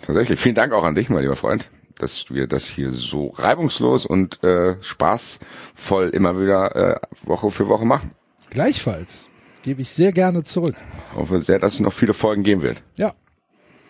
Tatsächlich. 0.05 0.39
Vielen 0.39 0.55
Dank 0.55 0.73
auch 0.73 0.83
an 0.83 0.95
dich, 0.95 1.09
mein 1.09 1.21
lieber 1.21 1.35
Freund, 1.35 1.69
dass 2.01 2.29
wir 2.29 2.47
das 2.47 2.65
hier 2.65 2.91
so 2.91 3.27
reibungslos 3.27 4.05
und 4.05 4.43
äh, 4.43 4.75
spaßvoll 4.81 6.09
immer 6.09 6.39
wieder 6.39 6.75
äh, 6.75 6.99
Woche 7.23 7.51
für 7.51 7.67
Woche 7.67 7.85
machen. 7.85 8.11
Gleichfalls 8.49 9.29
gebe 9.61 9.81
ich 9.81 9.91
sehr 9.91 10.11
gerne 10.11 10.43
zurück. 10.43 10.75
Hoffe 11.15 11.41
sehr, 11.41 11.59
dass 11.59 11.75
es 11.75 11.79
noch 11.79 11.93
viele 11.93 12.13
Folgen 12.13 12.43
geben 12.43 12.61
wird. 12.61 12.81
Ja, 12.95 13.13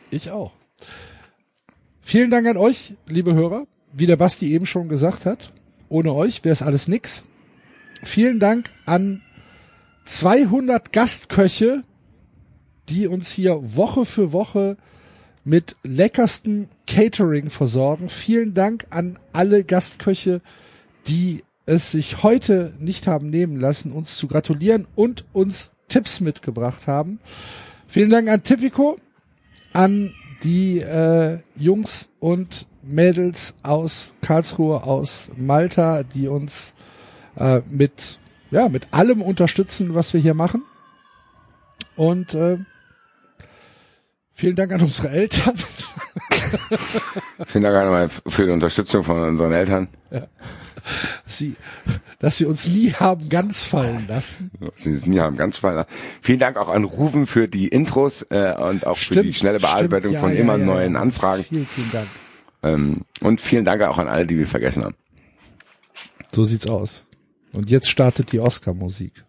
ich 0.10 0.32
auch. 0.32 0.52
Vielen 2.02 2.30
Dank 2.30 2.48
an 2.48 2.58
euch, 2.58 2.96
liebe 3.08 3.34
Hörer. 3.34 3.66
Wie 3.94 4.08
der 4.08 4.18
Basti 4.18 4.54
eben 4.54 4.66
schon 4.66 4.90
gesagt 4.90 5.26
hat, 5.26 5.54
ohne 5.90 6.14
euch 6.14 6.44
wäre 6.44 6.54
es 6.54 6.62
alles 6.62 6.88
nix. 6.88 7.26
Vielen 8.04 8.40
Dank 8.40 8.72
an 8.86 9.22
200 10.06 10.92
Gastköche, 10.92 11.84
die 12.90 13.08
uns 13.08 13.32
hier 13.32 13.76
Woche 13.76 14.06
für 14.06 14.34
Woche 14.34 14.78
mit 15.44 15.76
leckerstem 15.84 16.70
Catering 16.88 17.50
versorgen. 17.50 18.10
Vielen 18.10 18.54
Dank 18.54 18.88
an 18.90 19.18
alle 19.34 19.64
Gastköche, 19.64 20.42
die 21.08 21.44
es 21.66 21.92
sich 21.92 22.24
heute 22.24 22.74
nicht 22.80 23.08
haben 23.08 23.30
nehmen 23.30 23.60
lassen, 23.60 23.92
uns 23.92 24.18
zu 24.18 24.28
gratulieren 24.28 24.88
und 24.96 25.26
uns 25.34 25.74
Tipps 25.88 26.20
mitgebracht 26.22 26.88
haben. 26.88 27.20
Vielen 27.88 28.10
Dank 28.10 28.30
an 28.30 28.44
Tipico, 28.44 28.98
an 29.74 30.14
die 30.44 30.80
äh, 30.80 31.40
Jungs 31.56 32.12
und 32.20 32.68
Mädels 32.84 33.56
aus 33.64 34.16
Karlsruhe, 34.22 34.84
aus 34.84 35.32
Malta, 35.38 36.04
die 36.04 36.28
uns 36.28 36.76
äh, 37.36 37.62
mit 37.70 38.20
ja 38.50 38.70
mit 38.70 38.88
allem 38.92 39.22
unterstützen, 39.22 39.96
was 39.96 40.14
wir 40.14 40.22
hier 40.22 40.34
machen. 40.34 40.64
Und 41.96 42.34
äh, 42.34 42.58
vielen 44.34 44.56
Dank 44.56 44.72
an 44.72 44.82
unsere 44.82 45.10
Eltern. 45.10 45.56
Vielen 47.48 47.64
Dank 47.64 47.76
einmal 47.76 48.10
für 48.10 48.46
die 48.46 48.52
Unterstützung 48.52 49.04
von 49.04 49.22
unseren 49.22 49.54
Eltern. 49.54 49.88
Ja. 50.12 50.28
Sie, 51.26 51.56
dass 52.20 52.38
sie 52.38 52.46
uns 52.46 52.68
nie 52.68 52.92
haben 52.94 53.30
ganz 53.30 53.64
fallen 53.64 54.08
lassen. 54.08 54.52
Sie 54.76 54.92
es 54.92 55.06
nie 55.06 55.20
haben 55.20 55.38
ganz 55.38 55.58
fallen. 55.58 55.86
Vielen 56.22 56.40
Dank 56.40 56.58
auch 56.58 56.70
an 56.70 56.84
Rufen 56.84 57.28
für 57.28 57.48
die 57.48 57.68
Intros 57.68 58.24
äh, 58.30 58.54
und 58.58 58.88
auch 58.88 58.98
für 58.98 59.14
die 59.14 59.20
Stimmt, 59.20 59.36
schnelle 59.36 59.60
Bearbeitung 59.60 60.12
stimmt, 60.12 60.14
ja, 60.14 60.22
von 60.22 60.34
ja, 60.34 60.40
immer 60.40 60.58
ja, 60.58 60.66
neuen. 60.66 60.96
Anfragen. 60.96 61.44
Vielen, 61.44 61.66
vielen 61.66 61.92
Dank. 61.92 62.08
Ähm, 62.64 63.02
und 63.22 63.42
vielen 63.42 63.66
Dank 63.66 63.82
auch 63.84 63.98
an 63.98 64.08
alle, 64.08 64.26
die 64.26 64.38
wir 64.38 64.48
vergessen 64.48 64.84
haben. 64.84 64.96
So 66.32 66.44
sieht's 66.44 66.68
aus. 66.68 67.04
Und 67.54 67.70
jetzt 67.70 67.90
startet 67.90 68.32
die 68.32 68.40
Oscar-Musik. 68.40 69.26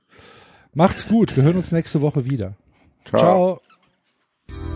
Macht's 0.75 1.09
gut. 1.09 1.37
Wir 1.37 1.43
hören 1.43 1.57
uns 1.57 1.73
nächste 1.73 2.01
Woche 2.01 2.31
wieder. 2.31 2.55
Ciao. 3.09 3.61
Ciao. 4.49 4.73